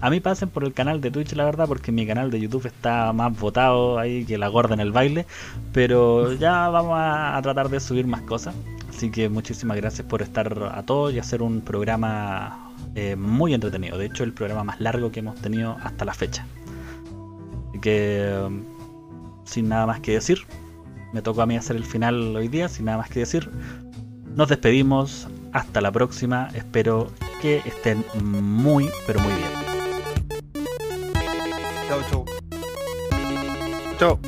A 0.00 0.10
mí 0.10 0.18
pasen 0.18 0.48
por 0.48 0.64
el 0.64 0.72
canal 0.72 1.00
de 1.00 1.12
Twitch, 1.12 1.32
la 1.34 1.44
verdad, 1.44 1.68
porque 1.68 1.92
mi 1.92 2.06
canal 2.06 2.30
de 2.30 2.40
YouTube 2.40 2.66
está 2.66 3.12
más 3.12 3.38
votado 3.38 3.98
ahí 3.98 4.24
que 4.24 4.36
la 4.36 4.48
gorda 4.48 4.74
en 4.74 4.80
el 4.80 4.90
baile, 4.90 5.26
pero 5.72 6.32
ya 6.32 6.68
vamos 6.68 6.94
a, 6.98 7.36
a 7.36 7.42
tratar 7.42 7.68
de 7.68 7.78
subir 7.78 8.06
más 8.06 8.22
cosas. 8.22 8.54
Así 8.88 9.10
que 9.10 9.28
muchísimas 9.28 9.76
gracias 9.76 10.06
por 10.06 10.20
estar 10.20 10.70
a 10.74 10.82
todos 10.82 11.14
y 11.14 11.18
hacer 11.18 11.40
un 11.42 11.60
programa 11.60 12.71
eh, 12.94 13.16
muy 13.16 13.54
entretenido. 13.54 13.98
De 13.98 14.06
hecho, 14.06 14.24
el 14.24 14.32
programa 14.32 14.64
más 14.64 14.80
largo 14.80 15.10
que 15.12 15.20
hemos 15.20 15.36
tenido 15.40 15.76
hasta 15.82 16.04
la 16.04 16.14
fecha. 16.14 16.46
Así 17.68 17.80
que, 17.80 18.32
um, 18.46 18.62
sin 19.44 19.68
nada 19.68 19.86
más 19.86 20.00
que 20.00 20.12
decir, 20.12 20.38
me 21.12 21.22
tocó 21.22 21.42
a 21.42 21.46
mí 21.46 21.56
hacer 21.56 21.76
el 21.76 21.84
final 21.84 22.36
hoy 22.36 22.48
día. 22.48 22.68
Sin 22.68 22.86
nada 22.86 22.98
más 22.98 23.10
que 23.10 23.20
decir, 23.20 23.50
nos 24.34 24.48
despedimos. 24.48 25.28
Hasta 25.52 25.82
la 25.82 25.92
próxima. 25.92 26.48
Espero 26.54 27.10
que 27.42 27.58
estén 27.66 28.04
muy, 28.22 28.88
pero 29.06 29.20
muy 29.20 29.34
bien. 29.34 29.50
Chau, 31.88 32.00
chau. 32.10 32.24
Chao. 33.98 34.18